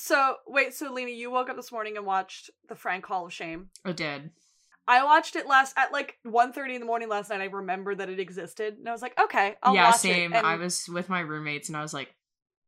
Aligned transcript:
So 0.00 0.36
wait, 0.46 0.74
so 0.74 0.92
Lena, 0.92 1.10
you 1.10 1.30
woke 1.30 1.50
up 1.50 1.56
this 1.56 1.70
morning 1.70 1.96
and 1.96 2.06
watched 2.06 2.50
the 2.68 2.74
Frank 2.74 3.04
Hall 3.04 3.26
of 3.26 3.32
Shame. 3.32 3.68
I 3.84 3.92
did. 3.92 4.30
I 4.88 5.04
watched 5.04 5.36
it 5.36 5.46
last 5.46 5.74
at 5.76 5.92
like 5.92 6.16
1.30 6.26 6.74
in 6.74 6.80
the 6.80 6.86
morning 6.86 7.08
last 7.08 7.30
night. 7.30 7.40
I 7.40 7.44
remembered 7.44 7.98
that 7.98 8.08
it 8.08 8.18
existed, 8.18 8.74
and 8.78 8.88
I 8.88 8.92
was 8.92 9.02
like, 9.02 9.18
okay, 9.20 9.56
I'll 9.62 9.74
yeah, 9.74 9.90
watch 9.90 10.00
same. 10.00 10.32
it. 10.32 10.36
And 10.38 10.46
I 10.46 10.56
was 10.56 10.88
with 10.88 11.08
my 11.08 11.20
roommates 11.20 11.68
and 11.68 11.76
I 11.76 11.82
was 11.82 11.94
like, 11.94 12.08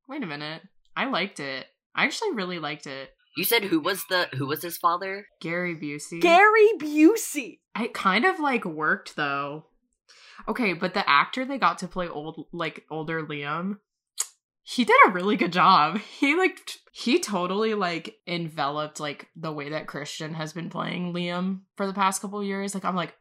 wait 0.08 0.22
a 0.22 0.26
minute. 0.26 0.62
I 0.94 1.06
liked 1.06 1.40
it. 1.40 1.66
I 1.94 2.04
actually 2.04 2.32
really 2.32 2.58
liked 2.58 2.86
it. 2.86 3.10
You 3.36 3.44
said 3.44 3.64
who 3.64 3.80
was 3.80 4.04
the 4.10 4.28
who 4.34 4.46
was 4.46 4.62
his 4.62 4.76
father? 4.76 5.26
Gary 5.40 5.74
Busey. 5.74 6.20
Gary 6.20 6.68
Busey. 6.78 7.60
It 7.80 7.94
kind 7.94 8.26
of 8.26 8.38
like 8.38 8.64
worked 8.66 9.16
though. 9.16 9.64
Okay, 10.46 10.74
but 10.74 10.92
the 10.92 11.08
actor 11.08 11.44
they 11.44 11.58
got 11.58 11.78
to 11.78 11.88
play 11.88 12.08
old 12.08 12.46
like 12.52 12.84
older 12.90 13.24
Liam, 13.24 13.78
he 14.62 14.84
did 14.84 14.96
a 15.06 15.10
really 15.10 15.36
good 15.36 15.52
job. 15.52 15.98
He 15.98 16.36
like 16.36 16.58
he 16.92 17.18
totally 17.18 17.74
like 17.74 18.16
enveloped 18.26 19.00
like 19.00 19.28
the 19.34 19.52
way 19.52 19.70
that 19.70 19.86
Christian 19.86 20.34
has 20.34 20.52
been 20.52 20.70
playing 20.70 21.12
Liam 21.12 21.60
for 21.76 21.86
the 21.86 21.94
past 21.94 22.22
couple 22.22 22.42
years. 22.44 22.74
Like 22.74 22.84
I'm 22.84 22.96
like, 22.96 23.14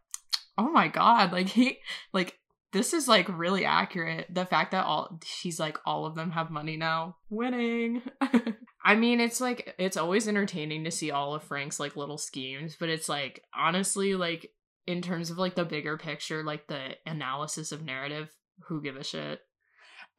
oh 0.58 0.70
my 0.70 0.88
god, 0.88 1.32
like 1.32 1.48
he 1.50 1.80
like 2.14 2.38
this 2.74 2.94
is 2.94 3.08
like 3.08 3.28
really 3.38 3.66
accurate. 3.66 4.28
The 4.34 4.46
fact 4.46 4.72
that 4.72 4.86
all 4.86 5.20
he's 5.42 5.60
like 5.60 5.78
all 5.86 6.06
of 6.06 6.16
them 6.16 6.32
have 6.32 6.52
money 6.52 6.78
now, 6.78 7.18
winning. 7.30 8.02
I 8.84 8.96
mean, 8.96 9.20
it's 9.20 9.42
like 9.42 9.76
it's 9.78 9.98
always 9.98 10.28
entertaining 10.28 10.84
to 10.84 10.92
see 10.92 11.12
all 11.12 11.34
of 11.34 11.44
Frank's 11.44 11.80
like 11.80 11.96
little 11.96 12.18
schemes, 12.18 12.76
but 12.80 12.90
it's 12.90 13.10
like 13.10 13.44
honestly 13.56 14.16
like 14.16 14.52
in 14.88 15.02
terms 15.02 15.30
of 15.30 15.38
like 15.38 15.56
the 15.56 15.66
bigger 15.66 15.98
picture, 15.98 16.44
like 16.44 16.68
the 16.68 16.96
analysis 17.06 17.72
of 17.72 17.84
narrative, 17.84 18.30
who 18.68 18.82
give 18.82 18.96
a 18.96 19.04
shit? 19.04 19.42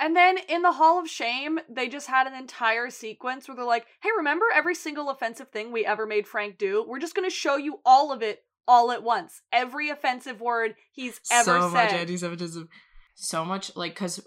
And 0.02 0.16
then 0.16 0.37
in 0.48 0.62
the 0.62 0.73
Hall 0.73 0.98
of 0.98 1.09
Shame, 1.09 1.61
they 1.69 1.88
just 1.88 2.09
had 2.09 2.27
an 2.27 2.34
entire 2.34 2.91
sequence 2.91 3.47
where 3.47 3.55
they're 3.55 3.65
like, 3.65 3.87
hey, 4.02 4.09
remember 4.16 4.47
every 4.52 4.75
single 4.75 5.09
offensive 5.11 5.51
thing 5.51 5.70
we 5.70 5.87
ever 5.87 6.06
made 6.06 6.27
Frank 6.27 6.59
do? 6.59 6.84
We're 6.87 6.98
just 6.98 7.15
going 7.15 7.28
to 7.28 7.34
show 7.34 7.56
you 7.56 7.78
all 7.86 8.11
of 8.11 8.20
it 8.20 8.42
all 8.67 8.91
at 8.91 9.05
once. 9.05 9.42
Every 9.53 9.91
offensive 9.91 10.41
word 10.41 10.75
he's 10.91 11.20
ever 11.30 11.45
so 11.45 11.61
said. 11.61 11.69
So 11.69 11.70
much 11.70 11.92
anti-Semitism, 11.92 12.69
so 13.14 13.45
much 13.45 13.77
like 13.77 13.95
because 13.95 14.27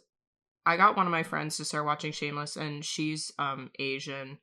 I 0.66 0.78
got 0.78 0.96
one 0.96 1.08
of 1.08 1.12
my 1.12 1.24
friends 1.24 1.58
to 1.58 1.66
start 1.66 1.86
watching 1.86 2.14
Shameless, 2.14 2.56
and 2.56 2.84
she's 2.84 3.34
um 3.38 3.70
Asian, 3.78 4.38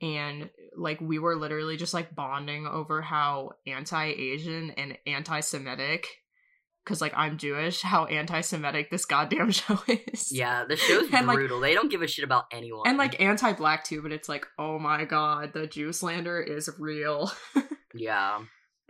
and 0.00 0.48
like 0.76 1.02
we 1.02 1.18
were 1.18 1.36
literally 1.36 1.76
just 1.76 1.92
like 1.92 2.14
bonding 2.14 2.66
over 2.66 3.02
how 3.02 3.52
anti-Asian 3.66 4.70
and 4.70 4.96
anti-Semitic. 5.06 6.06
Cause 6.84 7.00
like 7.00 7.12
I'm 7.16 7.38
Jewish, 7.38 7.80
how 7.82 8.06
anti-Semitic 8.06 8.90
this 8.90 9.04
goddamn 9.04 9.50
show 9.52 9.78
is. 9.86 10.32
Yeah, 10.32 10.64
the 10.64 10.76
show's 10.76 11.08
And, 11.12 11.26
like- 11.28 11.36
brutal. 11.36 11.60
they 11.60 11.74
don't 11.74 11.90
give 11.90 12.02
a 12.02 12.08
shit 12.08 12.24
about 12.24 12.46
anyone. 12.50 12.88
and 12.88 12.98
like 12.98 13.20
anti-black 13.20 13.84
too, 13.84 14.02
but 14.02 14.10
it's 14.12 14.28
like, 14.28 14.46
oh 14.58 14.78
my 14.78 15.04
god, 15.04 15.52
the 15.52 15.66
Jew 15.68 15.92
slander 15.92 16.40
is 16.40 16.68
real. 16.78 17.30
yeah, 17.94 18.40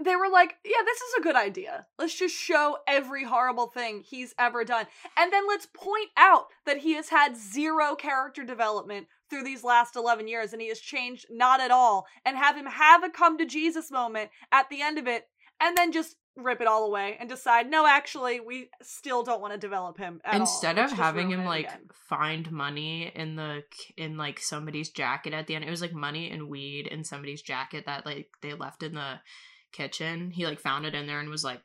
they 0.02 0.16
were 0.16 0.30
like, 0.30 0.54
yeah, 0.64 0.82
this 0.84 1.00
is 1.00 1.14
a 1.18 1.22
good 1.22 1.36
idea. 1.36 1.86
Let's 1.98 2.18
just 2.18 2.34
show 2.34 2.78
every 2.88 3.24
horrible 3.24 3.66
thing 3.68 4.02
he's 4.04 4.34
ever 4.38 4.64
done. 4.64 4.86
And 5.18 5.32
then 5.32 5.46
let's 5.46 5.66
point 5.66 6.08
out 6.16 6.46
that 6.66 6.78
he 6.78 6.94
has 6.94 7.10
had 7.10 7.36
zero 7.36 7.94
character 7.94 8.42
development 8.44 9.06
through 9.28 9.44
these 9.44 9.62
last 9.64 9.94
11 9.96 10.28
years 10.28 10.52
and 10.52 10.60
he 10.62 10.68
has 10.68 10.80
changed 10.80 11.26
not 11.30 11.60
at 11.60 11.70
all. 11.70 12.06
And 12.24 12.36
have 12.36 12.56
him 12.56 12.66
have 12.66 13.04
a 13.04 13.10
come 13.10 13.38
to 13.38 13.46
Jesus 13.46 13.90
moment 13.90 14.30
at 14.50 14.68
the 14.70 14.80
end 14.82 14.98
of 14.98 15.06
it 15.06 15.24
and 15.60 15.76
then 15.76 15.92
just 15.92 16.16
rip 16.36 16.60
it 16.60 16.66
all 16.66 16.86
away 16.86 17.16
and 17.20 17.28
decide, 17.28 17.70
no, 17.70 17.86
actually, 17.86 18.40
we 18.40 18.70
still 18.82 19.22
don't 19.22 19.40
want 19.40 19.52
to 19.52 19.58
develop 19.58 19.98
him 19.98 20.20
at 20.24 20.34
all. 20.34 20.40
Instead 20.40 20.76
Let's 20.76 20.92
of 20.92 20.98
having 20.98 21.30
him 21.30 21.44
like 21.44 21.66
again." 21.66 21.88
find 21.92 22.50
money 22.50 23.12
in 23.14 23.36
the 23.36 23.64
in 23.96 24.16
like 24.16 24.40
somebody's 24.40 24.90
jacket 24.90 25.32
at 25.32 25.46
the 25.46 25.54
end, 25.54 25.64
it 25.64 25.70
was 25.70 25.82
like 25.82 25.92
money 25.92 26.30
and 26.30 26.48
weed 26.48 26.86
in 26.86 27.04
somebody's 27.04 27.42
jacket 27.42 27.84
that 27.86 28.06
like 28.06 28.28
they 28.40 28.54
left 28.54 28.82
in 28.82 28.94
the 28.94 29.20
kitchen. 29.72 30.30
He 30.30 30.46
like 30.46 30.60
found 30.60 30.86
it 30.86 30.94
in 30.94 31.06
there 31.06 31.20
and 31.20 31.28
was 31.28 31.44
like, 31.44 31.60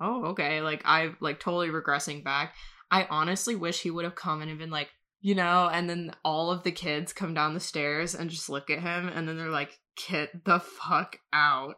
"Oh, 0.00 0.26
okay." 0.26 0.60
Like 0.60 0.82
I 0.84 1.14
like 1.20 1.40
totally 1.40 1.68
regressing 1.68 2.22
back. 2.22 2.54
I 2.90 3.06
honestly 3.08 3.56
wish 3.56 3.80
he 3.80 3.90
would 3.90 4.04
have 4.04 4.14
come 4.14 4.42
and 4.42 4.58
been 4.58 4.70
like, 4.70 4.90
you 5.22 5.34
know, 5.34 5.70
and 5.72 5.88
then 5.88 6.12
all 6.24 6.50
of 6.50 6.62
the 6.62 6.72
kids 6.72 7.14
come 7.14 7.32
down 7.32 7.54
the 7.54 7.60
stairs 7.60 8.14
and 8.14 8.28
just 8.28 8.50
look 8.50 8.68
at 8.68 8.80
him 8.80 9.08
and 9.08 9.26
then 9.26 9.38
they're 9.38 9.48
like, 9.48 9.78
"Get 10.08 10.44
the 10.44 10.60
fuck 10.60 11.18
out." 11.32 11.76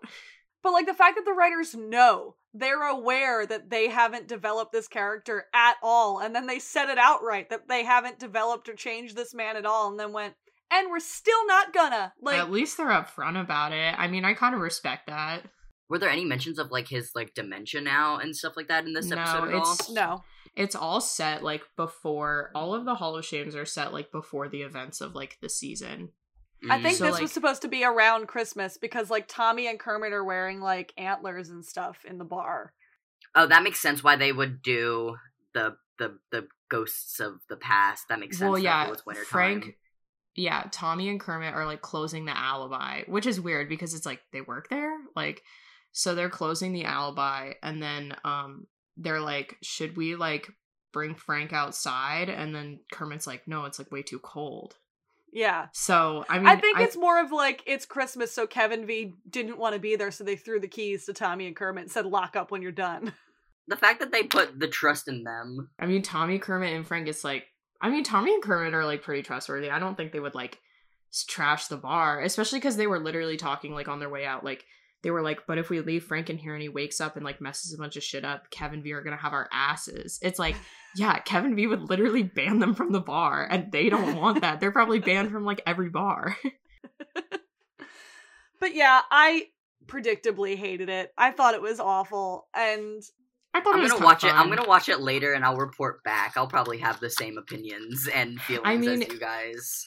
But 0.65 0.73
like 0.73 0.87
the 0.87 0.95
fact 0.95 1.15
that 1.17 1.25
the 1.25 1.33
writers 1.33 1.75
know 1.77 2.35
they're 2.55 2.83
aware 2.89 3.47
that 3.47 3.71
they 3.71 3.89
haven't 3.89 4.27
developed 4.27 4.73
this 4.73 4.89
character 4.89 5.45
at 5.55 5.77
all, 5.83 6.19
and 6.21 6.35
then 6.35 6.47
they 6.49 6.59
said 6.59 6.89
it 6.89 6.99
outright 6.99 7.51
that 7.51 7.69
they 7.69 7.85
haven't 7.85 8.19
developed 8.19 8.69
or 8.69 8.75
changed 8.75 9.15
this 9.15 9.33
man 9.35 9.57
at 9.57 9.67
all, 9.67 9.91
and 9.91 10.01
then 10.01 10.13
went, 10.13 10.35
and 10.73 10.91
we're 10.91 10.99
still 11.01 11.47
not 11.47 11.73
gonna 11.73 12.13
like. 12.21 12.39
At 12.39 12.51
least 12.51 12.77
they're 12.79 12.87
upfront 12.89 13.41
about 13.41 13.73
it. 13.73 13.95
I 13.97 14.09
mean, 14.09 14.25
I 14.25 14.35
kind 14.35 14.55
of 14.55 14.61
respect 14.61 15.07
that. 15.07 15.43
were 15.91 15.99
there 15.99 16.09
any 16.09 16.25
mentions 16.25 16.59
of 16.59 16.71
like 16.71 16.89
his 16.89 17.11
like 17.15 17.35
dementia 17.35 17.81
now 17.83 18.17
and 18.17 18.35
stuff 18.35 18.55
like 18.57 18.69
that 18.69 18.87
in 18.87 18.95
this 18.95 19.07
No, 19.07 19.19
episode 19.21 19.49
at 19.49 19.55
all? 19.55 19.73
it's- 19.75 19.91
no, 19.91 20.25
it's 20.57 20.75
all 20.75 21.01
set 21.03 21.43
like 21.45 21.63
before 21.77 22.51
all 22.55 22.75
of 22.75 22.87
the 22.87 22.95
Hall 22.95 23.17
of 23.17 23.25
Shames 23.27 23.55
are 23.55 23.67
set 23.67 23.93
like 23.93 24.11
before 24.11 24.49
the 24.49 24.63
events 24.63 25.03
of 25.03 25.15
like 25.15 25.37
the 25.43 25.51
season. 25.51 26.09
I 26.71 26.79
Mm. 26.79 26.83
think 26.83 26.97
So, 26.97 27.05
this 27.05 27.13
like- 27.15 27.23
was 27.23 27.33
supposed 27.33 27.63
to 27.63 27.69
be 27.69 27.85
around 27.85 28.27
Christmas 28.29 28.79
because 28.79 29.11
like 29.11 29.27
Tommy 29.29 29.67
and 29.67 29.79
Kermit 29.79 30.13
are 30.13 30.25
wearing 30.25 30.61
like 30.61 30.93
antlers 30.97 31.51
and 31.51 31.65
stuff 31.65 32.05
in 32.05 32.19
the 32.19 32.25
bar. 32.25 32.73
Oh, 33.35 33.47
that 33.47 33.63
makes 33.63 33.81
sense. 33.81 34.03
Why 34.03 34.17
they 34.17 34.33
would 34.33 34.63
do 34.63 35.17
the 35.53 35.77
the 35.99 36.19
the 36.31 36.49
ghosts 36.69 37.21
of 37.21 37.41
the 37.49 37.57
past. 37.57 38.09
That 38.09 38.19
makes 38.21 38.39
sense. 38.39 38.51
well, 38.51 38.59
yeah, 38.59 38.85
it 38.87 38.91
was 38.91 39.05
winter 39.07 39.25
Frank. 39.25 39.65
time. 39.65 39.75
Yeah, 40.37 40.69
Tommy 40.73 41.09
and 41.09 41.21
Kermit 41.21 41.55
are 41.55 41.67
like 41.67 41.81
closing 41.83 42.25
the 42.25 42.37
alibi, 42.37 43.03
which 43.07 43.27
is 43.27 43.41
weird 43.41 43.69
because 43.69 43.95
it's 43.95 44.07
like 44.07 44.23
they 44.33 44.41
work 44.41 44.69
there, 44.69 44.97
like 45.15 45.43
so 45.93 46.15
they're 46.15 46.31
closing 46.31 46.73
the 46.73 46.85
alibi, 46.85 47.53
and 47.63 47.83
then 47.83 48.17
um 48.25 48.67
they're 48.97 49.21
like, 49.21 49.57
should 49.63 49.97
we 49.97 50.17
like 50.17 50.49
bring 50.93 51.15
Frank 51.15 51.53
outside? 51.53 52.29
And 52.29 52.55
then 52.55 52.81
Kermit's 52.93 53.27
like, 53.27 53.47
no, 53.47 53.65
it's 53.67 53.79
like 53.79 53.91
way 53.93 54.03
too 54.03 54.19
cold. 54.21 54.77
Yeah. 55.35 55.67
So 55.73 56.25
I 56.29 56.39
mean, 56.39 56.47
I 56.47 56.55
think 56.55 56.79
it's 56.79 56.97
more 56.97 57.21
of 57.21 57.33
like 57.33 57.65
it's 57.67 57.85
Christmas, 57.85 58.33
so 58.33 58.47
Kevin 58.47 58.87
V 58.87 59.15
didn't 59.29 59.59
want 59.59 59.75
to 59.75 59.81
be 59.81 59.97
there, 59.97 60.13
so 60.13 60.23
they 60.23 60.37
threw 60.37 60.61
the 60.61 60.69
keys 60.69 61.07
to 61.07 61.13
Tommy 61.13 61.49
and 61.49 61.57
Kermit 61.57 61.83
and 61.83 61.91
said, 61.91 62.07
"Lock 62.07 62.37
up 62.37 62.53
when 62.53 62.63
you're 62.63 62.73
done." 62.73 63.13
The 63.67 63.77
fact 63.77 64.01
that 64.01 64.13
they 64.13 64.25
put 64.25 64.61
the 64.61 64.69
trust 64.69 65.09
in 65.09 65.25
them. 65.25 65.71
I 65.79 65.87
mean, 65.87 66.03
Tommy, 66.03 66.39
Kermit, 66.39 66.75
and 66.75 66.87
Frank. 66.87 67.09
It's 67.09 67.25
like, 67.25 67.47
I 67.81 67.89
mean, 67.89 68.05
Tommy 68.05 68.35
and 68.35 68.43
Kermit 68.43 68.75
are 68.75 68.85
like 68.85 69.01
pretty 69.01 69.23
trustworthy. 69.23 69.71
I 69.71 69.79
don't 69.79 69.97
think 69.97 70.13
they 70.13 70.21
would 70.21 70.35
like 70.35 70.59
trash 71.27 71.69
the 71.69 71.79
bar, 71.79 72.21
especially 72.21 72.59
because 72.59 72.77
they 72.77 72.87
were 72.87 72.99
literally 72.99 73.39
talking 73.39 73.73
like 73.73 73.89
on 73.89 74.01
their 74.01 74.11
way 74.11 74.27
out. 74.27 74.45
Like 74.45 74.67
they 75.05 75.13
were 75.13 75.23
like, 75.23 75.47
but 75.47 75.59
if 75.59 75.71
we 75.71 75.81
leave 75.81 76.03
Frank 76.03 76.29
in 76.31 76.37
here 76.39 76.55
and 76.55 76.63
he 76.63 76.69
wakes 76.69 77.01
up 77.01 77.15
and 77.15 77.25
like 77.25 77.41
messes 77.41 77.73
a 77.73 77.79
bunch 77.79 77.97
of 77.97 78.03
shit 78.03 78.25
up, 78.25 78.51
Kevin 78.51 78.83
V 78.83 78.93
are 78.95 79.03
gonna 79.03 79.17
have 79.17 79.33
our 79.33 79.49
asses. 79.53 80.19
It's 80.21 80.41
like, 80.41 80.57
yeah, 80.97 81.21
Kevin 81.21 81.55
V 81.55 81.69
would 81.69 81.89
literally 81.89 82.25
ban 82.25 82.59
them 82.59 82.75
from 82.75 82.91
the 82.91 83.01
bar, 83.01 83.47
and 83.49 83.71
they 83.71 83.89
don't 83.89 84.17
want 84.17 84.41
that. 84.41 84.59
They're 84.59 84.73
probably 84.73 84.99
banned 84.99 85.31
from 85.31 85.45
like 85.45 85.63
every 85.65 85.91
bar. 85.91 86.37
But 88.61 88.75
yeah, 88.75 89.03
I 89.11 89.49
predictably 89.87 90.57
hated 90.57 90.89
it. 90.89 91.13
I 91.19 91.33
thought 91.33 91.53
it 91.55 91.61
was 91.61 91.81
awful, 91.81 92.49
and 92.55 93.03
I 93.53 93.61
thought 93.61 93.75
I'm 93.75 93.81
it 93.81 93.83
was 93.83 93.93
gonna 93.93 94.01
kinda 94.01 94.07
watch 94.07 94.25
it. 94.25 94.33
I'm 94.35 94.49
gonna 94.49 94.67
watch 94.67 94.89
it 94.89 95.01
later, 95.01 95.35
and 95.35 95.45
I'll 95.45 95.57
report 95.59 96.03
back. 96.03 96.33
I'll 96.37 96.47
probably 96.47 96.79
have 96.79 96.99
the 96.99 97.11
same 97.11 97.37
opinions 97.37 98.09
and 98.09 98.41
feelings 98.41 98.87
mean- 98.87 99.03
as 99.03 99.09
you 99.09 99.19
guys. 99.19 99.87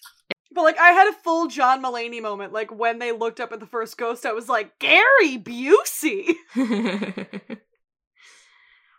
But 0.54 0.64
like 0.64 0.78
I 0.80 0.92
had 0.92 1.10
a 1.10 1.14
full 1.24 1.48
John 1.48 1.82
Mulaney 1.84 2.22
moment. 2.22 2.54
Like 2.54 2.72
when 2.72 3.00
they 3.00 3.12
looked 3.12 3.40
up 3.40 3.52
at 3.52 3.60
the 3.60 3.66
first 3.66 3.98
ghost, 3.98 4.26
I 4.26 4.34
was 4.34 4.48
like, 4.50 4.78
Gary 4.80 5.38
Busey. 5.38 6.34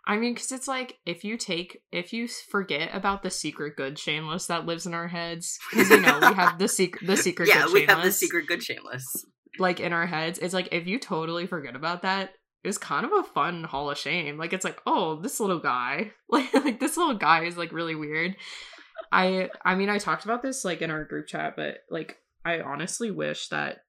I 0.07 0.17
mean, 0.17 0.33
because 0.33 0.51
it's 0.51 0.67
like 0.67 0.97
if 1.05 1.23
you 1.23 1.37
take 1.37 1.81
if 1.91 2.13
you 2.13 2.27
forget 2.27 2.89
about 2.93 3.21
the 3.21 3.29
secret 3.29 3.75
good 3.75 3.99
shameless 3.99 4.47
that 4.47 4.65
lives 4.65 4.87
in 4.87 4.95
our 4.95 5.07
heads, 5.07 5.59
because 5.69 5.89
you 5.91 6.01
know 6.01 6.19
we 6.19 6.33
have 6.33 6.57
the 6.57 6.67
secret 6.67 7.05
the 7.05 7.15
secret 7.27 7.47
yeah, 7.47 7.65
good 7.65 7.73
we 7.73 7.79
have 7.81 7.87
the 7.89 7.93
Shameless, 7.95 8.19
secret 8.19 8.47
good 8.47 8.63
shameless. 8.63 9.25
like 9.59 9.79
in 9.79 9.93
our 9.93 10.07
heads. 10.07 10.39
It's 10.39 10.53
like 10.53 10.69
if 10.71 10.87
you 10.87 10.97
totally 10.97 11.45
forget 11.45 11.75
about 11.75 12.01
that, 12.01 12.31
it's 12.63 12.79
kind 12.79 13.05
of 13.05 13.11
a 13.13 13.23
fun 13.23 13.63
hall 13.65 13.91
of 13.91 13.99
shame. 13.99 14.37
Like 14.39 14.51
it's 14.51 14.65
like 14.65 14.81
oh 14.87 15.21
this 15.21 15.39
little 15.39 15.59
guy, 15.59 16.11
like 16.29 16.51
like 16.55 16.79
this 16.79 16.97
little 16.97 17.15
guy 17.15 17.43
is 17.43 17.55
like 17.57 17.71
really 17.71 17.95
weird. 17.95 18.35
I 19.11 19.49
I 19.63 19.75
mean 19.75 19.89
I 19.89 19.97
talked 19.97 20.25
about 20.25 20.41
this 20.41 20.63
like 20.65 20.81
in 20.81 20.91
our 20.91 21.03
group 21.03 21.27
chat, 21.27 21.55
but 21.55 21.79
like 21.89 22.17
I 22.45 22.61
honestly 22.61 23.11
wish 23.11 23.49
that 23.49 23.83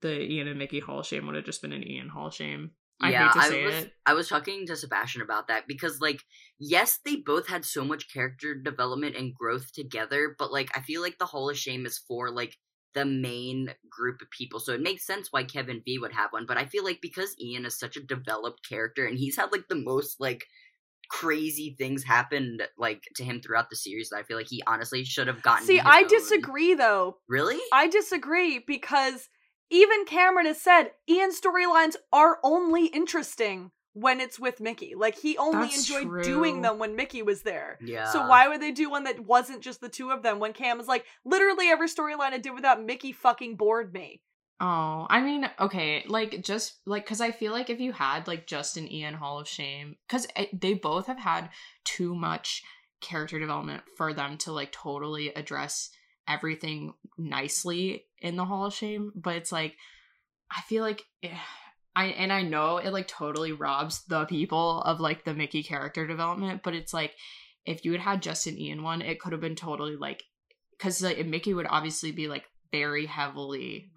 the 0.00 0.20
Ian 0.20 0.48
and 0.48 0.58
Mickey 0.58 0.80
Hall 0.80 1.02
Shame 1.02 1.26
would 1.26 1.36
have 1.36 1.44
just 1.44 1.62
been 1.62 1.72
an 1.72 1.86
Ian 1.86 2.08
Hall 2.08 2.30
Shame. 2.30 2.72
I 3.00 3.10
yeah, 3.10 3.26
hate 3.26 3.32
to 3.32 3.38
I 3.38 3.48
say 3.48 3.64
was 3.64 3.74
it. 3.74 3.92
I 4.06 4.14
was 4.14 4.28
talking 4.28 4.66
to 4.66 4.76
Sebastian 4.76 5.22
about 5.22 5.48
that 5.48 5.66
because 5.66 6.00
like 6.00 6.20
yes, 6.58 6.98
they 7.04 7.16
both 7.16 7.48
had 7.48 7.64
so 7.64 7.84
much 7.84 8.12
character 8.12 8.54
development 8.54 9.16
and 9.16 9.34
growth 9.34 9.72
together, 9.72 10.34
but 10.38 10.52
like 10.52 10.70
I 10.76 10.80
feel 10.80 11.02
like 11.02 11.18
the 11.18 11.26
Hall 11.26 11.50
of 11.50 11.58
Shame 11.58 11.86
is 11.86 11.98
for 11.98 12.30
like 12.30 12.56
the 12.94 13.04
main 13.04 13.74
group 13.90 14.22
of 14.22 14.30
people. 14.30 14.60
So 14.60 14.72
it 14.72 14.80
makes 14.80 15.04
sense 15.04 15.28
why 15.30 15.42
Kevin 15.44 15.82
V 15.84 15.98
would 15.98 16.12
have 16.12 16.32
one, 16.32 16.46
but 16.46 16.56
I 16.56 16.66
feel 16.66 16.84
like 16.84 17.00
because 17.02 17.34
Ian 17.40 17.66
is 17.66 17.78
such 17.78 17.96
a 17.96 18.02
developed 18.02 18.66
character 18.68 19.04
and 19.04 19.18
he's 19.18 19.36
had 19.36 19.50
like 19.50 19.66
the 19.68 19.74
most 19.74 20.20
like 20.20 20.46
crazy 21.10 21.74
things 21.78 22.02
happened 22.02 22.62
like 22.78 23.02
to 23.16 23.24
him 23.24 23.40
throughout 23.40 23.70
the 23.70 23.76
series 23.76 24.10
that 24.10 24.16
I 24.18 24.22
feel 24.22 24.36
like 24.36 24.48
he 24.48 24.62
honestly 24.66 25.04
should 25.04 25.26
have 25.26 25.42
gotten. 25.42 25.66
See, 25.66 25.80
I 25.80 26.00
own. 26.00 26.08
disagree 26.08 26.74
though. 26.74 27.18
Really? 27.28 27.58
I 27.72 27.88
disagree 27.88 28.58
because 28.58 29.28
even 29.70 30.04
Cameron 30.04 30.46
has 30.46 30.60
said 30.60 30.90
Ian's 31.08 31.40
storylines 31.40 31.96
are 32.12 32.38
only 32.42 32.86
interesting 32.86 33.70
when 33.94 34.20
it's 34.20 34.38
with 34.40 34.60
Mickey. 34.60 34.94
Like 34.96 35.16
he 35.16 35.38
only 35.38 35.68
That's 35.68 35.88
enjoyed 35.88 36.24
doing 36.24 36.62
them 36.62 36.78
when 36.78 36.96
Mickey 36.96 37.22
was 37.22 37.42
there. 37.42 37.78
yeah. 37.80 38.10
So 38.10 38.26
why 38.26 38.48
would 38.48 38.60
they 38.60 38.72
do 38.72 38.90
one 38.90 39.04
that 39.04 39.20
wasn't 39.20 39.62
just 39.62 39.80
the 39.80 39.88
two 39.88 40.10
of 40.10 40.22
them 40.22 40.40
when 40.40 40.52
Cam 40.52 40.78
was 40.78 40.88
like, 40.88 41.04
literally 41.24 41.68
every 41.68 41.88
storyline 41.88 42.32
I 42.32 42.38
did 42.38 42.54
without 42.54 42.84
Mickey 42.84 43.12
fucking 43.12 43.56
bored 43.56 43.92
me. 43.94 44.20
Oh, 44.60 45.06
I 45.10 45.20
mean, 45.20 45.50
okay, 45.60 46.04
like 46.06 46.42
just 46.42 46.78
like 46.86 47.04
because 47.04 47.20
I 47.20 47.32
feel 47.32 47.52
like 47.52 47.70
if 47.70 47.80
you 47.80 47.92
had 47.92 48.28
like 48.28 48.46
just 48.46 48.76
an 48.76 48.90
Ian 48.90 49.14
Hall 49.14 49.40
of 49.40 49.48
Shame, 49.48 49.96
because 50.06 50.26
they 50.52 50.74
both 50.74 51.06
have 51.06 51.18
had 51.18 51.50
too 51.84 52.14
much 52.14 52.62
character 53.00 53.38
development 53.38 53.82
for 53.96 54.14
them 54.14 54.38
to 54.38 54.52
like 54.52 54.72
totally 54.72 55.28
address 55.34 55.90
everything 56.28 56.94
nicely 57.18 58.06
in 58.20 58.36
the 58.36 58.44
Hall 58.44 58.66
of 58.66 58.74
Shame, 58.74 59.12
but 59.14 59.36
it's 59.36 59.52
like 59.52 59.76
I 60.50 60.60
feel 60.62 60.84
like 60.84 61.02
eh, 61.22 61.36
I 61.96 62.06
and 62.06 62.32
I 62.32 62.42
know 62.42 62.78
it 62.78 62.92
like 62.92 63.08
totally 63.08 63.52
robs 63.52 64.04
the 64.04 64.24
people 64.24 64.82
of 64.82 65.00
like 65.00 65.24
the 65.24 65.34
Mickey 65.34 65.62
character 65.64 66.06
development, 66.06 66.62
but 66.62 66.74
it's 66.74 66.94
like 66.94 67.12
if 67.66 67.84
you 67.84 67.92
had 67.92 68.00
had 68.00 68.22
Justin 68.22 68.58
Ian 68.58 68.82
one, 68.82 69.02
it 69.02 69.20
could 69.20 69.32
have 69.32 69.40
been 69.40 69.56
totally 69.56 69.96
like 69.96 70.22
because 70.78 71.02
like 71.02 71.26
Mickey 71.26 71.54
would 71.54 71.66
obviously 71.68 72.12
be 72.12 72.28
like 72.28 72.44
very 72.70 73.06
heavily 73.06 73.90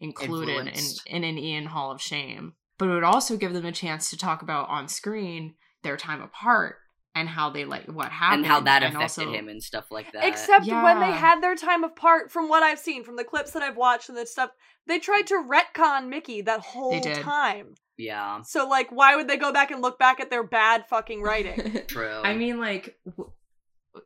included 0.00 0.66
in, 0.68 0.84
in 1.06 1.24
an 1.24 1.38
Ian 1.38 1.66
Hall 1.66 1.90
of 1.90 2.00
Shame, 2.00 2.54
but 2.78 2.88
it 2.88 2.92
would 2.92 3.04
also 3.04 3.36
give 3.36 3.52
them 3.52 3.64
a 3.64 3.72
chance 3.72 4.10
to 4.10 4.16
talk 4.18 4.42
about 4.42 4.68
on 4.68 4.88
screen 4.88 5.54
their 5.82 5.96
time 5.96 6.20
apart 6.22 6.76
and 7.14 7.28
how 7.28 7.48
they 7.50 7.64
like 7.64 7.86
what 7.86 8.10
happened 8.10 8.44
and 8.44 8.46
how 8.52 8.60
that 8.60 8.82
and 8.82 8.96
affected 8.96 9.22
also- 9.26 9.32
him 9.32 9.48
and 9.48 9.62
stuff 9.62 9.90
like 9.90 10.10
that. 10.12 10.24
Except 10.24 10.66
when 10.66 10.98
they 11.00 11.12
had 11.12 11.40
their 11.40 11.54
time 11.54 11.84
apart, 11.84 12.32
from 12.32 12.48
what 12.48 12.62
I've 12.62 12.78
seen, 12.80 13.04
from 13.04 13.16
the 13.16 13.24
clips 13.24 13.52
that 13.52 13.62
I've 13.62 13.76
watched 13.76 14.08
and 14.08 14.18
the 14.18 14.26
stuff, 14.26 14.50
they 14.86 14.98
tried 14.98 15.26
to 15.28 15.34
retcon 15.48 16.08
Mickey 16.08 16.42
that 16.42 16.60
whole 16.60 17.00
did. 17.00 17.18
time. 17.22 17.74
yeah, 17.96 18.42
So, 18.42 18.66
like, 18.68 18.90
why 18.90 19.14
would 19.14 19.28
they 19.28 19.36
go 19.36 19.52
back 19.52 19.70
and 19.70 19.80
look 19.80 19.98
back 19.98 20.18
at 20.18 20.28
their 20.28 20.42
bad 20.42 20.86
fucking 20.88 21.22
writing? 21.22 21.82
true. 21.86 22.20
I 22.24 22.34
mean, 22.34 22.58
like 22.58 22.96
w- 23.06 23.30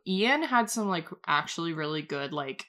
Ian 0.07 0.43
had 0.43 0.69
some 0.69 0.87
like 0.87 1.07
actually 1.25 1.73
really 1.73 2.03
good 2.03 2.31
like 2.31 2.65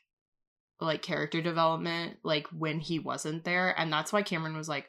like 0.80 1.02
character 1.02 1.40
development 1.40 2.16
like 2.22 2.46
when 2.48 2.80
he 2.80 2.98
wasn't 2.98 3.44
there, 3.44 3.74
and 3.78 3.92
that's 3.92 4.12
why 4.12 4.22
Cameron 4.22 4.56
was 4.56 4.68
like, 4.68 4.86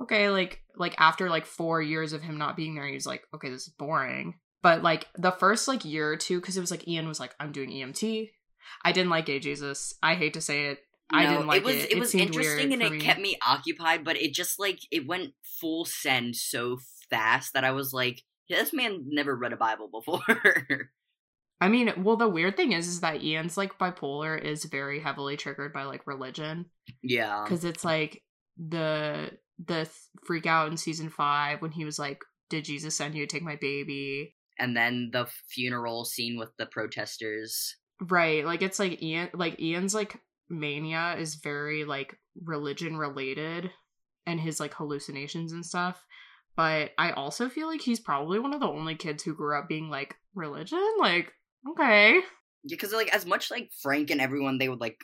okay, 0.00 0.30
like 0.30 0.62
like 0.76 0.94
after 0.98 1.28
like 1.28 1.46
four 1.46 1.80
years 1.82 2.12
of 2.12 2.22
him 2.22 2.38
not 2.38 2.56
being 2.56 2.74
there, 2.74 2.86
he 2.86 2.94
was 2.94 3.06
like, 3.06 3.22
okay, 3.34 3.50
this 3.50 3.66
is 3.66 3.72
boring. 3.78 4.34
But 4.62 4.82
like 4.82 5.06
the 5.16 5.32
first 5.32 5.68
like 5.68 5.84
year 5.84 6.10
or 6.10 6.16
two, 6.16 6.40
because 6.40 6.56
it 6.56 6.60
was 6.60 6.70
like 6.70 6.88
Ian 6.88 7.08
was 7.08 7.20
like, 7.20 7.34
I'm 7.38 7.52
doing 7.52 7.70
EMT. 7.70 8.30
I 8.84 8.92
didn't 8.92 9.10
like 9.10 9.26
Gay 9.26 9.38
Jesus. 9.38 9.94
I 10.02 10.14
hate 10.14 10.34
to 10.34 10.40
say 10.40 10.66
it. 10.66 10.80
I 11.10 11.26
didn't 11.26 11.46
like 11.46 11.58
it 11.58 11.64
was 11.64 11.76
it. 11.76 11.92
it, 11.92 11.98
was 11.98 12.14
interesting 12.14 12.72
and 12.72 12.82
it 12.82 12.92
me. 12.92 13.00
kept 13.00 13.20
me 13.20 13.38
occupied, 13.46 14.04
but 14.04 14.16
it 14.16 14.34
just 14.34 14.58
like 14.58 14.80
it 14.90 15.06
went 15.06 15.34
full 15.60 15.84
send 15.84 16.34
so 16.34 16.78
fast 17.10 17.52
that 17.54 17.64
I 17.64 17.70
was 17.70 17.92
like, 17.92 18.22
yeah, 18.48 18.58
this 18.58 18.72
man 18.72 19.04
never 19.06 19.36
read 19.36 19.52
a 19.52 19.56
Bible 19.56 19.88
before. 19.88 20.20
I 21.60 21.68
mean, 21.68 21.90
well, 22.04 22.16
the 22.16 22.28
weird 22.28 22.56
thing 22.56 22.72
is, 22.72 22.86
is 22.86 23.00
that 23.00 23.22
Ian's 23.22 23.56
like 23.56 23.78
bipolar 23.78 24.40
is 24.40 24.64
very 24.64 25.00
heavily 25.00 25.36
triggered 25.36 25.72
by 25.72 25.84
like 25.84 26.06
religion. 26.06 26.66
yeah, 27.02 27.42
because 27.44 27.64
it's 27.64 27.84
like 27.84 28.22
the 28.58 29.30
the 29.64 29.84
th- 29.84 29.90
freak 30.24 30.46
out 30.46 30.70
in 30.70 30.76
season 30.76 31.08
five 31.08 31.62
when 31.62 31.70
he 31.70 31.84
was 31.84 31.98
like 31.98 32.20
did 32.50 32.64
jesus 32.64 32.94
send 32.94 33.14
you 33.14 33.26
to 33.26 33.32
take 33.32 33.42
my 33.42 33.56
baby 33.56 34.34
and 34.58 34.76
then 34.76 35.10
the 35.12 35.26
funeral 35.48 36.04
scene 36.04 36.38
with 36.38 36.50
the 36.58 36.66
protesters. 36.66 37.76
right 38.00 38.44
like 38.44 38.62
it's 38.62 38.78
like 38.78 39.02
ian 39.02 39.28
like 39.34 39.60
ian's 39.60 39.94
like 39.94 40.18
mania 40.48 41.16
is 41.18 41.36
very 41.36 41.84
like 41.84 42.16
religion 42.44 42.96
related 42.96 43.70
and 44.26 44.40
his 44.40 44.60
like 44.60 44.74
hallucinations 44.74 45.52
and 45.52 45.64
stuff 45.64 46.04
but 46.54 46.90
i 46.98 47.10
also 47.12 47.48
feel 47.48 47.66
like 47.66 47.80
he's 47.80 48.00
probably 48.00 48.38
one 48.38 48.54
of 48.54 48.60
the 48.60 48.68
only 48.68 48.94
kids 48.94 49.22
who 49.22 49.34
grew 49.34 49.58
up 49.58 49.68
being 49.68 49.88
like 49.88 50.16
religion 50.34 50.82
like 51.00 51.32
okay 51.70 52.20
because 52.68 52.92
like 52.92 53.14
as 53.14 53.26
much 53.26 53.50
like 53.50 53.70
Frank 53.82 54.10
and 54.10 54.20
everyone 54.20 54.58
they 54.58 54.68
would 54.68 54.80
like 54.80 54.98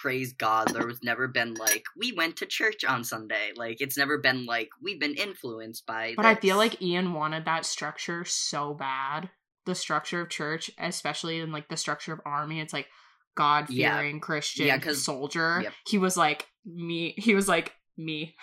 praise 0.00 0.32
God. 0.32 0.68
There 0.68 0.86
was 0.86 1.02
never 1.02 1.28
been 1.28 1.54
like 1.54 1.84
we 1.96 2.12
went 2.12 2.36
to 2.38 2.46
church 2.46 2.84
on 2.84 3.04
Sunday. 3.04 3.50
Like 3.54 3.80
it's 3.80 3.98
never 3.98 4.18
been 4.18 4.46
like 4.46 4.70
we've 4.82 5.00
been 5.00 5.14
influenced 5.14 5.84
by. 5.86 6.14
But 6.16 6.26
I 6.26 6.34
feel 6.36 6.56
like 6.56 6.80
Ian 6.80 7.12
wanted 7.12 7.44
that 7.44 7.66
structure 7.66 8.24
so 8.24 8.74
bad. 8.74 9.30
The 9.66 9.74
structure 9.74 10.22
of 10.22 10.30
church, 10.30 10.70
especially 10.78 11.40
in 11.40 11.52
like 11.52 11.68
the 11.68 11.76
structure 11.76 12.12
of 12.12 12.20
army, 12.24 12.60
it's 12.60 12.72
like 12.72 12.86
God 13.36 13.68
fearing 13.68 14.20
Christian 14.20 14.66
Yeah, 14.66 14.92
soldier. 14.92 15.60
yep. 15.62 15.72
He 15.86 15.98
was 15.98 16.16
like 16.16 16.46
me. 16.64 17.14
He 17.18 17.34
was 17.34 17.46
like 17.46 17.74
me. 17.96 18.34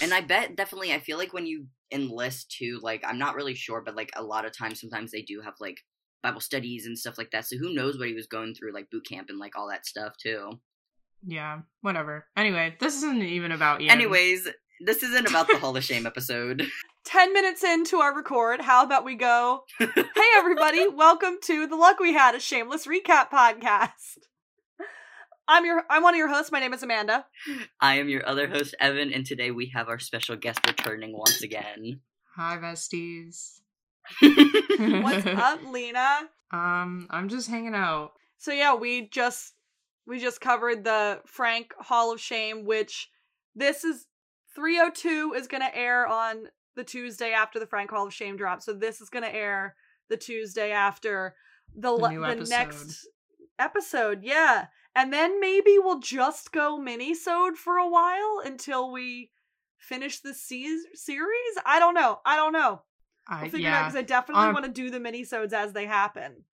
and 0.00 0.14
I 0.14 0.20
bet 0.26 0.54
definitely 0.56 0.92
I 0.92 1.00
feel 1.00 1.18
like 1.18 1.32
when 1.32 1.46
you 1.46 1.66
enlist 1.90 2.54
too, 2.56 2.78
like 2.82 3.02
I'm 3.04 3.18
not 3.18 3.34
really 3.34 3.54
sure, 3.54 3.82
but 3.84 3.96
like 3.96 4.10
a 4.14 4.22
lot 4.22 4.44
of 4.44 4.56
times 4.56 4.80
sometimes 4.80 5.10
they 5.10 5.22
do 5.22 5.40
have 5.40 5.54
like 5.58 5.78
Bible 6.22 6.40
studies 6.40 6.86
and 6.86 6.98
stuff 6.98 7.16
like 7.18 7.30
that. 7.32 7.46
So 7.46 7.56
who 7.56 7.74
knows 7.74 7.98
what 7.98 8.08
he 8.08 8.14
was 8.14 8.26
going 8.26 8.54
through, 8.54 8.72
like 8.74 8.90
boot 8.90 9.06
camp 9.08 9.28
and 9.30 9.38
like 9.38 9.56
all 9.56 9.68
that 9.70 9.86
stuff 9.86 10.14
too. 10.20 10.60
yeah, 11.26 11.60
whatever. 11.80 12.26
Anyway, 12.36 12.76
this 12.80 12.96
isn't 12.96 13.22
even 13.22 13.52
about 13.52 13.80
Ian. 13.80 13.90
Anyways, 13.92 14.48
this 14.84 15.02
isn't 15.02 15.28
about 15.28 15.48
the 15.48 15.58
Hall 15.58 15.76
of 15.76 15.84
Shame 15.84 16.06
episode. 16.12 16.66
10 17.06 17.32
minutes 17.32 17.64
into 17.64 17.96
our 17.96 18.14
record, 18.14 18.60
how 18.60 18.84
about 18.84 19.04
we 19.04 19.14
go, 19.14 19.64
hey 19.78 19.88
everybody, 20.36 20.86
welcome 20.88 21.38
to 21.42 21.66
The 21.66 21.74
Luck 21.76 21.98
We 21.98 22.12
Had, 22.12 22.34
a 22.34 22.40
shameless 22.40 22.86
recap 22.86 23.30
podcast. 23.30 24.18
I'm 25.48 25.64
your 25.64 25.82
I'm 25.90 26.02
one 26.04 26.14
of 26.14 26.18
your 26.18 26.28
hosts. 26.28 26.52
My 26.52 26.60
name 26.60 26.72
is 26.74 26.82
Amanda. 26.82 27.24
I 27.80 27.96
am 27.98 28.08
your 28.08 28.24
other 28.28 28.46
host, 28.48 28.74
Evan, 28.78 29.12
and 29.12 29.26
today 29.26 29.50
we 29.50 29.72
have 29.74 29.88
our 29.88 29.98
special 29.98 30.36
guest 30.36 30.60
returning 30.66 31.12
once 31.16 31.42
again. 31.42 32.00
hi 32.36 32.56
besties. 32.58 33.58
What's 34.22 35.26
up, 35.26 35.60
Lena? 35.70 36.20
Um, 36.52 37.06
I'm 37.10 37.28
just 37.28 37.48
hanging 37.48 37.74
out. 37.74 38.12
So 38.38 38.52
yeah, 38.52 38.74
we 38.74 39.08
just 39.08 39.54
we 40.06 40.18
just 40.18 40.40
covered 40.40 40.84
the 40.84 41.20
Frank 41.26 41.72
Hall 41.78 42.12
of 42.12 42.20
Shame, 42.20 42.64
which 42.64 43.10
this 43.54 43.84
is 43.84 44.06
302 44.54 45.34
is 45.36 45.46
gonna 45.46 45.70
air 45.72 46.06
on 46.06 46.46
the 46.76 46.84
Tuesday 46.84 47.32
after 47.32 47.58
the 47.58 47.66
Frank 47.66 47.90
Hall 47.90 48.06
of 48.06 48.14
Shame 48.14 48.36
drop. 48.36 48.62
So 48.62 48.72
this 48.72 49.00
is 49.00 49.10
gonna 49.10 49.28
air 49.28 49.76
the 50.08 50.16
Tuesday 50.16 50.72
after 50.72 51.34
the 51.74 51.82
The 51.82 51.92
le- 51.92 52.36
the 52.36 52.44
next 52.48 53.06
episode. 53.58 54.22
Yeah, 54.24 54.66
and 54.96 55.12
then 55.12 55.38
maybe 55.40 55.78
we'll 55.78 56.00
just 56.00 56.50
go 56.52 56.78
mini-sode 56.78 57.56
for 57.56 57.76
a 57.76 57.88
while 57.88 58.40
until 58.44 58.90
we 58.90 59.30
finish 59.78 60.20
the 60.20 60.34
se- 60.34 60.86
series. 60.94 61.54
I 61.64 61.78
don't 61.78 61.94
know. 61.94 62.20
I 62.24 62.36
don't 62.36 62.52
know. 62.52 62.82
I, 63.30 63.42
We'll 63.42 63.50
figure 63.52 63.68
it 63.68 63.70
out 63.70 63.74
yeah. 63.74 63.82
because 63.84 63.96
I 63.96 64.02
definitely 64.02 64.52
want 64.52 64.64
to 64.64 64.70
do 64.70 64.90
the 64.90 65.00
mini-sodes 65.00 65.52
as 65.52 65.72
they 65.72 65.86
happen. 65.86 66.44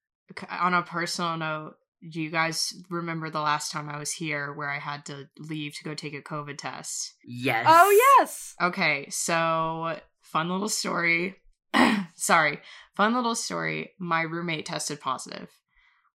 on 0.50 0.74
a 0.76 0.84
personal 0.84 1.36
note, 1.38 1.74
do 2.08 2.22
you 2.22 2.30
guys 2.30 2.74
remember 2.90 3.30
the 3.30 3.42
last 3.42 3.72
time 3.72 3.90
I 3.90 3.98
was 3.98 4.12
here 4.12 4.54
where 4.54 4.70
I 4.70 4.78
had 4.78 5.06
to 5.08 5.28
leave 5.40 5.76
to 5.76 5.84
go 5.84 5.96
take 5.96 6.14
a 6.14 6.22
COVID 6.22 6.58
test? 6.58 7.16
Yes. 7.26 7.66
Oh 7.68 8.16
yes. 8.20 8.54
Okay, 8.62 9.08
so 9.10 9.98
fun 10.22 10.50
little 10.50 10.70
story. 10.70 11.36
Sorry, 12.16 12.60
fun 12.96 13.16
little 13.16 13.36
story. 13.36 13.94
My 14.00 14.22
roommate 14.22 14.68
tested 14.68 15.00
positive. 15.00 15.50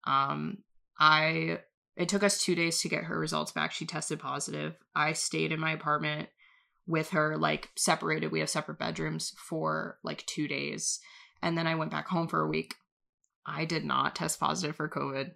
Um, 0.07 0.59
I 0.99 1.61
it 1.97 2.09
took 2.09 2.23
us 2.23 2.43
two 2.43 2.55
days 2.55 2.81
to 2.81 2.89
get 2.89 3.05
her 3.05 3.19
results 3.19 3.53
back. 3.53 3.73
She 3.73 3.85
tested 3.85 4.21
positive. 4.21 4.77
I 4.95 5.13
stayed 5.13 5.53
in 5.53 5.61
my 5.61 5.73
apartment 5.73 6.29
with 6.87 7.11
her, 7.11 7.37
like 7.37 7.71
separated. 7.77 8.33
We 8.33 8.41
have 8.41 8.51
separate 8.51 8.79
bedrooms 8.79 9.35
for 9.37 9.99
like 10.03 10.25
two 10.27 10.49
days, 10.49 11.01
and 11.43 11.57
then 11.57 11.67
I 11.67 11.75
went 11.75 11.91
back 11.91 12.09
home 12.09 12.29
for 12.29 12.43
a 12.43 12.49
week. 12.49 12.75
I 13.47 13.65
did 13.65 13.85
not 13.85 14.15
test 14.15 14.39
positive 14.39 14.77
for 14.77 14.89
COVID. 14.89 15.33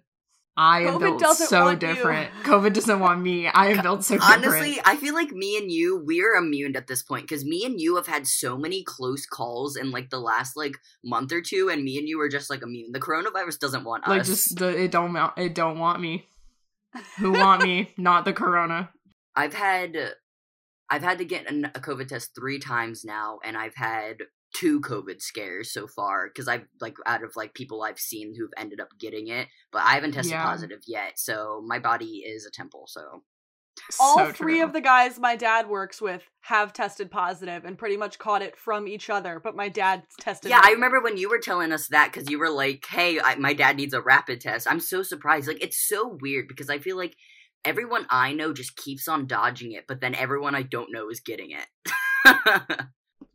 I 0.59 0.81
am 0.85 0.97
built 0.97 1.19
doesn't 1.19 1.47
so 1.47 1.65
want 1.65 1.83
you. 1.83 1.87
different. 1.87 2.31
COVID 2.43 2.73
doesn't 2.73 2.99
want 2.99 3.21
me. 3.21 3.45
I 3.47 3.67
am 3.67 3.83
built 3.83 4.03
so 4.03 4.15
different. 4.15 4.45
Honestly, 4.45 4.79
I 4.83 4.95
feel 4.95 5.13
like 5.13 5.31
me 5.31 5.55
and 5.55 5.71
you, 5.71 6.01
we're 6.03 6.33
immune 6.33 6.75
at 6.75 6.87
this 6.87 7.03
point 7.03 7.27
because 7.27 7.45
me 7.45 7.63
and 7.63 7.79
you 7.79 7.95
have 7.97 8.07
had 8.07 8.25
so 8.25 8.57
many 8.57 8.83
close 8.83 9.27
calls 9.27 9.75
in 9.75 9.91
like 9.91 10.09
the 10.09 10.19
last 10.19 10.57
like 10.57 10.77
month 11.03 11.31
or 11.31 11.41
two, 11.41 11.69
and 11.69 11.83
me 11.83 11.99
and 11.99 12.07
you 12.07 12.19
are 12.21 12.29
just 12.29 12.49
like 12.49 12.63
immune. 12.63 12.91
The 12.91 12.99
coronavirus 12.99 13.59
doesn't 13.59 13.83
want 13.83 14.05
us. 14.05 14.09
like 14.09 14.23
just 14.23 14.57
the 14.57 14.69
it 14.69 14.91
don't 14.91 15.13
mou- 15.13 15.29
it 15.37 15.53
don't 15.53 15.77
want 15.77 16.01
me 16.01 16.25
who 17.19 17.33
want 17.33 17.61
me 17.61 17.93
not 17.97 18.25
the 18.25 18.33
corona 18.33 18.89
I've 19.35 19.53
had, 19.53 19.95
I've 20.89 21.03
had 21.03 21.17
to 21.17 21.25
get 21.25 21.49
an, 21.49 21.65
a 21.65 21.79
COVID 21.79 22.07
test 22.07 22.31
three 22.35 22.59
times 22.59 23.03
now, 23.03 23.39
and 23.43 23.57
I've 23.57 23.75
had 23.75 24.17
two 24.55 24.79
COVID 24.81 25.21
scares 25.21 25.71
so 25.73 25.87
far 25.87 26.27
because 26.27 26.47
I've 26.47 26.65
like 26.79 26.95
out 27.05 27.23
of 27.23 27.35
like 27.35 27.53
people 27.53 27.83
I've 27.83 27.99
seen 27.99 28.33
who've 28.35 28.49
ended 28.57 28.79
up 28.79 28.89
getting 28.99 29.27
it, 29.27 29.47
but 29.71 29.81
I 29.83 29.93
haven't 29.95 30.13
tested 30.13 30.33
Yeah. 30.33 30.43
positive 30.43 30.79
yet. 30.87 31.19
So 31.19 31.61
my 31.65 31.79
body 31.79 32.23
is 32.25 32.45
a 32.45 32.51
temple. 32.51 32.85
So 32.87 33.23
All 33.99 34.17
So 34.17 34.31
three 34.31 34.55
true. 34.55 34.63
of 34.63 34.73
the 34.73 34.81
guys 34.81 35.19
my 35.19 35.35
dad 35.35 35.67
works 35.69 36.01
with 36.01 36.23
have 36.41 36.73
tested 36.73 37.11
positive 37.11 37.65
and 37.65 37.77
pretty 37.77 37.97
much 37.97 38.17
caught 38.17 38.41
it 38.41 38.57
from 38.57 38.87
each 38.87 39.09
other, 39.09 39.39
but 39.39 39.55
my 39.55 39.69
dad 39.69 40.03
tested. 40.19 40.49
Yeah, 40.49 40.61
I 40.63 40.71
remember 40.71 41.01
when 41.01 41.17
you 41.17 41.29
were 41.29 41.39
telling 41.39 41.71
us 41.71 41.87
that 41.89 42.11
because 42.11 42.29
you 42.29 42.39
were 42.39 42.49
like, 42.49 42.85
"Hey, 42.89 43.19
I, 43.19 43.35
my 43.35 43.53
dad 43.53 43.75
needs 43.75 43.93
a 43.93 44.01
rapid 44.01 44.41
test." 44.41 44.65
I'm 44.69 44.79
so 44.79 45.03
surprised. 45.03 45.47
Like, 45.47 45.63
it's 45.63 45.87
so 45.87 46.17
weird 46.21 46.47
because 46.47 46.69
I 46.69 46.79
feel 46.79 46.97
like 46.97 47.15
everyone 47.67 48.05
I 48.09 48.33
know 48.33 48.53
just 48.53 48.75
keeps 48.77 49.07
on 49.07 49.27
dodging 49.27 49.73
it, 49.73 49.85
but 49.87 50.01
then 50.01 50.15
everyone 50.15 50.55
I 50.55 50.61
don't 50.63 50.91
know 50.91 51.09
is 51.09 51.19
getting 51.19 51.51
it. 51.51 51.67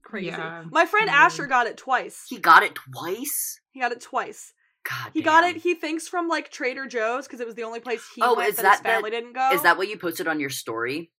Crazy. 0.02 0.26
Yeah, 0.28 0.64
My 0.70 0.84
friend 0.86 1.06
weird. 1.06 1.16
Asher 1.16 1.46
got 1.46 1.66
it 1.66 1.76
twice. 1.76 2.24
he 2.28 2.38
got 2.38 2.62
it 2.62 2.74
twice. 2.74 3.60
He 3.70 3.80
got 3.80 3.92
it 3.92 4.00
twice. 4.00 4.52
God, 4.88 5.10
He 5.14 5.22
got 5.22 5.44
it. 5.44 5.56
He 5.56 5.74
thinks 5.74 6.08
from 6.08 6.28
like 6.28 6.50
Trader 6.50 6.86
Joe's 6.86 7.26
because 7.26 7.40
it 7.40 7.46
was 7.46 7.54
the 7.54 7.62
only 7.62 7.80
place 7.80 8.02
he 8.14 8.20
Oh, 8.22 8.34
went 8.34 8.50
is 8.50 8.56
that, 8.56 8.62
that 8.62 8.72
his 8.72 8.80
family 8.80 9.10
didn't 9.10 9.32
go. 9.34 9.50
Is 9.52 9.62
that 9.62 9.78
what 9.78 9.88
you 9.88 9.96
posted 9.96 10.26
on 10.26 10.40
your 10.40 10.50
story? 10.50 11.12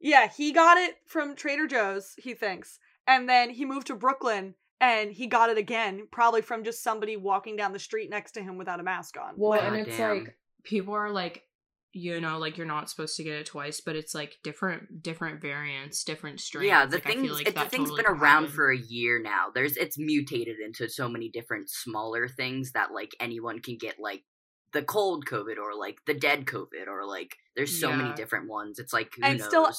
Yeah, 0.00 0.28
he 0.28 0.52
got 0.52 0.76
it 0.78 0.94
from 1.06 1.34
Trader 1.34 1.66
Joe's. 1.66 2.12
He 2.18 2.34
thinks, 2.34 2.78
and 3.06 3.28
then 3.28 3.50
he 3.50 3.64
moved 3.64 3.86
to 3.88 3.96
Brooklyn 3.96 4.54
and 4.80 5.10
he 5.10 5.26
got 5.26 5.50
it 5.50 5.58
again, 5.58 6.06
probably 6.12 6.42
from 6.42 6.62
just 6.64 6.84
somebody 6.84 7.16
walking 7.16 7.56
down 7.56 7.72
the 7.72 7.78
street 7.80 8.10
next 8.10 8.32
to 8.32 8.42
him 8.42 8.58
without 8.58 8.78
a 8.78 8.84
mask 8.84 9.16
on. 9.18 9.34
Well, 9.36 9.58
God 9.58 9.72
and 9.72 9.86
it's 9.88 9.96
damn. 9.96 10.18
like 10.24 10.36
people 10.62 10.94
are 10.94 11.10
like, 11.10 11.42
you 11.92 12.20
know, 12.20 12.38
like 12.38 12.56
you're 12.56 12.66
not 12.66 12.90
supposed 12.90 13.16
to 13.16 13.24
get 13.24 13.34
it 13.34 13.46
twice, 13.46 13.80
but 13.80 13.96
it's 13.96 14.14
like 14.14 14.36
different, 14.42 15.02
different 15.02 15.40
variants, 15.40 16.04
different 16.04 16.40
strains. 16.40 16.66
Yeah, 16.68 16.86
the 16.86 16.96
Like, 16.96 17.06
I 17.06 17.10
feel 17.12 17.20
thing's 17.22 17.32
like 17.32 17.48
it, 17.48 17.54
the 17.54 17.60
that 17.60 17.70
thing's 17.70 17.88
totally 17.90 18.02
been 18.04 18.12
around 18.12 18.42
happen. 18.44 18.56
for 18.56 18.70
a 18.70 18.78
year 18.78 19.20
now. 19.22 19.46
There's 19.54 19.76
it's 19.76 19.98
mutated 19.98 20.56
into 20.64 20.88
so 20.88 21.08
many 21.08 21.28
different 21.30 21.70
smaller 21.70 22.28
things 22.28 22.72
that 22.72 22.92
like 22.92 23.12
anyone 23.20 23.60
can 23.60 23.76
get 23.78 23.96
like 23.98 24.24
the 24.72 24.82
cold 24.82 25.24
COVID 25.24 25.56
or 25.56 25.74
like 25.74 25.98
the 26.06 26.12
dead 26.14 26.44
COVID 26.44 26.88
or 26.88 27.06
like 27.06 27.36
there's 27.56 27.80
so 27.80 27.90
many 27.92 28.12
different 28.14 28.48
ones. 28.48 28.78
It's 28.78 28.92
like 28.92 29.12
who 29.16 29.22
And 29.24 29.38
knows? 29.38 29.48
still- 29.48 29.70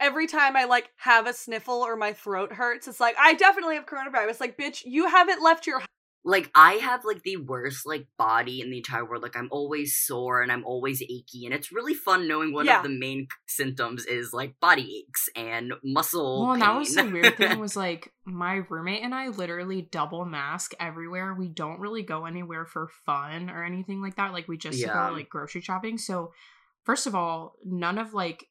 Every 0.00 0.28
time 0.28 0.54
I 0.56 0.62
like 0.64 0.90
have 0.98 1.26
a 1.26 1.32
sniffle 1.32 1.82
or 1.82 1.96
my 1.96 2.12
throat 2.12 2.52
hurts, 2.52 2.86
it's 2.86 3.00
like 3.00 3.16
I 3.18 3.34
definitely 3.34 3.74
have 3.74 3.86
coronavirus. 3.86 4.40
Like, 4.40 4.56
bitch, 4.56 4.82
you 4.84 5.08
haven't 5.08 5.42
left 5.42 5.66
your 5.66 5.82
like 6.28 6.50
I 6.54 6.74
have 6.74 7.06
like 7.06 7.22
the 7.22 7.38
worst 7.38 7.86
like 7.86 8.06
body 8.18 8.60
in 8.60 8.70
the 8.70 8.76
entire 8.76 9.02
world. 9.02 9.22
Like 9.22 9.34
I'm 9.36 9.48
always 9.50 9.96
sore 9.96 10.42
and 10.42 10.52
I'm 10.52 10.62
always 10.66 11.00
achy, 11.00 11.46
and 11.46 11.54
it's 11.54 11.72
really 11.72 11.94
fun 11.94 12.28
knowing 12.28 12.52
one 12.52 12.66
Yeah. 12.66 12.76
of 12.78 12.82
the 12.82 12.90
main 12.90 13.28
symptoms 13.46 14.04
is 14.04 14.34
like 14.34 14.60
body 14.60 15.04
aches 15.08 15.30
and 15.34 15.72
muscle. 15.82 16.42
Well, 16.42 16.52
and 16.52 16.60
that 16.62 16.76
was 16.76 16.94
the 16.94 17.04
weird 17.04 17.38
thing 17.38 17.58
was 17.66 17.76
like 17.76 18.12
my 18.26 18.56
roommate 18.68 19.02
and 19.02 19.14
I 19.14 19.28
literally 19.28 19.88
double 19.90 20.26
mask 20.26 20.72
everywhere. 20.78 21.32
We 21.32 21.48
don't 21.48 21.80
really 21.80 22.02
go 22.02 22.26
anywhere 22.26 22.66
for 22.66 22.90
fun 23.06 23.48
or 23.48 23.64
anything 23.64 24.02
like 24.02 24.16
that. 24.16 24.34
Like 24.34 24.48
we 24.48 24.58
just 24.58 24.78
Yeah. 24.78 25.08
go 25.08 25.14
like 25.14 25.30
grocery 25.30 25.62
shopping. 25.62 25.96
So 25.96 26.32
first 26.84 27.06
of 27.06 27.14
all, 27.14 27.54
none 27.64 27.96
of 27.96 28.12
like 28.12 28.44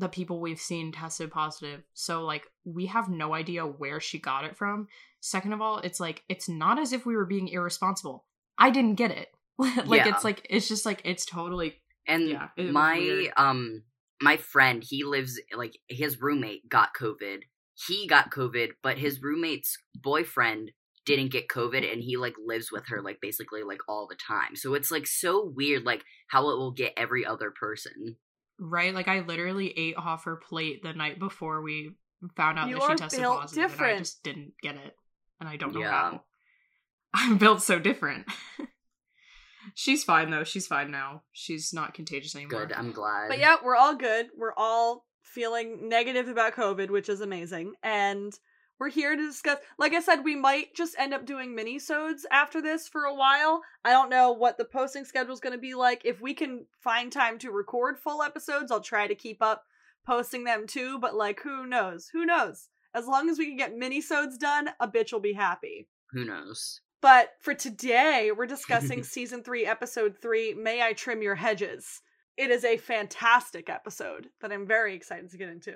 the 0.00 0.08
people 0.08 0.40
we've 0.40 0.60
seen 0.60 0.92
tested 0.92 1.30
positive. 1.30 1.82
So 1.94 2.22
like 2.24 2.44
we 2.64 2.86
have 2.86 3.08
no 3.08 3.34
idea 3.34 3.64
where 3.64 4.00
she 4.00 4.18
got 4.18 4.44
it 4.44 4.56
from. 4.56 4.88
Second 5.20 5.52
of 5.52 5.60
all, 5.60 5.78
it's 5.78 6.00
like 6.00 6.22
it's 6.28 6.48
not 6.48 6.78
as 6.78 6.92
if 6.92 7.06
we 7.06 7.14
were 7.14 7.26
being 7.26 7.48
irresponsible. 7.48 8.24
I 8.58 8.70
didn't 8.70 8.94
get 8.96 9.10
it. 9.10 9.28
like 9.58 10.04
Yeah. 10.04 10.14
it's 10.14 10.24
like 10.24 10.46
it's 10.48 10.68
just 10.68 10.86
like 10.86 11.02
it's 11.04 11.26
totally 11.26 11.80
And 12.06 12.28
Yeah, 12.28 12.48
it 12.56 12.72
my 12.72 13.30
um 13.36 13.84
my 14.20 14.36
friend, 14.36 14.82
he 14.82 15.04
lives 15.04 15.40
like 15.56 15.78
his 15.88 16.20
roommate 16.20 16.68
got 16.68 16.90
COVID. 16.98 17.40
He 17.86 18.06
got 18.06 18.30
COVID, 18.30 18.72
but 18.82 18.98
his 18.98 19.22
roommate's 19.22 19.78
boyfriend 19.94 20.72
didn't 21.06 21.32
get 21.32 21.48
COVID 21.48 21.90
and 21.90 22.02
he 22.02 22.16
like 22.16 22.34
lives 22.44 22.70
with 22.70 22.86
her 22.88 23.00
like 23.00 23.18
basically 23.20 23.62
like 23.62 23.80
all 23.88 24.06
the 24.06 24.16
time. 24.16 24.54
So 24.56 24.74
it's 24.74 24.90
like 24.90 25.06
so 25.06 25.44
weird 25.44 25.84
like 25.84 26.04
how 26.28 26.50
it 26.50 26.58
will 26.58 26.72
get 26.72 26.94
every 26.96 27.24
other 27.24 27.50
person. 27.50 28.16
Right. 28.60 28.94
Like 28.94 29.08
I 29.08 29.20
literally 29.20 29.76
ate 29.76 29.96
off 29.96 30.24
her 30.24 30.36
plate 30.36 30.82
the 30.82 30.92
night 30.92 31.18
before 31.18 31.62
we 31.62 31.92
found 32.36 32.58
out 32.58 32.68
You 32.68 32.76
that 32.76 32.82
she 32.82 32.92
are 32.92 32.96
tested 32.96 33.20
built 33.20 33.40
positive, 33.40 33.72
and 33.72 33.80
I 33.82 33.98
just 33.98 34.22
didn't 34.22 34.52
get 34.62 34.76
it, 34.76 34.94
and 35.40 35.48
I 35.48 35.56
don't 35.56 35.74
know 35.74 35.80
Yeah. 35.80 35.90
how. 35.90 36.22
I'm 37.14 37.38
built 37.38 37.62
so 37.62 37.78
different. 37.78 38.26
She's 39.74 40.04
fine 40.04 40.30
though. 40.30 40.44
She's 40.44 40.66
fine 40.66 40.90
now. 40.90 41.22
She's 41.32 41.72
not 41.72 41.94
contagious 41.94 42.34
anymore. 42.34 42.66
Good, 42.66 42.72
I'm 42.76 42.92
glad. 42.92 43.28
But 43.28 43.38
yeah, 43.38 43.56
we're 43.62 43.76
all 43.76 43.94
good. 43.94 44.28
We're 44.36 44.54
all 44.56 45.04
feeling 45.22 45.88
negative 45.88 46.28
about 46.28 46.54
COVID, 46.54 46.90
which 46.90 47.08
is 47.08 47.20
amazing. 47.20 47.74
And 47.82 48.32
we're 48.80 48.88
here 48.88 49.14
to 49.14 49.26
discuss 49.26 49.58
like 49.78 49.92
I 49.92 50.00
said, 50.00 50.24
we 50.24 50.34
might 50.34 50.74
just 50.74 50.96
end 50.98 51.14
up 51.14 51.26
doing 51.26 51.54
mini-sodes 51.54 52.26
after 52.32 52.60
this 52.62 52.88
for 52.88 53.04
a 53.04 53.14
while. 53.14 53.62
I 53.84 53.90
don't 53.90 54.10
know 54.10 54.32
what 54.32 54.56
the 54.56 54.64
posting 54.64 55.04
schedule 55.04 55.34
is 55.34 55.40
gonna 55.40 55.58
be 55.58 55.74
like. 55.74 56.02
If 56.04 56.20
we 56.20 56.34
can 56.34 56.64
find 56.82 57.12
time 57.12 57.38
to 57.38 57.50
record 57.50 57.98
full 57.98 58.22
episodes, 58.22 58.72
I'll 58.72 58.80
try 58.80 59.06
to 59.06 59.14
keep 59.14 59.42
up 59.42 59.64
posting 60.06 60.44
them 60.44 60.66
too, 60.66 60.98
but 60.98 61.14
like 61.14 61.40
who 61.42 61.66
knows? 61.66 62.08
Who 62.12 62.24
knows? 62.24 62.68
As 62.94 63.06
long 63.06 63.28
as 63.28 63.38
we 63.38 63.46
can 63.46 63.56
get 63.56 63.76
mini-sodes 63.76 64.36
done, 64.38 64.70
a 64.80 64.88
bitch 64.88 65.12
will 65.12 65.20
be 65.20 65.34
happy. 65.34 65.86
Who 66.12 66.24
knows? 66.24 66.80
But 67.00 67.30
for 67.40 67.54
today, 67.54 68.32
we're 68.36 68.46
discussing 68.46 69.02
season 69.04 69.44
three, 69.44 69.64
episode 69.64 70.16
three 70.20 70.54
May 70.54 70.82
I 70.82 70.92
Trim 70.92 71.22
Your 71.22 71.36
Hedges. 71.36 72.02
It 72.36 72.50
is 72.50 72.64
a 72.64 72.78
fantastic 72.78 73.68
episode 73.68 74.28
that 74.40 74.52
I'm 74.52 74.66
very 74.66 74.94
excited 74.94 75.30
to 75.30 75.36
get 75.36 75.48
into. 75.50 75.74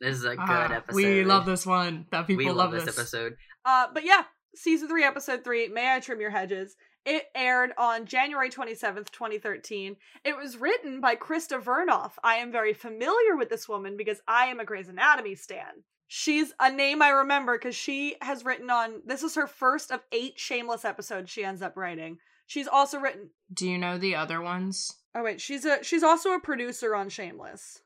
This 0.00 0.16
is 0.16 0.24
a 0.24 0.30
good 0.30 0.38
Ah, 0.40 0.72
episode. 0.72 0.96
We 0.96 1.24
love 1.24 1.46
this 1.46 1.64
one. 1.66 2.06
That 2.10 2.26
people 2.26 2.38
we 2.44 2.46
love, 2.46 2.72
love 2.72 2.72
this 2.72 2.98
episode. 2.98 3.36
Uh, 3.64 3.86
but 3.92 4.04
yeah, 4.04 4.24
season 4.54 4.88
three, 4.88 5.04
episode 5.04 5.42
three 5.44 5.68
May 5.68 5.94
I 5.94 6.00
Trim 6.00 6.20
Your 6.20 6.30
Hedges. 6.30 6.76
It 7.04 7.24
aired 7.36 7.70
on 7.78 8.04
January 8.04 8.50
27th, 8.50 9.10
2013. 9.12 9.96
It 10.24 10.36
was 10.36 10.56
written 10.56 11.00
by 11.00 11.14
Krista 11.14 11.62
Vernoff. 11.62 12.12
I 12.24 12.34
am 12.36 12.50
very 12.50 12.74
familiar 12.74 13.36
with 13.36 13.48
this 13.48 13.68
woman 13.68 13.96
because 13.96 14.20
I 14.26 14.46
am 14.46 14.58
a 14.58 14.64
Grey's 14.64 14.88
Anatomy 14.88 15.36
stan. 15.36 15.84
She's 16.08 16.52
a 16.60 16.70
name 16.70 17.02
I 17.02 17.10
remember 17.10 17.56
because 17.56 17.76
she 17.76 18.16
has 18.22 18.44
written 18.44 18.70
on 18.70 19.02
this 19.06 19.22
is 19.22 19.34
her 19.36 19.46
first 19.46 19.90
of 19.92 20.00
eight 20.12 20.34
shameless 20.38 20.84
episodes 20.84 21.30
she 21.30 21.44
ends 21.44 21.62
up 21.62 21.76
writing. 21.76 22.18
She's 22.46 22.68
also 22.68 22.98
written 22.98 23.30
Do 23.52 23.68
you 23.68 23.78
know 23.78 23.98
the 23.98 24.14
other 24.14 24.40
ones? 24.40 24.92
Oh 25.14 25.22
wait, 25.22 25.40
she's 25.40 25.64
a 25.64 25.82
she's 25.82 26.02
also 26.04 26.32
a 26.32 26.40
producer 26.40 26.94
on 26.94 27.08
Shameless. 27.08 27.80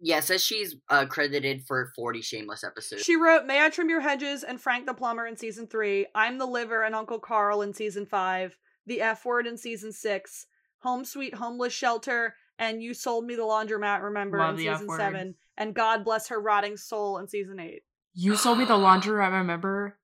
Yeah, 0.00 0.18
it 0.18 0.24
says 0.24 0.44
she's 0.44 0.76
uh, 0.90 1.06
credited 1.06 1.62
for 1.66 1.90
40 1.96 2.20
Shameless 2.20 2.62
episodes. 2.64 3.02
She 3.02 3.16
wrote 3.16 3.46
May 3.46 3.64
I 3.64 3.70
Trim 3.70 3.88
Your 3.88 4.00
Hedges 4.00 4.42
and 4.44 4.60
Frank 4.60 4.86
the 4.86 4.94
Plumber 4.94 5.26
in 5.26 5.36
season 5.36 5.66
three, 5.66 6.06
I'm 6.14 6.38
the 6.38 6.46
Liver 6.46 6.82
and 6.84 6.94
Uncle 6.94 7.18
Carl 7.18 7.62
in 7.62 7.72
season 7.72 8.04
five, 8.06 8.56
The 8.86 9.00
F 9.00 9.24
Word 9.24 9.46
in 9.46 9.56
season 9.56 9.92
six, 9.92 10.46
Home 10.80 11.04
Sweet 11.04 11.34
Homeless 11.34 11.72
Shelter, 11.72 12.34
and 12.58 12.82
You 12.82 12.92
Sold 12.94 13.24
Me 13.26 13.36
the 13.36 13.42
Laundromat, 13.42 14.02
remember, 14.02 14.38
Love 14.38 14.50
in 14.50 14.56
the 14.56 14.68
F 14.68 14.76
season 14.76 14.88
Word. 14.88 14.98
seven, 14.98 15.34
and 15.56 15.74
God 15.74 16.04
Bless 16.04 16.28
Her 16.28 16.40
Rotting 16.40 16.76
Soul 16.76 17.18
in 17.18 17.28
season 17.28 17.58
eight. 17.58 17.82
You 18.12 18.36
sold 18.36 18.58
me 18.58 18.64
the 18.64 18.74
laundromat. 18.74 19.32
Remember? 19.32 19.98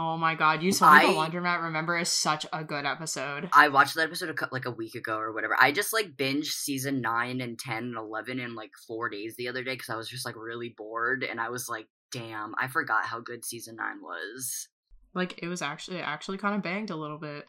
Oh 0.00 0.16
my 0.16 0.36
god, 0.36 0.62
you 0.62 0.70
saw 0.70 0.96
me 0.96 1.06
the 1.06 1.12
laundromat. 1.12 1.60
Remember 1.60 1.98
is 1.98 2.08
such 2.08 2.46
a 2.52 2.62
good 2.62 2.86
episode. 2.86 3.48
I 3.52 3.66
watched 3.66 3.96
that 3.96 4.04
episode 4.04 4.30
a, 4.30 4.48
like 4.52 4.64
a 4.64 4.70
week 4.70 4.94
ago 4.94 5.18
or 5.18 5.32
whatever. 5.32 5.56
I 5.58 5.72
just 5.72 5.92
like 5.92 6.16
binged 6.16 6.52
season 6.52 7.00
9 7.00 7.40
and 7.40 7.58
10 7.58 7.76
and 7.78 7.96
11 7.96 8.38
in 8.38 8.54
like 8.54 8.70
four 8.86 9.08
days 9.08 9.34
the 9.34 9.48
other 9.48 9.64
day 9.64 9.72
because 9.72 9.88
I 9.88 9.96
was 9.96 10.08
just 10.08 10.24
like 10.24 10.36
really 10.36 10.68
bored 10.68 11.24
and 11.24 11.40
I 11.40 11.48
was 11.48 11.68
like, 11.68 11.88
damn, 12.12 12.54
I 12.60 12.68
forgot 12.68 13.06
how 13.06 13.18
good 13.18 13.44
season 13.44 13.74
9 13.74 14.00
was. 14.00 14.68
Like 15.14 15.40
it 15.42 15.48
was 15.48 15.62
actually 15.62 15.98
it 15.98 16.06
actually 16.06 16.38
kind 16.38 16.54
of 16.54 16.62
banged 16.62 16.90
a 16.90 16.96
little 16.96 17.18
bit. 17.18 17.46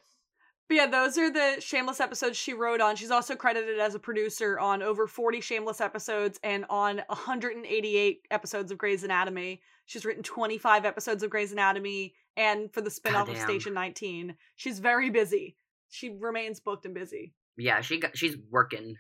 But 0.69 0.75
yeah, 0.75 0.87
those 0.87 1.19
are 1.19 1.31
the 1.31 1.57
Shameless 1.59 1.99
episodes 1.99 2.35
she 2.35 2.53
wrote 2.53 2.81
on. 2.81 2.95
She's 2.95 3.11
also 3.11 3.35
credited 3.35 3.79
as 3.79 3.93
a 3.93 3.99
producer 3.99 4.59
on 4.59 4.81
over 4.81 5.05
40 5.05 5.41
Shameless 5.41 5.81
episodes 5.81 6.39
and 6.43 6.65
on 6.67 7.01
188 7.07 8.21
episodes 8.31 8.71
of 8.71 8.77
Grey's 8.79 9.03
Anatomy. 9.03 9.61
She's 9.85 10.05
written 10.05 10.23
25 10.23 10.85
episodes 10.85 11.21
of 11.21 11.29
Grey's 11.29 11.51
Anatomy 11.51 12.13
and 12.39 12.73
for 12.73 12.81
the 12.81 12.89
spin-off 12.89 13.29
of 13.29 13.37
Station 13.37 13.73
19. 13.73 14.35
She's 14.55 14.79
very 14.79 15.09
busy. 15.09 15.57
She 15.89 16.09
remains 16.09 16.59
booked 16.59 16.85
and 16.85 16.93
busy. 16.93 17.33
Yeah, 17.57 17.81
she 17.81 17.99
got 17.99 18.17
she's 18.17 18.37
working. 18.49 18.95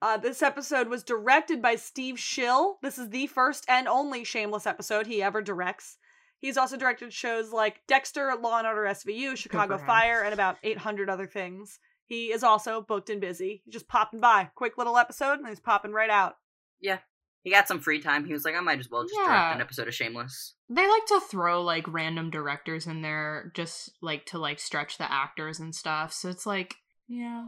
Uh, 0.00 0.16
this 0.16 0.42
episode 0.42 0.88
was 0.88 1.02
directed 1.02 1.60
by 1.60 1.74
Steve 1.74 2.18
Shill. 2.18 2.78
This 2.82 2.98
is 2.98 3.10
the 3.10 3.26
first 3.26 3.64
and 3.68 3.86
only 3.88 4.24
Shameless 4.24 4.66
episode 4.66 5.06
he 5.06 5.22
ever 5.22 5.42
directs. 5.42 5.98
He's 6.38 6.56
also 6.56 6.76
directed 6.76 7.12
shows 7.12 7.52
like 7.52 7.80
Dexter, 7.88 8.32
Law 8.40 8.58
and 8.58 8.66
Order 8.66 8.82
SVU, 8.82 9.36
Chicago. 9.36 9.76
Fire, 9.76 10.22
and 10.22 10.32
about 10.32 10.56
800 10.62 11.10
other 11.10 11.26
things. 11.26 11.80
He 12.06 12.32
is 12.32 12.44
also 12.44 12.80
booked 12.80 13.10
and 13.10 13.20
busy. 13.20 13.62
He's 13.64 13.74
just 13.74 13.88
popping 13.88 14.20
by. 14.20 14.50
Quick 14.54 14.78
little 14.78 14.96
episode, 14.96 15.40
and 15.40 15.48
he's 15.48 15.60
popping 15.60 15.92
right 15.92 16.08
out. 16.08 16.36
He 17.48 17.54
got 17.54 17.66
some 17.66 17.80
free 17.80 17.98
time. 17.98 18.26
He 18.26 18.34
was 18.34 18.44
like, 18.44 18.54
I 18.54 18.60
might 18.60 18.78
as 18.78 18.90
well 18.90 19.04
just 19.04 19.14
direct 19.14 19.54
an 19.54 19.62
episode 19.62 19.88
of 19.88 19.94
Shameless. 19.94 20.52
They 20.68 20.86
like 20.86 21.06
to 21.06 21.18
throw 21.30 21.62
like 21.62 21.86
random 21.88 22.28
directors 22.28 22.86
in 22.86 23.00
there 23.00 23.50
just 23.54 23.92
like 24.02 24.26
to 24.26 24.38
like 24.38 24.58
stretch 24.60 24.98
the 24.98 25.10
actors 25.10 25.58
and 25.58 25.74
stuff. 25.74 26.12
So 26.12 26.28
it's 26.28 26.44
like, 26.44 26.74
yeah. 27.08 27.46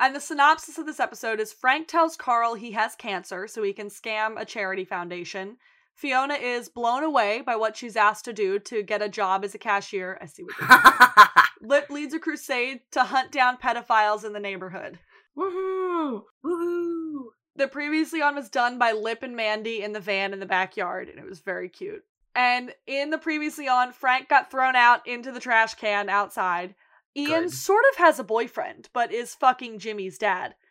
And 0.00 0.16
the 0.16 0.20
synopsis 0.20 0.78
of 0.78 0.86
this 0.86 0.98
episode 0.98 1.40
is 1.40 1.52
Frank 1.52 1.88
tells 1.88 2.16
Carl 2.16 2.54
he 2.54 2.72
has 2.72 2.96
cancer 2.96 3.46
so 3.46 3.62
he 3.62 3.74
can 3.74 3.88
scam 3.88 4.40
a 4.40 4.46
charity 4.46 4.86
foundation. 4.86 5.58
Fiona 5.94 6.36
is 6.36 6.70
blown 6.70 7.04
away 7.04 7.42
by 7.42 7.56
what 7.56 7.76
she's 7.76 7.96
asked 7.96 8.24
to 8.24 8.32
do 8.32 8.58
to 8.60 8.82
get 8.82 9.02
a 9.02 9.10
job 9.10 9.44
as 9.44 9.54
a 9.54 9.58
cashier. 9.58 10.18
I 10.22 10.24
see 10.24 10.44
what 10.44 10.54
you're 10.58 11.44
Lip 11.68 11.90
leads 11.90 12.14
a 12.14 12.18
crusade 12.18 12.80
to 12.92 13.04
hunt 13.04 13.30
down 13.30 13.58
pedophiles 13.58 14.24
in 14.24 14.32
the 14.32 14.40
neighborhood. 14.40 15.00
Woohoo! 15.36 16.22
Woohoo! 16.42 17.24
The 17.56 17.68
previously 17.68 18.20
on 18.20 18.34
was 18.34 18.48
done 18.48 18.78
by 18.78 18.92
Lip 18.92 19.22
and 19.22 19.36
Mandy 19.36 19.82
in 19.82 19.92
the 19.92 20.00
van 20.00 20.32
in 20.32 20.40
the 20.40 20.46
backyard, 20.46 21.08
and 21.08 21.18
it 21.18 21.24
was 21.24 21.40
very 21.40 21.68
cute. 21.68 22.04
And 22.34 22.74
in 22.86 23.10
the 23.10 23.18
previously 23.18 23.68
on, 23.68 23.92
Frank 23.92 24.28
got 24.28 24.50
thrown 24.50 24.74
out 24.74 25.06
into 25.06 25.30
the 25.30 25.40
trash 25.40 25.74
can 25.74 26.08
outside. 26.08 26.74
Ian 27.16 27.44
Good. 27.44 27.52
sort 27.52 27.84
of 27.92 27.98
has 27.98 28.18
a 28.18 28.24
boyfriend, 28.24 28.88
but 28.92 29.12
is 29.12 29.34
fucking 29.34 29.78
Jimmy's 29.78 30.18
dad. 30.18 30.54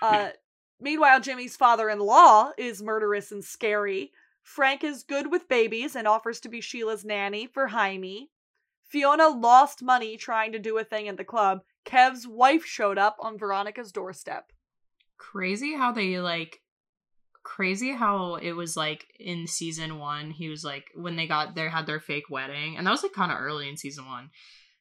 Uh, 0.00 0.30
meanwhile, 0.78 1.18
Jimmy's 1.18 1.56
father 1.56 1.90
in 1.90 1.98
law 1.98 2.52
is 2.56 2.80
murderous 2.80 3.32
and 3.32 3.44
scary. 3.44 4.12
Frank 4.44 4.84
is 4.84 5.02
good 5.02 5.28
with 5.28 5.48
babies 5.48 5.96
and 5.96 6.06
offers 6.06 6.38
to 6.38 6.48
be 6.48 6.60
Sheila's 6.60 7.04
nanny 7.04 7.48
for 7.48 7.66
Jaime. 7.66 8.30
Fiona 8.84 9.26
lost 9.26 9.82
money 9.82 10.16
trying 10.16 10.52
to 10.52 10.60
do 10.60 10.78
a 10.78 10.84
thing 10.84 11.08
at 11.08 11.16
the 11.16 11.24
club. 11.24 11.62
Kev's 11.84 12.28
wife 12.28 12.64
showed 12.64 12.96
up 12.96 13.16
on 13.18 13.36
Veronica's 13.36 13.90
doorstep. 13.90 14.52
Crazy 15.18 15.74
how 15.74 15.92
they 15.92 16.20
like 16.20 16.60
crazy 17.42 17.92
how 17.92 18.34
it 18.36 18.52
was 18.52 18.76
like 18.76 19.06
in 19.18 19.46
season 19.46 19.98
one 19.98 20.30
he 20.30 20.48
was 20.48 20.62
like 20.64 20.84
when 20.94 21.16
they 21.16 21.26
got 21.26 21.54
there 21.54 21.70
had 21.70 21.86
their 21.86 22.00
fake 22.00 22.28
wedding 22.30 22.76
and 22.76 22.86
that 22.86 22.90
was 22.90 23.02
like 23.02 23.12
kind 23.12 23.32
of 23.32 23.38
early 23.38 23.68
in 23.68 23.76
season 23.76 24.06
one. 24.06 24.30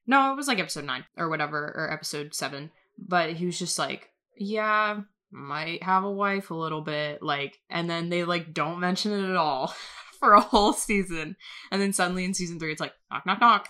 No 0.06 0.32
it 0.32 0.36
was 0.36 0.48
like 0.48 0.60
episode 0.60 0.86
nine 0.86 1.06
or 1.18 1.30
whatever 1.30 1.58
or 1.76 1.92
episode 1.92 2.34
seven 2.34 2.72
but 2.98 3.34
he 3.34 3.46
was 3.46 3.60
just 3.60 3.78
like 3.78 4.10
yeah 4.38 5.02
might 5.32 5.84
have 5.84 6.04
a 6.04 6.12
wife 6.12 6.52
a 6.52 6.56
little 6.56 6.82
bit 6.82 7.22
like 7.22 7.58
and 7.70 7.90
then 7.90 8.10
they 8.10 8.24
like 8.24 8.54
don't 8.54 8.80
mention 8.80 9.12
it 9.12 9.30
at 9.30 9.36
all 9.36 9.74
for 10.20 10.34
a 10.34 10.42
whole 10.42 10.74
season 10.74 11.36
and 11.72 11.82
then 11.82 11.94
suddenly 11.94 12.26
in 12.26 12.34
season 12.34 12.60
three 12.60 12.72
it's 12.72 12.82
like 12.82 12.94
knock 13.12 13.26
knock 13.26 13.40
knock. 13.40 13.70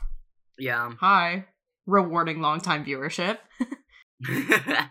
Yeah. 0.57 0.91
hi. 0.99 1.45
Rewarding 1.85 2.41
longtime 2.41 2.83
viewership 2.83 3.37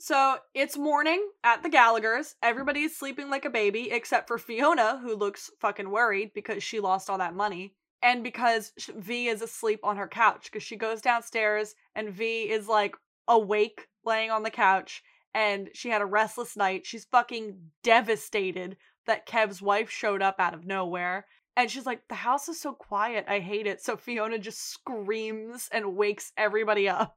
So 0.00 0.36
it's 0.54 0.78
morning 0.78 1.28
at 1.42 1.62
the 1.62 1.68
Gallagher's. 1.68 2.36
Everybody's 2.42 2.96
sleeping 2.96 3.30
like 3.30 3.44
a 3.44 3.50
baby 3.50 3.90
except 3.90 4.28
for 4.28 4.38
Fiona, 4.38 4.98
who 5.02 5.16
looks 5.16 5.50
fucking 5.60 5.90
worried 5.90 6.32
because 6.34 6.62
she 6.62 6.78
lost 6.78 7.10
all 7.10 7.18
that 7.18 7.34
money. 7.34 7.74
And 8.00 8.22
because 8.22 8.72
V 8.96 9.26
is 9.26 9.42
asleep 9.42 9.80
on 9.82 9.96
her 9.96 10.06
couch, 10.06 10.44
because 10.44 10.62
she 10.62 10.76
goes 10.76 11.00
downstairs 11.00 11.74
and 11.96 12.10
V 12.10 12.42
is 12.42 12.68
like 12.68 12.94
awake 13.26 13.88
laying 14.04 14.30
on 14.30 14.44
the 14.44 14.50
couch 14.50 15.02
and 15.34 15.68
she 15.74 15.90
had 15.90 16.00
a 16.00 16.06
restless 16.06 16.56
night. 16.56 16.86
She's 16.86 17.04
fucking 17.06 17.56
devastated 17.82 18.76
that 19.06 19.26
Kev's 19.26 19.60
wife 19.60 19.90
showed 19.90 20.22
up 20.22 20.36
out 20.38 20.54
of 20.54 20.64
nowhere. 20.64 21.26
And 21.56 21.68
she's 21.68 21.86
like, 21.86 22.06
the 22.08 22.14
house 22.14 22.48
is 22.48 22.60
so 22.60 22.72
quiet. 22.72 23.24
I 23.26 23.40
hate 23.40 23.66
it. 23.66 23.82
So 23.82 23.96
Fiona 23.96 24.38
just 24.38 24.70
screams 24.70 25.68
and 25.72 25.96
wakes 25.96 26.32
everybody 26.36 26.88
up. 26.88 27.16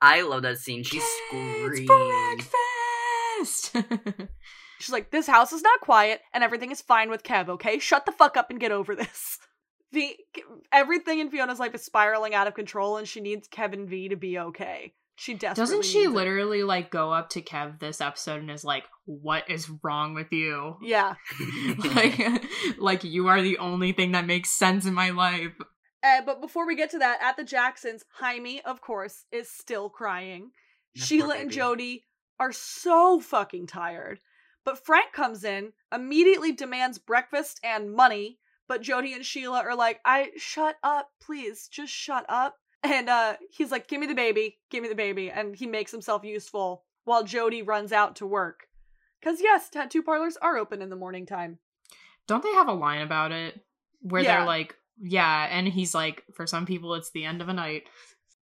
I 0.00 0.22
love 0.22 0.42
that 0.42 0.58
scene. 0.58 0.82
She 0.82 0.98
Kids 0.98 1.06
screams. 1.28 1.86
breakfast 1.86 3.76
She's 4.78 4.92
like, 4.92 5.10
this 5.10 5.26
house 5.26 5.52
is 5.52 5.62
not 5.62 5.80
quiet 5.80 6.20
and 6.34 6.44
everything 6.44 6.70
is 6.70 6.82
fine 6.82 7.08
with 7.10 7.22
Kev, 7.22 7.48
okay? 7.48 7.78
Shut 7.78 8.04
the 8.04 8.12
fuck 8.12 8.36
up 8.36 8.50
and 8.50 8.60
get 8.60 8.72
over 8.72 8.94
this. 8.94 9.38
The 9.92 10.16
everything 10.72 11.20
in 11.20 11.30
Fiona's 11.30 11.60
life 11.60 11.72
is 11.72 11.84
spiraling 11.84 12.34
out 12.34 12.48
of 12.48 12.54
control 12.54 12.96
and 12.96 13.06
she 13.06 13.20
needs 13.20 13.46
Kevin 13.46 13.86
V 13.88 14.08
to 14.08 14.16
be 14.16 14.36
okay. 14.36 14.92
She 15.14 15.32
desperately 15.32 15.62
Doesn't 15.62 15.84
she 15.84 16.00
needs 16.00 16.10
it. 16.12 16.14
literally 16.16 16.62
like 16.64 16.90
go 16.90 17.12
up 17.12 17.30
to 17.30 17.40
Kev 17.40 17.78
this 17.78 18.00
episode 18.00 18.40
and 18.40 18.50
is 18.50 18.64
like, 18.64 18.82
"What 19.04 19.48
is 19.48 19.70
wrong 19.84 20.14
with 20.14 20.32
you? 20.32 20.76
Yeah. 20.82 21.14
like, 21.94 22.20
like 22.78 23.04
you 23.04 23.28
are 23.28 23.40
the 23.40 23.58
only 23.58 23.92
thing 23.92 24.12
that 24.12 24.26
makes 24.26 24.50
sense 24.50 24.86
in 24.86 24.92
my 24.92 25.10
life." 25.10 25.52
Uh, 26.06 26.22
but 26.24 26.40
before 26.40 26.66
we 26.66 26.76
get 26.76 26.90
to 26.90 26.98
that, 26.98 27.18
at 27.20 27.36
the 27.36 27.44
Jacksons, 27.44 28.04
Jaime, 28.18 28.62
of 28.62 28.80
course, 28.80 29.24
is 29.32 29.48
still 29.50 29.88
crying. 29.90 30.50
That 30.94 31.00
poor 31.00 31.06
Sheila 31.06 31.36
and. 31.36 31.50
Jody 31.50 32.04
are 32.38 32.52
so 32.52 33.18
fucking 33.20 33.66
tired. 33.66 34.20
But 34.64 34.84
Frank 34.84 35.12
comes 35.12 35.42
in, 35.44 35.72
immediately 35.92 36.52
demands 36.52 36.98
breakfast 36.98 37.60
and 37.64 37.92
money. 37.92 38.38
But 38.68 38.82
Jody 38.82 39.12
and 39.14 39.24
Sheila 39.24 39.60
are 39.62 39.76
like, 39.76 40.00
I 40.04 40.30
shut 40.36 40.76
up, 40.82 41.10
please, 41.20 41.68
just 41.68 41.92
shut 41.92 42.24
up. 42.28 42.56
And 42.82 43.08
uh 43.08 43.36
he's 43.50 43.72
like, 43.72 43.88
Give 43.88 44.00
me 44.00 44.06
the 44.06 44.14
baby, 44.14 44.58
give 44.70 44.82
me 44.82 44.88
the 44.88 44.94
baby, 44.94 45.30
and 45.30 45.56
he 45.56 45.66
makes 45.66 45.90
himself 45.90 46.24
useful 46.24 46.84
while 47.04 47.24
Jody 47.24 47.62
runs 47.62 47.90
out 47.92 48.16
to 48.16 48.26
work. 48.26 48.66
Cause 49.24 49.38
yes, 49.40 49.70
tattoo 49.70 50.02
parlors 50.02 50.36
are 50.36 50.56
open 50.58 50.82
in 50.82 50.90
the 50.90 50.94
morning 50.96 51.26
time. 51.26 51.58
Don't 52.28 52.42
they 52.42 52.52
have 52.52 52.68
a 52.68 52.72
line 52.74 53.02
about 53.02 53.32
it 53.32 53.60
where 54.02 54.22
Yeah. 54.22 54.36
they're 54.38 54.46
like, 54.46 54.76
"Yeah," 55.00 55.48
and 55.50 55.68
he's 55.68 55.94
like, 55.94 56.24
"For 56.34 56.46
some 56.46 56.66
people, 56.66 56.94
it's 56.94 57.10
the 57.10 57.24
end 57.24 57.40
of 57.42 57.48
a 57.48 57.54
night." 57.54 57.84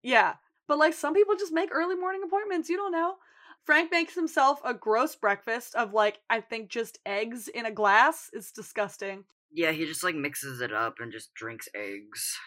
Yeah. 0.02 0.34
But 0.66 0.78
like 0.78 0.94
some 0.94 1.14
people 1.14 1.34
just 1.34 1.52
make 1.52 1.70
early 1.72 1.96
morning 1.96 2.22
appointments, 2.24 2.68
you 2.68 2.76
don't 2.76 2.92
know. 2.92 3.16
Frank 3.64 3.90
makes 3.90 4.14
himself 4.14 4.60
a 4.64 4.72
gross 4.72 5.16
breakfast 5.16 5.74
of 5.74 5.92
like, 5.92 6.20
I 6.30 6.40
think 6.40 6.70
just 6.70 6.98
eggs 7.04 7.48
in 7.48 7.66
a 7.66 7.72
glass. 7.72 8.30
It's 8.32 8.52
disgusting. 8.52 9.24
Yeah, 9.52 9.72
he 9.72 9.84
just 9.84 10.04
like 10.04 10.14
mixes 10.14 10.60
it 10.60 10.72
up 10.72 11.00
and 11.00 11.10
just 11.10 11.34
drinks 11.34 11.68
eggs. 11.74 12.38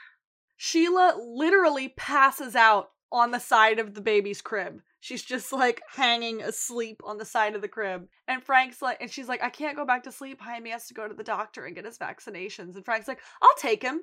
Sheila 0.56 1.18
literally 1.20 1.90
passes 1.90 2.56
out 2.56 2.92
on 3.14 3.32
the 3.32 3.40
side 3.40 3.78
of 3.78 3.94
the 3.94 4.02
baby's 4.02 4.42
crib. 4.42 4.82
She's 5.00 5.24
just 5.24 5.54
like 5.54 5.82
hanging 5.88 6.42
asleep 6.42 7.02
on 7.06 7.18
the 7.18 7.26
side 7.26 7.56
of 7.56 7.62
the 7.62 7.68
crib. 7.68 8.08
And 8.28 8.44
Frank's 8.44 8.82
like, 8.82 8.98
and 9.00 9.12
she's 9.12 9.28
like, 9.28 9.44
I 9.44 9.50
can't 9.50 9.78
go 9.78 9.86
back 9.86 10.04
to 10.04 10.12
sleep. 10.12 10.42
Jaime 10.42 10.72
has 10.72 10.88
to 10.88 10.94
go 10.94 11.08
to 11.08 11.14
the 11.14 11.24
doctor 11.24 11.66
and 11.66 11.76
get 11.76 11.86
his 11.86 12.00
vaccinations. 12.00 12.76
And 12.76 12.84
Frank's 12.84 13.08
like, 13.08 13.20
I'll 13.42 13.56
take 13.58 13.84
him. 13.84 14.02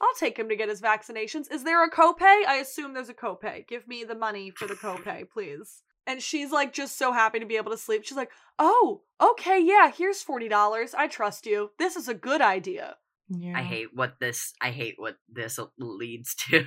I'll 0.00 0.14
take 0.18 0.38
him 0.38 0.48
to 0.48 0.56
get 0.56 0.68
his 0.68 0.80
vaccinations. 0.80 1.50
Is 1.52 1.64
there 1.64 1.84
a 1.84 1.90
copay? 1.90 2.44
I 2.46 2.58
assume 2.60 2.94
there's 2.94 3.08
a 3.08 3.14
copay. 3.14 3.66
Give 3.66 3.88
me 3.88 4.04
the 4.04 4.14
money 4.14 4.50
for 4.50 4.66
the 4.66 4.74
copay, 4.74 5.28
please. 5.28 5.82
And 6.06 6.22
she's 6.22 6.52
like 6.52 6.72
just 6.72 6.98
so 6.98 7.12
happy 7.12 7.40
to 7.40 7.46
be 7.46 7.56
able 7.56 7.72
to 7.72 7.78
sleep. 7.78 8.04
She's 8.04 8.16
like, 8.16 8.30
Oh, 8.58 9.02
okay, 9.20 9.60
yeah, 9.60 9.90
here's 9.90 10.24
$40. 10.24 10.94
I 10.96 11.08
trust 11.08 11.46
you. 11.46 11.70
This 11.78 11.96
is 11.96 12.08
a 12.08 12.14
good 12.14 12.40
idea. 12.40 12.96
Yeah, 13.28 13.56
I 13.56 13.62
hate 13.62 13.88
what 13.94 14.14
this. 14.20 14.52
I 14.60 14.70
hate 14.70 14.94
what 14.98 15.16
this 15.28 15.58
leads 15.78 16.34
to. 16.50 16.64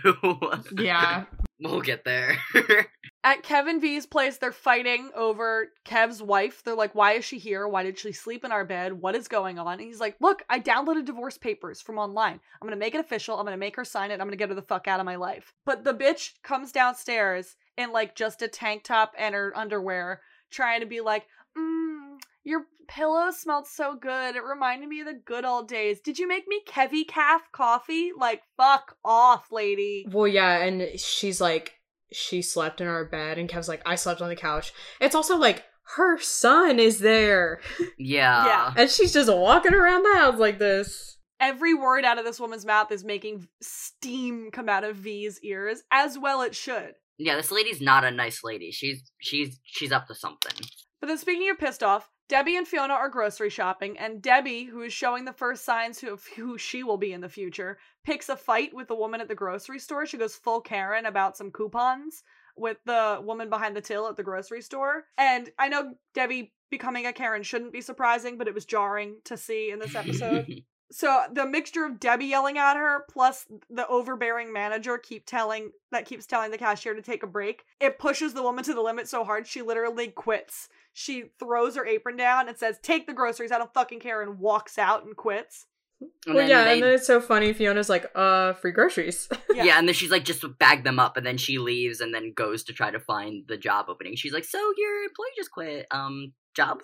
Yeah, 0.77 1.25
we'll 1.59 1.81
get 1.81 2.03
there. 2.03 2.37
At 3.23 3.43
Kevin 3.43 3.79
V's 3.79 4.05
place, 4.05 4.37
they're 4.37 4.51
fighting 4.51 5.11
over 5.15 5.67
Kev's 5.85 6.21
wife. 6.21 6.63
They're 6.63 6.75
like, 6.75 6.95
Why 6.95 7.13
is 7.13 7.25
she 7.25 7.37
here? 7.37 7.67
Why 7.67 7.83
did 7.83 7.99
she 7.99 8.11
sleep 8.11 8.43
in 8.43 8.51
our 8.51 8.65
bed? 8.65 8.93
What 8.93 9.15
is 9.15 9.27
going 9.27 9.59
on? 9.59 9.73
And 9.73 9.81
he's 9.81 9.99
like, 9.99 10.15
Look, 10.19 10.43
I 10.49 10.59
downloaded 10.59 11.05
divorce 11.05 11.37
papers 11.37 11.81
from 11.81 11.97
online. 11.99 12.39
I'm 12.61 12.67
gonna 12.67 12.75
make 12.75 12.95
it 12.95 13.01
official. 13.01 13.37
I'm 13.37 13.45
gonna 13.45 13.57
make 13.57 13.75
her 13.75 13.85
sign 13.85 14.11
it. 14.11 14.15
I'm 14.15 14.27
gonna 14.27 14.35
get 14.37 14.49
her 14.49 14.55
the 14.55 14.61
fuck 14.61 14.87
out 14.87 14.99
of 14.99 15.05
my 15.05 15.15
life. 15.15 15.53
But 15.65 15.83
the 15.83 15.93
bitch 15.93 16.33
comes 16.43 16.71
downstairs 16.71 17.55
in 17.77 17.91
like 17.91 18.15
just 18.15 18.41
a 18.41 18.47
tank 18.47 18.83
top 18.83 19.13
and 19.17 19.35
her 19.35 19.53
underwear, 19.55 20.21
trying 20.49 20.79
to 20.79 20.87
be 20.87 21.01
like, 21.01 21.25
Mmm, 21.57 22.06
your 22.47 22.61
pillow 22.87 23.29
smelled 23.31 23.67
so 23.67 23.95
good. 23.95 24.35
It 24.37 24.43
reminded 24.43 24.87
me 24.87 25.01
of 25.01 25.07
the 25.07 25.19
good 25.25 25.43
old 25.43 25.67
days. 25.67 25.99
Did 25.99 26.17
you 26.17 26.27
make 26.27 26.47
me 26.47 26.61
Kevy 26.65 27.05
calf 27.05 27.41
coffee? 27.51 28.11
Like, 28.17 28.41
fuck 28.55 28.95
off, 29.03 29.51
lady. 29.51 30.07
Well, 30.09 30.27
yeah, 30.27 30.59
and 30.63 30.97
she's 30.97 31.41
like, 31.41 31.73
she 32.13 32.41
slept 32.41 32.79
in 32.79 32.87
our 32.87 33.03
bed, 33.03 33.37
and 33.37 33.49
Kev's 33.49 33.67
like, 33.67 33.81
I 33.85 33.95
slept 33.95 34.21
on 34.21 34.29
the 34.29 34.35
couch. 34.37 34.71
It's 35.01 35.13
also 35.15 35.35
like 35.37 35.65
her 35.95 36.17
son 36.19 36.79
is 36.79 36.99
there, 36.99 37.59
yeah. 37.97 38.45
Yeah. 38.45 38.73
and 38.77 38.89
she's 38.89 39.13
just 39.13 39.29
walking 39.31 39.73
around 39.73 40.03
the 40.03 40.17
house 40.17 40.39
like 40.39 40.57
this. 40.57 41.17
every 41.41 41.73
word 41.73 42.05
out 42.05 42.17
of 42.17 42.23
this 42.25 42.39
woman's 42.39 42.65
mouth 42.65 42.91
is 42.91 43.03
making 43.03 43.47
steam 43.61 44.49
come 44.51 44.69
out 44.69 44.83
of 44.85 44.95
V's 44.95 45.39
ears, 45.43 45.83
as 45.91 46.17
well 46.17 46.41
it 46.41 46.55
should. 46.55 46.93
Yeah, 47.17 47.35
this 47.35 47.51
lady's 47.51 47.81
not 47.81 48.05
a 48.05 48.11
nice 48.11 48.41
lady. 48.43 48.71
She's 48.71 49.11
she's 49.19 49.59
she's 49.65 49.91
up 49.91 50.07
to 50.07 50.15
something. 50.15 50.53
But 51.01 51.07
then, 51.07 51.17
speaking 51.17 51.49
of 51.49 51.59
pissed 51.59 51.83
off, 51.83 52.09
Debbie 52.29 52.57
and 52.57 52.67
Fiona 52.67 52.93
are 52.93 53.09
grocery 53.09 53.49
shopping, 53.49 53.97
and 53.97 54.21
Debbie, 54.21 54.65
who 54.65 54.81
is 54.81 54.91
showing 54.91 55.23
the 55.23 55.33
first 55.33 55.63
signs 55.63 56.03
of 56.03 56.25
who 56.35 56.57
she 56.57 56.83
will 56.83 56.97
be 56.97 57.13
in 57.13 57.21
the 57.21 57.29
future, 57.29 57.77
picks 58.05 58.29
a 58.29 58.35
fight 58.35 58.73
with 58.73 58.87
the 58.87 58.95
woman 58.95 59.21
at 59.21 59.27
the 59.27 59.35
grocery 59.35 59.79
store. 59.79 60.05
She 60.05 60.17
goes 60.17 60.35
full 60.35 60.61
Karen 60.61 61.05
about 61.05 61.37
some 61.37 61.51
coupons 61.51 62.23
with 62.57 62.77
the 62.85 63.21
woman 63.23 63.49
behind 63.49 63.75
the 63.75 63.81
till 63.81 64.07
at 64.07 64.15
the 64.17 64.23
grocery 64.23 64.61
store. 64.61 65.05
And 65.17 65.49
I 65.59 65.69
know 65.69 65.93
Debbie 66.13 66.53
becoming 66.69 67.05
a 67.05 67.13
Karen 67.13 67.43
shouldn't 67.43 67.71
be 67.71 67.81
surprising, 67.81 68.37
but 68.37 68.47
it 68.47 68.53
was 68.53 68.65
jarring 68.65 69.17
to 69.25 69.37
see 69.37 69.71
in 69.71 69.79
this 69.79 69.95
episode. 69.95 70.63
So 70.91 71.23
the 71.33 71.45
mixture 71.45 71.83
of 71.85 71.99
Debbie 71.99 72.25
yelling 72.27 72.57
at 72.57 72.77
her 72.77 73.03
plus 73.09 73.45
the 73.69 73.85
overbearing 73.87 74.53
manager 74.53 74.97
keep 74.97 75.25
telling 75.25 75.71
that 75.91 76.05
keeps 76.05 76.25
telling 76.25 76.49
the 76.51 76.57
cashier 76.57 76.93
to 76.93 77.01
take 77.01 77.23
a 77.23 77.27
break, 77.27 77.63
it 77.81 77.99
pushes 77.99 78.33
the 78.33 78.41
woman 78.43 78.63
to 78.63 78.73
the 78.73 78.81
limit 78.81 79.07
so 79.09 79.23
hard 79.25 79.45
she 79.47 79.61
literally 79.61 80.07
quits. 80.07 80.69
She 80.93 81.25
throws 81.39 81.75
her 81.75 81.85
apron 81.85 82.15
down 82.17 82.47
and 82.47 82.57
says, 82.57 82.79
"Take 82.81 83.05
the 83.05 83.13
groceries. 83.13 83.51
I 83.51 83.57
don't 83.57 83.73
fucking 83.73 83.99
care," 83.99 84.21
and 84.21 84.39
walks 84.39 84.77
out 84.77 85.03
and 85.05 85.15
quits. 85.15 85.65
And 85.99 86.09
well, 86.27 86.37
then 86.37 86.49
yeah, 86.49 86.63
they- 86.63 86.73
and 86.75 86.83
then 86.83 86.93
it's 86.93 87.07
so 87.07 87.19
funny. 87.19 87.53
Fiona's 87.53 87.89
like, 87.89 88.09
uh, 88.15 88.53
free 88.53 88.71
groceries. 88.71 89.27
Yeah. 89.53 89.63
yeah. 89.63 89.79
and 89.79 89.87
then 89.87 89.95
she's 89.95 90.11
like 90.11 90.23
just 90.23 90.45
bag 90.59 90.83
them 90.83 90.99
up, 90.99 91.17
and 91.17 91.25
then 91.25 91.37
she 91.37 91.57
leaves, 91.57 91.99
and 91.99 92.13
then 92.13 92.31
goes 92.33 92.63
to 92.65 92.73
try 92.73 92.91
to 92.91 92.99
find 92.99 93.43
the 93.47 93.57
job 93.57 93.87
opening. 93.89 94.15
She's 94.15 94.33
like, 94.33 94.45
"So 94.45 94.59
your 94.77 95.03
employee 95.03 95.27
just 95.35 95.51
quit? 95.51 95.87
Um, 95.91 96.33
job? 96.55 96.81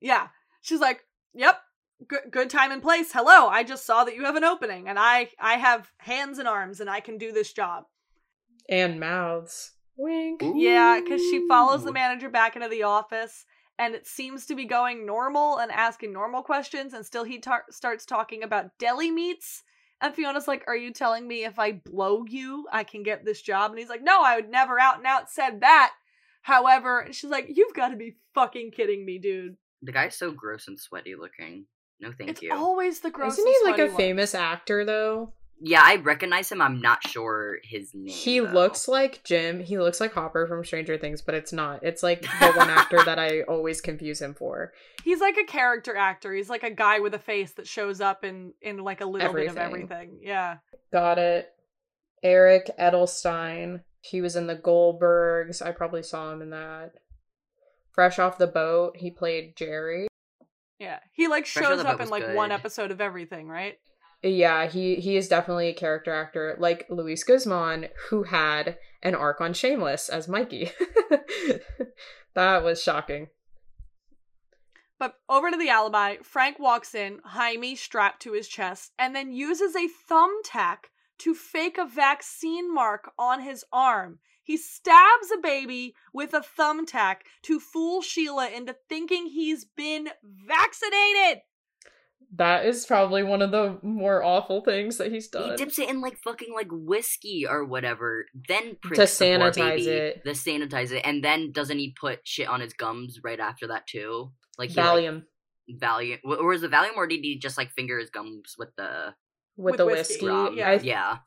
Yeah, 0.00 0.28
she's 0.60 0.80
like, 0.80 1.04
"Yep, 1.34 1.56
good 2.06 2.30
good 2.30 2.50
time 2.50 2.72
and 2.72 2.82
place. 2.82 3.12
Hello, 3.12 3.48
I 3.48 3.64
just 3.64 3.86
saw 3.86 4.04
that 4.04 4.14
you 4.14 4.24
have 4.24 4.36
an 4.36 4.44
opening, 4.44 4.88
and 4.88 4.98
I 4.98 5.30
I 5.38 5.54
have 5.54 5.90
hands 5.98 6.38
and 6.38 6.48
arms, 6.48 6.80
and 6.80 6.90
I 6.90 7.00
can 7.00 7.18
do 7.18 7.32
this 7.32 7.52
job." 7.52 7.84
and 8.70 9.00
mouths. 9.00 9.72
Wink. 9.96 10.42
Yeah, 10.54 11.00
because 11.02 11.20
she 11.20 11.46
follows 11.46 11.84
the 11.84 11.92
manager 11.92 12.30
back 12.30 12.56
into 12.56 12.68
the 12.68 12.84
office, 12.84 13.44
and 13.78 13.94
it 13.94 14.06
seems 14.06 14.46
to 14.46 14.54
be 14.54 14.64
going 14.64 15.04
normal 15.04 15.58
and 15.58 15.70
asking 15.70 16.12
normal 16.12 16.42
questions. 16.42 16.94
And 16.94 17.04
still, 17.04 17.24
he 17.24 17.38
tar- 17.38 17.66
starts 17.70 18.06
talking 18.06 18.42
about 18.42 18.78
deli 18.78 19.10
meats. 19.10 19.62
And 20.00 20.14
Fiona's 20.14 20.48
like, 20.48 20.64
Are 20.66 20.76
you 20.76 20.92
telling 20.92 21.28
me 21.28 21.44
if 21.44 21.58
I 21.58 21.72
blow 21.72 22.24
you, 22.26 22.66
I 22.72 22.84
can 22.84 23.02
get 23.02 23.26
this 23.26 23.42
job? 23.42 23.72
And 23.72 23.78
he's 23.78 23.90
like, 23.90 24.02
No, 24.02 24.22
I 24.22 24.36
would 24.36 24.48
never 24.48 24.80
out 24.80 24.96
and 24.96 25.06
out 25.06 25.28
said 25.28 25.60
that. 25.60 25.92
However, 26.42 27.08
she's 27.10 27.28
like, 27.28 27.48
You've 27.50 27.74
got 27.74 27.88
to 27.88 27.96
be 27.96 28.16
fucking 28.34 28.70
kidding 28.70 29.04
me, 29.04 29.18
dude. 29.18 29.56
The 29.82 29.92
guy's 29.92 30.16
so 30.16 30.30
gross 30.30 30.68
and 30.68 30.80
sweaty 30.80 31.14
looking. 31.14 31.66
No, 32.00 32.12
thank 32.16 32.30
it's 32.30 32.42
you. 32.42 32.52
always 32.54 33.00
the 33.00 33.10
gross. 33.10 33.34
Isn't 33.34 33.46
and 33.46 33.54
he 33.64 33.70
like 33.70 33.78
a 33.80 33.84
ones. 33.86 33.96
famous 33.96 34.34
actor 34.34 34.84
though? 34.84 35.32
yeah, 35.62 35.82
I 35.84 35.96
recognize 35.96 36.50
him. 36.50 36.62
I'm 36.62 36.80
not 36.80 37.06
sure 37.06 37.58
his 37.62 37.92
name. 37.94 38.06
He 38.08 38.40
though. 38.40 38.46
looks 38.50 38.88
like 38.88 39.22
Jim. 39.24 39.60
He 39.60 39.78
looks 39.78 40.00
like 40.00 40.14
Hopper 40.14 40.46
from 40.46 40.64
Stranger 40.64 40.96
Things, 40.96 41.20
but 41.20 41.34
it's 41.34 41.52
not. 41.52 41.82
It's 41.82 42.02
like 42.02 42.22
the 42.22 42.52
one 42.56 42.70
actor 42.70 43.04
that 43.04 43.18
I 43.18 43.40
always 43.48 43.82
confuse 43.82 44.22
him 44.22 44.32
for. 44.32 44.72
He's 45.04 45.20
like 45.20 45.36
a 45.36 45.44
character 45.44 45.94
actor. 45.94 46.32
He's 46.32 46.48
like 46.48 46.62
a 46.62 46.70
guy 46.70 47.00
with 47.00 47.12
a 47.14 47.18
face 47.18 47.52
that 47.52 47.66
shows 47.66 48.00
up 48.00 48.24
in 48.24 48.54
in 48.62 48.78
like 48.78 49.02
a 49.02 49.06
little 49.06 49.34
bit 49.34 49.50
of 49.50 49.58
Everything. 49.58 49.82
everything. 49.88 50.18
Yeah. 50.22 50.56
Got 50.92 51.18
it. 51.18 51.50
Eric 52.22 52.70
Edelstein. 52.78 53.82
He 54.00 54.22
was 54.22 54.36
in 54.36 54.46
the 54.46 54.56
Goldbergs. 54.56 55.60
I 55.60 55.72
probably 55.72 56.02
saw 56.02 56.32
him 56.32 56.40
in 56.40 56.50
that. 56.50 56.92
Fresh 57.92 58.18
off 58.18 58.38
the 58.38 58.46
boat, 58.46 58.96
he 58.96 59.10
played 59.10 59.56
Jerry. 59.56 60.06
Yeah. 60.80 60.98
He 61.12 61.28
like 61.28 61.46
shows 61.46 61.84
up 61.84 61.94
in 61.94 61.98
was 61.98 62.10
like 62.10 62.34
one 62.34 62.50
episode 62.50 62.90
of 62.90 63.00
everything, 63.00 63.46
right? 63.46 63.78
Yeah, 64.22 64.66
he 64.66 64.96
he 64.96 65.16
is 65.16 65.28
definitely 65.28 65.68
a 65.68 65.74
character 65.74 66.12
actor, 66.12 66.56
like 66.58 66.86
Luis 66.90 67.22
Guzman, 67.22 67.88
who 68.08 68.24
had 68.24 68.78
an 69.02 69.14
arc 69.14 69.40
on 69.40 69.54
Shameless 69.54 70.08
as 70.08 70.28
Mikey. 70.28 70.72
that 72.34 72.62
was 72.62 72.82
shocking. 72.82 73.28
But 74.98 75.14
over 75.30 75.50
to 75.50 75.56
the 75.56 75.70
alibi, 75.70 76.16
Frank 76.22 76.58
walks 76.58 76.94
in, 76.94 77.20
Jaime 77.24 77.74
strapped 77.74 78.20
to 78.22 78.32
his 78.32 78.48
chest, 78.48 78.92
and 78.98 79.16
then 79.16 79.32
uses 79.32 79.74
a 79.74 79.88
thumbtack 79.88 80.90
to 81.20 81.34
fake 81.34 81.78
a 81.78 81.86
vaccine 81.86 82.72
mark 82.72 83.12
on 83.18 83.40
his 83.40 83.64
arm. 83.72 84.18
He 84.50 84.56
stabs 84.56 85.30
a 85.32 85.38
baby 85.40 85.94
with 86.12 86.34
a 86.34 86.40
thumbtack 86.40 87.18
to 87.42 87.60
fool 87.60 88.02
Sheila 88.02 88.48
into 88.50 88.74
thinking 88.88 89.26
he's 89.26 89.64
been 89.64 90.08
vaccinated. 90.24 91.42
That 92.34 92.66
is 92.66 92.84
probably 92.84 93.22
one 93.22 93.42
of 93.42 93.52
the 93.52 93.78
more 93.84 94.24
awful 94.24 94.60
things 94.62 94.96
that 94.96 95.12
he's 95.12 95.28
done. 95.28 95.50
He 95.50 95.56
dips 95.56 95.78
it 95.78 95.88
in 95.88 96.00
like 96.00 96.16
fucking 96.16 96.52
like 96.52 96.66
whiskey 96.68 97.46
or 97.48 97.64
whatever, 97.64 98.26
then 98.48 98.70
To 98.70 98.74
pricks 98.82 99.18
the 99.18 99.36
poor 99.38 99.50
sanitize 99.52 99.54
baby, 99.76 99.86
it. 99.86 100.24
The 100.24 100.30
sanitize 100.30 100.90
it, 100.90 101.02
and 101.04 101.22
then 101.22 101.52
doesn't 101.52 101.78
he 101.78 101.94
put 102.00 102.26
shit 102.26 102.48
on 102.48 102.60
his 102.60 102.72
gums 102.72 103.20
right 103.22 103.38
after 103.38 103.68
that 103.68 103.86
too? 103.86 104.32
Like 104.58 104.70
he, 104.70 104.80
like, 104.80 104.84
Valium 104.84 105.22
Valium, 105.80 106.18
or 106.24 106.48
was 106.48 106.64
it 106.64 106.72
Valium, 106.72 106.96
or 106.96 107.06
did 107.06 107.20
he 107.20 107.38
just 107.38 107.56
like 107.56 107.70
finger 107.70 108.00
his 108.00 108.10
gums 108.10 108.56
with 108.58 108.74
the 108.76 109.14
with, 109.56 109.74
With 109.74 109.78
the 109.78 109.86
whiskey, 109.86 110.26
whiskey. 110.26 110.56
yeah. 110.56 110.68
I, 110.70 110.74
yeah, 110.74 111.18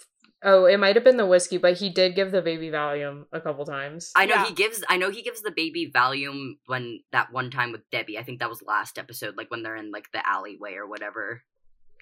Oh, 0.44 0.66
it 0.66 0.78
might 0.78 0.96
have 0.96 1.04
been 1.06 1.18
the 1.18 1.26
whiskey, 1.26 1.58
but 1.58 1.78
he 1.78 1.90
did 1.90 2.16
give 2.16 2.32
the 2.32 2.42
baby 2.42 2.70
Valium 2.70 3.26
a 3.32 3.40
couple 3.40 3.66
times. 3.66 4.12
I 4.16 4.26
know 4.26 4.36
Yeah. 4.36 4.46
he 4.48 4.54
gives. 4.54 4.84
I 4.90 4.98
know 4.98 5.10
he 5.10 5.22
gives 5.22 5.42
the 5.42 5.52
baby 5.52 5.90
Valium 5.94 6.58
when 6.66 7.00
that 7.12 7.32
one 7.32 7.50
time 7.50 7.72
with 7.72 7.90
Debbie. 7.92 8.18
I 8.20 8.24
think 8.24 8.40
that 8.40 8.50
was 8.50 8.62
last 8.62 8.98
episode, 9.00 9.38
like 9.38 9.50
when 9.50 9.64
they're 9.64 9.76
in 9.78 9.92
like 9.92 10.12
the 10.12 10.28
alleyway 10.28 10.74
or 10.76 10.88
whatever. 10.88 11.44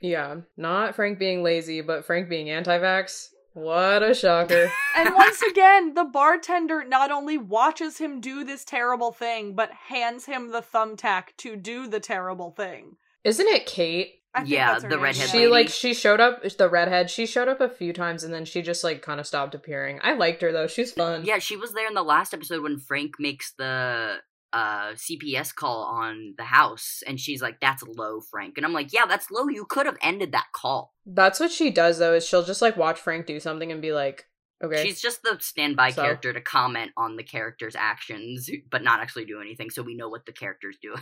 yeah, 0.01 0.37
not 0.57 0.95
Frank 0.95 1.19
being 1.19 1.43
lazy, 1.43 1.81
but 1.81 2.03
Frank 2.05 2.27
being 2.27 2.49
anti-vax. 2.49 3.27
What 3.53 4.01
a 4.01 4.15
shocker! 4.15 4.71
And 4.97 5.13
once 5.15 5.41
again, 5.43 5.93
the 5.93 6.05
bartender 6.05 6.83
not 6.83 7.11
only 7.11 7.37
watches 7.37 7.97
him 7.99 8.19
do 8.21 8.43
this 8.43 8.65
terrible 8.65 9.11
thing, 9.11 9.53
but 9.55 9.71
hands 9.71 10.25
him 10.25 10.51
the 10.51 10.61
thumbtack 10.61 11.35
to 11.37 11.55
do 11.55 11.85
the 11.87 11.99
terrible 11.99 12.51
thing. 12.51 12.97
Isn't 13.23 13.47
it 13.47 13.65
Kate? 13.67 14.20
I 14.33 14.39
think 14.41 14.51
Yeah, 14.51 14.71
that's 14.73 14.83
her 14.83 14.89
the 14.89 14.95
name, 14.95 15.03
redhead. 15.03 15.29
She 15.29 15.37
lady. 15.39 15.47
like 15.51 15.69
she 15.69 15.93
showed 15.93 16.19
up. 16.21 16.41
The 16.43 16.69
redhead. 16.69 17.09
She 17.09 17.25
showed 17.25 17.47
up 17.47 17.59
a 17.61 17.69
few 17.69 17.91
times, 17.93 18.23
and 18.23 18.33
then 18.33 18.45
she 18.45 18.61
just 18.61 18.83
like 18.83 19.01
kind 19.01 19.19
of 19.19 19.27
stopped 19.27 19.55
appearing. 19.55 19.99
I 20.03 20.13
liked 20.13 20.41
her 20.41 20.51
though. 20.51 20.67
She's 20.67 20.91
fun. 20.93 21.25
Yeah, 21.25 21.39
she 21.39 21.55
was 21.57 21.73
there 21.73 21.87
in 21.87 21.93
the 21.93 22.03
last 22.03 22.33
episode 22.33 22.63
when 22.63 22.77
Frank 22.79 23.15
makes 23.19 23.53
the 23.57 24.17
uh 24.53 24.91
CPS 24.93 25.53
call 25.55 25.83
on 25.83 26.33
the 26.37 26.43
house, 26.43 27.03
and 27.07 27.19
she's 27.19 27.41
like, 27.41 27.59
"That's 27.61 27.83
low, 27.83 28.21
Frank," 28.21 28.55
and 28.57 28.65
I'm 28.65 28.73
like, 28.73 28.91
"Yeah, 28.93 29.05
that's 29.05 29.31
low. 29.31 29.47
You 29.49 29.65
could 29.65 29.85
have 29.85 29.97
ended 30.01 30.31
that 30.33 30.47
call." 30.53 30.93
That's 31.05 31.39
what 31.39 31.51
she 31.51 31.69
does 31.71 31.99
though. 31.99 32.13
Is 32.13 32.25
she'll 32.27 32.43
just 32.43 32.61
like 32.61 32.77
watch 32.77 32.99
Frank 32.99 33.25
do 33.25 33.39
something 33.39 33.71
and 33.71 33.81
be 33.81 33.91
like, 33.93 34.27
okay. 34.63 34.83
She's 34.85 35.01
just 35.01 35.23
the 35.23 35.37
standby 35.41 35.91
So- 35.91 36.03
character 36.03 36.31
to 36.33 36.41
comment 36.41 36.91
on 36.97 37.15
the 37.17 37.23
character's 37.23 37.75
actions, 37.77 38.49
but 38.69 38.83
not 38.83 38.99
actually 39.01 39.25
do 39.25 39.39
anything, 39.41 39.69
so 39.69 39.81
we 39.83 39.95
know 39.95 40.09
what 40.09 40.25
the 40.25 40.33
character's 40.33 40.77
doing. 40.81 41.01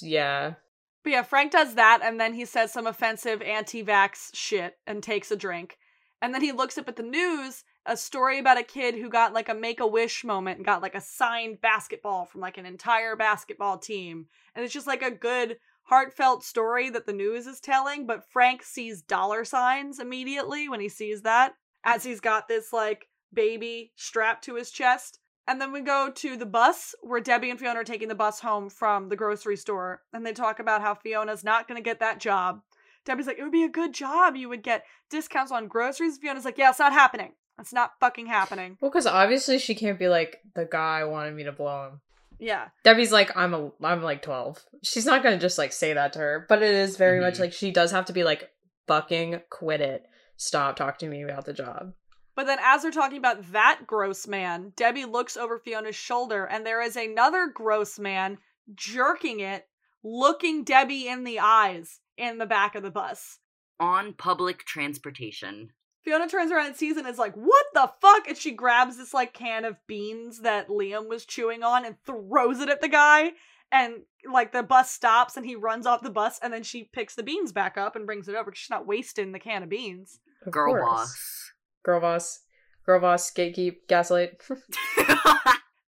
Yeah. 0.03 0.55
But 1.03 1.13
yeah, 1.13 1.23
Frank 1.23 1.53
does 1.53 1.75
that, 1.77 2.01
and 2.03 2.21
then 2.21 2.35
he 2.35 2.45
says 2.45 2.73
some 2.73 2.87
offensive 2.87 3.41
anti 3.43 3.83
vax 3.83 4.31
shit 4.35 4.79
and 4.87 5.03
takes 5.03 5.31
a 5.31 5.37
drink. 5.37 5.79
And 6.23 6.35
then 6.35 6.43
he 6.43 6.53
looks 6.53 6.77
up 6.77 6.89
at 6.89 6.97
the 6.97 7.03
news 7.03 7.65
a 7.87 7.97
story 7.97 8.39
about 8.39 8.59
a 8.59 8.63
kid 8.63 8.95
who 8.95 9.09
got 9.09 9.33
like 9.33 9.49
a 9.49 9.55
make 9.55 9.81
a 9.81 9.87
wish 9.87 10.23
moment 10.23 10.59
and 10.59 10.67
got 10.67 10.83
like 10.83 10.95
a 10.95 11.01
signed 11.01 11.61
basketball 11.63 12.27
from 12.27 12.43
like 12.43 12.59
an 12.59 12.67
entire 12.67 13.17
basketball 13.17 13.79
team. 13.79 14.27
And 14.55 14.65
it's 14.65 14.75
just 14.75 14.87
like 14.87 15.03
a 15.03 15.11
good, 15.11 15.57
heartfelt 15.85 16.45
story 16.45 16.91
that 16.91 17.07
the 17.07 17.13
news 17.13 17.47
is 17.47 17.61
telling. 17.61 18.07
But 18.07 18.29
Frank 18.31 18.63
sees 18.63 19.01
dollar 19.01 19.45
signs 19.45 19.99
immediately 19.99 20.69
when 20.69 20.81
he 20.81 20.91
sees 20.91 21.23
that, 21.23 21.55
as 21.85 22.05
he's 22.05 22.21
got 22.21 22.49
this 22.49 22.73
like 22.73 23.09
baby 23.33 23.93
strapped 23.97 24.45
to 24.45 24.57
his 24.57 24.71
chest. 24.71 25.20
And 25.49 25.61
then 25.61 25.73
we 25.73 25.81
go 25.81 26.11
to 26.15 26.37
the 26.37 26.47
bus 26.47 26.95
where 27.03 27.21
Debbie 27.21 27.51
and 27.51 27.59
Fiona 27.59 27.81
are 27.81 27.85
taking 27.85 28.09
the 28.09 28.15
bus 28.15 28.41
home 28.41 28.71
from 28.71 29.09
the 29.09 29.17
grocery 29.17 29.57
store. 29.57 30.03
And 30.13 30.25
they 30.25 30.33
talk 30.33 30.61
about 30.61 30.81
how 30.83 30.95
Fiona's 30.95 31.43
not 31.45 31.67
going 31.67 31.77
to 31.77 31.83
get 31.85 32.01
that 32.01 32.21
job. 32.21 32.61
Debbie's 33.05 33.27
like, 33.27 33.39
it 33.39 33.43
would 33.43 33.51
be 33.51 33.65
a 33.65 33.69
good 33.69 33.93
job. 33.95 34.37
You 34.37 34.49
would 34.49 34.63
get 34.63 34.85
discounts 35.11 35.51
on 35.51 35.67
groceries. 35.67 36.19
Fiona's 36.19 36.45
like, 36.45 36.59
yeah, 36.59 36.71
it's 36.71 36.79
not 36.79 36.93
happening. 36.93 37.33
It's 37.59 37.73
not 37.73 37.93
fucking 38.01 38.27
happening. 38.27 38.77
Well, 38.81 38.91
because 38.91 39.07
obviously 39.07 39.59
she 39.59 39.75
can't 39.75 39.99
be 39.99 40.09
like 40.09 40.39
the 40.55 40.67
guy 40.71 41.05
wanted 41.05 41.35
me 41.35 41.45
to 41.45 41.53
blow 41.53 41.89
him. 41.89 42.01
Yeah. 42.39 42.69
Debbie's 42.85 43.13
like, 43.13 43.37
I'm 43.37 43.53
a, 43.53 43.71
I'm 43.83 44.03
like 44.03 44.23
twelve. 44.23 44.65
She's 44.83 45.05
not 45.05 45.23
gonna 45.23 45.39
just 45.39 45.59
like 45.59 45.73
say 45.73 45.93
that 45.93 46.15
to 46.15 46.19
her, 46.21 46.47
but 46.49 46.63
it 46.63 46.73
is 46.75 46.97
very 46.97 47.21
much 47.21 47.35
Mhm. 47.35 47.41
like 47.41 47.53
she 47.53 47.71
does 47.71 47.91
have 47.91 48.07
to 48.07 48.15
be 48.15 48.25
like, 48.25 48.49
fucking 48.87 49.41
quit 49.51 49.83
it. 49.83 50.07
Stop 50.37 50.77
talking 50.77 51.11
to 51.11 51.15
me 51.17 51.23
about 51.23 51.45
the 51.45 51.53
job. 51.53 51.93
But 52.41 52.47
then, 52.47 52.59
as 52.65 52.81
they're 52.81 52.91
talking 52.91 53.19
about 53.19 53.53
that 53.53 53.81
gross 53.87 54.27
man, 54.27 54.73
Debbie 54.75 55.05
looks 55.05 55.37
over 55.37 55.59
Fiona's 55.59 55.95
shoulder, 55.95 56.47
and 56.47 56.65
there 56.65 56.81
is 56.81 56.97
another 56.97 57.49
gross 57.49 57.99
man 57.99 58.39
jerking 58.75 59.41
it, 59.41 59.69
looking 60.03 60.65
Debbie 60.65 61.07
in 61.07 61.25
the 61.25 61.39
eyes 61.39 62.01
in 62.17 62.39
the 62.39 62.47
back 62.47 62.75
of 62.75 62.83
the 62.83 62.91
bus. 62.91 63.41
on 63.79 64.15
public 64.15 64.65
transportation. 64.65 65.69
Fiona 66.03 66.29
turns 66.29 66.51
around 66.51 66.69
and 66.69 66.77
sees 66.77 66.97
it 66.97 67.01
and 67.01 67.09
is 67.09 67.19
like, 67.19 67.35
What 67.35 67.67
the 67.75 67.93
fuck? 68.01 68.27
And 68.27 68.39
she 68.39 68.53
grabs 68.53 68.97
this 68.97 69.13
like 69.13 69.35
can 69.35 69.67
of 69.67 69.77
beans 69.87 70.41
that 70.41 70.69
Liam 70.69 71.11
was 71.11 71.27
chewing 71.27 71.63
on 71.63 71.85
and 71.85 71.97
throws 72.07 72.61
it 72.61 72.71
at 72.71 72.81
the 72.81 72.89
guy. 72.89 73.33
And 73.71 73.97
like 74.33 74.53
the 74.53 74.63
bus 74.63 74.91
stops 74.91 75.37
and 75.37 75.45
he 75.45 75.57
runs 75.57 75.85
off 75.85 76.01
the 76.01 76.09
bus 76.09 76.39
and 76.43 76.55
then 76.55 76.63
she 76.63 76.85
picks 76.85 77.17
the 77.17 77.23
beans 77.23 77.53
back 77.53 77.77
up 77.77 77.97
and 77.97 78.07
brings 78.07 78.29
it 78.29 78.35
over. 78.35 78.51
She's 78.55 78.71
not 78.71 78.87
wasting 78.87 79.33
the 79.33 79.39
can 79.39 79.63
of 79.63 79.69
beans. 79.69 80.21
Of 80.47 80.53
Girl 80.53 80.73
course. 80.73 80.89
boss. 80.89 81.50
Girl 81.83 82.01
boss, 82.01 82.41
girl 82.85 83.01
boss, 83.01 83.33
gatekeep, 83.33 83.77
gaslight. 83.89 84.41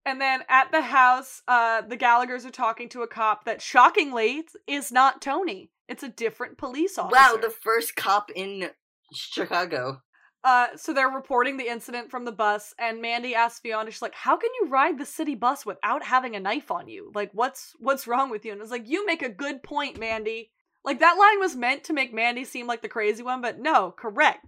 And 0.09 0.19
then 0.19 0.41
at 0.49 0.71
the 0.71 0.81
house, 0.81 1.43
uh, 1.47 1.81
the 1.81 1.95
Gallaghers 1.95 2.43
are 2.43 2.51
talking 2.51 2.89
to 2.89 3.03
a 3.03 3.07
cop 3.07 3.45
that 3.45 3.61
shockingly 3.61 4.43
is 4.65 4.91
not 4.91 5.21
Tony. 5.21 5.69
It's 5.87 6.01
a 6.01 6.09
different 6.09 6.57
police 6.57 6.97
officer. 6.97 7.15
wow, 7.15 7.37
the 7.39 7.51
first 7.51 7.95
cop 7.95 8.31
in 8.35 8.71
Chicago. 9.13 10.01
Uh, 10.43 10.67
so 10.75 10.93
they're 10.93 11.09
reporting 11.09 11.57
the 11.57 11.69
incident 11.69 12.09
from 12.09 12.25
the 12.25 12.31
bus, 12.31 12.73
and 12.79 13.01
Mandy 13.03 13.35
asks 13.35 13.59
Fiona, 13.59 13.91
she's 13.91 14.01
like, 14.01 14.15
"How 14.15 14.35
can 14.35 14.49
you 14.59 14.69
ride 14.69 14.97
the 14.97 15.05
city 15.05 15.35
bus 15.35 15.63
without 15.63 16.03
having 16.03 16.35
a 16.35 16.39
knife 16.39 16.71
on 16.71 16.87
you? 16.87 17.11
Like, 17.13 17.29
what's 17.33 17.75
what's 17.77 18.07
wrong 18.07 18.31
with 18.31 18.45
you?" 18.45 18.53
And 18.53 18.61
it's 18.61 18.71
like, 18.71 18.87
"You 18.87 19.05
make 19.05 19.21
a 19.21 19.29
good 19.29 19.61
point, 19.61 19.99
Mandy. 19.99 20.49
Like 20.83 20.99
that 20.99 21.19
line 21.19 21.39
was 21.39 21.55
meant 21.55 21.83
to 21.83 21.93
make 21.93 22.13
Mandy 22.13 22.45
seem 22.45 22.65
like 22.65 22.81
the 22.81 22.87
crazy 22.87 23.21
one, 23.21 23.41
but 23.41 23.59
no, 23.59 23.91
correct." 23.91 24.45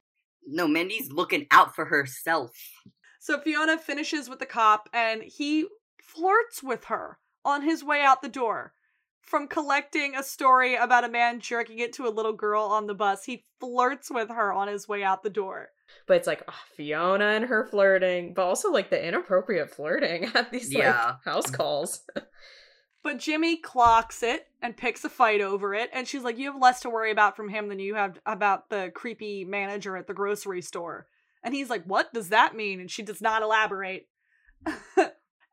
No, 0.48 0.68
Mandy's 0.68 1.12
looking 1.12 1.48
out 1.52 1.76
for 1.76 1.86
herself. 1.86 2.52
So 3.20 3.40
Fiona 3.40 3.78
finishes 3.78 4.30
with 4.30 4.40
the 4.40 4.46
cop, 4.46 4.90
and 4.94 5.22
he 5.22 5.68
flirts 6.04 6.64
with 6.64 6.86
her 6.86 7.20
on 7.46 7.62
his 7.64 7.84
way 7.84 8.02
out 8.02 8.22
the 8.22 8.30
door. 8.30 8.74
From 9.22 9.48
collecting 9.48 10.16
a 10.16 10.24
story 10.24 10.76
about 10.76 11.04
a 11.04 11.10
man 11.10 11.40
jerking 11.40 11.80
it 11.80 11.94
to 11.94 12.08
a 12.08 12.10
little 12.10 12.34
girl 12.34 12.64
on 12.64 12.88
the 12.88 12.96
bus, 12.96 13.24
he 13.26 13.46
flirts 13.60 14.10
with 14.10 14.30
her 14.30 14.52
on 14.52 14.68
his 14.68 14.88
way 14.88 15.04
out 15.04 15.22
the 15.24 15.30
door. 15.30 15.70
but 16.08 16.18
it's 16.18 16.28
like 16.28 16.44
ah, 16.48 16.64
Fiona 16.76 17.26
and 17.26 17.46
her 17.46 17.68
flirting, 17.68 18.34
but 18.34 18.44
also 18.44 18.72
like 18.72 18.90
the 18.90 19.08
inappropriate 19.08 19.70
flirting 19.74 20.26
at 20.36 20.52
these 20.52 20.74
like 20.74 20.84
house 21.24 21.50
calls. 21.52 22.02
But 23.04 23.18
Jimmy 23.18 23.58
clocks 23.58 24.22
it 24.22 24.48
and 24.62 24.78
picks 24.78 25.04
a 25.04 25.10
fight 25.10 25.42
over 25.42 25.74
it, 25.74 25.90
and 25.92 26.08
she's 26.08 26.24
like, 26.24 26.38
You 26.38 26.52
have 26.52 26.62
less 26.62 26.82
to 26.82 26.90
worry 26.90 27.12
about 27.12 27.36
from 27.36 27.50
him 27.50 27.68
than 27.68 27.80
you 27.80 27.96
have 27.96 28.20
about 28.26 28.70
the 28.70 28.92
creepy 28.94 29.44
manager 29.44 29.98
at 29.98 30.08
the 30.08 30.14
grocery 30.14 30.62
store. 30.62 31.08
And 31.44 31.56
he's 31.56 31.70
like, 31.70 31.84
What 31.86 32.14
does 32.14 32.30
that 32.30 32.56
mean? 32.56 32.80
And 32.80 32.92
she 32.92 33.02
does 33.02 33.22
not 33.22 33.42
elaborate. 33.42 34.08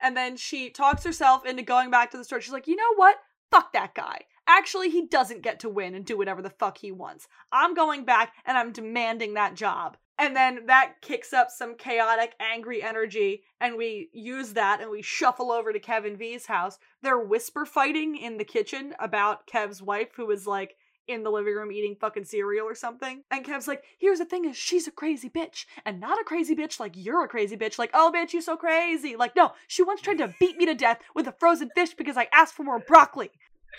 And 0.01 0.17
then 0.17 0.37
she 0.37 0.71
talks 0.71 1.05
herself 1.05 1.45
into 1.45 1.63
going 1.63 1.91
back 1.91 2.11
to 2.11 2.17
the 2.17 2.25
store. 2.25 2.41
She's 2.41 2.53
like, 2.53 2.69
you 2.69 2.77
know 2.77 2.95
what? 2.97 3.17
Fuck 3.51 3.73
that 3.73 3.95
guy. 3.95 4.21
Actually, 4.47 4.91
he 4.91 5.07
doesn't 5.07 5.43
get 5.43 5.61
to 5.61 5.69
win 5.69 5.95
and 5.95 6.05
do 6.05 6.17
whatever 6.17 6.41
the 6.41 6.51
fuck 6.51 6.79
he 6.79 6.93
wants. 6.93 7.27
I'm 7.53 7.75
going 7.75 8.05
back 8.05 8.33
and 8.47 8.57
I'm 8.57 8.73
demanding 8.73 9.35
that 9.35 9.55
job. 9.55 9.97
And 10.19 10.35
then 10.35 10.67
that 10.67 10.95
kicks 11.01 11.33
up 11.33 11.49
some 11.51 11.77
chaotic, 11.77 12.35
angry 12.41 12.83
energy, 12.83 13.45
and 13.61 13.77
we 13.77 14.11
use 14.13 14.55
that 14.55 14.81
and 14.81 14.91
we 14.91 15.01
shuffle 15.01 15.53
over 15.53 15.73
to 15.73 15.79
Kevin 15.79 16.17
V's 16.17 16.47
house. 16.47 16.79
They're 17.03 17.21
whisper 17.21 17.65
fighting 17.65 18.17
in 18.17 18.37
the 18.37 18.45
kitchen 18.45 18.95
about 18.99 19.47
Kev's 19.47 19.81
wife, 19.81 20.09
who 20.17 20.29
is 20.33 20.45
like 20.47 20.75
in 21.07 21.23
the 21.23 21.31
living 21.31 21.55
room 21.55 21.73
eating 21.73 21.97
fucking 21.99 22.25
cereal 22.25 22.67
or 22.67 22.75
something. 22.75 23.23
And 23.31 23.45
Kev's 23.45 23.69
like, 23.69 23.83
here's 23.99 24.19
the 24.19 24.25
thing 24.25 24.45
is 24.45 24.57
she's 24.57 24.87
a 24.87 24.93
crazy 24.93 25.31
bitch. 25.31 25.65
And 25.85 26.01
not 26.01 26.21
a 26.21 26.25
crazy 26.25 26.55
bitch 26.55 26.79
like 26.79 26.93
you're 26.97 27.25
a 27.25 27.29
crazy 27.29 27.57
bitch. 27.57 27.79
Like, 27.79 27.91
oh 27.95 28.13
bitch, 28.15 28.33
you 28.33 28.43
so 28.43 28.57
crazy. 28.57 29.17
Like, 29.17 29.35
no, 29.35 29.53
she 29.69 29.83
once 29.83 30.01
tried 30.01 30.19
to 30.19 30.35
beat 30.39 30.57
me 30.57 30.67
to 30.67 30.75
death 30.75 30.99
with 31.15 31.27
a 31.27 31.33
frozen 31.33 31.71
fish 31.75 31.95
because 31.95 32.17
I 32.17 32.29
asked 32.33 32.55
for 32.55 32.65
more 32.65 32.81
broccoli. 32.81 33.31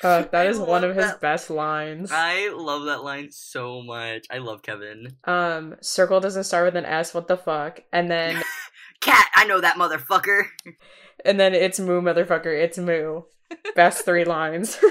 Uh, 0.04 0.22
that 0.32 0.46
I 0.46 0.50
is 0.50 0.58
one 0.60 0.84
of 0.84 0.96
his 0.96 1.06
that. 1.06 1.22
best 1.22 1.50
lines. 1.50 2.10
I 2.14 2.54
love 2.56 2.86
that 2.86 3.04
line 3.04 3.32
so 3.32 3.82
much. 3.82 4.26
I 4.32 4.38
love 4.38 4.62
Kevin. 4.62 5.16
Um, 5.26 5.76
circle 5.82 6.20
doesn't 6.20 6.46
start 6.46 6.66
with 6.66 6.76
an 6.78 6.86
S. 6.86 7.14
What 7.14 7.28
the 7.28 7.38
fuck? 7.38 7.84
And 7.92 8.10
then, 8.10 8.42
Cat, 9.02 9.28
I 9.36 9.46
know 9.46 9.60
that 9.62 9.76
motherfucker. 9.76 10.44
and 11.26 11.40
then 11.40 11.54
it's 11.54 11.80
moo, 11.80 12.02
motherfucker. 12.02 12.58
It's 12.58 12.78
moo. 12.78 13.24
Best 13.76 14.06
three 14.06 14.26
lines. 14.26 14.78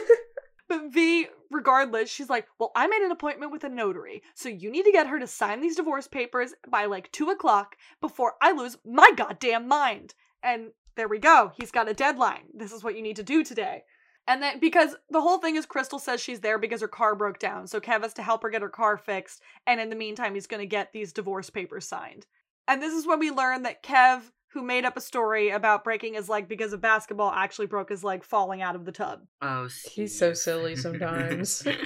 But 0.69 0.93
V, 0.93 1.27
regardless, 1.51 2.11
she's 2.11 2.29
like, 2.29 2.47
Well, 2.59 2.73
I 2.77 2.87
made 2.89 3.01
an 3.01 3.11
appointment 3.11 3.53
with 3.53 3.65
a 3.65 3.71
notary, 3.71 4.23
so 4.35 4.51
you 4.51 4.71
need 4.71 4.85
to 4.85 4.93
get 4.93 5.07
her 5.07 5.19
to 5.19 5.27
sign 5.27 5.63
these 5.63 5.77
divorce 5.77 6.07
papers 6.07 6.53
by 6.69 6.85
like 6.85 7.11
two 7.11 7.31
o'clock 7.31 7.75
before 8.03 8.35
I 8.43 8.53
lose 8.53 8.77
my 8.85 9.11
goddamn 9.17 9.67
mind. 9.67 10.13
And 10.43 10.73
there 10.95 11.09
we 11.09 11.19
go. 11.21 11.53
He's 11.59 11.71
got 11.71 11.89
a 11.89 11.95
deadline. 11.95 12.49
This 12.53 12.71
is 12.73 12.85
what 12.85 12.97
you 12.97 13.03
need 13.03 13.17
to 13.17 13.23
do 13.23 13.43
today. 13.43 13.85
And 14.29 14.43
then, 14.43 14.61
because 14.61 14.95
the 15.11 15.23
whole 15.23 15.39
thing 15.39 15.57
is 15.57 15.67
Crystal 15.67 15.99
says 15.99 16.21
she's 16.21 16.41
there 16.41 16.59
because 16.59 16.83
her 16.83 16.89
car 16.89 17.17
broke 17.17 17.39
down, 17.39 17.67
so 17.67 17.81
Kev 17.81 18.03
has 18.03 18.13
to 18.15 18.23
help 18.23 18.43
her 18.43 18.51
get 18.51 18.63
her 18.63 18.69
car 18.69 18.99
fixed, 18.99 19.41
and 19.67 19.81
in 19.81 19.89
the 19.89 19.97
meantime, 19.97 20.35
he's 20.35 20.47
gonna 20.47 20.67
get 20.67 20.93
these 20.93 21.13
divorce 21.15 21.49
papers 21.49 21.89
signed. 21.89 22.27
And 22.69 22.83
this 22.83 22.93
is 22.93 23.07
when 23.07 23.19
we 23.19 23.31
learn 23.31 23.63
that 23.63 23.83
Kev, 23.83 24.21
who 24.53 24.63
made 24.63 24.85
up 24.85 24.99
a 24.99 25.01
story 25.01 25.49
about 25.49 25.83
breaking 25.83 26.13
his 26.15 26.29
leg 26.29 26.47
because 26.47 26.75
of 26.75 26.83
basketball, 26.83 27.33
actually 27.33 27.67
broke 27.67 27.89
his 27.89 28.05
leg 28.05 28.23
falling 28.23 28.61
out 28.61 28.77
of 28.77 28.85
the 28.85 28.93
tub. 28.93 29.21
Oh, 29.41 29.69
He's 29.91 30.17
so 30.17 30.35
silly 30.35 30.77
sometimes. 30.77 31.67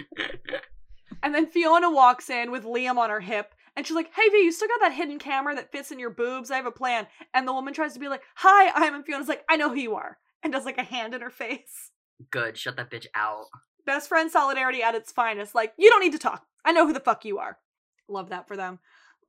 And 1.22 1.34
then 1.34 1.46
Fiona 1.46 1.90
walks 1.90 2.30
in 2.30 2.50
with 2.50 2.64
Liam 2.64 2.96
on 2.96 3.08
her 3.08 3.20
hip, 3.20 3.54
and 3.76 3.86
she's 3.86 3.94
like, 3.94 4.10
Hey 4.12 4.28
V, 4.28 4.38
you 4.38 4.50
still 4.50 4.68
got 4.68 4.80
that 4.80 4.92
hidden 4.92 5.18
camera 5.18 5.54
that 5.54 5.70
fits 5.70 5.92
in 5.92 5.98
your 5.98 6.10
boobs? 6.10 6.50
I 6.50 6.56
have 6.56 6.66
a 6.66 6.72
plan. 6.72 7.06
And 7.32 7.46
the 7.46 7.52
woman 7.52 7.72
tries 7.72 7.94
to 7.94 8.00
be 8.00 8.08
like, 8.08 8.22
Hi, 8.36 8.72
I'm 8.74 8.94
and 8.94 9.06
Fiona's 9.06 9.28
like, 9.28 9.44
I 9.48 9.56
know 9.56 9.68
who 9.68 9.76
you 9.76 9.94
are. 9.94 10.18
And 10.42 10.52
does 10.52 10.64
like 10.64 10.78
a 10.78 10.82
hand 10.82 11.14
in 11.14 11.20
her 11.20 11.30
face. 11.30 11.92
Good, 12.30 12.58
shut 12.58 12.76
that 12.76 12.90
bitch 12.90 13.06
out. 13.14 13.46
Best 13.84 14.08
friend 14.08 14.30
solidarity 14.30 14.82
at 14.82 14.94
its 14.94 15.12
finest. 15.12 15.54
Like, 15.54 15.72
you 15.76 15.90
don't 15.90 16.00
need 16.00 16.12
to 16.12 16.18
talk. 16.18 16.46
I 16.64 16.72
know 16.72 16.86
who 16.86 16.92
the 16.92 17.00
fuck 17.00 17.24
you 17.24 17.38
are. 17.38 17.58
Love 18.08 18.30
that 18.30 18.46
for 18.46 18.56
them. 18.56 18.78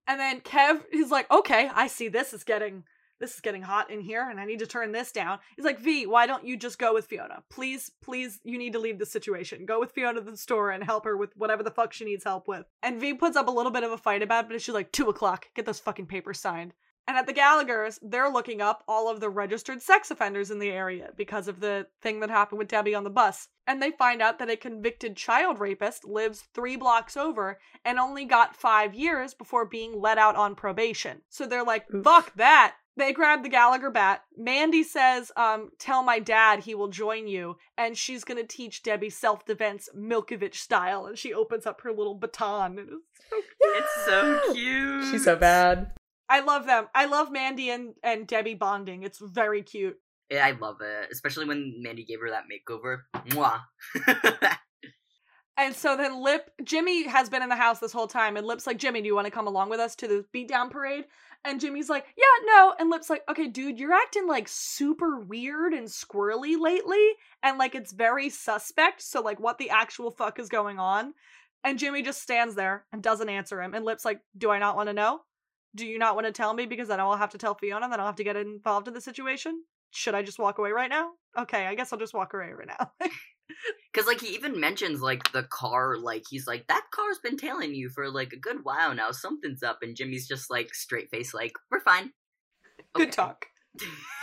And 0.08 0.20
then 0.20 0.42
Kev 0.42 0.82
is 0.92 1.12
like, 1.12 1.32
okay, 1.32 1.70
I 1.74 1.88
see 1.88 2.08
this 2.08 2.34
is 2.34 2.44
getting 2.44 2.84
this 3.20 3.36
is 3.36 3.40
getting 3.40 3.62
hot 3.62 3.90
in 3.90 4.02
here 4.02 4.28
and 4.30 4.38
I 4.38 4.44
need 4.44 4.60
to 4.60 4.68
turn 4.68 4.92
this 4.92 5.14
down. 5.14 5.40
He's 5.56 5.64
like, 5.64 5.80
V, 5.80 6.06
why 6.08 6.28
don't 6.28 6.46
you 6.46 6.58
just 6.58 6.78
go 6.78 6.94
with 6.94 7.06
Fiona? 7.06 7.42
Please, 7.50 7.90
please, 8.04 8.42
you 8.44 8.58
need 8.58 8.74
to 8.74 8.80
leave 8.80 9.00
the 9.00 9.06
situation. 9.06 9.66
Go 9.66 9.80
with 9.80 9.94
Fiona 9.94 10.20
to 10.20 10.32
the 10.32 10.36
store 10.36 10.72
and 10.72 10.84
help 10.84 11.06
her 11.06 11.16
with 11.16 11.30
whatever 11.38 11.64
the 11.64 11.72
fuck 11.72 11.94
she 11.94 12.04
needs 12.04 12.26
help 12.26 12.50
with. 12.50 12.66
And 12.82 13.00
V 13.00 13.14
puts 13.14 13.38
up 13.38 13.48
a 13.48 13.52
little 13.52 13.72
bit 13.72 13.84
of 13.84 13.94
a 13.94 13.98
fight 13.98 14.22
about 14.22 14.46
it, 14.46 14.50
but 14.50 14.62
she's 14.62 14.74
like, 14.74 14.92
two 14.92 15.10
o'clock, 15.10 15.48
get 15.56 15.66
those 15.66 15.80
fucking 15.80 16.08
papers 16.08 16.40
signed. 16.40 16.74
And 17.08 17.18
at 17.18 17.28
the 17.28 17.34
Gallagher's, 17.34 18.00
they're 18.02 18.30
looking 18.30 18.62
up 18.62 18.84
all 18.88 19.10
of 19.10 19.20
the 19.20 19.30
registered 19.30 19.82
sex 19.82 20.10
offenders 20.10 20.52
in 20.52 20.60
the 20.60 20.70
area 20.70 21.10
because 21.18 21.50
of 21.50 21.60
the 21.60 21.88
thing 22.02 22.22
that 22.22 22.30
happened 22.30 22.60
with 22.60 22.70
Debbie 22.70 22.96
on 22.96 23.04
the 23.04 23.10
bus. 23.10 23.50
And 23.68 23.82
they 23.82 23.92
find 23.92 24.22
out 24.22 24.40
that 24.40 24.50
a 24.50 24.56
convicted 24.56 25.18
child 25.18 25.60
rapist 25.60 26.06
lives 26.06 26.46
three 26.54 26.78
blocks 26.78 27.18
over 27.18 27.60
and 27.84 28.00
only 28.00 28.24
got 28.24 28.56
five 28.56 28.94
years 28.94 29.34
before 29.34 29.66
being 29.66 30.00
let 30.00 30.18
out 30.18 30.38
on 30.38 30.56
probation. 30.56 31.22
So 31.30 31.46
they're 31.46 31.64
like, 31.66 31.86
Oof. 31.94 32.04
fuck 32.06 32.34
that. 32.36 32.76
They 32.96 33.12
grab 33.12 33.42
the 33.44 33.50
Gallagher 33.50 33.90
bat. 33.90 34.22
Mandy 34.38 34.84
says, 34.84 35.32
um, 35.36 35.72
tell 35.80 36.04
my 36.04 36.20
dad 36.20 36.60
he 36.60 36.76
will 36.76 36.90
join 36.90 37.28
you. 37.28 37.58
And 37.78 37.98
she's 37.98 38.24
gonna 38.24 38.44
teach 38.46 38.84
Debbie 38.84 39.10
self 39.10 39.46
defense 39.46 39.90
Milkovich 39.98 40.56
style. 40.56 41.06
And 41.08 41.18
she 41.18 41.34
opens 41.34 41.66
up 41.66 41.82
her 41.82 41.92
little 41.92 42.16
baton. 42.16 42.78
And 42.78 42.90
it's 43.62 44.06
so 44.06 44.36
It's 44.36 44.46
so 44.48 44.54
cute. 44.54 45.12
She's 45.12 45.24
so 45.26 45.36
bad. 45.36 45.92
I 46.30 46.40
love 46.40 46.66
them. 46.66 46.88
I 46.96 47.06
love 47.06 47.32
Mandy 47.32 47.70
and, 47.70 47.94
and 48.04 48.26
Debbie 48.28 48.56
bonding. 48.56 49.04
It's 49.04 49.20
very 49.20 49.62
cute. 49.62 49.98
Yeah, 50.30 50.46
I 50.46 50.52
love 50.52 50.78
it, 50.82 51.10
especially 51.12 51.46
when 51.46 51.76
Mandy 51.82 52.06
gave 52.06 52.20
her 52.22 52.30
that 52.30 52.46
makeover. 52.52 53.02
Mwah. 53.28 53.62
And 55.56 55.76
so 55.76 55.96
then 55.96 56.24
Lip, 56.24 56.50
Jimmy 56.64 57.08
has 57.08 57.30
been 57.30 57.44
in 57.44 57.50
the 57.50 57.56
house 57.56 57.80
this 57.80 57.92
whole 57.92 58.08
time, 58.08 58.38
and 58.38 58.48
Lip's 58.48 58.66
like, 58.66 58.80
Jimmy, 58.80 59.02
do 59.02 59.08
you 59.08 59.14
want 59.14 59.26
to 59.26 59.32
come 59.32 59.46
along 59.46 59.70
with 59.70 59.80
us 59.80 59.96
to 59.98 60.08
the 60.08 60.26
beatdown 60.34 60.72
parade? 60.72 61.06
And 61.46 61.60
Jimmy's 61.60 61.90
like, 61.90 62.06
yeah, 62.18 62.46
no. 62.46 62.74
And 62.80 62.90
Lip's 62.90 63.10
like, 63.10 63.22
okay, 63.30 63.48
dude, 63.48 63.78
you're 63.78 63.94
acting 63.94 64.28
like 64.28 64.48
super 64.48 65.20
weird 65.20 65.74
and 65.74 65.88
squirrely 65.88 66.60
lately, 66.60 67.08
and 67.44 67.60
like 67.60 67.76
it's 67.76 67.92
very 67.92 68.30
suspect. 68.30 69.04
So, 69.04 69.22
like, 69.22 69.40
what 69.40 69.60
the 69.60 69.70
actual 69.70 70.10
fuck 70.10 70.40
is 70.40 70.50
going 70.50 70.80
on? 70.80 71.14
And 71.64 71.78
Jimmy 71.78 72.02
just 72.02 72.22
stands 72.22 72.56
there 72.56 72.86
and 72.92 73.04
doesn't 73.04 73.30
answer 73.30 73.62
him. 73.62 73.76
And 73.76 73.86
Lip's 73.86 74.06
like, 74.06 74.22
do 74.36 74.50
I 74.50 74.58
not 74.58 74.76
want 74.76 74.90
to 74.90 74.94
know? 74.94 75.22
Do 75.76 75.86
you 75.86 75.98
not 75.98 76.16
want 76.16 76.28
to 76.28 76.32
tell 76.32 76.54
me 76.54 76.66
because 76.66 76.88
then 76.88 77.00
I'll 77.00 77.16
have 77.16 77.32
to 77.32 77.38
tell 77.38 77.56
Fiona, 77.56 77.90
then 77.90 78.00
I'll 78.00 78.06
have 78.06 78.16
to 78.18 78.24
get 78.24 78.36
involved 78.36 78.88
in 78.88 78.94
the 78.94 79.02
situation? 79.02 79.64
Should 79.92 80.16
I 80.16 80.24
just 80.24 80.40
walk 80.40 80.58
away 80.58 80.72
right 80.72 80.90
now? 80.90 81.12
Okay, 81.38 81.66
I 81.66 81.76
guess 81.76 81.92
I'll 81.92 82.00
just 82.00 82.14
walk 82.14 82.34
away 82.34 82.52
right 82.52 82.68
now. 82.68 82.92
Because, 83.92 84.08
like, 84.08 84.22
he 84.22 84.34
even 84.34 84.60
mentions, 84.60 85.02
like, 85.02 85.32
the 85.32 85.44
car, 85.44 85.98
like, 85.98 86.24
he's 86.28 86.48
like, 86.48 86.66
that 86.68 86.86
car's 86.92 87.20
been 87.20 87.38
tailing 87.38 87.76
you 87.76 87.90
for, 87.90 88.10
like, 88.10 88.34
a 88.34 88.40
good 88.40 88.64
while 88.64 88.96
now. 88.96 89.12
Something's 89.12 89.62
up. 89.62 89.80
And 89.84 89.96
Jimmy's 89.96 90.28
just, 90.28 90.50
like, 90.50 90.74
straight 90.74 91.10
face, 91.12 91.34
like, 91.34 91.52
we're 91.70 91.80
fine. 91.80 92.12
Good 92.96 93.12
talk. 93.12 93.46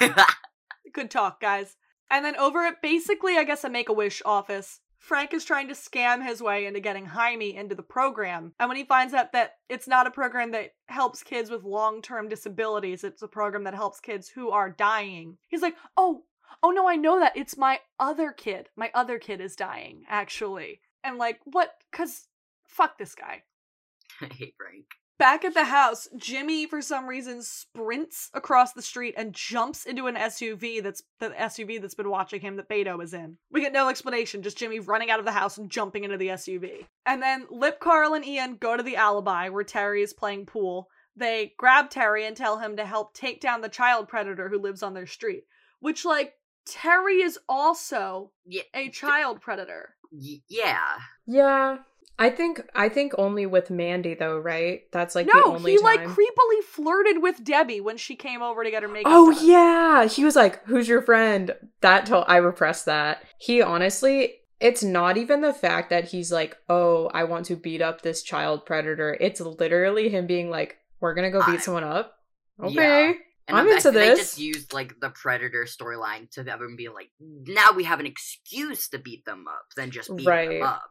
Good 0.92 1.10
talk, 1.10 1.40
guys. 1.40 1.76
And 2.10 2.24
then 2.24 2.36
over 2.36 2.66
at 2.66 2.82
basically, 2.82 3.36
I 3.36 3.44
guess, 3.44 3.62
a 3.62 3.70
Make 3.70 3.88
a 3.88 3.92
Wish 3.92 4.22
office, 4.24 4.80
Frank 5.00 5.32
is 5.32 5.46
trying 5.46 5.66
to 5.68 5.74
scam 5.74 6.24
his 6.24 6.42
way 6.42 6.66
into 6.66 6.78
getting 6.78 7.06
Jaime 7.06 7.56
into 7.56 7.74
the 7.74 7.82
program. 7.82 8.52
And 8.60 8.68
when 8.68 8.76
he 8.76 8.84
finds 8.84 9.14
out 9.14 9.32
that 9.32 9.54
it's 9.68 9.88
not 9.88 10.06
a 10.06 10.10
program 10.10 10.50
that 10.52 10.74
helps 10.88 11.22
kids 11.22 11.50
with 11.50 11.64
long 11.64 12.02
term 12.02 12.28
disabilities, 12.28 13.02
it's 13.02 13.22
a 13.22 13.28
program 13.28 13.64
that 13.64 13.74
helps 13.74 13.98
kids 13.98 14.28
who 14.28 14.50
are 14.50 14.70
dying, 14.70 15.38
he's 15.48 15.62
like, 15.62 15.74
oh, 15.96 16.24
oh 16.62 16.70
no, 16.70 16.86
I 16.86 16.96
know 16.96 17.18
that. 17.18 17.36
It's 17.36 17.56
my 17.56 17.80
other 17.98 18.30
kid. 18.30 18.68
My 18.76 18.90
other 18.94 19.18
kid 19.18 19.40
is 19.40 19.56
dying, 19.56 20.02
actually. 20.06 20.80
And 21.02 21.16
like, 21.16 21.40
what? 21.44 21.72
Because 21.90 22.28
fuck 22.66 22.98
this 22.98 23.14
guy. 23.14 23.42
I 24.20 24.26
hate 24.26 24.54
Frank. 24.58 24.84
Back 25.20 25.44
at 25.44 25.52
the 25.52 25.64
house, 25.64 26.08
Jimmy 26.16 26.66
for 26.66 26.80
some 26.80 27.06
reason 27.06 27.42
sprints 27.42 28.30
across 28.32 28.72
the 28.72 28.80
street 28.80 29.12
and 29.18 29.34
jumps 29.34 29.84
into 29.84 30.06
an 30.06 30.14
SUV 30.16 30.82
that's 30.82 31.02
the 31.18 31.28
SUV 31.28 31.78
that's 31.78 31.94
been 31.94 32.08
watching 32.08 32.40
him 32.40 32.56
that 32.56 32.70
Beto 32.70 33.02
is 33.04 33.12
in. 33.12 33.36
We 33.52 33.60
get 33.60 33.74
no 33.74 33.90
explanation, 33.90 34.42
just 34.42 34.56
Jimmy 34.56 34.80
running 34.80 35.10
out 35.10 35.18
of 35.18 35.26
the 35.26 35.32
house 35.32 35.58
and 35.58 35.70
jumping 35.70 36.04
into 36.04 36.16
the 36.16 36.28
SUV. 36.28 36.86
And 37.04 37.22
then 37.22 37.46
Lip, 37.50 37.80
Carl, 37.80 38.14
and 38.14 38.24
Ian 38.24 38.56
go 38.56 38.78
to 38.78 38.82
the 38.82 38.96
alibi 38.96 39.50
where 39.50 39.62
Terry 39.62 40.00
is 40.02 40.14
playing 40.14 40.46
pool. 40.46 40.88
They 41.14 41.52
grab 41.58 41.90
Terry 41.90 42.24
and 42.24 42.34
tell 42.34 42.58
him 42.58 42.78
to 42.78 42.86
help 42.86 43.12
take 43.12 43.42
down 43.42 43.60
the 43.60 43.68
child 43.68 44.08
predator 44.08 44.48
who 44.48 44.58
lives 44.58 44.82
on 44.82 44.94
their 44.94 45.06
street. 45.06 45.44
Which, 45.80 46.06
like, 46.06 46.32
Terry 46.64 47.20
is 47.20 47.38
also 47.46 48.32
Yeah. 48.46 48.62
a 48.72 48.88
child 48.88 49.42
predator. 49.42 49.96
Y- 50.10 50.40
yeah. 50.48 50.96
Yeah. 51.26 51.78
I 52.20 52.28
think 52.30 52.60
I 52.74 52.88
think 52.90 53.14
only 53.18 53.46
with 53.46 53.70
Mandy 53.70 54.14
though, 54.14 54.38
right? 54.38 54.82
That's 54.92 55.14
like 55.14 55.26
the 55.26 55.32
no, 55.34 55.54
only 55.54 55.72
he 55.72 55.78
time. 55.78 55.84
like 55.84 56.00
creepily 56.02 56.62
flirted 56.68 57.22
with 57.22 57.42
Debbie 57.42 57.80
when 57.80 57.96
she 57.96 58.14
came 58.14 58.42
over 58.42 58.62
to 58.62 58.70
get 58.70 58.82
her 58.82 58.88
makeup. 58.88 59.10
Oh 59.12 59.32
done. 59.32 59.46
yeah, 59.46 60.04
he 60.06 60.24
was 60.24 60.36
like, 60.36 60.62
"Who's 60.66 60.86
your 60.86 61.00
friend?" 61.02 61.54
That 61.80 62.04
told 62.06 62.26
I 62.28 62.36
repressed 62.36 62.84
that. 62.84 63.24
He 63.38 63.62
honestly, 63.62 64.34
it's 64.60 64.82
not 64.82 65.16
even 65.16 65.40
the 65.40 65.54
fact 65.54 65.88
that 65.90 66.04
he's 66.10 66.30
like, 66.30 66.58
"Oh, 66.68 67.10
I 67.14 67.24
want 67.24 67.46
to 67.46 67.56
beat 67.56 67.80
up 67.80 68.02
this 68.02 68.22
child 68.22 68.66
predator." 68.66 69.16
It's 69.18 69.40
literally 69.40 70.10
him 70.10 70.26
being 70.26 70.50
like, 70.50 70.76
"We're 71.00 71.14
gonna 71.14 71.30
go 71.30 71.40
beat 71.46 71.54
I- 71.60 71.62
someone 71.62 71.84
up." 71.84 72.18
Yeah. 72.62 72.66
Okay, 72.68 73.14
And 73.48 73.56
I'm 73.56 73.66
I 73.66 73.70
into 73.70 73.82
think 73.90 73.94
They 73.94 74.14
just 74.14 74.38
used 74.38 74.74
like 74.74 75.00
the 75.00 75.08
Predator 75.08 75.64
storyline 75.64 76.30
to 76.32 76.44
have 76.44 76.60
him 76.60 76.76
be 76.76 76.90
like, 76.90 77.08
now 77.18 77.72
we 77.74 77.84
have 77.84 77.98
an 77.98 78.04
excuse 78.04 78.88
to 78.90 78.98
beat 78.98 79.24
them 79.24 79.46
up 79.48 79.64
than 79.76 79.90
just 79.90 80.14
beat 80.14 80.26
Right. 80.26 80.50
them 80.60 80.62
up. 80.68 80.90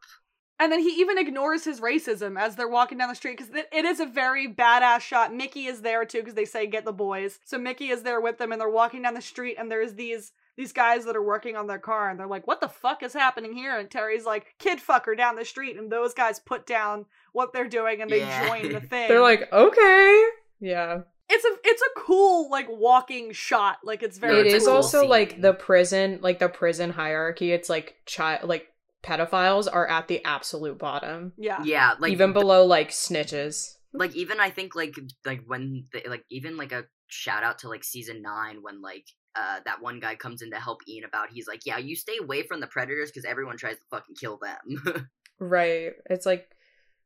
And 0.59 0.71
then 0.71 0.81
he 0.81 0.89
even 0.99 1.17
ignores 1.17 1.63
his 1.63 1.79
racism 1.79 2.37
as 2.39 2.55
they're 2.55 2.67
walking 2.67 2.97
down 2.97 3.07
the 3.09 3.15
street 3.15 3.37
because 3.37 3.53
it 3.71 3.85
is 3.85 3.99
a 4.01 4.05
very 4.05 4.47
badass 4.53 4.99
shot. 4.99 5.33
Mickey 5.33 5.67
is 5.67 5.81
there 5.81 6.03
too 6.05 6.19
because 6.19 6.33
they 6.33 6.45
say 6.45 6.67
get 6.67 6.83
the 6.83 6.91
boys. 6.91 7.39
So 7.45 7.57
Mickey 7.57 7.89
is 7.89 8.03
there 8.03 8.19
with 8.19 8.37
them 8.37 8.51
and 8.51 8.59
they're 8.59 8.69
walking 8.69 9.01
down 9.03 9.13
the 9.13 9.21
street 9.21 9.55
and 9.57 9.71
there's 9.71 9.93
these 9.93 10.33
these 10.57 10.73
guys 10.73 11.05
that 11.05 11.15
are 11.15 11.23
working 11.23 11.55
on 11.55 11.67
their 11.67 11.79
car 11.79 12.09
and 12.09 12.19
they're 12.19 12.27
like, 12.27 12.45
"What 12.45 12.59
the 12.59 12.67
fuck 12.67 13.01
is 13.03 13.13
happening 13.13 13.53
here?" 13.53 13.77
And 13.77 13.89
Terry's 13.89 14.25
like, 14.25 14.55
"Kid 14.59 14.79
fucker 14.79 15.15
down 15.15 15.37
the 15.37 15.45
street." 15.45 15.77
And 15.77 15.89
those 15.89 16.13
guys 16.13 16.37
put 16.39 16.67
down 16.67 17.05
what 17.31 17.53
they're 17.53 17.69
doing 17.69 18.01
and 18.01 18.11
they 18.11 18.19
Yeah. 18.19 18.45
join 18.49 18.73
the 18.73 18.81
thing. 18.91 19.07
they're 19.07 19.21
like, 19.21 19.47
"Okay, 19.53 20.25
yeah." 20.59 21.01
it's 21.31 21.45
a 21.45 21.49
it's 21.63 21.81
a 21.83 21.99
cool 21.99 22.49
like 22.49 22.65
walking 22.69 23.31
shot. 23.31 23.77
Like 23.85 24.03
it's 24.03 24.17
very 24.17 24.39
it 24.39 24.47
it's 24.47 24.55
is 24.63 24.67
also 24.67 25.05
like 25.05 25.39
the 25.41 25.53
prison, 25.53 26.19
like 26.21 26.39
the 26.39 26.49
prison 26.49 26.89
hierarchy. 26.89 27.53
It's 27.53 27.69
like 27.69 27.95
child, 28.05 28.49
like 28.49 28.67
pedophiles 29.03 29.67
are 29.71 29.87
at 29.87 30.07
the 30.07 30.23
absolute 30.25 30.77
bottom, 30.77 31.33
yeah. 31.37 31.61
yeah, 31.63 31.93
like 31.99 32.11
even 32.11 32.33
below 32.33 32.65
like 32.65 32.89
snitches. 32.89 33.75
like 33.93 34.15
even 34.15 34.39
I 34.39 34.49
think 34.49 34.75
like 34.75 34.95
like 35.25 35.43
when 35.47 35.85
they, 35.93 36.03
like 36.07 36.25
even 36.29 36.57
like 36.57 36.71
a 36.71 36.85
shout 37.07 37.43
out 37.43 37.59
to 37.59 37.69
like 37.69 37.83
season 37.83 38.21
nine 38.21 38.59
when 38.61 38.81
like 38.81 39.05
uh 39.35 39.59
that 39.65 39.81
one 39.81 39.99
guy 39.99 40.15
comes 40.15 40.41
in 40.41 40.51
to 40.51 40.57
help 40.57 40.79
Ian 40.87 41.05
about 41.05 41.29
he's 41.31 41.47
like 41.47 41.61
yeah 41.65 41.77
you 41.77 41.95
stay 41.95 42.17
away 42.21 42.43
from 42.43 42.59
the 42.59 42.67
predators 42.67 43.09
because 43.09 43.25
everyone 43.25 43.57
tries 43.57 43.75
to 43.77 43.81
fucking 43.89 44.15
kill 44.15 44.37
them 44.37 45.07
Right. 45.39 45.93
It's 46.09 46.25
like 46.25 46.49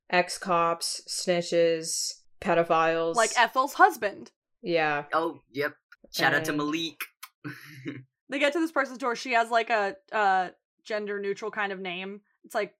ex 0.09 0.37
cops, 0.39 1.01
snitches, 1.07 2.13
pedophiles. 2.41 3.15
Like 3.15 3.31
Ethel's 3.37 3.73
husband. 3.73 4.31
yeah. 4.61 5.03
oh 5.13 5.39
yep 5.51 5.73
shout 6.11 6.33
out 6.33 6.45
to 6.45 6.53
Malik 6.53 6.99
They 8.29 8.39
get 8.39 8.53
to 8.53 8.59
this 8.59 8.71
person's 8.71 8.97
door. 8.97 9.15
She 9.15 9.33
has 9.33 9.51
like 9.51 9.69
a 9.69 9.95
uh 10.11 10.49
gender 10.83 11.19
neutral 11.19 11.51
kind 11.51 11.71
of 11.71 11.79
name. 11.79 12.21
It's 12.43 12.55
like 12.55 12.73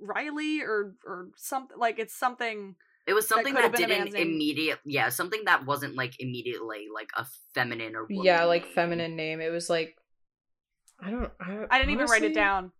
Riley 0.00 0.60
or 0.62 0.94
or 1.04 1.28
something 1.36 1.76
like 1.78 1.98
it's 1.98 2.14
something 2.14 2.74
it 3.06 3.12
was 3.14 3.28
something 3.28 3.54
could 3.54 3.62
have 3.64 3.72
that, 3.72 3.78
didn't 3.78 3.98
man's 4.04 4.14
name. 4.14 4.28
immediate 4.28 4.78
yeah 4.84 5.08
something 5.10 5.42
that 5.46 5.64
wasn't 5.66 5.94
like 5.94 6.14
immediately 6.20 6.86
like 6.94 7.08
a 7.16 7.26
feminine 7.54 7.94
or 7.94 8.04
woman 8.04 8.24
Yeah, 8.24 8.44
like 8.44 8.64
name. 8.64 8.72
feminine 8.74 9.16
name. 9.16 9.40
It 9.40 9.50
was 9.50 9.68
like 9.70 9.94
I 11.00 11.10
don't 11.10 11.30
I, 11.40 11.64
I 11.70 11.78
didn't 11.78 11.92
even 11.92 12.06
write 12.06 12.22
it 12.22 12.34
down. 12.34 12.72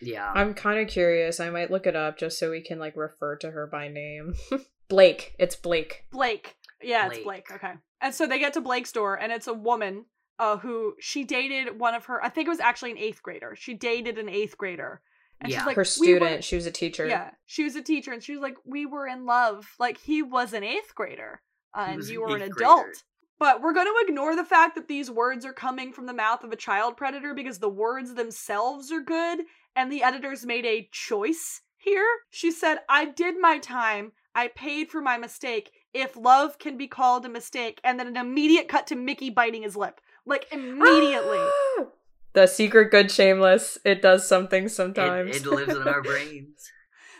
yeah 0.00 0.30
I'm 0.34 0.54
kind 0.54 0.80
of 0.80 0.88
curious. 0.88 1.40
I 1.40 1.50
might 1.50 1.70
look 1.70 1.86
it 1.86 1.96
up 1.96 2.18
just 2.18 2.38
so 2.38 2.50
we 2.50 2.62
can 2.62 2.78
like 2.78 2.96
refer 2.96 3.36
to 3.36 3.50
her 3.50 3.66
by 3.66 3.88
name. 3.88 4.34
Blake. 4.88 5.34
It's 5.38 5.56
Blake. 5.56 6.04
Blake. 6.12 6.56
Yeah, 6.82 7.06
it's 7.06 7.14
Blake. 7.20 7.46
Blake. 7.48 7.52
Okay. 7.52 7.72
And 8.02 8.14
so 8.14 8.26
they 8.26 8.38
get 8.38 8.52
to 8.52 8.60
Blake's 8.60 8.92
door, 8.92 9.14
and 9.18 9.32
it's 9.32 9.46
a 9.46 9.54
woman 9.54 10.04
uh, 10.38 10.56
who 10.58 10.94
she 11.00 11.24
dated 11.24 11.78
one 11.78 11.94
of 11.94 12.06
her. 12.06 12.22
I 12.24 12.28
think 12.28 12.46
it 12.46 12.50
was 12.50 12.60
actually 12.60 12.90
an 12.92 12.98
eighth 12.98 13.22
grader. 13.22 13.54
She 13.56 13.74
dated 13.74 14.18
an 14.18 14.28
eighth 14.28 14.56
grader, 14.58 15.00
and 15.40 15.50
Yeah. 15.50 15.58
she's 15.58 15.66
like, 15.66 15.76
her 15.76 15.82
"We 15.82 15.86
student. 15.86 16.36
were-" 16.38 16.42
She 16.42 16.56
was 16.56 16.66
a 16.66 16.70
teacher. 16.72 17.06
Yeah, 17.06 17.30
she 17.46 17.64
was 17.64 17.76
a 17.76 17.82
teacher, 17.82 18.12
and 18.12 18.22
she 18.22 18.32
was 18.32 18.40
like, 18.42 18.56
"We 18.64 18.86
were 18.86 19.06
in 19.06 19.24
love. 19.26 19.74
Like 19.78 19.98
he 19.98 20.22
was 20.22 20.52
an 20.52 20.64
eighth 20.64 20.94
grader, 20.94 21.40
uh, 21.76 21.86
and 21.88 22.04
you 22.04 22.22
an 22.24 22.30
were 22.30 22.36
an 22.36 22.42
adult." 22.42 22.84
grader. 22.84 22.98
But 23.36 23.60
we're 23.62 23.72
going 23.74 23.88
to 23.88 24.04
ignore 24.06 24.36
the 24.36 24.44
fact 24.44 24.76
that 24.76 24.86
these 24.86 25.10
words 25.10 25.44
are 25.44 25.52
coming 25.52 25.92
from 25.92 26.06
the 26.06 26.12
mouth 26.14 26.44
of 26.44 26.52
a 26.52 26.56
child 26.56 26.96
predator 26.96 27.34
because 27.34 27.58
the 27.58 27.68
words 27.68 28.14
themselves 28.14 28.92
are 28.92 29.00
good, 29.00 29.40
and 29.74 29.90
the 29.90 30.04
editors 30.04 30.46
made 30.46 30.64
a 30.64 30.88
choice 30.92 31.60
here. 31.76 32.06
She 32.30 32.52
said, 32.52 32.78
I 32.88 33.04
did 33.06 33.34
my 33.38 33.58
time. 33.58 34.12
I 34.36 34.48
paid 34.48 34.88
for 34.88 35.00
my 35.00 35.18
mistake. 35.18 35.72
If 35.92 36.16
love 36.16 36.58
can 36.60 36.76
be 36.76 36.86
called 36.86 37.26
a 37.26 37.28
mistake, 37.28 37.80
and 37.84 37.98
then 37.98 38.06
an 38.06 38.16
immediate 38.16 38.68
cut 38.68 38.86
to 38.86 38.96
Mickey 38.96 39.30
biting 39.30 39.62
his 39.64 39.76
lip. 39.76 40.00
Like, 40.26 40.46
immediately. 40.50 41.38
Ah! 41.38 41.84
the 42.32 42.46
secret 42.46 42.90
good 42.90 43.10
shameless. 43.10 43.78
It 43.84 44.02
does 44.02 44.26
something 44.26 44.64
it, 44.64 44.70
sometimes. 44.70 45.36
it 45.36 45.46
lives 45.46 45.74
in 45.74 45.86
our 45.86 46.02
brains 46.02 46.70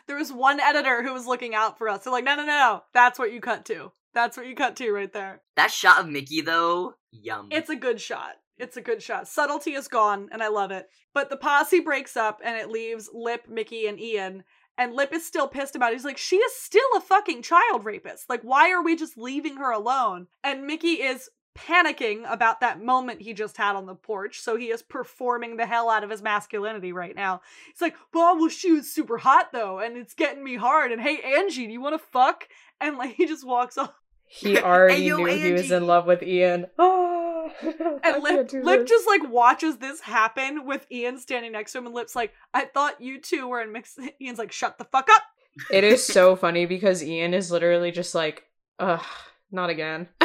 there 0.07 0.17
was 0.17 0.33
one 0.33 0.61
editor 0.61 1.03
who 1.03 1.13
was 1.13 1.27
looking 1.27 1.55
out 1.55 1.79
for 1.79 1.89
us. 1.89 2.05
They're 2.05 2.13
like, 2.13 2.25
no, 2.25 2.37
no, 2.37 2.43
no, 2.43 2.47
no. 2.47 2.83
That's 2.93 3.19
what 3.19 3.33
you 3.33 3.41
cut 3.41 3.65
to. 3.67 3.93
That's 4.13 4.37
what 4.37 4.47
you 4.47 4.55
cut 4.55 4.77
to 4.77 4.93
right 4.93 5.13
there. 5.13 5.43
that 5.57 5.71
shot 5.71 6.01
of 6.01 6.09
Mickey 6.09 6.41
though 6.41 6.95
yum 7.11 7.49
It's 7.51 7.71
a 7.71 7.77
good 7.77 8.01
shot. 8.01 8.35
It's 8.59 8.77
a 8.77 8.81
good 8.81 9.03
shot. 9.03 9.27
Subtlety 9.27 9.73
is 9.73 9.89
gone, 9.89 10.29
and 10.31 10.41
I 10.41 10.47
love 10.47 10.71
it. 10.71 10.87
But 11.13 11.29
the 11.29 11.37
posse 11.37 11.81
breaks 11.81 12.17
up, 12.17 12.41
and 12.45 12.57
it 12.57 12.71
leaves 12.71 13.11
Lip, 13.13 13.49
Mickey, 13.49 13.89
and 13.89 13.99
Ian. 13.99 14.45
And 14.79 14.93
Lip 14.93 15.13
is 15.13 15.27
still 15.27 15.49
pissed 15.49 15.75
about 15.75 15.91
it. 15.91 15.97
He's 15.97 16.05
like, 16.05 16.19
she 16.19 16.37
is 16.37 16.55
still 16.55 16.87
a 16.97 17.01
fucking 17.01 17.43
child 17.43 17.85
rapist. 17.85 18.31
Like, 18.31 18.43
why 18.43 18.71
are 18.71 18.83
we 18.83 18.95
just 18.95 19.19
leaving 19.19 19.57
her 19.57 19.73
alone? 19.73 20.29
And 20.45 20.67
Mickey 20.69 21.03
is 21.03 21.29
panicking 21.57 22.31
about 22.31 22.61
that 22.61 22.83
moment 22.83 23.23
he 23.23 23.33
just 23.33 23.57
had 23.57 23.77
on 23.77 23.87
the 23.87 23.95
porch. 23.95 24.41
So 24.41 24.57
he 24.57 24.67
is 24.71 24.83
performing 24.83 25.57
the 25.57 25.67
hell 25.67 25.89
out 25.89 26.05
of 26.05 26.11
his 26.11 26.23
masculinity 26.23 26.93
right 26.93 27.15
now. 27.15 27.41
He's 27.67 27.81
like, 27.81 27.95
well, 28.13 28.37
well, 28.39 28.49
she 28.49 28.73
was 28.73 28.91
super 28.91 29.19
hot 29.19 29.53
though, 29.53 29.79
and 29.79 29.97
it's 29.97 30.15
getting 30.15 30.43
me 30.43 30.57
hard. 30.57 30.93
And 30.93 31.01
hey, 31.01 31.19
Angie, 31.37 31.67
do 31.67 31.73
you 31.73 31.81
want 31.81 31.95
to 32.01 32.07
fuck? 32.13 32.49
And 32.81 32.97
like, 32.99 33.15
he 33.15 33.27
just 33.27 33.47
walks 33.47 33.79
off. 33.79 33.93
he 34.27 34.59
already 34.59 35.03
yo, 35.05 35.17
knew 35.19 35.27
he 35.27 35.53
was 35.53 35.71
in 35.71 35.87
love 35.87 36.07
with 36.07 36.23
Ian. 36.23 36.67
Oh, 37.47 38.01
And 38.03 38.23
Lip, 38.23 38.51
Lip 38.55 38.87
just 38.87 39.07
like 39.07 39.31
watches 39.31 39.77
this 39.77 40.01
happen 40.01 40.65
with 40.65 40.87
Ian 40.91 41.19
standing 41.19 41.53
next 41.53 41.73
to 41.73 41.79
him, 41.79 41.85
and 41.85 41.95
Lip's 41.95 42.17
like, 42.17 42.33
"I 42.55 42.65
thought 42.65 43.03
you 43.03 43.21
two 43.21 43.47
were 43.47 43.61
in 43.61 43.71
mix." 43.71 43.99
Ian's 44.21 44.39
like, 44.39 44.51
"Shut 44.51 44.79
the 44.79 44.85
fuck 44.85 45.11
up." 45.13 45.23
It 45.71 45.85
is 45.85 46.03
so 46.05 46.37
funny 46.37 46.65
because 46.65 47.03
Ian 47.05 47.35
is 47.35 47.51
literally 47.51 47.91
just 47.91 48.15
like, 48.15 48.45
ugh, 48.79 49.05
not 49.53 49.69
again. 49.69 50.09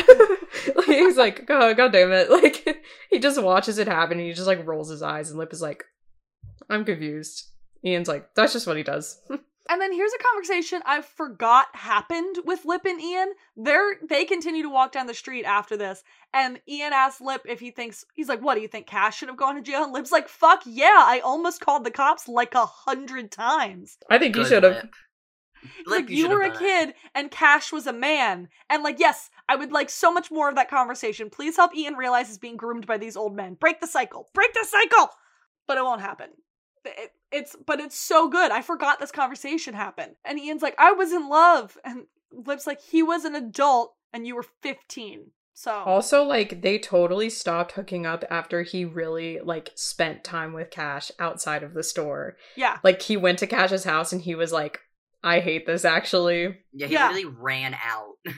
like, 0.76 0.86
he's 0.86 1.18
like, 1.18 1.46
oh, 1.50 1.74
god 1.74 1.92
damn 1.92 2.12
it. 2.12 2.30
Like, 2.40 2.84
he 3.10 3.20
just 3.20 3.42
watches 3.42 3.78
it 3.78 3.88
happen 3.88 4.18
and 4.18 4.28
he 4.28 4.34
just 4.34 4.48
like 4.48 4.66
rolls 4.66 4.90
his 4.90 5.02
eyes, 5.02 5.30
and 5.30 5.40
Lip 5.40 5.54
is 5.54 5.62
like, 5.62 5.84
I'm 6.70 6.86
confused. 6.86 7.50
Ian's 7.84 8.08
like, 8.08 8.34
that's 8.36 8.54
just 8.54 8.68
what 8.68 8.78
he 8.78 8.84
does. 8.84 9.22
And 9.72 9.80
then 9.80 9.94
here's 9.94 10.14
a 10.14 10.24
conversation 10.24 10.82
I 10.84 11.02
forgot 11.02 11.68
happened 11.76 12.38
with 12.44 12.66
Lip 12.66 12.86
and 12.86 13.00
Ian. 13.00 13.34
They're 13.56 13.98
they 14.02 14.26
continue 14.26 14.64
to 14.64 14.70
walk 14.70 14.92
down 14.92 15.06
the 15.06 15.14
street 15.14 15.46
after 15.46 15.78
this, 15.78 16.04
and 16.34 16.60
Ian 16.68 16.92
asks 16.92 17.22
Lip 17.22 17.44
if 17.48 17.60
he 17.60 17.70
thinks 17.70 18.04
he's 18.16 18.28
like, 18.28 18.42
"What 18.42 18.56
do 18.56 18.62
you 18.62 18.68
think? 18.68 18.88
Cash 18.88 19.18
should 19.18 19.30
have 19.30 19.38
gone 19.38 19.54
to 19.56 19.62
jail?" 19.62 19.84
And 19.84 19.94
Lip's 19.94 20.12
like, 20.12 20.28
"Fuck 20.28 20.64
yeah! 20.66 21.06
I 21.06 21.22
almost 21.24 21.62
called 21.62 21.84
the 21.84 21.92
cops 21.92 22.28
like 22.28 22.56
a 22.56 22.66
hundred 22.66 23.32
times." 23.32 24.00
I 24.10 24.18
think 24.18 24.36
you 24.36 24.42
Good 24.42 24.50
should 24.50 24.64
have. 24.64 24.74
Lip. 24.74 24.94
Like, 25.86 26.10
you 26.10 26.24
should've 26.24 26.32
were 26.32 26.44
a 26.44 26.58
kid 26.58 26.94
and 27.14 27.32
Cash 27.32 27.72
was 27.72 27.88
a 27.88 27.94
man. 27.94 28.50
And 28.70 28.84
like, 28.84 29.00
yes, 29.00 29.30
I 29.50 29.56
would 29.56 29.72
like 29.74 29.90
so 29.90 30.12
much 30.14 30.30
more 30.32 30.48
of 30.48 30.56
that 30.56 30.70
conversation. 30.70 31.30
Please 31.30 31.58
help 31.58 31.76
Ian 31.76 31.96
realize 31.96 32.28
he's 32.28 32.38
being 32.38 32.56
groomed 32.56 32.86
by 32.88 32.98
these 32.98 33.18
old 33.18 33.36
men. 33.36 33.56
Break 33.56 33.82
the 33.82 33.88
cycle. 33.88 34.30
Break 34.34 34.54
the 34.54 34.66
cycle. 34.66 35.10
But 35.68 35.78
it 35.78 35.84
won't 35.84 36.02
happen. 36.02 36.30
It- 36.86 37.12
it's 37.32 37.56
but 37.68 37.80
it's 37.80 37.96
so 38.00 38.28
good. 38.28 38.50
I 38.52 38.62
forgot 38.64 39.00
this 39.00 39.12
conversation 39.12 39.76
happened. 39.76 40.16
And 40.26 40.40
Ian's 40.40 40.64
like, 40.64 40.74
I 40.80 40.94
was 40.94 41.12
in 41.12 41.30
love. 41.30 41.78
And 41.84 42.06
Lip's 42.32 42.66
like, 42.66 42.82
he 42.82 43.04
was 43.04 43.24
an 43.26 43.36
adult 43.36 43.94
and 44.14 44.26
you 44.26 44.36
were 44.36 44.46
15. 44.64 45.32
So 45.54 45.72
Also, 45.72 46.24
like, 46.24 46.62
they 46.64 46.80
totally 46.80 47.30
stopped 47.30 47.74
hooking 47.74 48.06
up 48.08 48.24
after 48.32 48.64
he 48.64 48.84
really, 48.86 49.40
like, 49.44 49.72
spent 49.76 50.24
time 50.24 50.54
with 50.54 50.72
Cash 50.72 51.12
outside 51.20 51.62
of 51.64 51.74
the 51.74 51.84
store. 51.84 52.38
yeah. 52.56 52.78
Like, 52.84 53.02
he 53.02 53.16
went 53.18 53.38
to 53.40 53.48
Cash's 53.48 53.84
house 53.84 54.12
and 54.14 54.22
he 54.22 54.34
was 54.36 54.52
like, 54.52 54.80
I 55.24 55.42
hate 55.42 55.68
this 55.68 55.84
actually. 55.86 56.58
Yeah, 56.72 56.88
he 56.88 56.94
Yeah. 56.94 57.10
really 57.10 57.26
ran 57.26 57.76
out. 57.76 58.14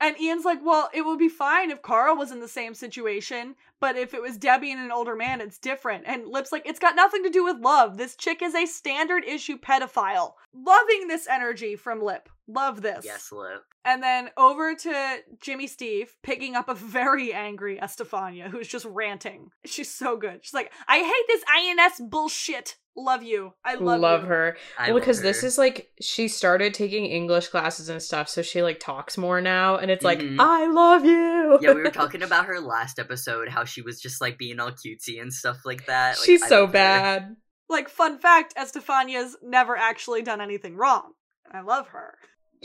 And 0.00 0.20
Ian's 0.20 0.44
like, 0.44 0.64
well, 0.64 0.90
it 0.92 1.02
would 1.02 1.18
be 1.18 1.28
fine 1.28 1.70
if 1.70 1.82
Carl 1.82 2.16
was 2.16 2.32
in 2.32 2.40
the 2.40 2.48
same 2.48 2.74
situation, 2.74 3.54
but 3.80 3.96
if 3.96 4.14
it 4.14 4.22
was 4.22 4.36
Debbie 4.36 4.72
and 4.72 4.80
an 4.80 4.90
older 4.92 5.16
man, 5.16 5.40
it's 5.40 5.58
different. 5.58 6.04
And 6.06 6.26
Lip's 6.28 6.52
like, 6.52 6.66
it's 6.66 6.78
got 6.78 6.96
nothing 6.96 7.22
to 7.24 7.30
do 7.30 7.44
with 7.44 7.58
love. 7.60 7.96
This 7.96 8.16
chick 8.16 8.40
is 8.42 8.54
a 8.54 8.66
standard 8.66 9.24
issue 9.24 9.58
pedophile. 9.58 10.32
Loving 10.54 11.08
this 11.08 11.26
energy 11.28 11.76
from 11.76 12.02
Lip. 12.02 12.28
Love 12.46 12.82
this. 12.82 13.04
yes, 13.04 13.32
Lip. 13.32 13.62
And 13.86 14.02
then 14.02 14.30
over 14.36 14.74
to 14.74 15.16
Jimmy 15.42 15.66
Steve, 15.66 16.14
picking 16.22 16.54
up 16.56 16.68
a 16.68 16.74
very 16.74 17.32
angry 17.34 17.78
Estefania, 17.80 18.48
who's 18.50 18.68
just 18.68 18.84
ranting. 18.86 19.50
She's 19.66 19.90
so 19.90 20.16
good. 20.16 20.40
She's 20.42 20.54
like, 20.54 20.72
I 20.88 20.98
hate 20.98 21.24
this 21.28 21.42
INS 21.54 22.00
bullshit. 22.10 22.76
Love 22.96 23.24
you. 23.24 23.52
I 23.64 23.74
love, 23.74 24.00
Love, 24.00 24.22
you. 24.22 24.28
her. 24.28 24.56
I 24.78 24.84
well, 24.86 24.94
love 24.94 25.02
because 25.02 25.20
this 25.20 25.42
is 25.42 25.58
like 25.58 25.90
she 26.00 26.28
started 26.28 26.72
taking 26.74 27.06
English 27.06 27.48
classes 27.48 27.88
and 27.88 28.00
stuff, 28.00 28.28
so 28.28 28.40
she 28.40 28.62
like 28.62 28.78
talks 28.78 29.18
more 29.18 29.40
now, 29.40 29.78
and 29.78 29.90
it's 29.90 30.04
like 30.04 30.20
Mhm. 30.20 30.36
I 30.38 30.68
love 30.68 31.04
you. 31.04 31.58
yeah, 31.60 31.72
we 31.72 31.82
were 31.82 31.90
talking 31.90 32.22
about 32.22 32.46
her 32.46 32.60
last 32.60 33.00
episode, 33.00 33.48
how 33.48 33.64
she 33.74 33.82
was 33.82 34.00
just 34.00 34.20
like 34.20 34.38
being 34.38 34.60
all 34.60 34.70
cutesy 34.70 35.20
and 35.20 35.32
stuff 35.32 35.64
like 35.64 35.86
that. 35.86 36.16
Like, 36.18 36.24
She's 36.26 36.42
I 36.42 36.48
so 36.48 36.60
love 36.60 36.68
her. 36.68 36.72
bad. 36.72 37.36
Like, 37.68 37.88
fun 37.88 38.18
fact 38.18 38.54
Estefania's 38.56 39.36
never 39.42 39.76
actually 39.76 40.22
done 40.22 40.40
anything 40.40 40.76
wrong. 40.76 41.12
I 41.52 41.60
love 41.60 41.88
her. 41.88 42.14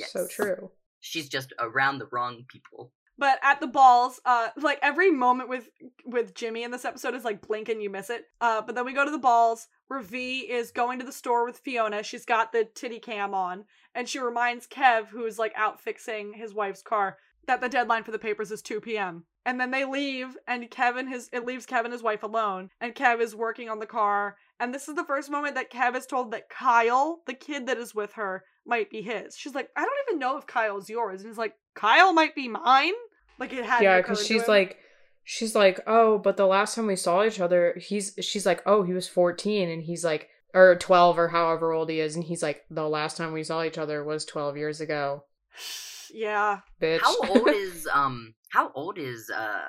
So 0.08 0.28
true. 0.30 0.72
She's 1.02 1.28
just 1.28 1.52
around 1.60 1.98
the 1.98 2.08
wrong 2.12 2.46
people. 2.48 2.92
But 3.18 3.38
at 3.44 3.60
the 3.60 3.68
balls, 3.68 4.22
uh, 4.24 4.48
like 4.56 4.80
every 4.82 5.12
moment 5.12 5.50
with 5.50 5.70
with 6.06 6.34
Jimmy 6.34 6.64
in 6.64 6.72
this 6.72 6.86
episode 6.86 7.16
is 7.16 7.26
like 7.26 7.46
blink 7.46 7.68
and 7.68 7.84
you 7.84 7.90
miss 7.90 8.10
it. 8.10 8.26
Uh, 8.40 8.62
but 8.62 8.76
then 8.76 8.86
we 8.86 8.94
go 8.94 9.04
to 9.04 9.12
the 9.12 9.18
balls 9.18 9.68
where 9.88 10.00
V 10.00 10.40
is 10.50 10.72
going 10.72 11.00
to 11.00 11.06
the 11.06 11.12
store 11.12 11.46
with 11.46 11.58
Fiona. 11.60 12.02
She's 12.02 12.24
got 12.24 12.54
the 12.54 12.64
titty 12.74 13.00
cam 13.00 13.34
on, 13.34 13.66
and 13.94 14.08
she 14.08 14.20
reminds 14.20 14.68
Kev, 14.68 15.08
who's 15.08 15.38
like 15.38 15.52
out 15.58 15.82
fixing 15.82 16.32
his 16.34 16.54
wife's 16.54 16.82
car, 16.82 17.18
that 17.48 17.60
the 17.60 17.68
deadline 17.68 18.04
for 18.04 18.12
the 18.12 18.20
papers 18.20 18.52
is 18.52 18.62
2 18.62 18.80
p.m. 18.80 19.26
And 19.50 19.60
then 19.60 19.72
they 19.72 19.84
leave, 19.84 20.38
and 20.48 20.70
Kevin 20.70 21.08
his 21.08 21.28
it 21.34 21.44
leaves 21.44 21.66
Kevin 21.66 21.92
his 21.92 22.04
wife 22.04 22.22
alone, 22.22 22.70
and 22.80 22.94
Kev 22.94 23.20
is 23.20 23.36
working 23.36 23.68
on 23.68 23.80
the 23.80 23.88
car. 23.88 24.38
And 24.60 24.72
this 24.72 24.88
is 24.88 24.94
the 24.94 25.04
first 25.04 25.32
moment 25.32 25.56
that 25.56 25.72
Kev 25.72 25.96
is 25.96 26.06
told 26.06 26.30
that 26.30 26.50
Kyle, 26.50 27.22
the 27.26 27.34
kid 27.34 27.66
that 27.66 27.80
is 27.80 27.96
with 27.96 28.14
her, 28.14 28.44
might 28.64 28.92
be 28.92 29.02
his. 29.02 29.36
She's 29.36 29.56
like, 29.56 29.70
I 29.76 29.82
don't 29.82 30.08
even 30.08 30.20
know 30.20 30.38
if 30.38 30.46
Kyle's 30.46 30.88
yours. 30.88 31.22
And 31.22 31.32
he's 31.32 31.40
like, 31.40 31.56
Kyle 31.74 32.14
might 32.14 32.36
be 32.36 32.48
mine. 32.48 32.94
Like 33.40 33.52
it 33.52 33.66
had. 33.66 33.82
Yeah, 33.82 33.98
because 33.98 34.20
because 34.20 34.28
she's 34.28 34.48
like, 34.48 34.78
she's 35.24 35.56
like, 35.56 35.80
oh, 35.88 36.20
but 36.20 36.38
the 36.38 36.46
last 36.46 36.76
time 36.76 36.86
we 36.86 36.96
saw 36.96 37.24
each 37.24 37.40
other, 37.40 37.74
he's 37.80 38.14
she's 38.22 38.46
like, 38.46 38.62
oh, 38.68 38.84
he 38.84 38.94
was 38.94 39.08
fourteen, 39.08 39.68
and 39.68 39.82
he's 39.82 40.06
like, 40.06 40.30
or 40.54 40.76
twelve, 40.76 41.18
or 41.18 41.30
however 41.30 41.72
old 41.72 41.90
he 41.90 42.00
is, 42.00 42.16
and 42.16 42.26
he's 42.26 42.44
like, 42.44 42.66
the 42.70 42.88
last 42.88 43.18
time 43.18 43.34
we 43.34 43.44
saw 43.44 43.64
each 43.64 43.80
other 43.80 44.04
was 44.04 44.26
twelve 44.26 44.58
years 44.58 44.80
ago. 44.80 45.24
Yeah. 46.12 46.62
bitch. 46.82 47.02
How 47.02 47.16
old 47.20 47.50
is 47.50 47.88
um? 47.94 48.34
How 48.50 48.72
old 48.74 48.98
is 48.98 49.30
uh 49.30 49.66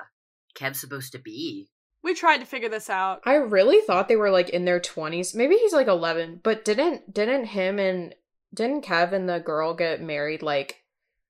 Kev 0.55 0.75
supposed 0.75 1.11
to 1.13 1.19
be? 1.19 1.69
We 2.03 2.15
tried 2.15 2.39
to 2.39 2.45
figure 2.45 2.69
this 2.69 2.89
out. 2.89 3.21
I 3.25 3.35
really 3.35 3.79
thought 3.81 4.07
they 4.07 4.15
were 4.15 4.31
like 4.31 4.49
in 4.49 4.65
their 4.65 4.79
twenties. 4.79 5.35
Maybe 5.35 5.55
he's 5.55 5.73
like 5.73 5.87
eleven, 5.87 6.39
but 6.43 6.65
didn't 6.65 7.13
didn't 7.13 7.45
him 7.45 7.79
and 7.79 8.15
didn't 8.53 8.83
Kev 8.83 9.13
and 9.13 9.29
the 9.29 9.39
girl 9.39 9.73
get 9.73 10.01
married 10.01 10.41
like 10.41 10.83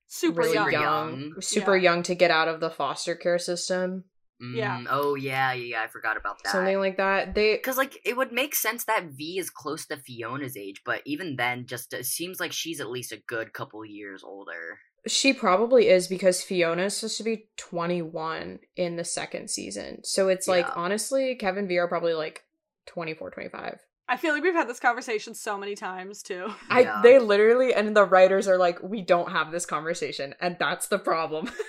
Super 0.08 0.41
really 0.41 0.54
young. 0.56 0.72
young, 0.72 0.82
young. 0.82 1.41
super 1.41 1.76
Yeah. 1.78 1.91
young 1.91 2.04
to 2.04 2.16
get 2.16 2.32
out 2.32 2.47
of 2.47 2.60
the 2.60 2.70
foster 2.70 3.16
care 3.16 3.38
system, 3.39 4.06
Yeah. 4.41 4.80
Mm, 4.80 4.88
Oh 4.89 5.16
yeah, 5.16 5.54
yeah, 5.54 5.64
yeah. 5.64 5.82
I 5.84 5.88
forgot 5.88 6.18
about 6.18 6.41
that. 6.43 6.52
something 6.52 6.80
like 6.80 6.97
that. 6.97 7.36
They 7.36 7.56
Because 7.56 7.78
like 7.78 7.99
it 8.06 8.18
would 8.18 8.32
make 8.32 8.56
sense 8.56 8.86
that 8.86 9.06
V 9.12 9.38
is 9.38 9.49
close 9.49 9.86
to 9.88 9.97
Fiona's 9.97 10.58
age, 10.58 10.82
but 10.86 11.02
even 11.06 11.36
then, 11.36 11.66
just 11.66 11.93
it 11.93 12.06
seems 12.06 12.39
like 12.39 12.52
she's 12.54 12.82
at 12.82 12.89
least 12.89 13.12
a 13.12 13.22
good 13.28 13.54
couple 13.54 13.86
years 13.86 14.24
older. 14.24 14.80
She 15.08 15.34
probably 15.34 15.88
is 15.89 16.08
because 16.08 16.41
Fiona 16.43 16.84
is 16.86 16.97
supposed 16.97 17.18
to 17.18 17.24
be 17.24 17.49
twenty 17.58 18.02
one 18.02 18.60
in 18.76 18.95
the 18.97 19.04
second 19.04 19.49
season. 19.49 20.04
So 20.04 20.28
it's 20.28 20.47
like 20.47 20.68
honestly, 20.78 21.36
Kevin 21.36 21.68
V 21.68 21.78
are 21.80 21.88
probably 21.88 22.14
like 22.14 22.43
24, 22.88 23.32
25. 23.32 23.80
I 24.10 24.18
feel 24.18 24.34
like 24.34 24.43
we've 24.43 24.54
had 24.54 24.68
this 24.68 24.80
conversation 24.80 25.34
so 25.34 25.58
many 25.58 25.74
times 25.76 26.22
too. 26.22 26.47
I 26.70 26.82
Yeah. 26.82 26.99
they 27.02 27.18
literally 27.20 27.74
and 27.74 27.95
the 27.95 28.04
writers 28.04 28.47
are 28.47 28.58
like, 28.58 28.82
we 28.84 29.02
don't 29.02 29.32
have 29.32 29.52
this 29.52 29.66
conversation, 29.66 30.36
and 30.41 30.58
that's 30.60 30.88
the 30.88 30.99
problem. 30.99 31.49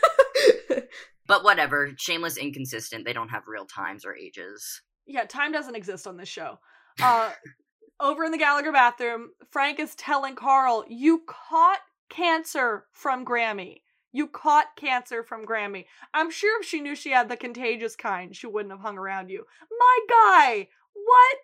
But 1.28 1.44
whatever, 1.44 1.90
shameless, 1.96 2.36
inconsistent. 2.36 3.04
They 3.04 3.12
don't 3.12 3.28
have 3.28 3.44
real 3.46 3.64
times 3.64 4.04
or 4.04 4.14
ages. 4.14 4.82
Yeah, 5.06 5.24
time 5.24 5.52
doesn't 5.52 5.76
exist 5.76 6.06
on 6.06 6.16
this 6.16 6.28
show. 6.28 6.58
Uh 7.02 7.30
over 8.00 8.24
in 8.24 8.32
the 8.32 8.38
Gallagher 8.38 8.72
bathroom, 8.72 9.30
Frank 9.50 9.78
is 9.78 9.94
telling 9.94 10.34
Carl, 10.34 10.84
"You 10.88 11.22
caught 11.26 11.78
cancer 12.12 12.84
from 12.92 13.24
Grammy. 13.24 13.82
You 14.12 14.26
caught 14.26 14.76
cancer 14.76 15.22
from 15.22 15.46
Grammy. 15.46 15.86
I'm 16.12 16.30
sure 16.30 16.60
if 16.60 16.66
she 16.66 16.80
knew 16.80 16.94
she 16.94 17.10
had 17.10 17.28
the 17.28 17.36
contagious 17.36 17.96
kind, 17.96 18.36
she 18.36 18.46
wouldn't 18.46 18.72
have 18.72 18.82
hung 18.82 18.98
around 18.98 19.30
you." 19.30 19.44
My 19.70 19.98
guy, 20.08 20.68
what? 20.92 21.38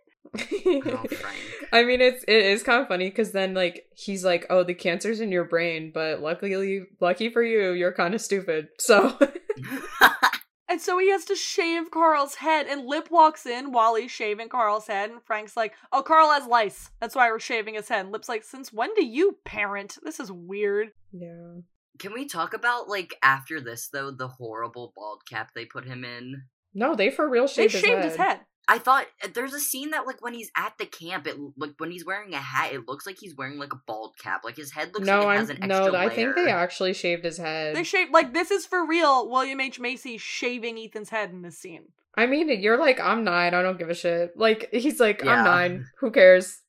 Oh, 0.87 1.05
I 1.73 1.85
mean, 1.85 2.01
it's 2.01 2.25
it 2.25 2.45
is 2.45 2.63
kind 2.63 2.83
of 2.83 2.89
funny 2.89 3.09
because 3.09 3.33
then 3.33 3.55
like 3.55 3.87
he's 3.95 4.25
like, 4.25 4.47
"Oh, 4.51 4.63
the 4.63 4.75
cancer's 4.75 5.21
in 5.21 5.33
your 5.33 5.45
brain, 5.45 5.91
but 5.93 6.21
luckily, 6.21 6.83
lucky 7.01 7.31
for 7.31 7.43
you, 7.43 7.73
you're 7.73 7.93
kind 7.93 8.15
of 8.15 8.21
stupid." 8.21 8.69
So 8.79 9.19
And 10.71 10.81
so 10.81 10.99
he 10.99 11.11
has 11.11 11.25
to 11.27 11.35
shave 11.35 11.91
Carl's 11.91 12.35
head, 12.35 12.67
and 12.67 12.87
Lip 12.87 13.09
walks 13.11 13.47
in 13.47 13.73
while 13.73 13.95
he's 13.95 14.11
shaving 14.11 14.51
Carl's 14.51 14.87
head, 14.87 15.11
and 15.11 15.23
Frank's 15.23 15.57
like, 15.57 15.73
Oh, 15.93 16.03
Carl 16.03 16.31
has 16.31 16.47
lice. 16.47 16.91
That's 17.01 17.15
why 17.15 17.31
we're 17.31 17.39
shaving 17.41 17.75
his 17.75 17.89
head. 17.89 18.01
And 18.05 18.13
Lip's 18.13 18.29
like, 18.29 18.45
Since 18.45 18.73
when 18.73 18.95
do 18.95 19.05
you 19.05 19.39
parent? 19.45 19.97
This 20.03 20.21
is 20.21 20.31
weird. 20.31 20.89
yeah, 21.13 21.55
Can 21.99 22.13
we 22.13 22.27
talk 22.27 22.53
about 22.53 22.89
like 22.89 23.15
after 23.23 23.61
this 23.61 23.89
though 23.89 24.11
the 24.11 24.29
horrible 24.29 24.93
bald 24.95 25.23
cap 25.29 25.53
they 25.55 25.65
put 25.65 25.85
him 25.87 26.05
in? 26.05 26.43
no, 26.75 26.95
they 26.95 27.11
for 27.11 27.29
real 27.29 27.47
shaved, 27.47 27.73
They 27.75 27.79
shaved, 27.81 27.87
shaved 27.87 28.05
his 28.05 28.17
head. 28.17 28.41
I 28.71 28.79
thought 28.79 29.07
uh, 29.25 29.29
there's 29.35 29.55
a 29.55 29.61
scene 29.61 29.91
that 29.93 30.07
like 30.07 30.21
when 30.23 30.35
he's 30.35 30.51
at 30.57 30.77
the 30.79 30.85
camp, 30.87 31.27
it 31.27 31.37
like 31.57 31.73
when 31.79 31.91
he's 31.91 32.05
wearing 32.05 32.35
a 32.35 32.39
hat, 32.39 32.73
it 32.75 32.87
looks 32.87 33.07
like 33.07 33.17
he's 33.19 33.35
wearing 33.35 33.59
like 33.59 33.73
a 33.73 33.81
bald 33.87 34.19
cap. 34.19 34.43
Like 34.45 34.57
his 34.57 34.71
head 34.73 34.91
looks 34.95 35.07
No, 35.07 35.21
like 35.21 35.25
it 35.25 35.29
I'm 35.31 35.37
has 35.39 35.51
an 35.51 35.57
extra 35.63 35.69
no, 35.87 35.91
layer. 35.93 35.97
I 35.97 36.09
think 36.15 36.35
they 36.35 36.51
actually 36.51 36.93
shaved 36.93 37.25
his 37.25 37.39
head. 37.39 37.75
They 37.75 37.83
shaved, 37.85 38.13
like, 38.13 38.35
this 38.35 38.51
is 38.51 38.67
for 38.67 38.87
real 38.87 39.29
William 39.31 39.61
H. 39.61 39.81
Macy 39.81 40.19
shaving 40.19 40.79
Ethan's 40.79 41.09
head 41.09 41.31
in 41.31 41.41
this 41.43 41.59
scene. 41.59 41.85
I 42.17 42.27
mean, 42.27 42.49
you're 42.61 42.79
like, 42.79 42.99
I'm 43.01 43.23
nine. 43.25 43.55
I 43.55 43.63
don't 43.63 43.79
give 43.79 43.91
a 43.91 43.95
shit. 43.95 44.37
Like 44.37 44.69
he's 44.73 44.99
like, 45.01 45.23
Yeah. 45.25 45.35
I'm 45.39 45.45
nine. 45.45 45.87
Who 46.01 46.11
cares? 46.11 46.61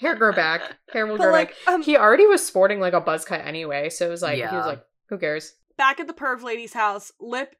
Hair 0.00 0.14
grow 0.16 0.32
back. 0.32 0.62
Hair 0.92 1.06
will 1.06 1.16
But, 1.18 1.24
grow 1.24 1.32
like, 1.32 1.48
back. 1.66 1.74
um, 1.74 1.82
He 1.82 1.96
already 1.96 2.26
was 2.26 2.46
sporting 2.46 2.80
like 2.80 2.92
a 2.94 3.00
buzz 3.00 3.24
cut 3.24 3.44
anyway, 3.44 3.90
so 3.90 4.06
it 4.06 4.10
was 4.10 4.22
like 4.22 4.36
he 4.36 4.42
was 4.42 4.66
like, 4.66 4.84
who 5.08 5.18
cares? 5.18 5.54
back 5.78 5.98
at 5.98 6.06
the 6.06 6.12
perv 6.12 6.42
lady's 6.42 6.72
house, 6.74 7.10
Lip 7.18 7.56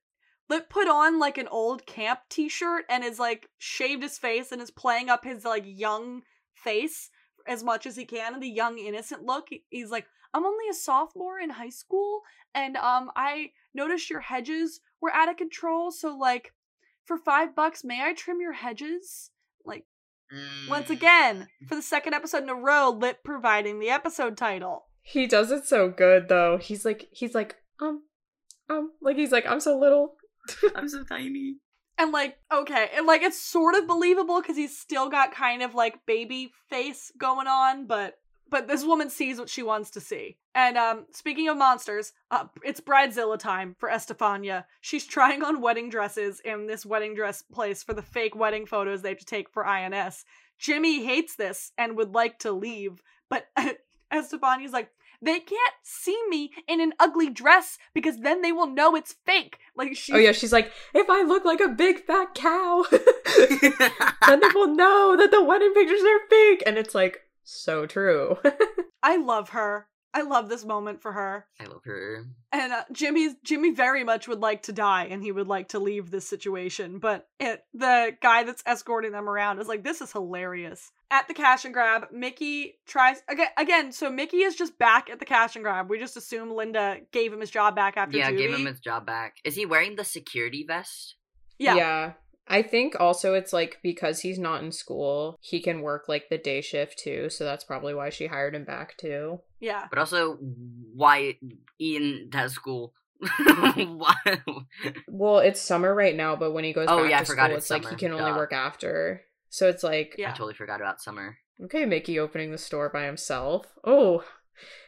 Lip 0.49 0.69
put 0.69 0.89
on 0.89 1.19
like 1.19 1.39
an 1.39 1.49
old 1.49 1.87
camp 1.87 2.21
t-shirt 2.29 2.85
and 2.91 3.03
is 3.05 3.19
like 3.19 3.49
shaved 3.59 4.03
his 4.03 4.19
face 4.19 4.53
and 4.53 4.61
is 4.61 4.71
playing 4.71 5.09
up 5.09 5.25
his 5.25 5.45
like 5.45 5.65
young 5.67 6.23
face 6.55 7.11
as 7.47 7.63
much 7.65 7.87
as 7.87 7.97
he 7.97 8.05
can 8.05 8.35
and 8.35 8.43
the 8.43 8.49
young 8.49 8.79
innocent 8.79 9.23
look. 9.25 9.49
He's 9.71 9.91
like, 9.91 10.07
I'm 10.35 10.45
only 10.45 10.69
a 10.71 10.75
sophomore 10.75 11.39
in 11.41 11.51
high 11.51 11.71
school 11.71 12.21
and 12.55 12.77
um 12.77 13.11
I 13.17 13.51
noticed 13.75 14.11
your 14.11 14.21
hedges 14.21 14.81
were 15.01 15.13
out 15.13 15.29
of 15.31 15.37
control, 15.37 15.91
so 15.91 16.17
like 16.17 16.53
for 17.05 17.17
five 17.17 17.55
bucks, 17.57 17.83
may 17.83 18.03
I 18.03 18.13
trim 18.13 18.41
your 18.41 18.53
hedges? 18.53 19.31
Like 19.65 19.87
once 20.69 20.89
Mm. 20.89 20.91
again, 20.91 21.49
for 21.69 21.75
the 21.75 21.83
second 21.83 22.15
episode 22.15 22.43
in 22.43 22.49
a 22.49 22.55
row, 22.55 22.91
Lip 22.91 23.19
providing 23.25 23.79
the 23.81 23.91
episode 23.91 24.37
title. 24.37 24.87
He 25.03 25.27
does 25.27 25.51
it 25.51 25.67
so 25.67 25.89
good 25.91 26.29
though. 26.29 26.59
He's 26.59 26.85
like, 26.85 27.09
he's 27.11 27.35
like, 27.35 27.57
um, 27.81 28.03
um, 28.71 28.93
like 29.03 29.17
he's 29.17 29.33
like, 29.33 29.45
I'm 29.47 29.61
so 29.61 29.79
little. 29.79 30.15
I'm 30.75 30.89
so 30.89 31.05
tiny. 31.05 31.57
And 31.99 32.11
like, 32.11 32.37
okay, 32.53 32.89
and 32.97 33.07
like 33.07 33.23
it's 33.23 33.41
sort 33.41 33.75
of 33.75 33.87
believable 33.87 34.41
because 34.41 34.57
he's 34.57 34.79
still 34.79 35.09
got 35.09 35.35
kind 35.35 35.63
of 35.63 35.75
like 35.75 36.05
baby 36.07 36.53
face 36.69 37.13
going 37.19 37.47
on, 37.47 37.87
but 37.87 38.15
but 38.53 38.69
this 38.69 38.85
woman 38.85 39.09
sees 39.09 39.39
what 39.39 39.49
she 39.49 39.63
wants 39.63 39.91
to 39.91 40.01
see. 40.01 40.37
And 40.55 40.77
um, 40.77 41.07
speaking 41.11 41.49
of 41.49 41.57
monsters, 41.57 42.13
uh, 42.31 42.45
it's 42.63 42.83
bridezilla 42.83 43.39
time 43.39 43.75
for 43.79 43.91
Estefania. 43.91 44.67
She's 44.83 45.07
trying 45.07 45.43
on 45.43 45.63
wedding 45.63 45.89
dresses 45.89 46.41
in 46.45 46.67
this 46.67 46.85
wedding 46.85 47.15
dress 47.15 47.41
place 47.41 47.83
for 47.83 47.95
the 47.95 48.03
fake 48.03 48.37
wedding 48.37 48.67
photos 48.67 49.01
they 49.01 49.09
have 49.09 49.19
to 49.19 49.25
take 49.25 49.49
for 49.49 49.67
INS. 49.67 50.27
Jimmy 50.59 51.03
hates 51.03 51.35
this 51.35 51.73
and 51.79 51.97
would 51.97 52.15
like 52.15 52.41
to 52.41 52.53
leave, 52.53 53.03
but 53.31 53.47
Estefania's 54.13 54.73
like, 54.73 54.91
they 55.23 55.39
can't 55.39 55.75
see 55.83 56.21
me 56.29 56.51
in 56.69 56.81
an 56.81 56.93
ugly 56.99 57.31
dress 57.31 57.79
because 57.95 58.19
then 58.19 58.43
they 58.43 58.51
will 58.53 58.67
know 58.67 58.97
it's 58.97 59.15
fake. 59.25 59.59
Like 59.77 59.97
she 59.97 60.13
Oh 60.13 60.19
yeah, 60.19 60.33
she's 60.33 60.53
like, 60.53 60.73
if 60.95 61.09
I 61.09 61.23
look 61.23 61.45
like 61.45 61.61
a 61.61 61.69
big 61.69 62.05
fat 62.05 62.35
cow, 62.35 62.85
then 62.91 64.41
they 64.41 64.49
will 64.55 64.67
know 64.75 65.17
that 65.17 65.31
the 65.31 65.43
wedding 65.43 65.73
pictures 65.75 66.03
are 66.03 66.29
fake. 66.29 66.63
And 66.67 66.77
it's 66.77 66.95
like 66.95 67.21
so 67.45 67.87
true. 67.87 68.39
I 69.03 69.17
love 69.17 69.51
her. 69.51 69.87
I 70.15 70.23
love 70.23 70.49
this 70.49 70.65
moment 70.65 71.01
for 71.01 71.13
her. 71.13 71.47
I 71.59 71.65
love 71.65 71.85
her. 71.85 72.27
And 72.53 72.73
uh, 72.73 72.85
Jimmy's 72.93 73.35
Jimmy 73.43 73.71
very 73.71 74.05
much 74.05 74.29
would 74.29 74.41
like 74.41 74.65
to 74.65 74.73
die, 74.73 75.07
and 75.07 75.23
he 75.23 75.33
would 75.33 75.49
like 75.49 75.71
to 75.71 75.79
leave 75.79 76.11
this 76.11 76.29
situation. 76.29 76.99
But 76.99 77.29
it, 77.41 77.65
the 77.73 78.17
guy 78.21 78.45
that's 78.45 78.63
escorting 78.67 79.13
them 79.13 79.29
around 79.29 79.61
is 79.61 79.69
like, 79.69 79.85
"This 79.85 80.01
is 80.03 80.13
hilarious." 80.13 80.93
At 81.11 81.29
the 81.29 81.35
cash 81.35 81.65
and 81.65 81.73
grab, 81.73 82.09
Mickey 82.13 82.79
tries 82.87 83.23
again. 83.29 83.49
Again, 83.57 83.93
so 83.93 84.11
Mickey 84.11 84.39
is 84.39 84.55
just 84.55 84.79
back 84.79 85.09
at 85.09 85.19
the 85.19 85.25
cash 85.25 85.57
and 85.57 85.65
grab. 85.65 85.89
We 85.89 85.99
just 85.99 86.17
assume 86.17 86.51
Linda 86.51 86.99
gave 87.11 87.33
him 87.33 87.41
his 87.41 87.51
job 87.51 87.75
back 87.75 87.97
after 87.97 88.19
yeah, 88.19 88.31
juvie. 88.31 88.39
gave 88.39 88.55
him 88.55 88.67
his 88.67 88.81
job 88.81 89.07
back. 89.07 89.37
Is 89.45 89.55
he 89.55 89.65
wearing 89.65 89.97
the 89.97 90.05
security 90.05 90.65
vest? 90.67 91.17
yeah. 91.59 92.13
I 92.49 92.63
think 92.63 92.99
also 93.01 93.35
it's 93.35 93.53
like 93.53 93.79
because 93.83 94.21
he's 94.21 94.39
not 94.39 94.63
in 94.63 94.73
school, 94.73 95.39
he 95.41 95.61
can 95.61 95.81
work 95.81 96.09
like 96.09 96.29
the 96.29 96.39
day 96.39 96.61
shift 96.61 96.99
too. 96.99 97.31
So 97.31 97.45
that's 97.45 97.65
probably 97.65 97.95
why 97.95 98.11
she 98.11 98.27
hired 98.27 98.55
him 98.55 98.65
back 98.65 98.97
too. 98.97 99.41
yeah. 99.61 99.87
But 99.89 99.99
also, 99.99 100.35
why 100.95 101.39
Ian 101.81 102.31
has 102.33 102.53
school? 102.53 102.95
why? 103.47 104.15
Well, 105.09 105.39
it's 105.39 105.61
summer 105.61 105.95
right 105.95 106.17
now, 106.17 106.35
but 106.37 106.53
when 106.53 106.65
he 106.65 106.73
goes 106.73 106.89
Oh, 106.91 107.03
back 107.03 107.11
yeah, 107.11 107.19
to 107.21 107.25
forgot 107.25 107.45
school, 107.47 107.57
it's 107.57 107.71
it's 107.71 107.85
like 107.85 107.91
he 107.91 107.97
can 107.97 108.13
only 108.13 108.33
Duh. 108.33 108.37
work 108.37 108.53
after. 108.53 109.23
So 109.49 109.69
it's 109.69 109.85
like, 109.85 110.17
Yeah. 110.19 110.31
I 110.31 110.33
totally 110.33 110.55
forgot 110.55 110.81
about 110.81 111.01
summer. 111.01 111.39
okay, 111.65 111.85
Mickey 111.85 112.19
opening 112.19 112.51
the 112.51 112.59
store 112.59 112.89
by 112.89 113.05
himself. 113.05 113.67
Oh, 113.85 114.25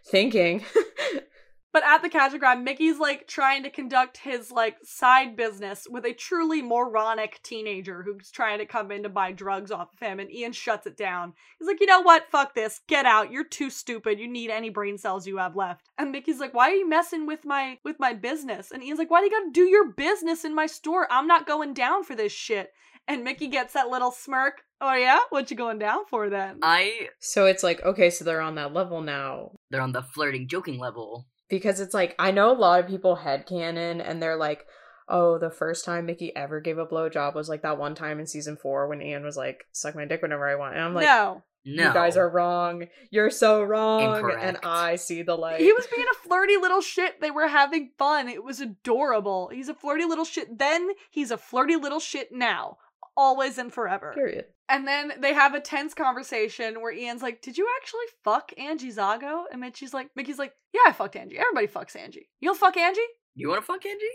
thinking. 0.07 0.65
But 1.75 1.83
at 1.85 2.03
the 2.03 2.09
cash 2.09 2.33
grab, 2.39 2.61
Mickey's 2.61 3.01
like 3.01 3.27
trying 3.27 3.64
to 3.64 3.68
conduct 3.68 4.18
his 4.18 4.53
like 4.53 4.77
side 4.85 5.35
business 5.35 5.89
with 5.91 6.05
a 6.05 6.12
truly 6.12 6.62
moronic 6.62 7.43
teenager 7.43 8.05
who's 8.05 8.31
trying 8.31 8.61
to 8.61 8.64
come 8.64 8.93
in 8.93 9.03
to 9.03 9.09
buy 9.09 9.33
drugs 9.33 9.72
off 9.72 9.93
of 9.93 9.99
him, 9.99 10.20
and 10.20 10.33
Ian 10.33 10.53
shuts 10.53 10.87
it 10.87 10.97
down. 10.97 11.33
He's 11.59 11.66
like, 11.66 11.81
you 11.81 11.89
know 11.89 12.01
what? 12.01 12.31
Fuck 12.31 12.55
this. 12.55 12.81
Get 12.87 13.07
out. 13.07 13.33
You're 13.33 13.43
too 13.43 13.70
stupid. 13.70 14.20
You 14.20 14.29
need 14.29 14.51
any 14.51 14.70
brain 14.70 14.99
cells 14.99 15.27
you 15.27 15.39
have 15.39 15.57
left. 15.57 15.91
And 15.99 16.12
Mickey's 16.12 16.39
like, 16.39 16.55
why 16.55 16.70
are 16.70 16.77
you 16.77 16.89
messing 16.89 17.27
with 17.27 17.45
my 17.45 17.81
with 17.83 17.99
my 17.99 18.12
business? 18.12 18.70
And 18.70 18.81
Ian's 18.81 19.01
like, 19.01 19.11
why 19.11 19.18
do 19.18 19.25
you 19.25 19.33
gotta 19.33 19.51
do 19.51 19.64
your 19.64 19.91
business 19.95 20.45
in 20.45 20.55
my 20.55 20.66
store? 20.66 21.09
I'm 21.11 21.27
not 21.27 21.45
going 21.45 21.75
down 21.75 22.05
for 22.05 22.14
this 22.14 22.31
shit. 22.31 22.70
And 23.09 23.25
Mickey 23.25 23.49
gets 23.49 23.75
that 23.75 23.89
little 23.89 24.12
smirk. 24.12 24.62
Oh 24.81 24.95
yeah? 24.95 25.18
What 25.31 25.51
you 25.51 25.57
going 25.57 25.81
down 25.81 26.05
for 26.09 26.31
then? 26.31 26.61
I. 26.62 27.09
so 27.18 27.47
it's 27.47 27.64
like, 27.64 27.83
okay, 27.83 28.11
so 28.11 28.25
they're 28.25 28.41
on 28.41 28.55
that 28.55 28.72
level 28.72 29.01
now. 29.01 29.51
They're 29.72 29.81
on 29.81 29.91
the 29.91 30.03
flirting, 30.03 30.47
joking 30.47 30.79
level. 30.79 31.27
Because 31.49 31.81
it's 31.81 31.95
like, 31.95 32.15
I 32.19 32.31
know 32.31 32.51
a 32.51 32.57
lot 32.57 32.81
of 32.81 32.89
people 32.89 33.19
headcanon 33.23 34.03
and 34.05 34.23
they're 34.23 34.37
like, 34.37 34.67
oh, 35.09 35.39
the 35.39 35.51
first 35.51 35.85
time 35.85 36.07
Mickey 36.07 36.35
ever 36.35 36.61
gave 36.61 36.79
a 36.79 36.87
blowjob 36.87 37.35
was 37.35 37.49
like 37.49 37.63
that 37.63 37.79
one 37.79 37.95
time 37.95 38.19
in 38.19 38.27
season 38.27 38.57
four 38.57 38.89
when 38.89 39.03
Ian 39.03 39.23
was 39.25 39.37
like, 39.37 39.67
suck 39.73 39.95
my 39.95 40.07
dick 40.07 40.23
whenever 40.23 40.49
I 40.49 40.55
want. 40.55 40.75
And 40.75 40.85
I'm 40.85 40.95
like, 40.95 41.05
no. 41.05 41.43
No, 41.67 41.89
You 41.89 41.95
guys 41.95 42.19
are 42.19 42.29
wrong. 42.29 42.89
You're 43.11 43.31
so 43.31 43.63
wrong. 43.63 44.17
Incorrect. 44.17 44.43
And 44.43 44.59
I 44.63 44.97
see 44.97 45.23
the 45.23 45.35
light. 45.35 45.61
He 45.61 45.73
was 45.73 45.87
being 45.87 46.07
a 46.13 46.29
flirty 46.29 46.59
little 46.59 46.83
shit. 46.83 47.23
They 47.23 47.31
were 47.31 47.49
having 47.49 47.93
fun. 47.97 48.29
It 48.29 48.45
was 48.45 48.61
adorable. 48.61 49.49
He's 49.51 49.71
a 49.71 49.75
flirty 49.75 50.05
little 50.05 50.27
shit. 50.27 50.59
Then 50.59 50.91
he's 51.11 51.31
a 51.31 51.39
flirty 51.39 51.77
little 51.77 52.01
shit 52.01 52.33
now. 52.33 52.77
Always 53.17 53.59
and 53.59 53.73
forever. 53.73 54.12
Period. 54.15 54.47
And 54.69 54.87
then 54.87 55.12
they 55.21 55.35
have 55.35 55.55
a 55.55 55.61
tense 55.61 55.95
conversation 55.95 56.81
where 56.81 56.93
Ian's 56.93 57.23
like, 57.23 57.43
Did 57.43 57.59
you 57.59 57.69
actually 57.81 58.07
fuck 58.23 58.53
Angie 58.59 58.93
Zago? 58.93 59.45
And 59.51 59.61
Mitchie's 59.61 59.95
like, 59.95 60.11
Mickey's 60.17 60.39
like, 60.39 60.53
Yeah, 60.73 60.81
I 60.87 60.93
fucked 60.93 61.17
Angie. 61.17 61.39
Everybody 61.39 61.67
fucks 61.67 61.97
Angie. 61.97 62.29
You'll 62.41 62.55
fuck 62.55 62.77
Angie? 62.77 63.01
You 63.35 63.49
want 63.49 63.61
to 63.61 63.67
fuck 63.67 63.85
Angie? 63.85 64.07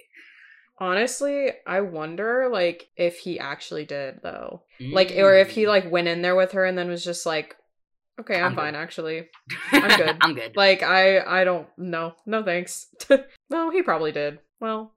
Honestly, 0.80 1.52
I 1.68 1.82
wonder 1.82 2.50
like 2.52 2.88
if 2.96 3.20
he 3.20 3.38
actually 3.38 3.86
did 3.86 4.22
though. 4.24 4.64
Like 4.80 5.12
or 5.12 5.36
if 5.36 5.52
he 5.52 5.64
mm. 5.64 5.68
like 5.68 5.92
went 5.92 6.08
in 6.08 6.22
there 6.22 6.36
with 6.36 6.54
her 6.54 6.66
and 6.66 6.78
then 6.78 6.88
was 6.88 7.04
just 7.04 7.26
like, 7.26 7.56
Okay, 8.20 8.36
I'm, 8.36 8.48
I'm 8.48 8.56
fine 8.56 8.74
good. 8.74 8.80
actually. 8.80 9.30
I'm 9.72 9.98
good. 9.98 10.18
I'm 10.22 10.34
good. 10.34 10.56
Like 10.56 10.82
I 10.84 11.20
I 11.20 11.44
don't 11.44 11.68
no. 11.78 12.14
No 12.26 12.44
thanks. 12.44 12.88
no, 13.50 13.70
he 13.70 13.82
probably 13.84 14.12
did. 14.12 14.40
Well, 14.60 14.94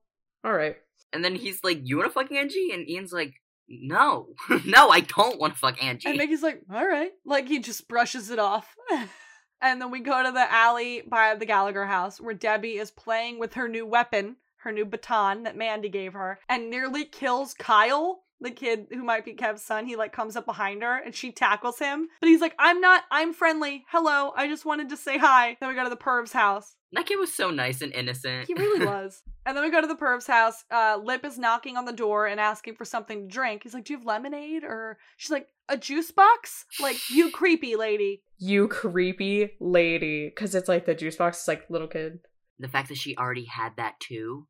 alright. 0.46 0.76
And 1.12 1.22
then 1.22 1.34
he's 1.34 1.62
like, 1.62 1.80
"You 1.82 1.98
want 1.98 2.08
to 2.08 2.14
fuck 2.14 2.32
Angie?" 2.32 2.70
And 2.72 2.88
Ian's 2.88 3.12
like, 3.12 3.34
"No, 3.72 4.28
no, 4.64 4.90
I 4.90 5.00
don't 5.00 5.40
want 5.40 5.54
to 5.54 5.58
fuck 5.58 5.82
Angie." 5.82 6.08
And 6.08 6.18
Mickey's 6.18 6.42
like, 6.42 6.62
All 6.72 6.86
right. 6.86 7.12
Like 7.24 7.48
he 7.48 7.58
just 7.58 7.88
brushes 7.88 8.30
it 8.30 8.38
off. 8.38 8.76
and 9.60 9.80
then 9.80 9.90
we 9.90 10.00
go 10.00 10.22
to 10.22 10.30
the 10.30 10.52
alley 10.52 11.02
by 11.06 11.34
the 11.34 11.46
Gallagher 11.46 11.86
house 11.86 12.20
where 12.20 12.34
Debbie 12.34 12.78
is 12.78 12.90
playing 12.90 13.38
with 13.38 13.54
her 13.54 13.68
new 13.68 13.86
weapon, 13.86 14.36
her 14.58 14.72
new 14.72 14.84
baton 14.84 15.44
that 15.44 15.56
Mandy 15.56 15.88
gave 15.88 16.12
her, 16.12 16.38
and 16.48 16.70
nearly 16.70 17.04
kills 17.04 17.54
Kyle. 17.54 18.21
The 18.42 18.50
kid 18.50 18.88
who 18.90 19.04
might 19.04 19.24
be 19.24 19.34
Kev's 19.34 19.62
son, 19.62 19.86
he 19.86 19.96
like 19.96 20.12
comes 20.12 20.36
up 20.36 20.44
behind 20.46 20.82
her 20.82 20.96
and 20.98 21.14
she 21.14 21.30
tackles 21.32 21.78
him. 21.78 22.08
But 22.20 22.28
he's 22.28 22.40
like, 22.40 22.54
I'm 22.58 22.80
not, 22.80 23.04
I'm 23.10 23.32
friendly. 23.32 23.84
Hello, 23.88 24.32
I 24.36 24.48
just 24.48 24.64
wanted 24.64 24.88
to 24.90 24.96
say 24.96 25.16
hi. 25.18 25.56
Then 25.60 25.68
we 25.68 25.74
go 25.74 25.84
to 25.84 25.90
the 25.90 25.96
perv's 25.96 26.32
house. 26.32 26.74
that 26.92 27.06
kid 27.06 27.16
was 27.18 27.32
so 27.32 27.50
nice 27.50 27.80
and 27.82 27.92
innocent. 27.92 28.46
He 28.48 28.54
really 28.54 28.84
was. 28.94 29.22
And 29.46 29.56
then 29.56 29.64
we 29.64 29.70
go 29.70 29.80
to 29.80 29.86
the 29.86 29.94
perv's 29.96 30.26
house. 30.26 30.64
Uh, 30.70 30.98
Lip 31.02 31.24
is 31.24 31.38
knocking 31.38 31.76
on 31.76 31.84
the 31.84 31.92
door 31.92 32.26
and 32.26 32.38
asking 32.40 32.74
for 32.76 32.84
something 32.84 33.22
to 33.28 33.32
drink. 33.34 33.62
He's 33.62 33.74
like, 33.74 33.84
Do 33.84 33.92
you 33.92 33.98
have 33.98 34.06
lemonade? 34.06 34.64
Or 34.64 34.98
she's 35.16 35.30
like, 35.30 35.48
A 35.68 35.76
juice 35.76 36.10
box? 36.10 36.64
Like, 36.80 36.96
you 37.10 37.30
creepy 37.40 37.76
lady. 37.76 38.22
You 38.38 38.66
creepy 38.68 39.52
lady. 39.60 40.30
Cause 40.36 40.54
it's 40.54 40.68
like 40.68 40.86
the 40.86 40.94
juice 40.94 41.16
box 41.16 41.42
is 41.42 41.48
like 41.48 41.70
little 41.70 41.88
kid. 41.88 42.18
the 42.58 42.68
fact 42.68 42.88
that 42.88 42.98
she 42.98 43.16
already 43.16 43.44
had 43.46 43.72
that 43.76 43.98
too. 44.00 44.46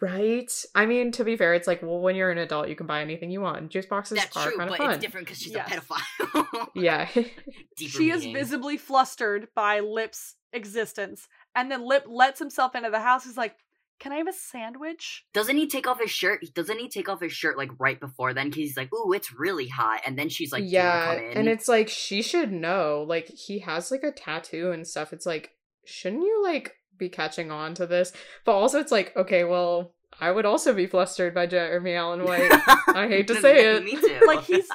Right. 0.00 0.50
I 0.74 0.86
mean, 0.86 1.10
to 1.12 1.24
be 1.24 1.36
fair, 1.36 1.54
it's 1.54 1.66
like, 1.66 1.82
well, 1.82 1.98
when 2.00 2.14
you're 2.14 2.30
an 2.30 2.38
adult, 2.38 2.68
you 2.68 2.76
can 2.76 2.86
buy 2.86 3.00
anything 3.02 3.30
you 3.30 3.40
want. 3.40 3.70
Juice 3.70 3.86
boxes 3.86 4.18
That's 4.18 4.36
are 4.36 4.48
true, 4.48 4.56
kind 4.58 4.70
but 4.70 4.78
fun. 4.78 4.90
it's 4.92 5.00
different 5.02 5.26
because 5.26 5.40
she's 5.40 5.52
Yes. 5.52 5.68
a 5.72 5.80
pedophile. 5.80 6.68
Yeah. 6.74 7.08
Deeper 7.14 7.30
she 7.76 8.10
is 8.10 8.24
visibly 8.24 8.76
flustered 8.76 9.48
by 9.54 9.80
Lip's 9.80 10.36
existence. 10.52 11.28
And 11.54 11.70
then 11.70 11.86
Lip 11.86 12.04
lets 12.08 12.38
himself 12.38 12.74
into 12.74 12.90
the 12.90 13.00
house. 13.00 13.24
He's 13.24 13.36
like, 13.36 13.56
Can 13.98 14.12
I 14.12 14.16
have 14.16 14.28
a 14.28 14.32
sandwich? 14.32 15.24
Doesn't 15.34 15.56
he 15.56 15.66
take 15.68 15.86
off 15.86 16.00
his 16.00 16.10
shirt? 16.10 16.44
Doesn't 16.54 16.78
he 16.78 16.88
take 16.88 17.08
off 17.08 17.20
his 17.20 17.32
shirt 17.32 17.56
like 17.58 17.70
right 17.78 17.98
before 18.00 18.34
then? 18.34 18.48
Because 18.48 18.62
he's 18.62 18.76
like, 18.76 18.92
"Ooh, 18.92 19.12
it's 19.12 19.32
really 19.32 19.68
hot," 19.68 20.00
and 20.04 20.18
then 20.18 20.28
she's 20.28 20.50
like, 20.52 20.64
"Do 20.64 20.70
you 20.70 20.78
wanna 20.78 20.88
yeah. 20.88 21.14
come 21.14 21.24
in?" 21.24 21.38
And 21.38 21.48
it's 21.48 21.68
like, 21.68 21.88
she 21.88 22.20
should 22.22 22.50
know. 22.52 23.04
Like, 23.08 23.28
he 23.28 23.60
has 23.60 23.90
like 23.92 24.02
a 24.02 24.10
tattoo 24.10 24.72
and 24.72 24.86
stuff. 24.88 25.12
It's 25.12 25.26
like, 25.26 25.52
shouldn't 25.84 26.22
you 26.22 26.42
like 26.42 26.74
be 26.98 27.08
catching 27.08 27.50
on 27.50 27.74
to 27.74 27.86
this? 27.86 28.12
But 28.44 28.52
also, 28.52 28.78
it's 28.80 28.92
like, 28.92 29.16
okay, 29.16 29.44
well, 29.44 29.94
I 30.20 30.30
would 30.30 30.44
also 30.46 30.72
be 30.74 30.86
flustered 30.86 31.34
by 31.34 31.46
Jeremy 31.46 31.94
Allen 31.94 32.24
White. 32.24 32.50
I 32.88 33.08
hate 33.08 33.26
to 33.28 33.40
say 33.40 33.74
it. 33.74 33.84
Me 33.84 33.96
too. 33.96 34.20
Like, 34.26 34.40
he's- 34.44 34.68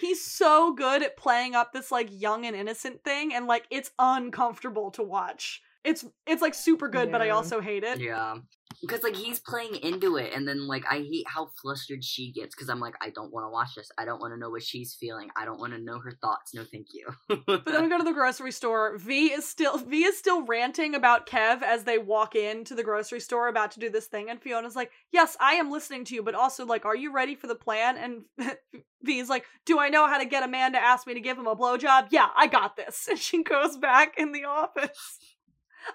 He's 0.00 0.24
so 0.24 0.72
good 0.74 1.02
at 1.02 1.16
playing 1.16 1.54
up 1.54 1.72
this 1.72 1.90
like 1.90 2.08
young 2.10 2.46
and 2.46 2.56
innocent 2.56 3.02
thing, 3.04 3.34
and 3.34 3.46
like 3.46 3.66
it's 3.68 3.90
uncomfortable 3.98 4.90
to 4.92 5.02
watch. 5.02 5.60
It's 5.84 6.04
it's 6.26 6.40
like 6.40 6.54
super 6.54 6.88
good, 6.88 7.10
but 7.10 7.20
I 7.20 7.30
also 7.30 7.60
hate 7.60 7.82
it. 7.84 7.98
yeah, 8.00 8.36
because 8.82 9.04
like 9.04 9.14
he's 9.14 9.38
playing 9.38 9.76
into 9.76 10.16
it, 10.16 10.32
and 10.34 10.46
then 10.46 10.66
like 10.66 10.82
I 10.90 10.96
hate 10.98 11.24
how 11.26 11.50
flustered 11.62 12.04
she 12.04 12.32
gets 12.32 12.54
because 12.54 12.68
I'm 12.68 12.80
like, 12.80 12.94
I 13.00 13.10
don't 13.10 13.32
want 13.32 13.46
to 13.46 13.50
watch 13.50 13.76
this. 13.76 13.90
I 13.96 14.04
don't 14.04 14.20
want 14.20 14.34
to 14.34 14.38
know 14.38 14.50
what 14.50 14.62
she's 14.62 14.94
feeling. 14.98 15.30
I 15.36 15.44
don't 15.44 15.60
want 15.60 15.72
to 15.72 15.78
know 15.78 16.00
her 16.00 16.10
thoughts. 16.20 16.52
No, 16.52 16.64
thank 16.70 16.88
you. 16.92 17.06
But 17.46 17.64
then 17.64 17.84
we 17.84 17.88
go 17.88 17.98
to 17.98 18.04
the 18.04 18.12
grocery 18.12 18.52
store. 18.52 18.98
V 18.98 19.32
is 19.32 19.48
still 19.48 19.78
V 19.78 20.04
is 20.04 20.18
still 20.18 20.44
ranting 20.44 20.94
about 20.94 21.26
Kev 21.26 21.62
as 21.62 21.84
they 21.84 21.96
walk 21.96 22.34
into 22.34 22.74
the 22.74 22.82
grocery 22.82 23.20
store 23.20 23.48
about 23.48 23.70
to 23.72 23.80
do 23.80 23.88
this 23.88 24.06
thing, 24.06 24.28
and 24.28 24.42
Fiona's 24.42 24.76
like, 24.76 24.90
"Yes, 25.12 25.36
I 25.40 25.54
am 25.54 25.70
listening 25.70 26.04
to 26.06 26.14
you, 26.14 26.22
but 26.22 26.34
also 26.34 26.66
like, 26.66 26.84
are 26.84 26.96
you 26.96 27.12
ready 27.12 27.36
for 27.36 27.46
the 27.46 27.54
plan?" 27.54 27.96
And 27.96 28.56
V 29.02 29.18
is 29.18 29.28
like, 29.28 29.46
"Do 29.64 29.78
I 29.78 29.90
know 29.90 30.08
how 30.08 30.18
to 30.18 30.24
get 30.24 30.42
a 30.42 30.48
man 30.48 30.72
to 30.72 30.82
ask 30.82 31.06
me 31.06 31.14
to 31.14 31.20
give 31.20 31.38
him 31.38 31.46
a 31.46 31.56
blowjob? 31.56 32.08
Yeah, 32.10 32.28
I 32.36 32.48
got 32.48 32.76
this." 32.76 33.08
And 33.12 33.18
she 33.18 33.42
goes 33.42 33.76
back 33.76 34.14
in 34.16 34.32
the 34.32 34.44
office. 34.44 35.18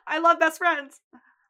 I 0.05 0.19
love 0.19 0.39
best 0.39 0.59
friends. 0.59 0.99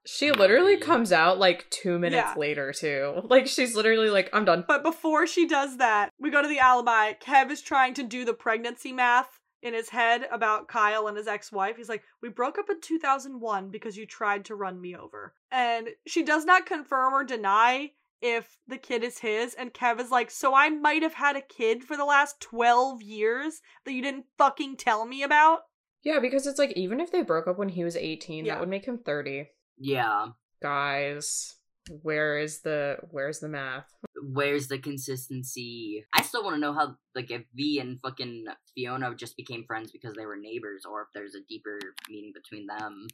She 0.08 0.32
literally 0.32 0.78
comes 0.78 1.12
out 1.12 1.38
like 1.38 1.70
two 1.70 2.00
minutes 2.00 2.30
Yeah. 2.34 2.40
later, 2.40 2.72
too. 2.72 3.22
Like, 3.30 3.46
she's 3.46 3.76
literally 3.76 4.10
like, 4.10 4.30
I'm 4.34 4.46
done. 4.46 4.64
But 4.68 4.82
before 4.84 5.28
she 5.28 5.46
does 5.48 5.78
that, 5.78 6.12
we 6.20 6.32
go 6.32 6.42
to 6.42 6.48
the 6.48 6.60
alibi. 6.60 7.12
Kev 7.14 7.52
is 7.52 7.62
trying 7.62 7.94
to 7.96 8.04
do 8.04 8.24
the 8.24 8.34
pregnancy 8.34 8.94
math 8.94 9.40
in 9.62 9.74
his 9.74 9.90
head 9.90 10.26
about 10.32 10.68
Kyle 10.70 11.08
and 11.08 11.18
his 11.18 11.28
ex 11.28 11.52
wife. 11.52 11.76
He's 11.76 11.90
like, 11.90 12.04
We 12.22 12.30
broke 12.30 12.58
up 12.58 12.70
in 12.70 12.80
2001 12.80 13.70
because 13.70 13.98
you 13.98 14.06
tried 14.06 14.46
to 14.46 14.56
run 14.56 14.80
me 14.80 14.96
over. 14.96 15.34
And 15.52 15.90
she 16.08 16.24
does 16.24 16.46
not 16.46 16.66
confirm 16.66 17.14
or 17.14 17.24
deny 17.26 17.92
if 18.22 18.58
the 18.68 18.78
kid 18.78 19.04
is 19.04 19.20
his. 19.20 19.56
And 19.56 19.74
Kev 19.74 20.00
is 20.00 20.10
like, 20.12 20.32
So 20.32 20.56
I 20.56 20.70
might 20.70 21.02
have 21.04 21.16
had 21.16 21.36
a 21.36 21.42
kid 21.42 21.84
for 21.84 21.98
the 21.98 22.06
last 22.06 22.40
12 22.40 23.02
years 23.02 23.62
that 23.84 23.92
you 23.94 24.02
didn't 24.02 24.26
fucking 24.38 24.78
tell 24.78 25.06
me 25.06 25.22
about? 25.24 25.62
Yeah, 26.04 26.20
because 26.20 26.48
it's 26.48 26.60
like, 26.60 26.72
even 26.78 27.02
if 27.02 27.12
they 27.12 27.24
broke 27.24 27.48
up 27.48 27.58
when 27.58 27.70
he 27.70 27.84
was 27.84 27.98
18, 27.98 28.46
Yeah. 28.46 28.54
that 28.54 28.60
would 28.62 28.70
make 28.70 28.86
him 28.86 28.98
30. 29.00 29.50
Yeah, 29.80 30.28
Guys, 30.62 31.56
where 32.02 32.40
is 32.40 32.62
the 32.62 32.98
where's 33.12 33.40
the 33.40 33.50
math? 33.50 33.86
where's 34.34 34.68
the 34.68 34.80
consistency? 34.80 36.04
I 36.14 36.22
still 36.22 36.44
want 36.44 36.56
to 36.56 36.60
know 36.60 36.74
how 36.74 36.96
like 37.16 37.32
if 37.32 37.44
V 37.56 37.80
and 37.80 38.00
fucking 38.02 38.46
Fiona 38.74 39.14
just 39.16 39.38
became 39.38 39.64
friends 39.66 39.92
because 39.92 40.16
they 40.16 40.26
were 40.26 40.38
neighbors, 40.38 40.86
or 40.90 41.04
if 41.04 41.08
there's 41.14 41.36
a 41.36 41.46
deeper 41.48 41.80
meaning 42.10 42.32
between 42.34 42.68
them. 42.68 43.08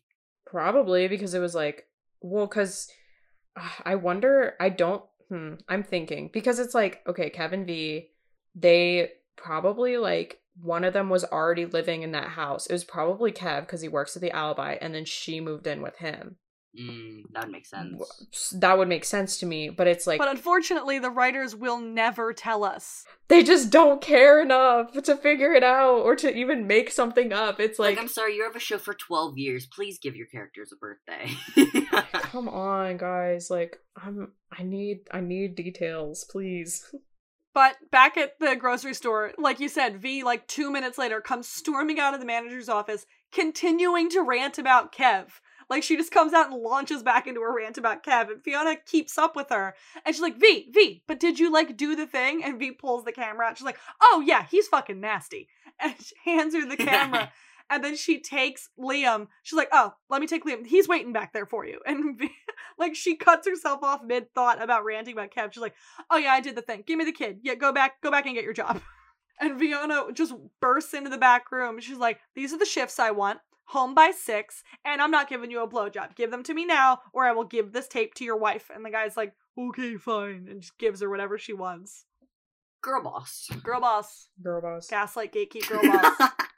Probably 0.46 1.08
because 1.08 1.34
it 1.34 1.40
was 1.40 1.56
like, 1.56 1.86
well, 2.22 2.48
because 2.48 2.90
I 3.86 3.96
wonder, 3.96 4.56
I 4.60 4.70
don't, 4.70 5.04
hmm, 5.30 5.56
I'm 5.70 5.84
thinking, 5.84 6.30
because 6.34 6.60
it's 6.60 6.76
like, 6.76 7.02
okay, 7.08 7.30
Kevin 7.30 7.66
V, 7.66 8.10
they 8.56 9.12
probably 9.36 9.98
like, 9.98 10.40
one 10.62 10.84
of 10.84 10.94
them 10.94 11.10
was 11.10 11.24
already 11.24 11.66
living 11.66 12.04
in 12.04 12.12
that 12.12 12.30
house. 12.30 12.68
It 12.68 12.74
was 12.74 12.84
probably 12.84 13.32
Kev 13.32 13.62
because 13.62 13.82
he 13.82 13.88
works 13.88 14.16
at 14.16 14.22
the 14.22 14.32
alibi, 14.32 14.78
and 14.82 14.94
then 14.94 15.06
she 15.06 15.40
moved 15.40 15.66
in 15.66 15.82
with 15.82 15.98
him. 15.98 16.38
Mm, 16.80 17.24
that 17.34 17.44
would 17.44 17.52
make 17.52 17.66
sense. 17.68 18.50
That 18.58 18.78
would 18.78 18.88
make 18.88 19.06
sense 19.06 19.38
to 19.40 19.46
me, 19.46 19.70
but 19.70 19.88
it's 19.88 20.08
like, 20.08 20.18
But 20.18 20.30
unfortunately, 20.30 20.98
the 20.98 21.12
writers 21.12 21.56
will 21.56 21.80
never 21.80 22.34
tell 22.34 22.64
us. 22.64 23.06
they 23.28 23.44
just 23.44 23.70
don't 23.70 24.02
care 24.02 24.42
enough 24.42 24.92
to 25.04 25.16
figure 25.16 25.54
it 25.54 25.64
out 25.64 26.00
or 26.00 26.16
to 26.16 26.36
even 26.36 26.66
make 26.66 26.90
something 26.92 27.32
up. 27.32 27.60
It's 27.60 27.78
Like, 27.78 27.98
like, 27.98 28.02
I'm 28.02 28.08
sorry, 28.08 28.36
you 28.36 28.44
have 28.44 28.56
a 28.56 28.60
show 28.60 28.80
for 28.80 28.96
12 28.96 29.38
years. 29.38 29.68
Please 29.68 30.00
give 30.00 30.16
your 30.16 30.26
characters 30.28 30.74
a 30.74 30.78
birthday. 30.78 31.32
come 32.14 32.50
on, 32.50 32.98
guys. 32.98 33.52
Like, 33.52 33.78
I'm, 33.96 34.32
I 34.52 34.64
need, 34.64 35.02
I 35.12 35.20
need 35.22 35.56
details, 35.56 36.26
please. 36.28 36.92
But 37.54 37.76
back 37.92 38.18
at 38.18 38.40
the 38.40 38.56
grocery 38.56 38.96
store, 38.96 39.32
like 39.38 39.60
you 39.60 39.70
said, 39.70 39.98
V, 40.02 40.24
like 40.24 40.48
two 40.48 40.72
minutes 40.72 40.98
later, 40.98 41.22
comes 41.22 41.48
storming 41.48 42.00
out 42.00 42.16
of 42.16 42.20
the 42.20 42.26
manager's 42.26 42.68
office, 42.68 43.06
continuing 43.32 44.10
to 44.10 44.22
rant 44.24 44.58
about 44.58 44.92
Kev. 44.92 45.28
Like 45.70 45.84
she 45.84 45.96
just 45.96 46.12
comes 46.12 46.34
out 46.34 46.52
and 46.52 46.62
launches 46.62 47.04
back 47.04 47.28
into 47.28 47.42
her 47.42 47.56
rant 47.56 47.78
about 47.78 48.04
Kev, 48.04 48.30
and 48.30 48.44
Fiona 48.44 48.76
keeps 48.86 49.18
up 49.18 49.36
with 49.36 49.50
her. 49.50 49.76
And 50.06 50.14
she's 50.14 50.22
like, 50.22 50.40
V, 50.40 50.70
V, 50.74 51.04
but 51.08 51.20
did 51.20 51.40
you 51.40 51.52
like 51.52 51.78
do 51.78 51.96
the 51.96 52.08
thing? 52.08 52.44
And 52.44 52.60
V 52.60 52.72
pulls 52.72 53.06
the 53.06 53.12
camera 53.12 53.48
out. 53.48 53.58
She's 53.58 53.66
like, 53.66 53.80
Oh 54.02 54.24
yeah, 54.26 54.46
he's 54.50 54.68
fucking 54.68 55.00
nasty. 55.00 55.48
And 55.80 55.96
she 56.00 56.14
hands 56.24 56.54
her 56.54 56.68
the 56.68 56.78
camera. 56.78 57.32
and 57.70 57.84
then 57.84 57.96
she 57.96 58.22
takes 58.22 58.70
Liam. 58.80 59.28
She's 59.42 59.58
like, 59.58 59.70
Oh, 59.72 59.94
let 60.10 60.22
me 60.22 60.28
take 60.28 60.46
Liam. 60.46 60.66
He's 60.66 60.88
waiting 60.88 61.14
back 61.14 61.34
there 61.34 61.48
for 61.48 61.66
you. 61.66 61.80
And 61.88 62.22
like 62.78 62.96
she 62.96 63.16
cuts 63.16 63.48
herself 63.48 63.84
off 63.84 64.04
mid 64.04 64.34
thought 64.34 64.62
about 64.62 64.86
ranting 64.86 65.14
about 65.14 65.32
Kev. 65.32 65.54
She's 65.54 65.62
like, 65.62 65.76
oh 66.10 66.18
yeah, 66.18 66.32
I 66.32 66.42
did 66.42 66.56
the 66.56 66.62
thing. 66.62 66.84
Give 66.86 66.98
me 66.98 67.06
the 67.06 67.12
kid. 67.12 67.40
Yeah, 67.44 67.56
go 67.56 67.72
back, 67.72 68.02
go 68.02 68.12
back 68.12 68.26
and 68.26 68.36
get 68.36 68.44
your 68.44 68.54
job. 68.54 68.82
And 69.40 69.60
Fiona 69.60 70.06
just 70.14 70.34
bursts 70.62 70.94
into 70.94 71.10
the 71.10 71.18
back 71.18 71.52
room. 71.52 71.80
She's 71.80 71.98
like, 71.98 72.20
these 72.36 72.54
are 72.54 72.60
the 72.60 72.66
shifts 72.66 73.00
I 73.00 73.12
want. 73.12 73.40
Home 73.68 73.96
by 73.96 74.12
six, 74.12 74.64
and 74.86 75.02
I'm 75.02 75.12
not 75.12 75.30
giving 75.30 75.50
you 75.50 75.62
a 75.62 75.68
blowjob. 75.68 76.16
Give 76.16 76.32
them 76.32 76.44
to 76.44 76.54
me 76.54 76.66
now, 76.66 77.00
or 77.14 77.26
I 77.26 77.32
will 77.32 77.46
give 77.46 77.72
this 77.72 77.88
tape 77.88 78.14
to 78.16 78.26
your 78.26 78.38
wife. 78.38 78.70
And 78.74 78.86
the 78.86 78.90
guy's 78.90 79.18
like, 79.18 79.34
okay, 79.58 79.96
fine, 79.96 80.48
and 80.50 80.62
just 80.62 80.78
gives 80.78 81.02
her 81.02 81.10
whatever 81.10 81.38
she 81.38 81.54
wants. 81.54 82.06
Girl 82.82 83.02
boss. 83.02 83.50
Girl 83.64 83.80
boss. 83.80 84.28
Girl 84.44 84.62
boss. 84.62 84.88
Gaslight 84.88 85.34
gatekeep 85.34 85.70
girl 85.70 85.82
boss. 85.82 86.32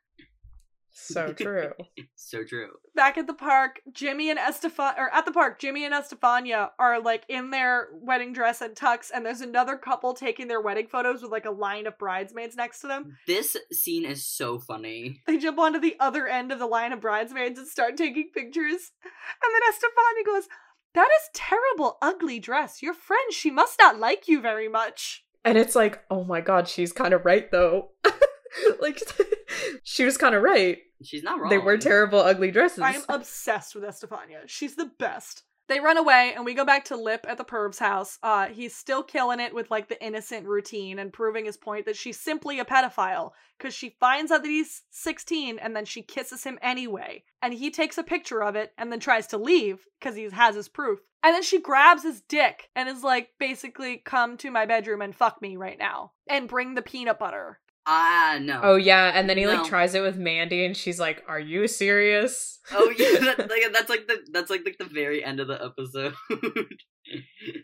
So 0.98 1.34
true. 1.34 1.74
so 2.16 2.46
true. 2.46 2.70
Back 2.96 3.18
at 3.18 3.28
the 3.28 3.34
park, 3.34 3.82
Jimmy 3.92 4.30
and 4.30 4.40
Estefan 4.40 4.98
or 4.98 5.14
at 5.14 5.26
the 5.26 5.32
park, 5.34 5.60
Jimmy 5.60 5.84
and 5.84 5.94
Estefania 5.94 6.72
are 6.80 7.02
like 7.02 7.26
in 7.28 7.52
their 7.52 7.90
wedding 7.92 8.32
dress 8.32 8.62
and 8.62 8.76
tux, 8.76 9.12
and 9.14 9.26
there's 9.26 9.42
another 9.42 9.76
couple 9.76 10.14
taking 10.14 10.48
their 10.48 10.62
wedding 10.62 10.88
photos 10.88 11.22
with 11.22 11.32
like 11.32 11.46
a 11.46 11.52
line 11.52 11.86
of 11.86 11.98
bridesmaids 11.98 12.56
next 12.56 12.80
to 12.80 12.88
them. 12.88 13.18
This 13.28 13.58
scene 13.74 14.06
is 14.06 14.26
so 14.26 14.58
funny. 14.58 15.22
They 15.28 15.38
jump 15.38 15.60
onto 15.60 15.80
the 15.80 15.98
other 16.00 16.28
end 16.28 16.54
of 16.54 16.60
the 16.60 16.66
line 16.66 16.94
of 16.94 17.02
bridesmaids 17.02 17.60
and 17.60 17.68
start 17.68 17.98
taking 17.98 18.30
pictures. 18.34 18.92
And 19.04 19.54
then 19.54 19.62
Estefania 19.70 20.24
goes, 20.26 20.48
That 20.94 21.10
is 21.10 21.30
terrible, 21.34 21.98
ugly 22.02 22.40
dress. 22.40 22.82
Your 22.82 22.94
friend, 22.94 23.34
she 23.34 23.52
must 23.52 23.78
not 23.80 24.00
like 24.00 24.30
you 24.30 24.40
very 24.40 24.70
much. 24.70 25.26
And 25.44 25.58
it's 25.58 25.76
like, 25.76 26.04
oh 26.10 26.24
my 26.24 26.40
god, 26.40 26.70
she's 26.70 26.94
kind 26.94 27.14
of 27.14 27.26
right 27.26 27.52
though. 27.52 27.92
like, 28.82 29.02
she 29.84 30.06
was 30.06 30.18
kind 30.18 30.36
of 30.36 30.42
right. 30.42 30.80
She's 31.04 31.24
not 31.24 31.40
wrong. 31.40 31.50
They 31.50 31.58
wear 31.58 31.78
terrible, 31.78 32.20
ugly 32.20 32.52
dresses. 32.52 32.80
I 32.80 32.94
am 32.94 33.04
obsessed 33.10 33.76
with 33.76 33.84
Estefania. 33.84 34.44
She's 34.48 34.76
the 34.76 34.92
best. 34.98 35.44
They 35.68 35.80
run 35.80 35.98
away 35.98 36.34
and 36.36 36.46
we 36.46 36.54
go 36.54 36.64
back 36.64 36.86
to 36.86 36.96
Lip 36.96 37.26
at 37.28 37.38
the 37.38 37.44
perv's 37.44 37.80
house. 37.80 38.20
Uh, 38.22 38.48
he's 38.48 38.76
still 38.76 39.02
killing 39.02 39.40
it 39.40 39.54
with 39.54 39.72
like 39.72 39.90
the 39.90 40.04
innocent 40.04 40.46
routine 40.46 41.00
and 41.00 41.12
proving 41.12 41.46
his 41.46 41.58
point 41.58 41.86
that 41.86 41.98
she's 41.98 42.20
simply 42.20 42.60
a 42.60 42.66
pedophile 42.66 43.32
because 43.58 43.74
she 43.74 43.98
finds 44.00 44.32
out 44.32 44.44
that 44.44 44.50
he's 44.50 44.84
16 44.92 45.58
and 45.58 45.76
then 45.76 45.86
she 45.86 46.04
kisses 46.04 46.44
him 46.44 46.60
anyway. 46.62 47.24
And 47.42 47.52
he 47.52 47.72
takes 47.72 47.98
a 47.98 48.04
picture 48.04 48.44
of 48.44 48.56
it 48.56 48.74
and 48.78 48.92
then 48.92 49.00
tries 49.00 49.26
to 49.28 49.40
leave 49.40 49.86
because 50.00 50.16
he 50.16 50.30
has 50.30 50.56
his 50.56 50.70
proof. 50.70 51.00
And 51.24 51.34
then 51.34 51.42
she 51.42 51.60
grabs 51.60 52.04
his 52.04 52.22
dick 52.22 52.70
and 52.76 52.88
is 52.88 53.04
like, 53.04 53.30
basically, 53.40 53.98
come 53.98 54.38
to 54.38 54.52
my 54.52 54.68
bedroom 54.68 55.02
and 55.02 55.16
fuck 55.16 55.42
me 55.42 55.58
right 55.58 55.80
now 55.80 56.12
and 56.30 56.48
bring 56.48 56.76
the 56.76 56.84
peanut 56.84 57.18
butter. 57.18 57.60
Ah, 57.88 58.40
no. 58.42 58.62
Oh 58.64 58.76
yeah, 58.76 59.12
and 59.14 59.30
then 59.30 59.38
he 59.38 59.46
like 59.46 59.64
tries 59.64 59.94
it 59.94 60.02
with 60.02 60.18
Mandy, 60.18 60.66
and 60.66 60.76
she's 60.76 61.00
like, 61.00 61.24
"Are 61.28 61.40
you 61.40 61.68
serious?" 61.68 62.60
Oh 62.72 62.92
yeah, 62.98 63.20
that, 63.36 63.50
like, 63.50 63.74
that's 63.74 63.90
like 63.90 64.08
the 64.08 64.26
that's 64.32 64.50
like 64.50 64.64
like 64.66 64.78
the 64.78 64.86
very 64.86 65.24
end 65.24 65.40
of 65.40 65.48
the 65.48 65.64
episode. 65.64 66.16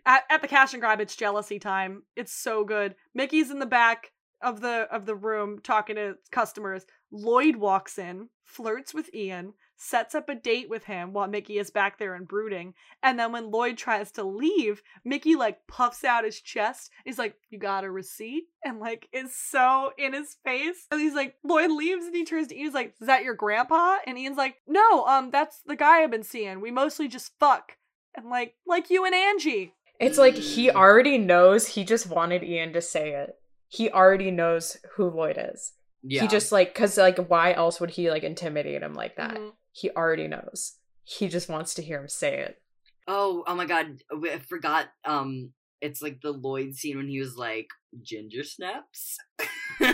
at, 0.06 0.24
at 0.30 0.42
the 0.42 0.48
cash 0.48 0.74
and 0.74 0.82
grab 0.82 1.02
it's 1.02 1.16
jealousy 1.16 1.60
time 1.60 2.04
it's 2.16 2.32
so 2.32 2.64
good 2.64 2.96
mickey's 3.14 3.50
in 3.50 3.60
the 3.60 3.66
back 3.66 4.12
of 4.42 4.62
the 4.62 4.88
of 4.92 5.06
the 5.06 5.16
room 5.16 5.60
talking 5.64 5.96
to 5.96 6.16
customers 6.32 6.86
lloyd 7.12 7.56
walks 7.56 7.98
in 7.98 8.30
flirts 8.44 8.94
with 8.94 9.14
ian 9.14 9.54
sets 9.84 10.14
up 10.14 10.30
a 10.30 10.36
date 10.36 10.70
with 10.70 10.84
him 10.84 11.12
while 11.12 11.28
mickey 11.28 11.58
is 11.58 11.72
back 11.72 11.98
there 11.98 12.14
and 12.14 12.28
brooding 12.28 12.74
and 13.02 13.18
then 13.18 13.32
when 13.32 13.50
lloyd 13.50 13.78
tries 13.78 14.12
to 14.12 14.24
leave 14.24 14.82
mickey 15.04 15.36
like 15.36 15.66
puffs 15.68 16.04
out 16.04 16.24
his 16.24 16.40
chest 16.40 16.92
he's 17.04 17.18
like 17.18 17.36
you 17.50 17.58
got 17.58 17.84
a 17.84 17.90
receipt 17.90 18.44
and 18.64 18.80
like 18.80 19.08
is 19.12 19.36
so 19.36 19.92
in 19.98 20.14
his 20.14 20.38
face 20.44 20.86
and 20.92 21.02
he's 21.02 21.16
like 21.16 21.36
lloyd 21.44 21.72
leaves 21.72 22.06
and 22.06 22.16
he 22.16 22.24
turns 22.24 22.48
to 22.48 22.56
ian 22.56 22.66
he's 22.66 22.74
like 22.76 22.94
is 23.02 23.08
that 23.08 23.24
your 23.24 23.34
grandpa 23.34 23.98
and 24.06 24.18
ian's 24.20 24.38
like 24.38 24.58
no 24.68 25.06
um 25.06 25.32
that's 25.32 25.62
the 25.66 25.76
guy 25.76 26.04
i've 26.04 26.12
been 26.12 26.22
seeing 26.24 26.62
we 26.62 26.70
mostly 26.70 27.08
just 27.08 27.32
fuck 27.40 27.78
and 28.16 28.30
like 28.30 28.56
like 28.68 28.90
you 28.90 29.06
and 29.06 29.16
Angie. 29.16 29.74
It's 30.00 30.18
like 30.18 30.34
he 30.36 30.70
already 30.72 31.18
knows. 31.18 31.68
He 31.68 31.84
just 31.84 32.10
wanted 32.10 32.44
Ian 32.44 32.74
to 32.74 32.82
say 32.82 33.12
it. 33.12 33.36
He 33.68 33.90
already 33.90 34.32
knows 34.32 34.78
who 34.96 35.10
Lloyd 35.10 35.38
is. 35.54 35.74
yeah. 36.04 36.22
He 36.22 36.28
just 36.28 36.52
like 36.52 36.74
because 36.74 36.98
like 36.98 37.18
why 37.30 37.54
else 37.54 37.80
would 37.80 37.92
he 37.92 38.10
like 38.10 38.24
intimidate 38.24 38.82
him 38.82 38.96
like 38.96 39.16
that? 39.18 39.36
Mhm. 39.36 39.52
He 39.72 39.90
already 39.92 40.28
knows. 40.28 40.74
He 41.04 41.28
just 41.28 41.50
wants 41.50 41.74
to 41.76 41.82
hear 41.82 42.00
him 42.02 42.08
say 42.08 42.40
it. 42.40 42.62
Oh, 43.08 43.44
oh 43.48 43.56
my 43.56 43.66
god, 43.66 44.02
I 44.12 44.38
forgot. 44.40 44.88
Um, 45.06 45.52
it's 45.82 46.02
like 46.02 46.22
the 46.22 46.32
Lloyd 46.32 46.76
scene 46.76 46.98
when 46.98 47.08
he 47.08 47.20
was 47.20 47.36
like 47.36 47.68
ginger 48.02 48.44
snaps. 48.44 49.18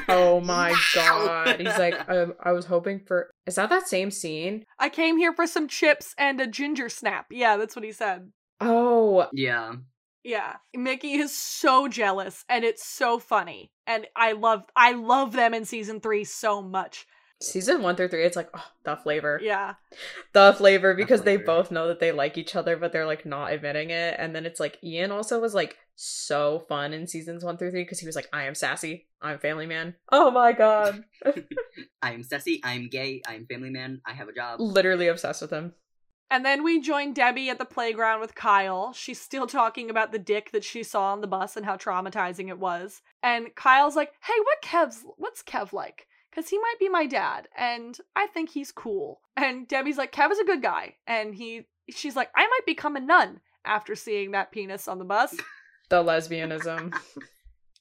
Oh 0.09 0.41
my 0.41 0.71
Wow. 0.71 0.77
god! 0.93 1.59
He's 1.61 1.77
like, 1.77 1.95
um, 2.09 2.33
I 2.43 2.51
was 2.51 2.65
hoping 2.65 2.99
for. 3.07 3.31
Is 3.45 3.55
that 3.55 3.69
that 3.69 3.87
same 3.87 4.11
scene? 4.11 4.65
I 4.79 4.89
came 4.89 5.17
here 5.17 5.31
for 5.33 5.47
some 5.47 5.67
chips 5.69 6.13
and 6.17 6.41
a 6.41 6.47
ginger 6.47 6.89
snap. 6.89 7.27
Yeah, 7.31 7.55
that's 7.55 7.73
what 7.75 7.85
he 7.85 7.93
said. 7.93 8.31
Oh, 8.59 9.27
yeah. 9.31 9.75
Yeah. 10.25 10.55
Mickey 10.75 11.13
is 11.13 11.33
so 11.33 11.87
jealous 11.87 12.43
and 12.49 12.65
it's 12.65 12.85
so 12.85 13.17
funny. 13.17 13.71
And 13.85 14.07
I 14.13 14.33
love 14.33 14.65
I 14.75 14.91
love 14.91 15.31
them 15.31 15.53
in 15.53 15.63
season 15.63 16.01
3 16.01 16.25
so 16.25 16.61
much. 16.61 17.05
Season 17.41 17.81
one 17.81 17.95
through 17.95 18.07
three. 18.09 18.23
It's 18.23 18.35
like 18.35 18.49
oh, 18.53 18.65
the 18.83 18.95
flavor, 18.97 19.39
Yeah. 19.41 19.75
the 20.33 20.53
flavor, 20.57 20.93
because 20.93 21.21
they 21.21 21.35
flavor. 21.37 21.45
both 21.45 21.71
know 21.71 21.87
that 21.87 21.99
they 21.99 22.11
like 22.11 22.37
each 22.37 22.55
other, 22.55 22.77
but 22.77 22.91
they're 22.91 23.05
like 23.05 23.25
not 23.25 23.51
admitting 23.53 23.89
it. 23.91 24.15
And 24.17 24.35
then 24.35 24.45
it's 24.45 24.59
like 24.59 24.77
Ian 24.83 25.11
also 25.11 25.39
was 25.39 25.53
like 25.53 25.77
so 25.95 26.65
fun 26.69 26.93
in 26.93 27.07
seasons 27.07 27.43
one 27.43 27.57
through 27.57 27.71
three 27.71 27.83
because 27.83 27.99
he 27.99 28.05
was 28.05 28.15
like, 28.15 28.29
I 28.31 28.43
am 28.45 28.55
sassy, 28.55 29.07
I'm 29.21 29.39
family 29.39 29.65
man. 29.65 29.95
Oh 30.11 30.31
my 30.31 30.51
god, 30.51 31.03
I'm 32.01 32.23
sassy. 32.23 32.61
I'm 32.63 32.89
gay. 32.89 33.21
I'm 33.27 33.45
family 33.45 33.69
man. 33.69 34.01
I 34.05 34.13
have 34.13 34.27
a 34.29 34.33
job. 34.33 34.59
literally 34.59 35.07
obsessed 35.07 35.41
with 35.41 35.51
him. 35.51 35.73
And 36.29 36.43
then 36.43 36.61
we 36.61 36.81
join 36.81 37.13
Debbie 37.13 37.49
at 37.49 37.57
the 37.57 37.63
playground 37.63 38.19
with 38.19 38.35
Kyle. 38.35 38.91
She's 38.91 39.21
still 39.21 39.47
talking 39.47 39.89
about 39.89 40.11
the 40.11 40.19
dick 40.19 40.51
that 40.51 40.65
she 40.65 40.83
saw 40.83 41.13
on 41.13 41.21
the 41.21 41.27
bus 41.27 41.55
and 41.55 41.65
how 41.65 41.77
traumatizing 41.77 42.49
it 42.49 42.59
was. 42.59 43.01
And 43.23 43.55
Kyle's 43.55 43.95
like, 43.95 44.11
"Hey, 44.21 44.33
what 44.43 44.61
Kev's 44.61 45.05
what's 45.15 45.41
Kev 45.41 45.71
like? 45.71 46.05
Cuz 46.37 46.49
he 46.49 46.59
might 46.59 46.79
be 46.79 46.87
my 46.89 47.05
dad 47.07 47.47
and 47.57 47.97
I 48.15 48.27
think 48.27 48.49
he's 48.51 48.71
cool." 48.71 49.21
And 49.35 49.67
Debbie's 49.67 49.97
like, 49.97 50.11
"Kev 50.11 50.31
is 50.31 50.39
a 50.39 50.45
good 50.45 50.61
guy." 50.61 50.97
And 51.07 51.33
he 51.35 51.67
she's 51.89 52.15
like, 52.15 52.29
"I 52.35 52.45
might 52.47 52.65
become 52.65 52.95
a 52.95 52.99
nun 52.99 53.41
after 53.65 53.95
seeing 53.95 54.31
that 54.31 54.51
penis 54.51 54.87
on 54.87 54.99
the 54.99 55.05
bus." 55.05 55.35
The 55.89 56.03
lesbianism. 56.03 56.93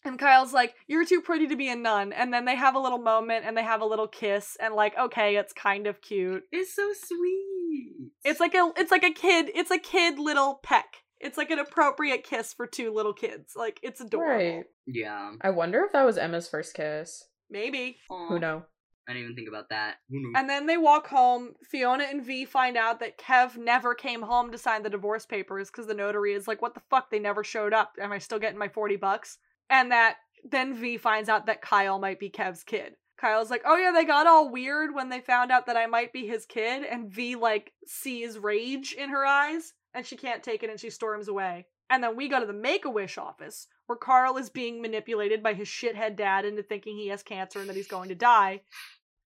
And 0.05 0.21
Kyle's 0.21 0.53
like, 0.53 0.77
"You're 0.87 1.05
too 1.05 1.21
pretty 1.21 1.49
to 1.49 1.57
be 1.57 1.69
a 1.69 1.75
nun." 1.75 2.13
And 2.13 2.33
then 2.33 2.45
they 2.45 2.55
have 2.55 2.77
a 2.77 2.79
little 2.79 3.01
moment 3.01 3.45
and 3.45 3.57
they 3.57 3.65
have 3.65 3.81
a 3.81 3.85
little 3.87 4.07
kiss 4.07 4.57
and 4.61 4.73
like, 4.73 4.97
"Okay, 4.97 5.35
it's 5.37 5.53
kind 5.53 5.89
of 5.89 6.01
cute." 6.01 6.45
It's 6.53 6.73
so 6.73 6.93
sweet. 6.95 8.13
It's 8.25 8.39
like 8.39 8.55
a 8.55 8.73
it's 8.77 8.93
like 8.93 9.03
a 9.03 9.11
kid, 9.11 9.51
it's 9.53 9.73
a 9.73 9.79
kid 9.79 10.21
little 10.21 10.61
peck. 10.63 11.03
It's 11.19 11.37
like 11.37 11.51
an 11.51 11.59
appropriate 11.59 12.23
kiss 12.23 12.55
for 12.55 12.69
two 12.69 12.93
little 12.95 13.15
kids. 13.15 13.55
Like 13.57 13.81
it's 13.83 14.01
adorable. 14.01 14.57
right. 14.57 14.65
yeah. 14.87 15.33
I 15.41 15.51
wonder 15.51 15.83
if 15.85 15.93
that 15.93 16.05
was 16.07 16.19
Emma's 16.19 16.49
first 16.49 16.75
kiss. 16.75 17.25
Maybe. 17.51 17.99
Aw. 18.11 18.29
Who 18.29 18.39
know? 18.39 18.65
I 19.09 19.13
didn't 19.13 19.25
even 19.25 19.37
think 19.37 19.49
about 19.49 19.69
that. 19.71 19.97
And 20.11 20.51
then 20.51 20.67
they 20.67 20.77
walk 20.77 21.07
home. 21.07 21.55
Fiona 21.63 22.05
and 22.05 22.25
V 22.25 22.45
find 22.45 22.77
out 22.77 22.99
that 23.01 23.19
Kev 23.19 23.57
never 23.57 23.95
came 23.95 24.23
home 24.23 24.51
to 24.51 24.59
sign 24.59 24.83
the 24.83 24.91
divorce 24.91 25.25
papers 25.25 25.71
because 25.71 25.87
the 25.87 25.95
notary 25.95 26.35
is 26.35 26.49
like, 26.49 26.61
"What 26.61 26.75
the 26.75 26.83
fuck? 26.91 27.11
They 27.11 27.21
never 27.21 27.45
showed 27.45 27.73
up. 27.73 27.93
Am 28.01 28.11
I 28.11 28.19
still 28.19 28.41
getting 28.41 28.59
my 28.59 28.69
40 28.69 28.97
bucks?" 28.97 29.39
And 29.71 29.93
that 29.93 30.17
then 30.45 30.75
V 30.75 30.97
finds 30.97 31.29
out 31.29 31.47
that 31.47 31.63
Kyle 31.63 32.01
might 32.01 32.19
be 32.19 32.31
Kev's 32.31 32.65
kid. 32.65 32.97
Kyle's 33.17 33.51
like, 33.51 33.63
"Oh 33.65 33.77
yeah, 33.77 33.93
they 33.93 34.05
got 34.05 34.27
all 34.27 34.51
weird 34.51 34.93
when 34.93 35.09
they 35.09 35.21
found 35.21 35.53
out 35.53 35.67
that 35.67 35.77
I 35.77 35.87
might 35.87 36.13
be 36.13 36.27
his 36.27 36.45
kid." 36.45 36.83
And 36.83 37.09
V 37.09 37.37
like 37.37 37.73
sees 37.87 38.39
rage 38.39 38.93
in 38.93 39.11
her 39.11 39.25
eyes 39.25 39.73
and 39.95 40.05
she 40.05 40.17
can't 40.17 40.43
take 40.43 40.65
it 40.65 40.71
and 40.71 40.81
she 40.81 40.91
storms 40.91 41.29
away. 41.29 41.69
And 41.89 42.03
then 42.03 42.17
we 42.17 42.29
go 42.29 42.41
to 42.41 42.47
the 42.47 42.53
Make-A-Wish 42.53 43.17
office 43.19 43.69
where 43.87 43.97
Carl 43.97 44.37
is 44.37 44.51
being 44.51 44.83
manipulated 44.83 45.43
by 45.43 45.55
his 45.55 45.69
shithead 45.69 46.17
dad 46.17 46.45
into 46.45 46.63
thinking 46.63 46.97
he 46.97 47.09
has 47.09 47.23
cancer 47.23 47.61
and 47.61 47.69
that 47.69 47.77
he's 47.77 47.87
going 47.87 48.09
to 48.09 48.15
die. 48.15 48.63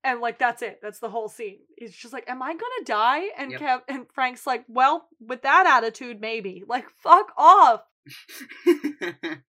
And 0.04 0.20
like 0.20 0.38
that's 0.38 0.62
it. 0.62 0.80
That's 0.82 0.98
the 0.98 1.10
whole 1.10 1.28
scene. 1.28 1.58
He's 1.76 1.94
just 1.94 2.12
like, 2.14 2.28
"Am 2.28 2.42
I 2.42 2.52
gonna 2.52 2.84
die?" 2.84 3.24
And 3.36 3.52
Yep. 3.52 3.60
Kev 3.60 3.80
and 3.88 4.06
Frank's 4.12 4.46
like, 4.46 4.64
"Well, 4.68 5.08
with 5.20 5.42
that 5.42 5.66
attitude, 5.66 6.20
maybe." 6.20 6.64
Like, 6.66 6.88
fuck 7.02 7.32
off. 7.36 7.82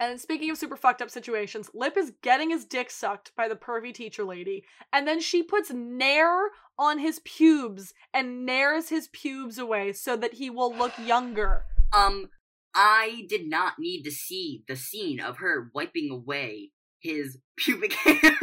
And 0.00 0.20
speaking 0.20 0.50
of 0.50 0.58
super 0.58 0.76
fucked 0.76 1.00
up 1.00 1.10
situations, 1.10 1.70
Lip 1.74 1.96
is 1.96 2.12
getting 2.22 2.50
his 2.50 2.64
dick 2.64 2.90
sucked 2.90 3.30
by 3.36 3.46
the 3.46 3.54
pervy 3.54 3.94
teacher 3.94 4.24
lady, 4.24 4.64
and 4.92 5.06
then 5.06 5.20
she 5.20 5.44
puts 5.44 5.70
Nair 5.70 6.50
on 6.76 6.98
his 6.98 7.20
pubes 7.20 7.94
and 8.12 8.44
nairs 8.44 8.88
his 8.88 9.06
pubes 9.12 9.58
away 9.58 9.92
so 9.92 10.16
that 10.16 10.34
he 10.34 10.50
will 10.50 10.74
look 10.74 10.92
younger. 10.98 11.62
um, 11.92 12.30
I 12.74 13.26
did 13.28 13.48
not 13.48 13.74
need 13.78 14.02
to 14.04 14.10
see 14.10 14.64
the 14.66 14.76
scene 14.76 15.20
of 15.20 15.38
her 15.38 15.70
wiping 15.74 16.10
away 16.10 16.70
his 17.00 17.38
pubic 17.56 17.92
hair. 17.92 18.36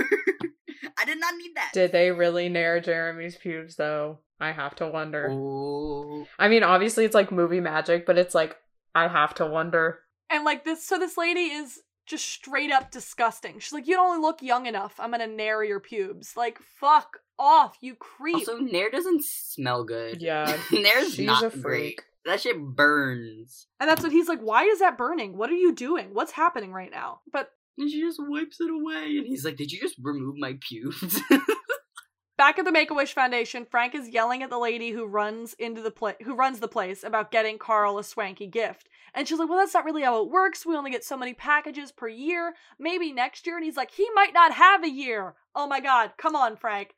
I 0.97 1.05
did 1.05 1.19
not 1.19 1.35
need 1.35 1.51
that. 1.55 1.71
Did 1.73 1.91
they 1.91 2.11
really 2.11 2.49
nair 2.49 2.79
Jeremy's 2.79 3.35
pubes 3.35 3.75
though? 3.75 4.19
I 4.39 4.51
have 4.51 4.75
to 4.75 4.87
wonder. 4.87 5.29
Oh. 5.31 6.25
I 6.37 6.47
mean, 6.47 6.63
obviously 6.63 7.05
it's 7.05 7.15
like 7.15 7.31
movie 7.31 7.59
magic, 7.59 8.05
but 8.05 8.17
it's 8.17 8.35
like 8.35 8.55
I 8.95 9.07
have 9.07 9.33
to 9.35 9.45
wonder. 9.45 9.99
And 10.29 10.45
like 10.45 10.63
this, 10.63 10.85
so 10.85 10.99
this 10.99 11.17
lady 11.17 11.41
is 11.41 11.79
just 12.05 12.25
straight 12.25 12.71
up 12.71 12.91
disgusting. 12.91 13.59
She's 13.59 13.73
like, 13.73 13.87
"You 13.87 13.95
don't 13.95 14.21
look 14.21 14.41
young 14.41 14.65
enough. 14.65 14.95
I'm 14.99 15.11
gonna 15.11 15.27
nair 15.27 15.63
your 15.63 15.79
pubes." 15.79 16.35
Like, 16.35 16.59
fuck 16.79 17.19
off, 17.37 17.77
you 17.81 17.95
creep. 17.95 18.35
Also, 18.35 18.57
Nair 18.57 18.91
doesn't 18.91 19.23
smell 19.23 19.83
good. 19.83 20.21
Yeah, 20.21 20.57
Nair's 20.71 21.13
she's 21.15 21.25
not 21.25 21.43
a 21.43 21.57
great. 21.57 22.01
That 22.29 22.41
shit 22.41 22.59
burns. 22.59 23.67
and 23.79 23.89
that's 23.89 24.03
what 24.03 24.11
he's 24.11 24.27
like. 24.27 24.39
Why 24.39 24.63
is 24.65 24.79
that 24.79 24.97
burning? 24.97 25.35
What 25.37 25.49
are 25.49 25.55
you 25.55 25.73
doing? 25.73 26.13
What's 26.13 26.31
happening 26.31 26.71
right 26.71 26.91
now? 26.91 27.21
But 27.33 27.49
And 27.77 27.89
she 27.89 28.01
just 28.01 28.19
wipes 28.21 28.61
it 28.61 28.69
away. 28.69 29.17
And 29.17 29.25
he's 29.25 29.43
like, 29.43 29.57
Did 29.57 29.71
you 29.71 29.79
just 29.79 29.95
remove 30.01 30.35
my 30.37 30.57
pubes? 30.61 31.19
Back 32.37 32.57
at 32.57 32.63
the 32.63 32.71
Make 32.71 32.89
a 32.89 32.93
Wish 32.93 33.13
Foundation, 33.13 33.65
Frank 33.69 33.93
is 33.93 34.07
yelling 34.07 34.43
at 34.43 34.49
the 34.49 34.57
lady 34.57 34.91
who 34.91 35.05
runs 35.05 35.55
into 35.55 35.81
the 35.81 35.91
pla- 35.91 36.13
who 36.23 36.35
runs 36.35 36.61
the 36.61 36.69
place 36.69 37.03
about 37.03 37.31
getting 37.31 37.57
Carl 37.57 37.97
a 37.97 38.03
swanky 38.03 38.47
gift. 38.47 38.87
And 39.13 39.27
she's 39.27 39.39
like, 39.39 39.49
"Well, 39.49 39.57
that's 39.57 39.73
not 39.73 39.83
really 39.83 40.03
how 40.03 40.21
it 40.23 40.29
works. 40.29 40.65
We 40.65 40.75
only 40.77 40.91
get 40.91 41.03
so 41.03 41.17
many 41.17 41.33
packages 41.33 41.91
per 41.91 42.07
year. 42.07 42.53
Maybe 42.79 43.11
next 43.11 43.45
year." 43.45 43.57
And 43.57 43.65
he's 43.65 43.75
like, 43.75 43.91
"He 43.91 44.07
might 44.13 44.33
not 44.33 44.53
have 44.53 44.85
a 44.85 44.89
year." 44.89 45.35
Oh 45.53 45.67
my 45.67 45.81
god, 45.81 46.11
come 46.17 46.33
on, 46.33 46.55
Frank. 46.55 46.95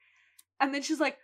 And 0.60 0.76
then 0.76 0.84
she's 0.84 1.00
like, 1.00 1.18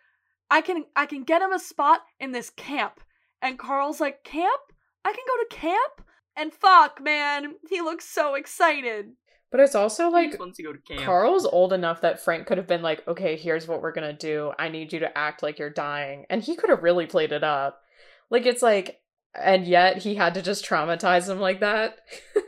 "I 0.50 0.62
can 0.62 0.86
I 0.96 1.06
can 1.06 1.24
get 1.24 1.44
him 1.44 1.52
a 1.54 1.60
spot 1.60 2.02
in 2.20 2.32
this 2.32 2.50
camp." 2.50 3.02
And 3.42 3.60
Carl's 3.60 4.00
like, 4.00 4.24
"Camp? 4.24 4.62
I 5.06 5.12
can 5.14 5.24
go 5.28 5.44
to 5.44 5.56
camp?" 5.56 6.08
And 6.36 6.54
fuck, 6.54 7.02
man, 7.02 7.56
he 7.70 7.82
looks 7.82 8.06
so 8.06 8.36
excited. 8.36 9.14
But 9.50 9.62
it's 9.62 9.76
also 9.76 10.10
like 10.10 10.38
wants 10.40 10.58
to 10.58 10.64
go 10.64 10.74
to 10.74 10.80
camp. 10.80 11.02
Carl's 11.02 11.46
old 11.46 11.72
enough 11.72 12.02
that 12.02 12.20
Frank 12.20 12.48
could 12.48 12.58
have 12.58 12.68
been 12.68 12.82
like, 12.82 13.08
okay, 13.08 13.38
here's 13.38 13.68
what 13.68 13.82
we're 13.82 13.94
gonna 13.94 14.14
do. 14.14 14.52
I 14.60 14.70
need 14.70 14.92
you 14.92 15.00
to 15.00 15.18
act 15.18 15.42
like 15.42 15.58
you're 15.58 15.70
dying. 15.70 16.26
And 16.30 16.44
he 16.44 16.56
could 16.56 16.70
have 16.70 16.84
really 16.84 17.06
played 17.06 17.32
it 17.32 17.44
up. 17.44 17.82
Like, 18.30 18.46
it's 18.46 18.62
like, 18.62 19.00
and 19.34 19.66
yet 19.66 20.00
he 20.00 20.16
had 20.16 20.34
to 20.34 20.42
just 20.42 20.66
traumatize 20.66 21.30
him 21.30 21.40
like 21.40 21.62
that. 21.62 22.00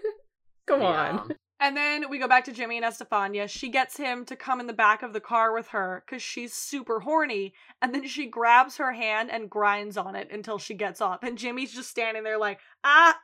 Come 0.68 0.82
on. 0.82 1.36
Yeah. 1.60 1.68
And 1.68 1.76
then 1.78 2.10
we 2.10 2.20
go 2.20 2.28
back 2.28 2.45
to 2.45 2.51
Jimmy 2.51 2.78
and 2.78 2.86
Estefania. 2.86 3.47
She 3.47 3.70
gets 3.70 3.97
him 3.97 4.26
to 4.26 4.36
come 4.36 4.60
in 4.60 4.68
the 4.68 4.74
back 4.74 5.03
of 5.03 5.14
the 5.14 5.20
car 5.20 5.53
with 5.53 5.68
her 5.70 6.03
because 6.05 6.22
she's 6.22 6.53
super 6.53 7.01
horny. 7.01 7.53
And 7.82 7.93
then 7.93 8.07
she 8.07 8.28
grabs 8.28 8.78
her 8.78 8.93
hand 8.93 9.30
and 9.32 9.49
grinds 9.49 9.97
on 9.97 10.16
it 10.16 10.30
until 10.32 10.57
she 10.57 10.74
gets 10.74 11.01
off. 11.01 11.24
And 11.24 11.38
Jimmy's 11.38 11.74
just 11.74 11.89
standing 11.89 12.24
there 12.24 12.38
like, 12.38 12.60
ah. 12.84 13.18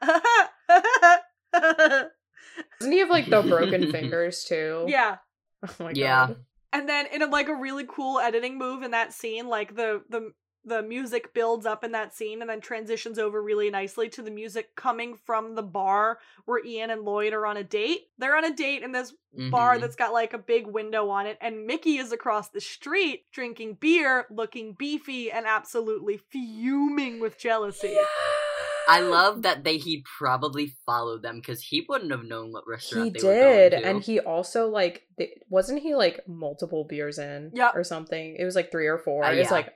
Doesn't 1.53 2.91
he 2.91 2.99
have 2.99 3.09
like 3.09 3.29
the 3.29 3.41
broken 3.41 3.91
fingers 3.91 4.43
too? 4.43 4.85
yeah. 4.87 5.17
Oh 5.63 5.83
my 5.83 5.91
Yeah. 5.93 6.27
god. 6.27 6.35
And 6.73 6.89
then 6.89 7.05
in 7.13 7.21
a, 7.21 7.27
like 7.27 7.47
a 7.47 7.55
really 7.55 7.85
cool 7.87 8.19
editing 8.19 8.57
move 8.57 8.83
in 8.83 8.91
that 8.91 9.13
scene, 9.13 9.47
like 9.47 9.75
the 9.75 10.01
the 10.09 10.31
the 10.65 10.81
music 10.81 11.33
builds 11.33 11.65
up 11.65 11.83
in 11.83 11.91
that 11.91 12.13
scene 12.13 12.41
and 12.41 12.49
then 12.49 12.59
transitions 12.61 13.19
over 13.19 13.41
really 13.41 13.69
nicely 13.69 14.09
to 14.09 14.21
the 14.21 14.31
music 14.31 14.75
coming 14.75 15.15
from 15.25 15.55
the 15.55 15.61
bar 15.63 16.19
where 16.45 16.63
Ian 16.65 16.89
and 16.89 17.03
Lloyd 17.03 17.33
are 17.33 17.45
on 17.45 17.57
a 17.57 17.63
date. 17.63 18.07
They're 18.17 18.35
on 18.37 18.45
a 18.45 18.55
date 18.55 18.81
in 18.83 18.91
this 18.91 19.13
bar 19.51 19.77
Mhm. 19.77 19.81
that's 19.81 19.95
got 19.95 20.13
like 20.13 20.33
a 20.33 20.37
big 20.37 20.65
window 20.65 21.09
on 21.09 21.25
it, 21.27 21.37
and 21.41 21.65
Mickey 21.67 21.97
is 21.97 22.11
across 22.11 22.49
the 22.49 22.61
street 22.61 23.25
drinking 23.31 23.75
beer, 23.75 24.25
looking 24.29 24.73
beefy 24.73 25.31
and 25.31 25.45
absolutely 25.45 26.17
fuming 26.17 27.19
with 27.19 27.37
jealousy. 27.37 27.95
I 28.87 28.99
love 29.01 29.41
that 29.41 29.63
they 29.63 29.77
he 29.77 30.03
probably 30.17 30.75
followed 30.85 31.23
them 31.23 31.37
because 31.37 31.59
he 31.61 31.85
wouldn't 31.89 32.11
have 32.11 32.23
known 32.23 32.51
what 32.51 32.65
He 32.67 32.71
restaurant 32.71 33.13
they 33.13 33.19
did, 33.19 33.25
were 33.25 33.69
going 33.71 33.83
to. 33.83 33.87
and 33.89 34.03
he 34.03 34.19
also 34.19 34.67
like 34.67 35.07
th- 35.17 35.39
wasn't 35.49 35.81
he 35.81 35.95
like 35.95 36.19
multiple 36.27 36.83
beers 36.87 37.17
in, 37.17 37.49
Yep. 37.55 37.71
or 37.75 37.83
something. 37.83 38.35
It 38.37 38.43
was 38.45 38.55
like 38.55 38.69
three 38.71 38.85
or 38.87 38.99
four. 38.99 39.23
Uh, 39.23 39.31
It's 39.31 39.49
yeah. 39.49 39.55
like, 39.55 39.73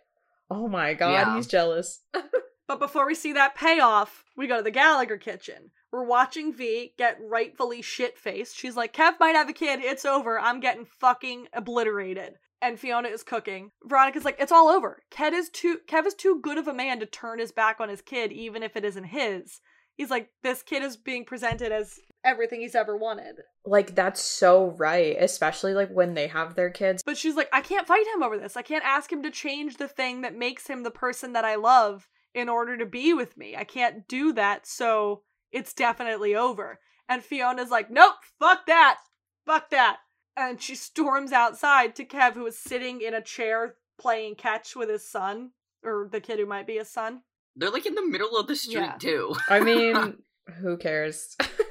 oh 0.50 0.68
my 0.68 0.94
god, 0.94 1.12
Yeah. 1.12 1.36
he's 1.36 1.48
jealous. 1.48 2.02
But 2.68 2.78
before 2.80 3.08
we 3.08 3.16
see 3.16 3.34
that 3.34 3.56
payoff, 3.56 4.24
we 4.38 4.46
go 4.46 4.58
to 4.58 4.62
the 4.62 4.70
Gallagher 4.70 5.18
kitchen. 5.18 5.72
We're 5.92 6.04
watching 6.04 6.54
V 6.54 6.94
get 7.00 7.18
rightfully 7.20 7.82
shit 7.82 8.16
faced. 8.16 8.56
She's 8.56 8.76
like, 8.76 8.94
Kev 8.94 9.14
might 9.20 9.34
have 9.34 9.50
a 9.50 9.54
kid. 9.54 9.80
It's 9.82 10.06
over. 10.06 10.40
I'm 10.40 10.60
getting 10.60 10.86
fucking 10.86 11.48
obliterated. 11.52 12.36
And 12.62 12.80
Fiona 12.80 13.08
is 13.08 13.24
cooking. 13.24 13.72
Veronica's 13.86 14.24
like, 14.24 14.36
it's 14.40 14.52
all 14.52 14.68
over. 14.68 15.02
Kev 15.12 15.34
is 15.34 15.50
too 15.50 15.80
Kev 15.88 16.06
is 16.06 16.14
too 16.14 16.40
good 16.44 16.60
of 16.60 16.68
a 16.68 16.74
man 16.74 17.00
to 17.00 17.08
turn 17.08 17.40
his 17.40 17.52
back 17.52 17.80
on 17.80 17.90
his 17.90 18.04
kid, 18.04 18.32
even 18.32 18.62
if 18.62 18.76
it 18.76 18.86
isn't 18.86 19.06
his. 19.06 19.62
He's 19.96 20.12
like, 20.12 20.30
this 20.44 20.62
kid 20.62 20.84
is 20.84 20.96
being 20.96 21.26
presented 21.26 21.72
as 21.72 21.98
everything 22.24 22.62
he's 22.62 22.76
ever 22.76 22.96
wanted. 22.98 23.38
Like 23.66 23.96
that's 23.96 24.22
so 24.22 24.72
right, 24.78 25.16
especially 25.20 25.74
like 25.74 25.90
when 25.90 26.14
they 26.14 26.28
have 26.28 26.56
their 26.56 26.70
kids. 26.70 27.04
But 27.04 27.18
she's 27.18 27.36
like, 27.36 27.50
I 27.54 27.62
can't 27.62 27.88
fight 27.88 28.06
him 28.14 28.24
over 28.24 28.38
this. 28.38 28.58
I 28.58 28.62
can't 28.62 28.84
ask 28.86 29.12
him 29.12 29.24
to 29.24 29.32
change 29.32 29.78
the 29.78 29.88
thing 29.88 30.22
that 30.22 30.36
makes 30.36 30.68
him 30.68 30.84
the 30.84 30.92
person 30.92 31.34
that 31.34 31.46
I 31.46 31.56
love 31.56 32.08
in 32.34 32.50
order 32.50 32.78
to 32.78 32.86
be 32.86 33.14
with 33.14 33.38
me. 33.38 33.56
I 33.56 33.64
can't 33.64 34.08
do 34.08 34.34
that, 34.34 34.68
so 34.68 35.24
it's 35.52 35.74
definitely 35.74 36.36
over. 36.36 36.80
And 37.08 37.24
Fiona's 37.24 37.72
like, 37.72 37.90
nope, 37.90 38.16
fuck 38.40 38.66
that. 38.68 38.98
Fuck 39.46 39.72
that. 39.72 39.98
And 40.38 40.62
she 40.62 40.76
storms 40.76 41.32
outside 41.32 41.96
to 41.96 42.06
Kev, 42.06 42.34
who 42.34 42.46
is 42.46 42.58
sitting 42.58 43.02
in 43.02 43.14
a 43.16 43.22
chair 43.22 43.76
playing 44.00 44.36
catch 44.36 44.76
with 44.76 44.90
his 44.90 45.06
son, 45.10 45.52
or 45.84 46.08
the 46.12 46.22
kid 46.22 46.40
who 46.40 46.46
might 46.46 46.68
be 46.68 46.78
his 46.78 46.90
son. 46.90 47.22
They're 47.56 47.72
like 47.72 47.86
in 47.88 47.96
the 47.96 48.06
middle 48.06 48.38
of 48.38 48.48
the 48.48 48.56
street 48.56 48.76
Yeah. 48.82 48.96
too. 49.00 49.36
I 49.50 49.60
mean, 49.60 50.18
who 50.62 50.78
cares? 50.78 51.36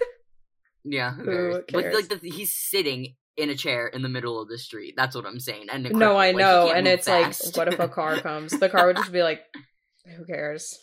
Yeah, 0.85 1.13
who 1.13 1.23
Who 1.23 1.63
cares? 1.63 1.65
But 1.73 1.95
like 1.95 2.09
the, 2.09 2.31
he's 2.31 2.53
sitting 2.53 3.15
in 3.37 3.51
a 3.51 3.55
chair 3.55 3.87
in 3.87 4.03
the 4.03 4.09
middle 4.09 4.41
of 4.41 4.49
the 4.49 4.59
street. 4.59 4.95
That's 4.97 5.15
what 5.15 5.25
I'm 5.25 5.41
saying. 5.41 5.69
And 5.71 5.91
no, 5.93 6.17
I 6.17 6.33
know, 6.33 6.67
can't 6.67 6.79
and 6.79 6.89
it's 6.89 7.07
fast. 7.07 7.47
like, 7.47 7.57
what 7.57 7.73
if 7.73 7.81
a 7.81 7.89
car 7.89 8.17
comes? 8.21 8.53
The 8.53 8.69
car 8.69 8.87
would 8.87 8.97
just 8.97 9.13
be 9.13 9.23
like, 9.23 9.43
who 10.17 10.25
cares? 10.25 10.77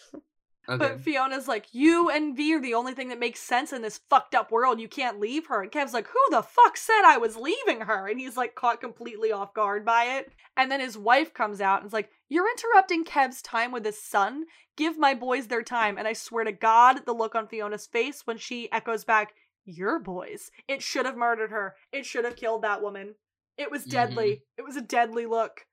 okay. 0.70 0.78
But 0.78 1.02
Fiona's 1.02 1.50
like, 1.50 1.66
you 1.74 2.10
and 2.10 2.36
V 2.36 2.56
are 2.56 2.62
the 2.62 2.76
only 2.76 2.94
thing 2.94 3.10
that 3.10 3.20
makes 3.20 3.42
sense 3.42 3.74
in 3.74 3.82
this 3.82 4.00
fucked 4.10 4.36
up 4.36 4.52
world. 4.52 4.80
You 4.80 4.88
can't 4.88 5.20
leave 5.20 5.48
her. 5.48 5.62
And 5.62 5.72
Kev's 5.72 5.94
like, 5.94 6.08
who 6.08 6.20
the 6.32 6.44
fuck 6.44 6.78
said 6.78 7.04
I 7.06 7.18
was 7.18 7.36
leaving 7.36 7.82
her? 7.82 8.08
And 8.08 8.20
he's 8.20 8.38
like 8.38 8.56
caught 8.56 8.80
completely 8.80 9.34
off 9.34 9.54
guard 9.54 9.84
by 9.84 10.06
it. 10.18 10.32
And 10.56 10.72
then 10.72 10.80
his 10.80 10.98
wife 10.98 11.34
comes 11.34 11.60
out 11.60 11.82
and 11.82 11.88
is 11.88 11.94
like, 11.94 12.10
you're 12.30 12.50
interrupting 12.50 13.04
Kev's 13.04 13.42
time 13.42 13.74
with 13.74 13.84
his 13.86 14.02
son. 14.02 14.46
Give 14.78 14.98
my 14.98 15.14
boys 15.14 15.48
their 15.48 15.64
time. 15.64 15.98
And 15.98 16.08
I 16.08 16.14
swear 16.14 16.46
to 16.46 16.54
God, 16.54 17.06
the 17.06 17.14
look 17.14 17.36
on 17.36 17.48
Fiona's 17.48 17.86
face 17.86 18.22
when 18.26 18.38
she 18.38 18.72
echoes 18.72 19.04
back, 19.04 19.34
your 19.66 20.00
boys. 20.00 20.52
It 20.68 20.82
should 20.82 21.06
have 21.06 21.18
murdered 21.18 21.52
her. 21.52 21.76
It 21.92 22.06
should 22.06 22.26
have 22.26 22.36
killed 22.36 22.62
that 22.62 22.82
woman. 22.82 23.16
It 23.58 23.72
was 23.72 23.82
mm-hmm. 23.82 23.92
deadly. 23.92 24.44
It 24.58 24.64
was 24.64 24.76
a 24.76 24.82
deadly 24.82 25.26
look. 25.26 25.66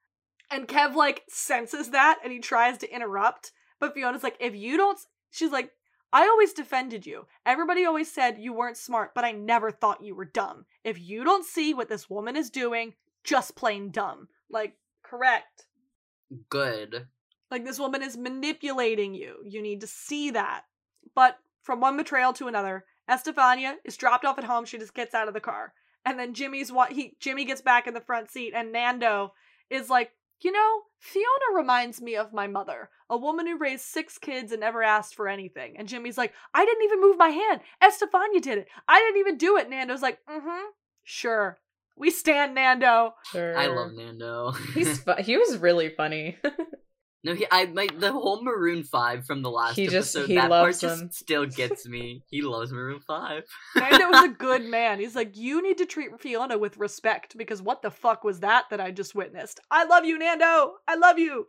And 0.50 0.68
Kev 0.68 0.94
like 0.94 1.22
senses 1.28 1.90
that 1.90 2.18
and 2.22 2.32
he 2.32 2.38
tries 2.38 2.78
to 2.78 2.94
interrupt. 2.94 3.52
But 3.80 3.94
Fiona's 3.94 4.22
like, 4.22 4.36
if 4.38 4.54
you 4.54 4.76
don't, 4.76 4.98
she's 5.30 5.50
like, 5.50 5.70
I 6.12 6.26
always 6.28 6.52
defended 6.52 7.06
you. 7.06 7.26
Everybody 7.46 7.86
always 7.86 8.12
said 8.12 8.36
you 8.38 8.52
weren't 8.52 8.76
smart, 8.76 9.14
but 9.14 9.24
I 9.24 9.32
never 9.32 9.70
thought 9.70 10.04
you 10.04 10.14
were 10.14 10.26
dumb. 10.26 10.66
If 10.84 11.00
you 11.00 11.24
don't 11.24 11.44
see 11.44 11.72
what 11.72 11.88
this 11.88 12.10
woman 12.10 12.36
is 12.36 12.50
doing, 12.50 12.92
just 13.24 13.56
plain 13.56 13.90
dumb. 13.90 14.28
Like, 14.50 14.76
correct. 15.02 15.66
Good. 16.50 17.06
Like, 17.50 17.64
this 17.64 17.78
woman 17.78 18.02
is 18.02 18.16
manipulating 18.16 19.14
you. 19.14 19.36
You 19.44 19.62
need 19.62 19.80
to 19.80 19.86
see 19.86 20.30
that. 20.32 20.64
But 21.14 21.38
from 21.62 21.80
one 21.80 21.96
betrayal 21.96 22.34
to 22.34 22.48
another, 22.48 22.84
Estefania 23.12 23.76
is 23.84 23.96
dropped 23.96 24.24
off 24.24 24.38
at 24.38 24.44
home. 24.44 24.64
She 24.64 24.78
just 24.78 24.94
gets 24.94 25.14
out 25.14 25.28
of 25.28 25.34
the 25.34 25.40
car. 25.40 25.74
And 26.04 26.18
then 26.18 26.34
Jimmy's 26.34 26.72
what 26.72 26.92
he 26.92 27.16
Jimmy 27.20 27.44
gets 27.44 27.60
back 27.60 27.86
in 27.86 27.94
the 27.94 28.00
front 28.00 28.30
seat, 28.30 28.54
and 28.56 28.72
Nando 28.72 29.34
is 29.70 29.88
like, 29.88 30.10
you 30.40 30.50
know, 30.50 30.80
Fiona 30.98 31.26
reminds 31.54 32.00
me 32.00 32.16
of 32.16 32.32
my 32.32 32.48
mother, 32.48 32.90
a 33.08 33.16
woman 33.16 33.46
who 33.46 33.58
raised 33.58 33.84
six 33.84 34.18
kids 34.18 34.50
and 34.50 34.60
never 34.60 34.82
asked 34.82 35.14
for 35.14 35.28
anything. 35.28 35.76
And 35.78 35.86
Jimmy's 35.86 36.18
like, 36.18 36.32
I 36.52 36.64
didn't 36.64 36.84
even 36.84 37.00
move 37.00 37.16
my 37.16 37.28
hand. 37.28 37.60
Estefania 37.80 38.40
did 38.40 38.58
it. 38.58 38.68
I 38.88 38.98
didn't 38.98 39.20
even 39.20 39.38
do 39.38 39.56
it. 39.58 39.70
Nando's 39.70 40.02
like, 40.02 40.18
mm-hmm, 40.28 40.64
sure. 41.04 41.60
We 41.96 42.10
stand 42.10 42.54
Nando. 42.54 43.14
Sure. 43.30 43.56
I 43.56 43.66
love 43.66 43.92
Nando. 43.92 44.52
He's 44.74 44.98
fu- 45.04 45.22
he 45.22 45.36
was 45.36 45.58
really 45.58 45.90
funny. 45.90 46.38
no, 47.24 47.34
he, 47.34 47.46
I 47.50 47.66
my 47.66 47.88
the 47.98 48.12
whole 48.12 48.42
Maroon 48.42 48.82
Five 48.82 49.24
from 49.26 49.42
the 49.42 49.50
last 49.50 49.76
He 49.76 49.86
just- 49.86 50.14
episode. 50.16 50.28
he 50.28 50.34
that 50.36 50.50
loves 50.50 50.80
part 50.80 50.98
them. 50.98 51.08
just 51.08 51.20
still 51.20 51.46
gets 51.60 51.86
me. 51.86 52.22
He 52.28 52.42
loves 52.42 52.72
Maroon 52.72 53.00
Five. 53.00 53.44
Nando 53.76 54.10
is 54.10 54.24
a 54.24 54.28
good 54.38 54.64
man. 54.64 54.98
He's 55.00 55.14
like, 55.16 55.36
you 55.36 55.62
need 55.62 55.78
to 55.78 55.86
treat 55.86 56.20
Fiona 56.20 56.58
with 56.58 56.76
respect 56.78 57.36
because 57.38 57.62
what 57.62 57.82
the 57.82 57.90
fuck 57.90 58.24
was 58.24 58.40
that 58.40 58.64
that 58.70 58.80
I 58.80 58.90
just 58.90 59.14
witnessed? 59.14 59.60
I 59.70 59.84
love 59.84 60.04
you, 60.04 60.18
Nando. 60.18 60.74
I 60.88 60.96
love 60.96 61.18
you. 61.18 61.46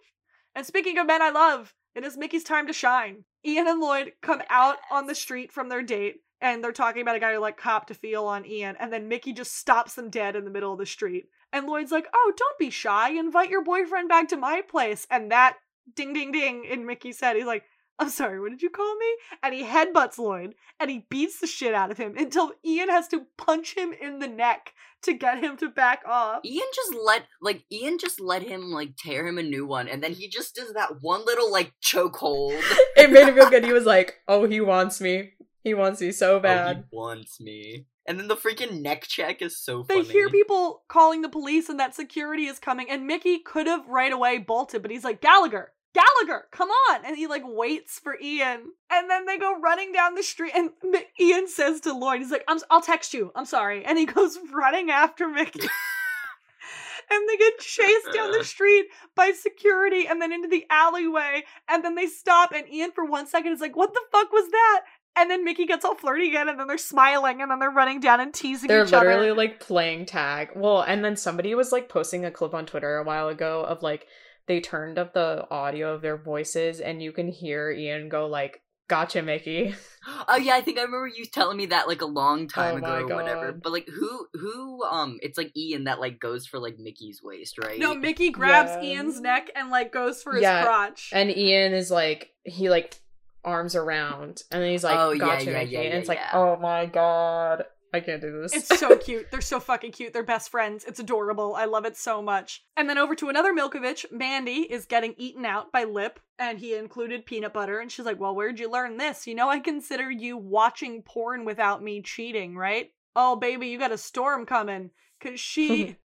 And 0.55 0.65
speaking 0.65 0.97
of 0.99 1.07
men 1.07 1.21
I 1.21 1.31
love, 1.31 1.73
it 1.95 2.03
is 2.03 2.17
Mickey's 2.17 2.43
time 2.43 2.67
to 2.67 2.73
shine. 2.73 3.23
Ian 3.45 3.67
and 3.67 3.79
Lloyd 3.79 4.13
come 4.21 4.41
out 4.49 4.77
on 4.91 5.07
the 5.07 5.15
street 5.15 5.51
from 5.51 5.69
their 5.69 5.81
date 5.81 6.17
and 6.41 6.63
they're 6.63 6.71
talking 6.71 7.01
about 7.01 7.15
a 7.15 7.19
guy 7.19 7.33
who 7.33 7.39
like 7.39 7.57
copped 7.57 7.89
a 7.91 7.93
feel 7.93 8.25
on 8.25 8.45
Ian 8.45 8.75
and 8.79 8.91
then 8.93 9.07
Mickey 9.07 9.33
just 9.33 9.55
stops 9.57 9.95
them 9.95 10.09
dead 10.09 10.35
in 10.35 10.45
the 10.45 10.51
middle 10.51 10.71
of 10.71 10.77
the 10.79 10.85
street. 10.85 11.25
And 11.53 11.67
Lloyd's 11.67 11.91
like, 11.91 12.07
"Oh, 12.13 12.33
don't 12.35 12.57
be 12.59 12.69
shy. 12.69 13.11
Invite 13.11 13.49
your 13.49 13.63
boyfriend 13.63 14.09
back 14.09 14.27
to 14.29 14.37
my 14.37 14.61
place." 14.61 15.07
And 15.09 15.31
that 15.31 15.57
ding 15.95 16.11
ding 16.13 16.31
ding 16.33 16.65
in 16.65 16.85
Mickey's 16.85 17.21
head. 17.21 17.35
He's 17.37 17.45
like, 17.45 17.63
I'm 17.99 18.09
sorry, 18.09 18.39
what 18.39 18.49
did 18.49 18.63
you 18.63 18.71
call 18.71 18.95
me? 18.97 19.05
And 19.43 19.53
he 19.53 19.63
headbutts 19.63 20.17
Lloyd 20.17 20.55
and 20.79 20.89
he 20.89 21.05
beats 21.11 21.39
the 21.39 21.45
shit 21.45 21.75
out 21.75 21.91
of 21.91 21.97
him 21.97 22.15
until 22.17 22.51
Ian 22.65 22.89
has 22.89 23.07
to 23.09 23.27
punch 23.37 23.77
him 23.77 23.93
in 23.93 24.17
the 24.17 24.27
neck 24.27 24.73
to 25.03 25.13
get 25.13 25.43
him 25.43 25.57
to 25.57 25.69
back 25.69 26.01
off. 26.07 26.43
Ian 26.43 26.65
just 26.73 26.95
let 26.95 27.25
like 27.39 27.63
Ian 27.71 27.99
just 27.99 28.19
let 28.19 28.41
him 28.41 28.71
like 28.71 28.95
tear 28.97 29.27
him 29.27 29.37
a 29.37 29.43
new 29.43 29.67
one, 29.67 29.87
and 29.87 30.01
then 30.01 30.13
he 30.13 30.27
just 30.27 30.55
does 30.55 30.73
that 30.73 31.01
one 31.01 31.23
little 31.23 31.51
like 31.51 31.71
chokehold. 31.83 32.59
it 32.97 33.11
made 33.11 33.27
him 33.27 33.35
feel 33.35 33.49
good. 33.51 33.63
He 33.63 33.73
was 33.73 33.85
like, 33.85 34.15
"Oh, 34.27 34.47
he 34.47 34.59
wants 34.59 34.99
me. 34.99 35.33
He 35.63 35.75
wants 35.75 36.01
me 36.01 36.11
so 36.11 36.37
Oh, 36.37 36.39
bad." 36.39 36.77
he 36.89 36.97
wants 36.97 37.39
me. 37.39 37.85
And 38.05 38.19
then 38.19 38.27
the 38.27 38.35
freaking 38.35 38.81
neck 38.81 39.03
check 39.03 39.41
is 39.41 39.57
so 39.57 39.85
They 39.87 40.03
hear 40.03 40.29
people 40.29 40.83
calling 40.89 41.21
the 41.21 41.29
police 41.29 41.69
and 41.69 41.79
that 41.79 41.95
security 41.95 42.45
is 42.45 42.59
coming, 42.59 42.89
and 42.89 43.07
Mickey 43.07 43.39
could 43.39 43.67
have 43.67 43.87
right 43.87 44.11
away 44.11 44.39
bolted, 44.39 44.81
but 44.81 44.91
he's 44.91 45.05
like, 45.05 45.21
Gallagher, 45.21 45.71
Gallagher, 45.93 46.45
come 46.51 46.69
on! 46.69 47.05
And 47.05 47.15
he 47.15 47.27
like 47.27 47.43
waits 47.45 47.99
for 47.99 48.17
Ian, 48.19 48.73
and 48.91 49.09
then 49.09 49.25
they 49.25 49.37
go 49.37 49.59
running 49.59 49.93
down 49.93 50.15
the 50.15 50.23
street, 50.23 50.51
and 50.55 50.71
Mi- 50.83 51.05
Ian 51.19 51.47
says 51.47 51.81
to 51.81 51.93
Lloyd, 51.93 52.19
he's 52.19 52.31
like, 52.31 52.43
I'm, 52.47 52.59
I'll 52.69 52.81
text 52.81 53.13
you, 53.13 53.31
I'm 53.35 53.45
sorry, 53.45 53.85
and 53.85 53.97
he 53.97 54.05
goes 54.07 54.37
running 54.51 54.89
after 54.89 55.29
Mickey. 55.29 55.61
and 57.11 57.29
they 57.29 57.37
get 57.37 57.59
chased 57.59 58.13
down 58.13 58.31
the 58.31 58.43
street 58.43 58.85
by 59.15 59.31
security 59.31 60.07
and 60.07 60.21
then 60.21 60.31
into 60.31 60.47
the 60.47 60.65
alleyway, 60.69 61.43
and 61.69 61.83
then 61.83 61.95
they 61.95 62.07
stop, 62.07 62.51
and 62.53 62.67
Ian 62.69 62.91
for 62.91 63.05
one 63.05 63.27
second 63.27 63.53
is 63.53 63.61
like, 63.61 63.75
what 63.75 63.93
the 63.93 64.01
fuck 64.11 64.31
was 64.31 64.49
that? 64.49 64.81
And 65.15 65.29
then 65.29 65.43
Mickey 65.43 65.65
gets 65.65 65.85
all 65.85 65.95
flirty 65.95 66.27
again, 66.29 66.49
and 66.49 66.59
then 66.59 66.67
they're 66.67 66.77
smiling, 66.77 67.41
and 67.41 67.51
then 67.51 67.59
they're 67.59 67.69
running 67.69 67.99
down 67.99 68.19
and 68.19 68.33
teasing 68.33 68.67
They're 68.67 68.83
each 68.83 68.91
literally 68.91 69.29
other. 69.29 69.37
like 69.37 69.59
playing 69.59 70.05
tag. 70.07 70.49
Well, 70.55 70.81
and 70.81 71.05
then 71.05 71.15
somebody 71.15 71.53
was 71.53 71.71
like 71.71 71.87
posting 71.87 72.25
a 72.25 72.31
clip 72.31 72.53
on 72.53 72.65
Twitter 72.65 72.97
a 72.97 73.03
while 73.03 73.27
ago 73.27 73.61
of 73.61 73.83
like 73.83 74.07
they 74.47 74.59
turned 74.59 74.97
up 74.97 75.13
the 75.13 75.47
audio 75.51 75.93
of 75.93 76.01
their 76.01 76.17
voices 76.17 76.79
and 76.79 77.01
you 77.01 77.11
can 77.11 77.27
hear 77.27 77.69
Ian 77.71 78.09
go 78.09 78.25
like, 78.27 78.61
"Gotcha, 78.87 79.21
Mickey." 79.21 79.75
Oh 80.27 80.35
yeah, 80.35 80.55
I 80.55 80.59
think 80.61 80.77
I 80.77 80.81
remember 80.81 81.07
you 81.07 81.23
telling 81.25 81.55
me 81.55 81.67
that 81.67 81.87
like 81.87 82.01
a 82.01 82.05
long 82.05 82.49
time 82.49 82.73
Oh 82.73 82.77
ago 82.77 82.87
my 82.87 82.99
or 83.03 83.15
whatever. 83.15 83.51
But 83.53 83.71
like 83.71 83.87
who 83.87 84.27
who 84.33 84.83
um 84.83 85.17
it's 85.21 85.37
like 85.37 85.55
Ian 85.55 85.85
that 85.85 86.01
like 86.01 86.19
goes 86.19 86.45
for 86.45 86.59
like 86.59 86.77
Mickey's 86.77 87.21
waist, 87.23 87.57
right? 87.57 87.79
No, 87.79 87.93
Mickey 87.95 88.29
grabs 88.29 88.71
Yeah. 88.71 88.89
Ian's 88.89 89.21
neck 89.21 89.49
and 89.55 89.69
like 89.69 89.93
goes 89.93 90.21
for 90.21 90.33
his 90.33 90.41
Yeah, 90.41 90.65
crotch. 90.65 91.09
And 91.13 91.29
Ian 91.31 91.73
is 91.73 91.89
like 91.89 92.31
he 92.43 92.69
like 92.69 92.99
arms 93.43 93.75
around 93.75 94.43
and 94.51 94.61
then 94.61 94.71
he's 94.71 94.83
like, 94.83 94.97
Oh, 94.97 95.11
yeah, 95.11 95.19
"Gotcha, 95.19 95.45
yeah, 95.51 95.59
Mickey." 95.59 95.71
yeah, 95.71 95.81
and 95.81 95.93
it's 95.95 96.09
like, 96.09 96.19
yeah. 96.19 96.29
"Oh 96.33 96.57
my 96.57 96.85
god." 96.85 97.65
I 97.95 97.99
can't 97.99 98.21
do 98.21 98.41
this. 98.41 98.55
It's 98.55 98.79
so 98.79 98.97
cute. 98.97 99.29
They're 99.29 99.39
so 99.39 99.59
fucking 99.59 99.91
cute. 99.91 100.13
They're 100.13 100.23
best 100.23 100.49
friends. 100.49 100.83
It's 100.83 100.99
adorable. 100.99 101.53
I 101.55 101.65
love 101.65 101.85
it 101.85 101.95
so 101.95 102.23
much. 102.23 102.63
And 102.75 102.89
then 102.89 102.97
over 102.97 103.13
to 103.13 103.29
another 103.29 103.53
Milkovich, 103.53 104.05
Mandy 104.11 104.61
is 104.61 104.85
getting 104.85 105.13
eaten 105.17 105.45
out 105.45 105.71
by 105.71 105.83
Lip, 105.83 106.19
and 106.39 106.57
he 106.57 106.75
included 106.75 107.27
peanut 107.27 107.53
butter. 107.53 107.79
And 107.79 107.91
she's 107.91 108.05
like, 108.05 108.19
Well, 108.19 108.35
where'd 108.35 108.59
you 108.59 108.71
learn 108.71 108.97
this? 108.97 109.27
You 109.27 109.35
know, 109.35 109.47
I 109.47 109.59
consider 109.59 110.09
you 110.09 110.37
watching 110.37 111.03
porn 111.03 111.45
without 111.45 111.83
me 111.83 112.01
cheating, 112.01 112.55
right? 112.55 112.89
Oh, 113.15 113.35
baby, 113.35 113.67
you 113.67 113.77
got 113.77 113.91
a 113.91 113.97
storm 113.97 114.47
coming. 114.47 114.89
Cause 115.21 115.39
she. 115.39 115.95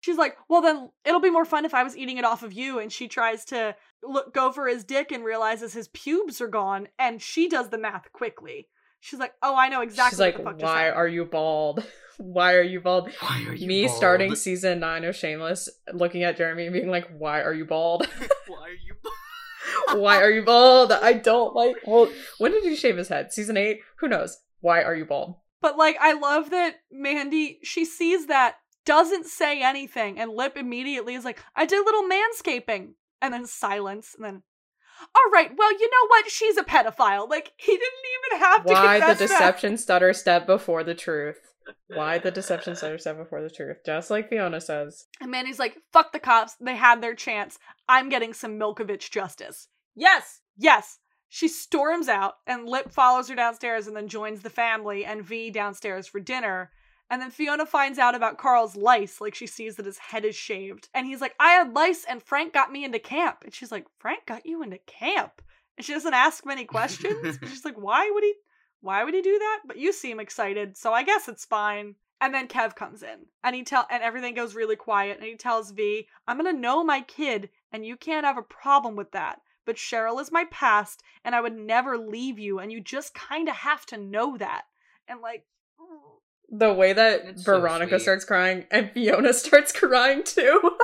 She's 0.00 0.18
like, 0.18 0.36
well, 0.50 0.60
then 0.60 0.90
it'll 1.06 1.18
be 1.18 1.30
more 1.30 1.46
fun 1.46 1.64
if 1.64 1.72
I 1.72 1.82
was 1.82 1.96
eating 1.96 2.18
it 2.18 2.26
off 2.26 2.42
of 2.42 2.52
you. 2.52 2.78
And 2.78 2.92
she 2.92 3.08
tries 3.08 3.46
to 3.46 3.74
look, 4.06 4.34
go 4.34 4.52
for 4.52 4.68
his 4.68 4.84
dick 4.84 5.12
and 5.12 5.24
realizes 5.24 5.72
his 5.72 5.88
pubes 5.88 6.40
are 6.40 6.48
gone. 6.48 6.88
And 6.98 7.20
she 7.20 7.48
does 7.48 7.70
the 7.70 7.78
math 7.78 8.12
quickly. 8.12 8.68
She's 9.00 9.20
like, 9.20 9.34
oh, 9.42 9.54
I 9.54 9.68
know 9.68 9.82
exactly. 9.82 10.12
She's 10.12 10.20
like, 10.20 10.60
why 10.60 10.88
are 10.88 11.06
you 11.06 11.26
bald? 11.26 11.84
why 12.18 12.54
are 12.54 12.62
you 12.62 12.80
bald? 12.80 13.10
Why 13.20 13.44
are 13.48 13.54
you 13.54 13.66
Me 13.66 13.86
bald? 13.86 13.96
starting 13.96 14.34
season 14.34 14.80
nine 14.80 15.04
of 15.04 15.14
Shameless, 15.14 15.68
looking 15.92 16.22
at 16.22 16.38
Jeremy 16.38 16.66
and 16.66 16.72
being 16.72 16.88
like, 16.88 17.08
why 17.18 17.42
are 17.42 17.52
you 17.52 17.66
bald? 17.66 18.06
Why 18.46 18.68
are 18.68 18.70
you 18.70 18.94
bald? 19.02 19.14
why 20.00 20.22
are 20.22 20.30
you 20.30 20.42
bald? 20.42 20.92
I 20.92 21.12
don't 21.14 21.54
like. 21.54 21.76
Well, 21.86 22.08
when 22.38 22.52
did 22.52 22.64
he 22.64 22.76
shave 22.76 22.96
his 22.96 23.08
head? 23.08 23.32
Season 23.32 23.56
eight? 23.56 23.80
Who 23.96 24.08
knows? 24.08 24.38
Why 24.60 24.82
are 24.82 24.94
you 24.94 25.04
bald? 25.04 25.36
But 25.60 25.76
like, 25.76 25.96
I 26.00 26.12
love 26.14 26.50
that 26.50 26.76
Mandy, 26.90 27.58
she 27.62 27.84
sees 27.84 28.26
that, 28.26 28.56
doesn't 28.84 29.26
say 29.26 29.62
anything, 29.62 30.18
and 30.18 30.30
Lip 30.30 30.56
immediately 30.56 31.14
is 31.14 31.24
like, 31.24 31.38
I 31.56 31.66
did 31.66 31.80
a 31.80 31.84
little 31.84 32.08
manscaping. 32.08 32.92
And 33.24 33.32
then 33.32 33.46
silence, 33.46 34.14
and 34.14 34.24
then, 34.24 34.42
all 35.14 35.30
right, 35.32 35.50
well, 35.56 35.72
you 35.72 35.88
know 35.90 36.06
what? 36.08 36.30
She's 36.30 36.58
a 36.58 36.62
pedophile. 36.62 37.28
Like, 37.28 37.52
he 37.56 37.72
didn't 37.72 37.82
even 38.32 38.44
have 38.44 38.64
to 38.66 38.72
Why 38.72 38.98
the 38.98 39.06
confess 39.06 39.18
that. 39.18 39.28
deception 39.28 39.76
stutter 39.78 40.12
step 40.12 40.46
before 40.46 40.84
the 40.84 40.94
truth? 40.94 41.38
Why 41.88 42.18
the 42.18 42.30
deception 42.30 42.76
stutter 42.76 42.98
step 42.98 43.16
before 43.16 43.40
the 43.40 43.48
truth? 43.48 43.78
Just 43.86 44.10
like 44.10 44.28
Fiona 44.28 44.60
says. 44.60 45.06
And 45.20 45.30
Mandy's 45.30 45.58
like, 45.58 45.78
fuck 45.92 46.12
the 46.12 46.18
cops. 46.18 46.56
They 46.60 46.76
had 46.76 47.02
their 47.02 47.14
chance. 47.14 47.58
I'm 47.88 48.10
getting 48.10 48.34
some 48.34 48.58
Milkovich 48.58 49.10
justice. 49.10 49.68
Yes, 49.94 50.40
yes. 50.58 50.98
She 51.30 51.48
storms 51.48 52.08
out, 52.08 52.34
and 52.46 52.68
Lip 52.68 52.92
follows 52.92 53.28
her 53.28 53.34
downstairs 53.34 53.86
and 53.86 53.96
then 53.96 54.08
joins 54.08 54.42
the 54.42 54.50
family 54.50 55.04
and 55.04 55.24
V 55.24 55.50
downstairs 55.50 56.06
for 56.06 56.20
dinner. 56.20 56.70
And 57.10 57.20
then 57.20 57.30
Fiona 57.30 57.66
finds 57.66 57.98
out 57.98 58.14
about 58.14 58.38
Carl's 58.38 58.76
lice, 58.76 59.20
like 59.20 59.34
she 59.34 59.46
sees 59.46 59.76
that 59.76 59.86
his 59.86 59.98
head 59.98 60.24
is 60.24 60.34
shaved. 60.34 60.88
And 60.94 61.06
he's 61.06 61.20
like, 61.20 61.34
I 61.38 61.50
had 61.50 61.74
lice 61.74 62.04
and 62.08 62.22
Frank 62.22 62.52
got 62.52 62.72
me 62.72 62.84
into 62.84 62.98
camp. 62.98 63.38
And 63.44 63.54
she's 63.54 63.70
like, 63.70 63.86
Frank 63.98 64.26
got 64.26 64.46
you 64.46 64.62
into 64.62 64.78
camp? 64.78 65.42
And 65.76 65.84
she 65.84 65.92
doesn't 65.92 66.14
ask 66.14 66.46
many 66.46 66.64
questions. 66.64 67.38
She's 67.42 67.64
like, 67.64 67.76
why 67.76 68.10
would 68.12 68.22
he 68.22 68.34
why 68.80 69.02
would 69.02 69.14
he 69.14 69.22
do 69.22 69.38
that? 69.38 69.60
But 69.66 69.78
you 69.78 69.92
seem 69.92 70.20
excited, 70.20 70.76
so 70.76 70.92
I 70.92 71.04
guess 71.04 71.26
it's 71.26 71.46
fine. 71.46 71.94
And 72.20 72.34
then 72.34 72.48
Kev 72.48 72.76
comes 72.76 73.02
in 73.02 73.26
and 73.42 73.56
he 73.56 73.64
tell 73.64 73.86
and 73.90 74.02
everything 74.02 74.34
goes 74.34 74.54
really 74.54 74.76
quiet 74.76 75.18
and 75.18 75.26
he 75.26 75.36
tells 75.36 75.72
V, 75.72 76.06
I'm 76.28 76.36
gonna 76.36 76.52
know 76.52 76.84
my 76.84 77.00
kid 77.00 77.50
and 77.72 77.84
you 77.84 77.96
can't 77.96 78.26
have 78.26 78.38
a 78.38 78.42
problem 78.42 78.94
with 78.94 79.10
that. 79.12 79.40
But 79.66 79.76
Cheryl 79.76 80.20
is 80.20 80.30
my 80.30 80.44
past 80.50 81.02
and 81.24 81.34
I 81.34 81.40
would 81.40 81.56
never 81.56 81.98
leave 81.98 82.38
you 82.38 82.60
and 82.60 82.70
you 82.70 82.80
just 82.80 83.14
kinda 83.14 83.52
have 83.52 83.84
to 83.86 83.96
know 83.96 84.36
that. 84.36 84.64
And 85.08 85.20
like 85.20 85.44
The 86.56 86.72
way 86.72 86.92
that 86.92 87.22
It's 87.24 87.42
Veronica 87.42 87.90
sweet. 87.98 88.02
starts 88.02 88.24
crying 88.24 88.64
and 88.70 88.90
Fiona 88.92 89.32
starts 89.44 89.72
crying 89.72 90.22
too. 90.22 90.76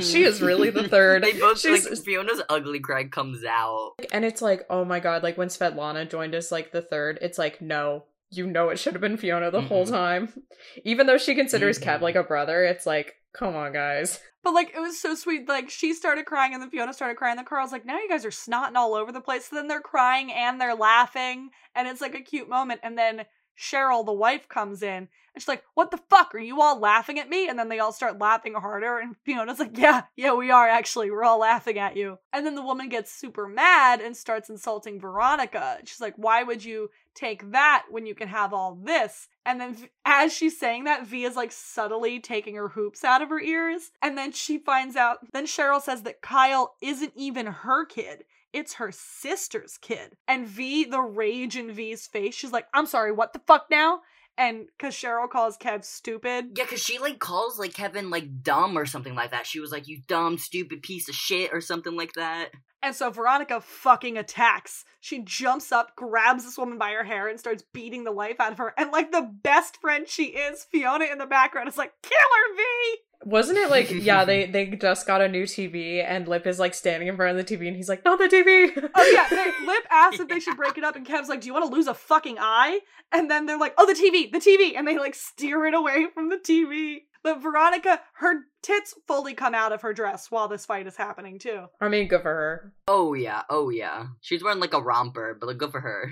she 0.00 0.22
is 0.24 0.40
really 0.40 0.70
the 0.70 0.88
third. 0.88 1.22
They 1.30 1.32
both 1.38 1.60
She's- 1.60 1.88
like 1.88 1.98
Fiona's 1.98 2.42
ugly 2.48 2.80
cry 2.80 3.04
comes 3.04 3.44
out. 3.44 3.92
and 4.12 4.24
it's 4.24 4.40
like, 4.42 4.62
oh 4.70 4.84
my 4.84 5.00
god, 5.00 5.22
like 5.22 5.36
when 5.36 5.48
Svetlana 5.48 6.08
joined 6.08 6.34
us 6.34 6.50
like 6.50 6.72
the 6.72 6.82
third, 6.82 7.18
it's 7.22 7.38
like, 7.38 7.60
no, 7.60 8.04
you 8.30 8.46
know 8.46 8.68
it 8.70 8.78
should 8.78 8.92
have 8.94 9.00
been 9.00 9.16
Fiona 9.16 9.50
the 9.50 9.60
whole 9.60 9.84
Mhm. 9.86 9.90
time. 9.90 10.42
Even 10.84 11.06
though 11.06 11.18
she 11.18 11.34
considers 11.34 11.78
Kev 11.78 11.98
Mhm. 11.98 12.02
like 12.02 12.14
a 12.16 12.22
brother, 12.22 12.64
it's 12.64 12.86
like, 12.86 13.16
come 13.32 13.54
on, 13.56 13.72
guys. 13.72 14.20
But 14.42 14.54
like 14.54 14.72
it 14.74 14.80
was 14.80 14.98
so 15.00 15.14
sweet. 15.14 15.46
Like 15.48 15.68
she 15.68 15.92
started 15.92 16.24
crying 16.24 16.54
and 16.54 16.62
then 16.62 16.70
Fiona 16.70 16.94
started 16.94 17.16
crying. 17.18 17.32
And 17.32 17.38
then 17.40 17.44
Carl's 17.44 17.72
like, 17.72 17.84
now 17.84 17.98
you 17.98 18.08
guys 18.08 18.24
are 18.24 18.30
snotting 18.30 18.74
all 18.76 18.94
over 18.94 19.12
the 19.12 19.20
place. 19.20 19.46
So 19.50 19.56
then 19.56 19.68
they're 19.68 19.82
crying 19.82 20.32
and 20.32 20.58
they're 20.60 20.74
laughing. 20.74 21.50
And 21.74 21.86
it's 21.86 22.00
like 22.00 22.14
a 22.14 22.22
cute 22.22 22.48
moment. 22.48 22.80
And 22.82 22.96
then 22.96 23.26
Cheryl, 23.60 24.06
the 24.06 24.12
wife, 24.12 24.48
comes 24.48 24.82
in 24.82 25.08
and 25.34 25.42
she's 25.42 25.48
like, 25.48 25.64
What 25.74 25.90
the 25.90 26.00
fuck? 26.08 26.34
Are 26.34 26.38
you 26.38 26.60
all 26.60 26.78
laughing 26.78 27.18
at 27.18 27.28
me? 27.28 27.48
And 27.48 27.58
then 27.58 27.68
they 27.68 27.78
all 27.78 27.92
start 27.92 28.18
laughing 28.18 28.54
harder. 28.54 28.98
And 28.98 29.16
Fiona's 29.24 29.58
like, 29.58 29.76
Yeah, 29.76 30.04
yeah, 30.16 30.32
we 30.32 30.50
are 30.50 30.66
actually. 30.66 31.10
We're 31.10 31.24
all 31.24 31.40
laughing 31.40 31.78
at 31.78 31.96
you. 31.96 32.18
And 32.32 32.46
then 32.46 32.54
the 32.54 32.62
woman 32.62 32.88
gets 32.88 33.12
super 33.12 33.46
mad 33.46 34.00
and 34.00 34.16
starts 34.16 34.48
insulting 34.48 34.98
Veronica. 34.98 35.78
She's 35.84 36.00
like, 36.00 36.14
Why 36.16 36.42
would 36.42 36.64
you 36.64 36.90
take 37.14 37.52
that 37.52 37.84
when 37.90 38.06
you 38.06 38.14
can 38.14 38.28
have 38.28 38.52
all 38.52 38.74
this? 38.74 39.28
And 39.44 39.60
then 39.60 39.76
as 40.04 40.32
she's 40.32 40.58
saying 40.58 40.84
that, 40.84 41.06
V 41.06 41.24
is 41.24 41.36
like 41.36 41.52
subtly 41.52 42.18
taking 42.18 42.56
her 42.56 42.68
hoops 42.68 43.04
out 43.04 43.22
of 43.22 43.28
her 43.28 43.40
ears. 43.40 43.90
And 44.02 44.16
then 44.16 44.32
she 44.32 44.58
finds 44.58 44.96
out, 44.96 45.18
then 45.32 45.46
Cheryl 45.46 45.82
says 45.82 46.02
that 46.02 46.22
Kyle 46.22 46.74
isn't 46.80 47.12
even 47.14 47.46
her 47.46 47.84
kid. 47.84 48.24
It's 48.52 48.74
her 48.74 48.90
sister's 48.92 49.78
kid. 49.78 50.16
And 50.26 50.46
V, 50.46 50.84
the 50.84 51.00
rage 51.00 51.56
in 51.56 51.72
V's 51.72 52.06
face, 52.06 52.34
she's 52.34 52.52
like, 52.52 52.66
I'm 52.74 52.86
sorry, 52.86 53.12
what 53.12 53.32
the 53.32 53.40
fuck 53.46 53.66
now? 53.70 54.00
And 54.38 54.66
because 54.78 54.94
Cheryl 54.94 55.28
calls 55.28 55.58
Kev 55.58 55.84
stupid. 55.84 56.52
Yeah, 56.56 56.64
because 56.64 56.80
she 56.80 56.98
like 56.98 57.18
calls 57.18 57.58
like 57.58 57.74
Kevin 57.74 58.08
like 58.08 58.42
dumb 58.42 58.78
or 58.78 58.86
something 58.86 59.14
like 59.14 59.32
that. 59.32 59.46
She 59.46 59.60
was 59.60 59.70
like, 59.70 59.86
"You 59.86 60.00
dumb, 60.06 60.38
stupid 60.38 60.82
piece 60.82 61.10
of 61.10 61.14
shit" 61.14 61.50
or 61.52 61.60
something 61.60 61.94
like 61.94 62.14
that. 62.14 62.50
And 62.82 62.94
so 62.94 63.10
Veronica 63.10 63.60
fucking 63.60 64.16
attacks. 64.16 64.86
She 65.00 65.22
jumps 65.22 65.72
up, 65.72 65.94
grabs 65.94 66.44
this 66.44 66.56
woman 66.56 66.78
by 66.78 66.92
her 66.92 67.04
hair, 67.04 67.28
and 67.28 67.38
starts 67.38 67.64
beating 67.74 68.04
the 68.04 68.12
life 68.12 68.40
out 68.40 68.52
of 68.52 68.58
her. 68.58 68.72
And 68.78 68.90
like 68.90 69.12
the 69.12 69.30
best 69.42 69.76
friend 69.78 70.08
she 70.08 70.28
is, 70.28 70.64
Fiona 70.64 71.04
in 71.04 71.18
the 71.18 71.26
background 71.26 71.68
is 71.68 71.76
like, 71.76 71.92
kill 72.02 72.18
her, 72.18 72.56
V! 72.56 72.98
Wasn't 73.24 73.58
it 73.58 73.70
like, 73.70 73.90
yeah, 73.90 74.24
they 74.24 74.46
they 74.46 74.66
just 74.66 75.06
got 75.06 75.20
a 75.20 75.28
new 75.28 75.44
TV 75.44 76.04
and 76.04 76.26
Lip 76.26 76.46
is 76.46 76.58
like 76.58 76.74
standing 76.74 77.08
in 77.08 77.16
front 77.16 77.38
of 77.38 77.46
the 77.46 77.56
TV 77.56 77.66
and 77.66 77.76
he's 77.76 77.88
like, 77.88 78.04
not 78.04 78.18
the 78.18 78.28
TV. 78.28 78.88
Oh 78.94 79.10
yeah, 79.12 79.26
they, 79.28 79.66
Lip 79.66 79.84
asks 79.90 80.20
if 80.20 80.28
they 80.28 80.40
should 80.40 80.56
break 80.56 80.76
it 80.76 80.84
up, 80.84 80.96
and 80.96 81.06
Kev's 81.06 81.28
like, 81.28 81.40
"Do 81.40 81.46
you 81.46 81.54
want 81.54 81.70
to 81.70 81.74
lose 81.74 81.86
a 81.86 81.94
fucking 81.94 82.36
eye?" 82.38 82.80
And 83.12 83.30
then 83.30 83.46
they're 83.46 83.58
like, 83.58 83.74
"Oh, 83.78 83.86
the 83.86 83.92
TV, 83.92 84.30
the 84.30 84.38
TV," 84.38 84.76
and 84.76 84.86
they 84.86 84.98
like 84.98 85.14
steer 85.14 85.64
it 85.66 85.74
away 85.74 86.06
from 86.12 86.28
the 86.28 86.36
TV. 86.36 87.02
But 87.22 87.42
Veronica, 87.42 88.00
her 88.14 88.40
tits 88.62 88.94
fully 89.06 89.34
come 89.34 89.54
out 89.54 89.72
of 89.72 89.82
her 89.82 89.92
dress 89.92 90.30
while 90.30 90.48
this 90.48 90.66
fight 90.66 90.86
is 90.86 90.96
happening 90.96 91.38
too. 91.38 91.66
I 91.80 91.88
mean, 91.88 92.08
good 92.08 92.22
for 92.22 92.30
her. 92.30 92.72
Oh 92.88 93.14
yeah, 93.14 93.42
oh 93.48 93.70
yeah. 93.70 94.06
She's 94.20 94.42
wearing 94.42 94.60
like 94.60 94.74
a 94.74 94.82
romper, 94.82 95.36
but 95.38 95.46
like, 95.46 95.58
good 95.58 95.72
for 95.72 95.80
her. 95.80 96.10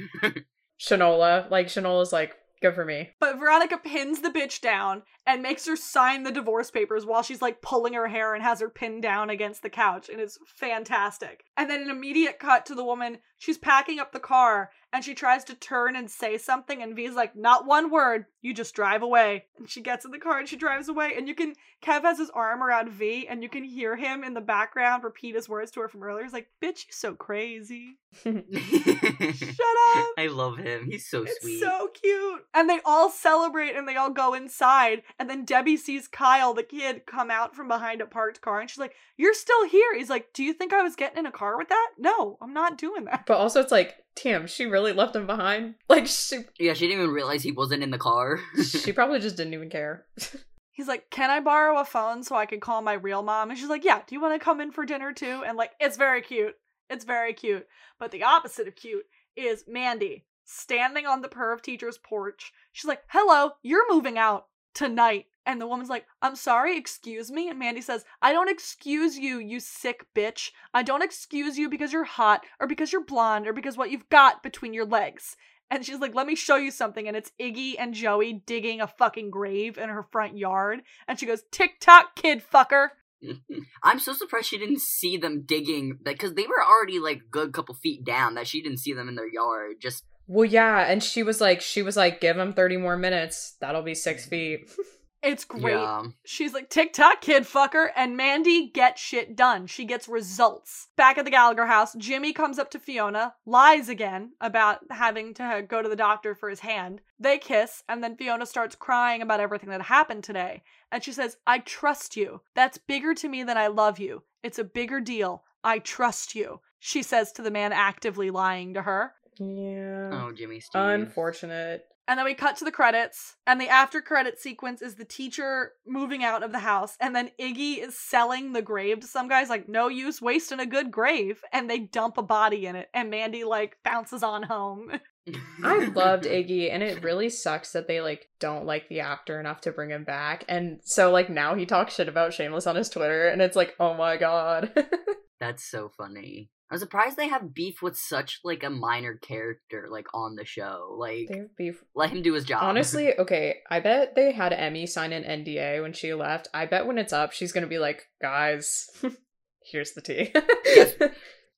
Shanola, 0.80 1.50
like 1.50 1.66
Shanola's 1.66 2.12
like, 2.12 2.36
good 2.62 2.74
for 2.74 2.84
me. 2.84 3.10
But 3.20 3.38
Veronica 3.38 3.78
pins 3.78 4.20
the 4.20 4.30
bitch 4.30 4.60
down 4.60 5.02
and 5.28 5.42
makes 5.42 5.66
her 5.66 5.76
sign 5.76 6.22
the 6.22 6.32
divorce 6.32 6.70
papers 6.70 7.04
while 7.04 7.22
she's 7.22 7.42
like 7.42 7.60
pulling 7.60 7.92
her 7.92 8.08
hair 8.08 8.34
and 8.34 8.42
has 8.42 8.60
her 8.60 8.70
pinned 8.70 9.02
down 9.02 9.28
against 9.28 9.62
the 9.62 9.68
couch. 9.68 10.08
And 10.08 10.20
it's 10.20 10.38
fantastic. 10.46 11.44
And 11.56 11.68
then 11.68 11.82
an 11.82 11.90
immediate 11.90 12.38
cut 12.38 12.64
to 12.66 12.74
the 12.74 12.82
woman. 12.84 13.18
She's 13.36 13.58
packing 13.58 14.00
up 14.00 14.10
the 14.10 14.18
car 14.18 14.70
and 14.92 15.04
she 15.04 15.14
tries 15.14 15.44
to 15.44 15.54
turn 15.54 15.94
and 15.94 16.10
say 16.10 16.38
something. 16.38 16.82
And 16.82 16.96
V's 16.96 17.14
like, 17.14 17.36
not 17.36 17.66
one 17.66 17.90
word. 17.90 18.24
You 18.40 18.54
just 18.54 18.74
drive 18.74 19.02
away. 19.02 19.44
And 19.58 19.68
she 19.68 19.82
gets 19.82 20.04
in 20.06 20.10
the 20.12 20.18
car 20.18 20.38
and 20.38 20.48
she 20.48 20.56
drives 20.56 20.88
away. 20.88 21.12
And 21.16 21.28
you 21.28 21.34
can, 21.34 21.52
Kev 21.84 22.02
has 22.02 22.18
his 22.18 22.30
arm 22.30 22.62
around 22.62 22.88
V 22.90 23.28
and 23.28 23.42
you 23.42 23.48
can 23.50 23.62
hear 23.64 23.96
him 23.96 24.24
in 24.24 24.32
the 24.34 24.40
background 24.40 25.04
repeat 25.04 25.34
his 25.36 25.48
words 25.48 25.70
to 25.72 25.80
her 25.80 25.88
from 25.88 26.02
earlier. 26.02 26.24
He's 26.24 26.32
like, 26.32 26.48
bitch, 26.64 26.86
you 26.86 26.92
so 26.92 27.14
crazy. 27.14 27.98
Shut 28.24 28.34
up. 28.34 30.06
I 30.16 30.28
love 30.30 30.56
him. 30.58 30.86
He's 30.90 31.08
so 31.08 31.22
It's 31.22 31.40
sweet. 31.42 31.60
so 31.60 31.88
cute. 31.94 32.42
And 32.54 32.68
they 32.68 32.80
all 32.84 33.10
celebrate 33.10 33.76
and 33.76 33.86
they 33.86 33.96
all 33.96 34.10
go 34.10 34.34
inside. 34.34 35.02
And 35.18 35.28
then 35.28 35.44
Debbie 35.44 35.76
sees 35.76 36.06
Kyle, 36.06 36.54
the 36.54 36.62
kid, 36.62 37.04
come 37.04 37.30
out 37.30 37.56
from 37.56 37.66
behind 37.66 38.00
a 38.00 38.06
parked 38.06 38.40
car. 38.40 38.60
And 38.60 38.70
she's 38.70 38.78
like, 38.78 38.94
You're 39.16 39.34
still 39.34 39.66
here. 39.66 39.96
He's 39.96 40.10
like, 40.10 40.32
Do 40.32 40.44
you 40.44 40.52
think 40.52 40.72
I 40.72 40.82
was 40.82 40.94
getting 40.96 41.18
in 41.18 41.26
a 41.26 41.32
car 41.32 41.58
with 41.58 41.68
that? 41.68 41.90
No, 41.98 42.38
I'm 42.40 42.54
not 42.54 42.78
doing 42.78 43.04
that. 43.06 43.24
But 43.26 43.38
also, 43.38 43.60
it's 43.60 43.72
like, 43.72 43.96
damn, 44.22 44.46
she 44.46 44.66
really 44.66 44.92
left 44.92 45.16
him 45.16 45.26
behind. 45.26 45.74
Like, 45.88 46.06
she, 46.06 46.38
Yeah, 46.58 46.74
she 46.74 46.86
didn't 46.86 47.02
even 47.02 47.14
realize 47.14 47.42
he 47.42 47.52
wasn't 47.52 47.82
in 47.82 47.90
the 47.90 47.98
car. 47.98 48.40
she 48.64 48.92
probably 48.94 49.18
just 49.18 49.36
didn't 49.36 49.54
even 49.54 49.70
care. 49.70 50.06
He's 50.70 50.86
like, 50.88 51.10
Can 51.10 51.30
I 51.30 51.40
borrow 51.40 51.80
a 51.80 51.84
phone 51.84 52.22
so 52.22 52.36
I 52.36 52.46
can 52.46 52.60
call 52.60 52.80
my 52.82 52.92
real 52.92 53.22
mom? 53.24 53.50
And 53.50 53.58
she's 53.58 53.68
like, 53.68 53.84
Yeah, 53.84 54.02
do 54.06 54.14
you 54.14 54.20
want 54.20 54.38
to 54.38 54.44
come 54.44 54.60
in 54.60 54.70
for 54.70 54.86
dinner 54.86 55.12
too? 55.12 55.42
And 55.44 55.56
like, 55.56 55.72
it's 55.80 55.96
very 55.96 56.22
cute. 56.22 56.54
It's 56.88 57.04
very 57.04 57.32
cute. 57.32 57.66
But 57.98 58.12
the 58.12 58.22
opposite 58.22 58.68
of 58.68 58.76
cute 58.76 59.04
is 59.34 59.64
Mandy 59.66 60.24
standing 60.44 61.06
on 61.06 61.20
the 61.22 61.28
perv 61.28 61.60
teacher's 61.60 61.98
porch. 61.98 62.52
She's 62.72 62.86
like, 62.88 63.02
Hello, 63.08 63.50
you're 63.62 63.92
moving 63.92 64.16
out 64.16 64.46
tonight. 64.78 65.26
And 65.44 65.60
the 65.60 65.66
woman's 65.66 65.88
like, 65.88 66.06
I'm 66.22 66.36
sorry, 66.36 66.76
excuse 66.76 67.30
me. 67.30 67.48
And 67.48 67.58
Mandy 67.58 67.80
says, 67.80 68.04
I 68.22 68.32
don't 68.32 68.50
excuse 68.50 69.18
you, 69.18 69.38
you 69.38 69.60
sick 69.60 70.06
bitch. 70.14 70.50
I 70.72 70.82
don't 70.82 71.02
excuse 71.02 71.58
you 71.58 71.68
because 71.68 71.92
you're 71.92 72.04
hot 72.04 72.44
or 72.60 72.68
because 72.68 72.92
you're 72.92 73.04
blonde 73.04 73.48
or 73.48 73.52
because 73.52 73.76
what 73.76 73.90
you've 73.90 74.08
got 74.08 74.42
between 74.42 74.72
your 74.72 74.84
legs. 74.84 75.36
And 75.70 75.84
she's 75.84 75.98
like, 75.98 76.14
let 76.14 76.26
me 76.26 76.34
show 76.36 76.56
you 76.56 76.70
something. 76.70 77.08
And 77.08 77.16
it's 77.16 77.32
Iggy 77.40 77.74
and 77.78 77.92
Joey 77.92 78.42
digging 78.46 78.80
a 78.80 78.86
fucking 78.86 79.30
grave 79.30 79.78
in 79.78 79.88
her 79.88 80.02
front 80.02 80.38
yard. 80.38 80.82
And 81.08 81.18
she 81.18 81.26
goes, 81.26 81.42
Tick 81.50 81.80
tock, 81.80 82.14
kid 82.14 82.40
fucker. 82.40 82.88
I'm 83.82 83.98
so 83.98 84.12
surprised 84.12 84.46
she 84.46 84.58
didn't 84.58 84.80
see 84.80 85.16
them 85.16 85.42
digging 85.44 85.98
because 86.02 86.34
they 86.34 86.46
were 86.46 86.64
already 86.64 87.00
like 87.00 87.30
good 87.30 87.52
couple 87.52 87.74
feet 87.74 88.04
down. 88.04 88.34
That 88.34 88.46
she 88.46 88.62
didn't 88.62 88.78
see 88.78 88.92
them 88.92 89.08
in 89.08 89.16
their 89.16 89.28
yard. 89.28 89.76
Just 89.80 90.04
Well, 90.28 90.44
yeah, 90.44 90.80
and 90.80 91.02
she 91.02 91.22
was 91.22 91.40
like, 91.40 91.60
she 91.60 91.82
was 91.82 91.96
like, 91.96 92.20
give 92.20 92.38
him 92.38 92.52
thirty 92.52 92.76
more 92.76 92.96
minutes. 92.96 93.56
That'll 93.60 93.82
be 93.82 93.94
six 93.94 94.26
mm. 94.26 94.30
feet. 94.30 94.70
It's 95.20 95.44
great. 95.44 95.74
Yeah. 95.74 96.04
She's 96.24 96.54
like, 96.54 96.70
tick 96.70 96.92
tock, 96.92 97.20
kid 97.20 97.42
fucker. 97.42 97.88
And 97.96 98.16
Mandy 98.16 98.70
gets 98.70 99.02
shit 99.02 99.34
done. 99.34 99.66
She 99.66 99.84
gets 99.84 100.08
results. 100.08 100.88
Back 100.96 101.18
at 101.18 101.24
the 101.24 101.30
Gallagher 101.30 101.66
house, 101.66 101.94
Jimmy 101.94 102.32
comes 102.32 102.58
up 102.58 102.70
to 102.70 102.78
Fiona, 102.78 103.34
lies 103.44 103.88
again 103.88 104.32
about 104.40 104.78
having 104.90 105.34
to 105.34 105.64
go 105.68 105.82
to 105.82 105.88
the 105.88 105.96
doctor 105.96 106.36
for 106.36 106.48
his 106.48 106.60
hand. 106.60 107.00
They 107.18 107.38
kiss, 107.38 107.82
and 107.88 108.02
then 108.02 108.16
Fiona 108.16 108.46
starts 108.46 108.76
crying 108.76 109.20
about 109.20 109.40
everything 109.40 109.70
that 109.70 109.82
happened 109.82 110.22
today. 110.22 110.62
And 110.92 111.02
she 111.02 111.12
says, 111.12 111.36
I 111.46 111.58
trust 111.58 112.16
you. 112.16 112.42
That's 112.54 112.78
bigger 112.78 113.12
to 113.14 113.28
me 113.28 113.42
than 113.42 113.56
I 113.56 113.66
love 113.66 113.98
you. 113.98 114.22
It's 114.44 114.60
a 114.60 114.64
bigger 114.64 115.00
deal. 115.00 115.42
I 115.64 115.80
trust 115.80 116.36
you. 116.36 116.60
She 116.78 117.02
says 117.02 117.32
to 117.32 117.42
the 117.42 117.50
man 117.50 117.72
actively 117.72 118.30
lying 118.30 118.74
to 118.74 118.82
her. 118.82 119.14
Yeah. 119.38 120.10
Oh, 120.12 120.32
Jimmy 120.32 120.60
Steve. 120.60 120.82
Unfortunate. 120.82 121.84
And 122.06 122.18
then 122.18 122.24
we 122.24 122.34
cut 122.34 122.56
to 122.56 122.64
the 122.64 122.72
credits, 122.72 123.36
and 123.46 123.60
the 123.60 123.68
after 123.68 124.00
credit 124.00 124.38
sequence 124.38 124.80
is 124.80 124.94
the 124.94 125.04
teacher 125.04 125.72
moving 125.86 126.24
out 126.24 126.42
of 126.42 126.52
the 126.52 126.60
house, 126.60 126.96
and 127.00 127.14
then 127.14 127.30
Iggy 127.38 127.86
is 127.86 127.98
selling 127.98 128.54
the 128.54 128.62
grave 128.62 129.00
to 129.00 129.06
some 129.06 129.28
guys, 129.28 129.50
like, 129.50 129.68
no 129.68 129.88
use 129.88 130.22
wasting 130.22 130.58
a 130.58 130.64
good 130.64 130.90
grave, 130.90 131.42
and 131.52 131.68
they 131.68 131.80
dump 131.80 132.16
a 132.16 132.22
body 132.22 132.64
in 132.64 132.76
it, 132.76 132.88
and 132.94 133.10
Mandy, 133.10 133.44
like, 133.44 133.76
bounces 133.84 134.22
on 134.22 134.42
home. 134.42 134.90
I 135.62 135.84
loved 135.94 136.24
Iggy, 136.24 136.72
and 136.72 136.82
it 136.82 137.02
really 137.02 137.28
sucks 137.28 137.72
that 137.72 137.86
they 137.86 138.00
like 138.00 138.28
don't 138.40 138.66
like 138.66 138.88
the 138.88 139.00
actor 139.00 139.38
enough 139.38 139.60
to 139.62 139.72
bring 139.72 139.90
him 139.90 140.04
back. 140.04 140.44
And 140.48 140.80
so 140.84 141.10
like 141.10 141.28
now 141.28 141.54
he 141.54 141.66
talks 141.66 141.94
shit 141.94 142.08
about 142.08 142.32
Shameless 142.32 142.66
on 142.66 142.76
his 142.76 142.88
Twitter, 142.88 143.28
and 143.28 143.42
it's 143.42 143.56
like, 143.56 143.74
oh 143.78 143.94
my 143.94 144.16
god. 144.16 144.72
That's 145.40 145.64
so 145.64 145.90
funny. 145.96 146.50
I'm 146.70 146.78
surprised 146.78 147.16
they 147.16 147.28
have 147.28 147.54
beef 147.54 147.80
with 147.80 147.96
such 147.96 148.40
like 148.44 148.62
a 148.62 148.68
minor 148.70 149.14
character 149.16 149.88
like 149.90 150.06
on 150.12 150.34
the 150.36 150.44
show. 150.44 150.94
Like 150.98 151.28
they 151.30 151.38
have 151.38 151.56
beef. 151.56 151.82
let 151.94 152.10
him 152.10 152.22
do 152.22 152.34
his 152.34 152.44
job. 152.44 152.62
Honestly, 152.62 153.14
okay, 153.18 153.56
I 153.70 153.80
bet 153.80 154.14
they 154.14 154.32
had 154.32 154.52
Emmy 154.52 154.86
sign 154.86 155.12
an 155.12 155.24
NDA 155.24 155.80
when 155.82 155.92
she 155.92 156.12
left. 156.12 156.48
I 156.52 156.66
bet 156.66 156.86
when 156.86 156.98
it's 156.98 157.12
up, 157.12 157.32
she's 157.32 157.52
gonna 157.52 157.66
be 157.66 157.78
like, 157.78 158.02
guys, 158.20 158.88
here's 159.72 159.92
the 159.92 160.02
tea. 160.02 160.32
Yes. 160.64 160.94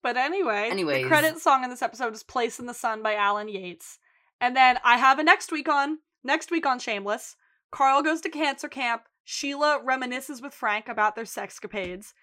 But 0.02 0.16
anyway, 0.16 0.68
Anyways. 0.70 1.02
the 1.02 1.08
credit 1.08 1.38
song 1.40 1.62
in 1.62 1.68
this 1.68 1.82
episode 1.82 2.14
is 2.14 2.22
Place 2.22 2.58
in 2.58 2.64
the 2.64 2.72
Sun 2.72 3.02
by 3.02 3.16
Alan 3.16 3.50
Yates. 3.50 3.98
And 4.40 4.56
then 4.56 4.78
I 4.82 4.96
have 4.96 5.18
a 5.18 5.22
next 5.22 5.52
week 5.52 5.68
on, 5.68 5.98
next 6.24 6.50
week 6.50 6.64
on 6.64 6.78
Shameless. 6.78 7.36
Carl 7.70 8.02
goes 8.02 8.22
to 8.22 8.30
cancer 8.30 8.66
camp. 8.66 9.02
Sheila 9.24 9.78
reminisces 9.86 10.42
with 10.42 10.54
Frank 10.54 10.88
about 10.88 11.16
their 11.16 11.24
sexcapades. 11.26 12.14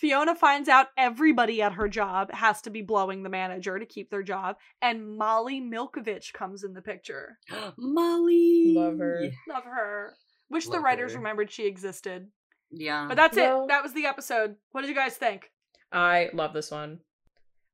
Fiona 0.00 0.34
finds 0.34 0.68
out 0.68 0.86
everybody 0.96 1.60
at 1.60 1.74
her 1.74 1.86
job 1.88 2.32
has 2.32 2.62
to 2.62 2.70
be 2.70 2.80
blowing 2.80 3.22
the 3.22 3.28
manager 3.28 3.78
to 3.78 3.84
keep 3.84 4.08
their 4.10 4.22
job. 4.22 4.56
And 4.80 5.18
Molly 5.18 5.60
Milkovich 5.60 6.32
comes 6.32 6.64
in 6.64 6.72
the 6.72 6.80
picture. 6.80 7.38
Molly. 7.76 8.72
Love 8.74 8.98
her. 8.98 9.24
Love 9.46 9.64
her. 9.64 10.14
Wish 10.48 10.66
the 10.68 10.80
writers 10.80 11.12
her. 11.12 11.18
remembered 11.18 11.50
she 11.50 11.66
existed. 11.66 12.28
Yeah. 12.70 13.06
But 13.08 13.16
that's 13.18 13.36
Well- 13.36 13.64
it. 13.64 13.68
That 13.68 13.82
was 13.82 13.92
the 13.92 14.06
episode. 14.06 14.56
What 14.72 14.80
did 14.80 14.88
you 14.88 14.96
guys 14.96 15.16
think? 15.16 15.50
I 15.92 16.30
love 16.32 16.54
this 16.54 16.70
one. 16.70 17.00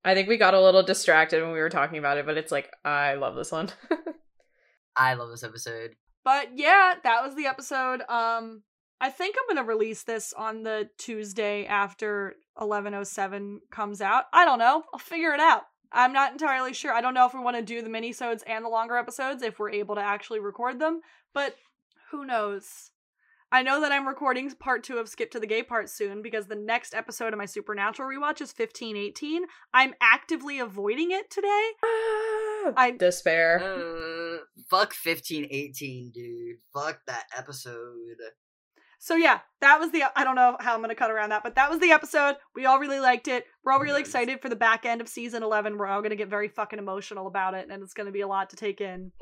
I 0.04 0.14
think 0.14 0.28
we 0.28 0.36
got 0.36 0.54
a 0.54 0.60
little 0.60 0.82
distracted 0.82 1.42
when 1.42 1.52
we 1.52 1.58
were 1.60 1.68
talking 1.70 1.98
about 1.98 2.16
it, 2.18 2.26
but 2.26 2.36
it's 2.38 2.50
like 2.52 2.70
I 2.84 3.14
love 3.14 3.36
this 3.36 3.52
one. 3.52 3.70
I 4.96 5.14
love 5.14 5.30
this 5.30 5.42
episode. 5.44 5.94
But 6.24 6.50
yeah, 6.56 6.94
that 7.04 7.22
was 7.24 7.34
the 7.36 7.46
episode. 7.46 8.02
Um 8.08 8.62
I 9.00 9.10
think 9.10 9.36
I'm 9.38 9.54
going 9.54 9.64
to 9.64 9.70
release 9.70 10.02
this 10.04 10.32
on 10.32 10.62
the 10.62 10.88
Tuesday 10.96 11.66
after 11.66 12.36
1107 12.54 13.60
comes 13.70 14.00
out. 14.00 14.24
I 14.32 14.44
don't 14.44 14.58
know. 14.58 14.84
I'll 14.92 14.98
figure 14.98 15.32
it 15.32 15.40
out. 15.40 15.64
I'm 15.92 16.12
not 16.12 16.32
entirely 16.32 16.72
sure. 16.72 16.92
I 16.92 17.00
don't 17.00 17.14
know 17.14 17.26
if 17.26 17.34
we 17.34 17.40
want 17.40 17.56
to 17.56 17.62
do 17.62 17.82
the 17.82 17.90
minisodes 17.90 18.42
and 18.46 18.64
the 18.64 18.68
longer 18.68 18.96
episodes 18.96 19.42
if 19.42 19.58
we're 19.58 19.70
able 19.70 19.94
to 19.94 20.00
actually 20.00 20.40
record 20.40 20.78
them, 20.78 21.00
but 21.32 21.56
who 22.10 22.24
knows. 22.24 22.90
I 23.52 23.62
know 23.62 23.80
that 23.80 23.92
I'm 23.92 24.08
recording 24.08 24.50
part 24.50 24.82
2 24.82 24.98
of 24.98 25.08
Skip 25.08 25.30
to 25.30 25.40
the 25.40 25.46
Gay 25.46 25.62
part 25.62 25.88
soon 25.88 26.20
because 26.20 26.46
the 26.46 26.56
next 26.56 26.94
episode 26.94 27.32
of 27.32 27.38
my 27.38 27.46
Supernatural 27.46 28.08
rewatch 28.08 28.40
is 28.40 28.52
1518. 28.52 29.44
I'm 29.72 29.94
actively 30.00 30.58
avoiding 30.58 31.12
it 31.12 31.30
today. 31.30 31.70
I 32.76 32.96
despair. 32.98 33.60
Uh, 33.60 34.38
fuck 34.68 34.92
1518, 34.92 36.10
dude. 36.10 36.56
Fuck 36.74 37.00
that 37.06 37.26
episode. 37.36 38.18
So 38.98 39.14
yeah, 39.16 39.40
that 39.60 39.78
was 39.80 39.90
the 39.92 40.04
I 40.16 40.24
don't 40.24 40.34
know 40.36 40.56
how 40.60 40.74
I'm 40.74 40.80
gonna 40.80 40.94
cut 40.94 41.10
around 41.10 41.30
that, 41.30 41.42
but 41.42 41.54
that 41.56 41.70
was 41.70 41.80
the 41.80 41.90
episode. 41.90 42.36
We 42.54 42.66
all 42.66 42.78
really 42.78 43.00
liked 43.00 43.28
it. 43.28 43.44
We're 43.64 43.72
all 43.72 43.80
really 43.80 44.00
Nice. 44.00 44.08
excited 44.08 44.40
for 44.40 44.48
the 44.48 44.56
back 44.56 44.84
end 44.86 45.00
of 45.00 45.08
season 45.08 45.42
eleven. 45.42 45.78
We're 45.78 45.86
all 45.86 46.02
gonna 46.02 46.16
get 46.16 46.28
very 46.28 46.48
fucking 46.48 46.78
emotional 46.78 47.26
about 47.26 47.54
it, 47.54 47.68
and 47.70 47.82
it's 47.82 47.94
gonna 47.94 48.10
be 48.12 48.22
a 48.22 48.28
lot 48.28 48.50
to 48.50 48.56
take 48.56 48.80
in. 48.80 49.12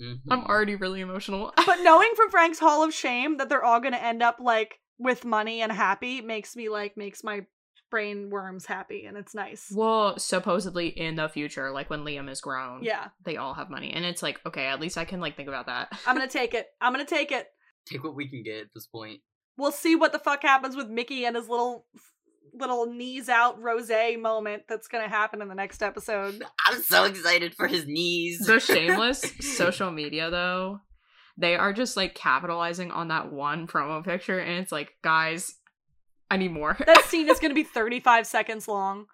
Mhm. 0.00 0.20
I'm 0.30 0.44
already 0.44 0.76
really 0.76 1.00
emotional. 1.00 1.52
but 1.66 1.80
knowing 1.82 2.10
from 2.16 2.30
Frank's 2.30 2.58
Hall 2.58 2.82
of 2.82 2.92
Shame 2.94 3.36
that 3.38 3.48
they're 3.48 3.64
all 3.64 3.80
gonna 3.80 3.96
end 3.98 4.22
up 4.22 4.36
like 4.40 4.78
with 4.98 5.24
money 5.24 5.62
and 5.62 5.72
happy 5.72 6.20
makes 6.20 6.54
me 6.56 6.68
like 6.68 6.96
makes 6.96 7.22
my 7.24 7.46
brain 7.90 8.30
worms 8.30 8.66
happy, 8.66 9.04
and 9.06 9.16
it's 9.16 9.34
nice. 9.34 9.72
well, 9.74 10.16
supposedly 10.16 10.88
in 10.88 11.16
the 11.16 11.28
future, 11.28 11.72
like 11.72 11.90
when 11.90 12.04
Liam 12.04 12.30
is 12.30 12.40
grown, 12.40 12.84
Yeah, 12.84 13.08
they 13.24 13.36
all 13.36 13.54
have 13.54 13.68
money, 13.68 13.92
and 13.92 14.04
it's 14.04 14.22
like 14.22 14.40
okay, 14.46 14.66
at 14.66 14.80
least 14.80 14.96
I 14.98 15.04
can 15.04 15.20
like 15.20 15.36
think 15.36 15.48
about 15.48 15.66
that. 15.66 15.88
I'm 16.06 16.14
gonna 16.16 16.28
take 16.40 16.54
it. 16.54 16.68
I'm 16.80 16.92
gonna 16.92 17.04
take 17.04 17.32
it. 17.32 17.48
Take 17.90 18.04
what 18.04 18.14
we 18.14 18.28
can 18.28 18.42
get 18.42 18.60
at 18.60 18.66
this 18.74 18.86
point. 18.86 19.20
We'll 19.56 19.72
see 19.72 19.96
what 19.96 20.12
the 20.12 20.18
fuck 20.18 20.42
happens 20.42 20.76
with 20.76 20.88
Mickey 20.88 21.24
and 21.24 21.36
his 21.36 21.48
little 21.48 21.86
little 22.52 22.86
knees 22.86 23.28
out 23.28 23.60
rose 23.62 23.90
moment 24.18 24.64
that's 24.68 24.88
gonna 24.88 25.08
happen 25.08 25.40
in 25.40 25.48
the 25.48 25.54
next 25.54 25.82
episode. 25.82 26.42
I'm 26.66 26.82
so 26.82 27.04
excited 27.04 27.54
for 27.54 27.66
his 27.68 27.86
knees. 27.86 28.40
the 28.40 28.58
shameless 28.58 29.24
social 29.40 29.90
media 29.90 30.30
though 30.30 30.80
they 31.38 31.54
are 31.56 31.72
just 31.72 31.96
like 31.96 32.14
capitalizing 32.14 32.90
on 32.90 33.08
that 33.08 33.32
one 33.32 33.66
promo 33.68 34.04
picture 34.04 34.38
and 34.38 34.58
it's 34.62 34.72
like 34.72 34.90
guys 35.02 35.54
i 36.30 36.36
need 36.36 36.50
more 36.52 36.76
that 36.86 37.04
scene 37.06 37.30
is 37.30 37.38
going 37.38 37.50
to 37.50 37.54
be 37.54 37.62
35 37.62 38.26
seconds 38.26 38.66
long. 38.68 39.06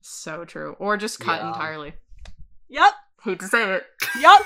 so 0.00 0.44
true 0.46 0.74
or 0.80 0.96
just 0.96 1.20
cut 1.20 1.40
Yeah. 1.42 1.48
entirely 1.48 1.92
Yep. 2.70 2.92
hate 3.22 3.40
to 3.40 3.46
say 3.48 3.74
it 3.74 3.84
Yep. 4.18 4.40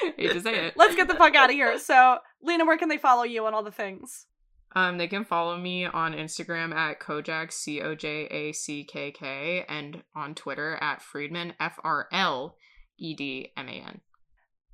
hate 0.16 0.32
to 0.32 0.40
say 0.40 0.66
it 0.66 0.76
Let's 0.76 0.96
get 0.96 1.08
the 1.08 1.14
fuck 1.14 1.34
out 1.34 1.50
of 1.50 1.54
here. 1.54 1.78
So, 1.82 2.18
Lena, 2.42 2.64
where 2.64 2.78
can 2.78 2.88
they 2.88 2.98
follow 2.98 3.24
you 3.24 3.46
on 3.46 3.54
all 3.54 3.62
the 3.62 3.70
things? 3.72 4.26
um 4.74 4.96
they 4.96 5.06
can 5.06 5.22
follow 5.22 5.58
me 5.58 5.84
on 5.84 6.14
instagram 6.14 6.72
at 6.74 6.98
kojak 6.98 7.52
c-o-j-a-c-k-k 7.52 8.06
and 9.68 10.02
on 10.16 10.34
twitter 10.34 10.78
at 10.80 11.02
friedman 11.02 11.52
F 11.60 11.78
R 11.84 12.08
L 12.10 12.56
E 12.98 13.14
D 13.14 13.52
M 13.56 13.68
A 13.68 13.72
N. 13.72 14.00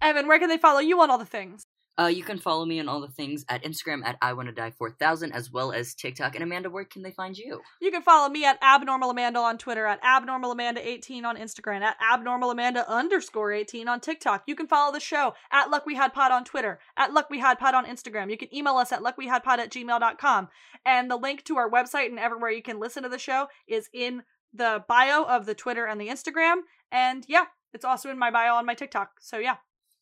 Evan, 0.01 0.29
where 0.29 0.39
can 0.39 0.49
they 0.49 0.59
follow 0.59 0.79
you 0.79 1.01
on 1.01 1.11
all 1.11 1.19
the 1.19 1.25
things? 1.25 1.64
Uh, 1.99 2.07
you 2.07 2.22
can 2.22 2.38
follow 2.38 2.64
me 2.64 2.78
on 2.78 2.88
all 2.88 3.01
the 3.01 3.09
things 3.09 3.44
at 3.49 3.64
Instagram 3.64 4.05
at 4.05 4.16
I 4.22 4.32
Wanna 4.32 4.53
Die 4.53 4.70
4000 4.70 5.32
as 5.32 5.51
well 5.51 5.72
as 5.72 5.94
TikTok. 5.94 6.34
And 6.34 6.44
Amanda, 6.44 6.70
where 6.70 6.84
can 6.84 7.03
they 7.03 7.11
find 7.11 7.36
you? 7.36 7.61
You 7.80 7.90
can 7.90 8.03
follow 8.03 8.28
me 8.28 8.44
at 8.44 8.62
Abnormal 8.62 9.11
Amanda 9.11 9.40
on 9.40 9.59
Twitter, 9.59 9.86
at 9.86 10.03
Abnormal 10.05 10.53
Amanda 10.53 10.86
eighteen 10.86 11.24
on 11.24 11.36
Instagram, 11.36 11.80
at 11.80 11.96
Abnormal 12.01 12.51
Amanda 12.51 12.88
underscore 12.88 13.53
18 13.53 13.88
on 13.88 14.01
TikTok. 14.01 14.44
You 14.46 14.55
can 14.55 14.68
follow 14.68 14.92
the 14.92 15.01
show 15.01 15.34
at 15.51 15.70
Luck 15.70 15.86
We 15.86 15.96
Had 15.96 16.12
Pod 16.12 16.30
on 16.30 16.44
Twitter, 16.44 16.78
at 16.96 17.12
Luck 17.12 17.30
We 17.30 17.40
Had 17.40 17.59
Pod 17.59 17.74
on 17.74 17.84
Instagram. 17.84 18.30
You 18.30 18.36
can 18.36 18.55
email 18.55 18.76
us 18.76 18.92
at 18.92 19.03
luckwehadpod 19.03 19.59
at 19.59 19.70
gmail.com. 19.70 20.49
And 20.84 21.11
the 21.11 21.16
link 21.16 21.44
to 21.44 21.57
our 21.57 21.70
website 21.70 22.07
and 22.07 22.18
everywhere 22.18 22.51
you 22.51 22.62
can 22.62 22.78
listen 22.78 23.03
to 23.03 23.09
the 23.09 23.18
show 23.18 23.49
is 23.66 23.88
in 23.92 24.22
the 24.53 24.84
bio 24.88 25.24
of 25.24 25.46
the 25.46 25.55
Twitter 25.55 25.86
and 25.86 26.01
the 26.01 26.09
Instagram. 26.09 26.61
And 26.92 27.24
yeah, 27.28 27.46
it's 27.72 27.84
also 27.84 28.11
in 28.11 28.18
my 28.18 28.30
bio 28.30 28.55
on 28.55 28.66
my 28.66 28.74
TikTok. 28.74 29.12
So 29.20 29.38
yeah. 29.38 29.57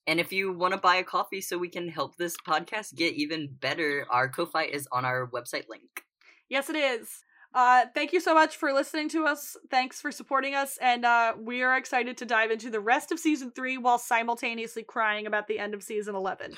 And 0.07 0.21
if 0.21 0.33
you 0.33 0.53
want 0.53 0.73
to 0.73 0.79
buy 0.79 0.97
a 0.97 1.05
coffee 1.05 1.41
so 1.41 1.59
we 1.59 1.69
can 1.69 1.89
help 1.89 2.17
this 2.17 2.37
podcast 2.47 2.95
get 2.95 3.15
even 3.15 3.49
better, 3.61 4.07
our 4.11 4.29
Ko-Fi 4.29 4.65
is 4.65 4.87
on 4.93 5.05
our 5.05 5.29
website 5.29 5.69
link. 5.69 6.05
Yes, 6.49 6.71
it 6.71 6.77
is. 6.77 7.23
Uh, 7.55 7.87
thank 7.95 8.13
you 8.13 8.21
so 8.21 8.35
much 8.35 8.57
for 8.57 8.73
listening 8.73 9.09
to 9.09 9.25
us. 9.25 9.57
Thanks 9.71 10.01
for 10.01 10.13
supporting 10.13 10.55
us, 10.55 10.79
and 10.81 11.05
uh, 11.07 11.33
we 11.41 11.63
are 11.63 11.77
excited 11.77 12.19
to 12.19 12.27
dive 12.27 12.51
into 12.51 12.71
the 12.71 12.81
rest 12.81 13.11
of 13.11 13.19
season 13.19 13.51
three 13.51 13.79
while 13.79 13.99
simultaneously 13.99 14.83
crying 14.83 15.27
about 15.27 15.49
the 15.49 15.59
end 15.59 15.73
of 15.73 15.83
season 15.83 16.15
eleven. 16.15 16.53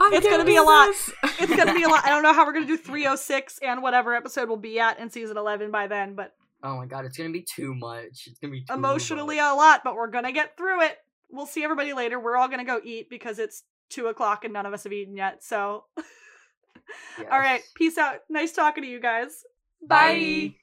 It's 0.00 0.26
gonna 0.26 0.44
be 0.44 0.56
a 0.56 0.62
lot. 0.62 0.88
It's 1.38 1.54
gonna 1.54 1.74
be 1.74 1.82
a 1.82 1.88
lot. 1.88 2.04
I 2.06 2.08
don't 2.08 2.22
know 2.24 2.32
how 2.32 2.46
we're 2.46 2.54
gonna 2.54 2.66
do 2.66 2.78
three 2.78 3.06
oh 3.06 3.14
six 3.14 3.58
and 3.62 3.82
whatever 3.82 4.14
episode 4.14 4.48
we'll 4.48 4.56
be 4.56 4.80
at 4.80 4.98
in 4.98 5.10
season 5.10 5.36
eleven 5.36 5.70
by 5.70 5.86
then, 5.86 6.14
but 6.14 6.32
Oh 6.62 6.76
my 6.76 6.86
god, 6.86 7.04
it's 7.04 7.16
gonna 7.18 7.30
be 7.30 7.42
too 7.42 7.74
much. 7.74 8.24
It's 8.26 8.38
gonna 8.40 8.52
be 8.52 8.64
too 8.64 8.74
emotionally 8.74 9.36
much. 9.36 9.52
a 9.52 9.54
lot. 9.54 9.80
But 9.84 9.96
we're 9.96 10.10
gonna 10.10 10.32
get 10.32 10.56
through 10.56 10.82
it. 10.82 10.96
We'll 11.32 11.46
see 11.46 11.64
everybody 11.64 11.92
later. 11.92 12.20
We're 12.20 12.36
all 12.36 12.48
gonna 12.48 12.64
go 12.64 12.80
eat 12.84 13.08
because 13.10 13.38
it's 13.38 13.64
two 13.90 14.06
o'clock 14.06 14.44
and 14.44 14.52
none 14.52 14.66
of 14.66 14.72
us 14.72 14.84
have 14.84 14.92
eaten 14.92 15.16
yet. 15.16 15.42
So, 15.42 15.84
Yes. 17.18 17.28
all 17.30 17.38
right, 17.38 17.62
peace 17.74 17.98
out. 17.98 18.16
Nice 18.28 18.52
talking 18.52 18.84
to 18.84 18.88
you 18.88 19.00
guys. 19.00 19.44
Bye. 19.86 20.54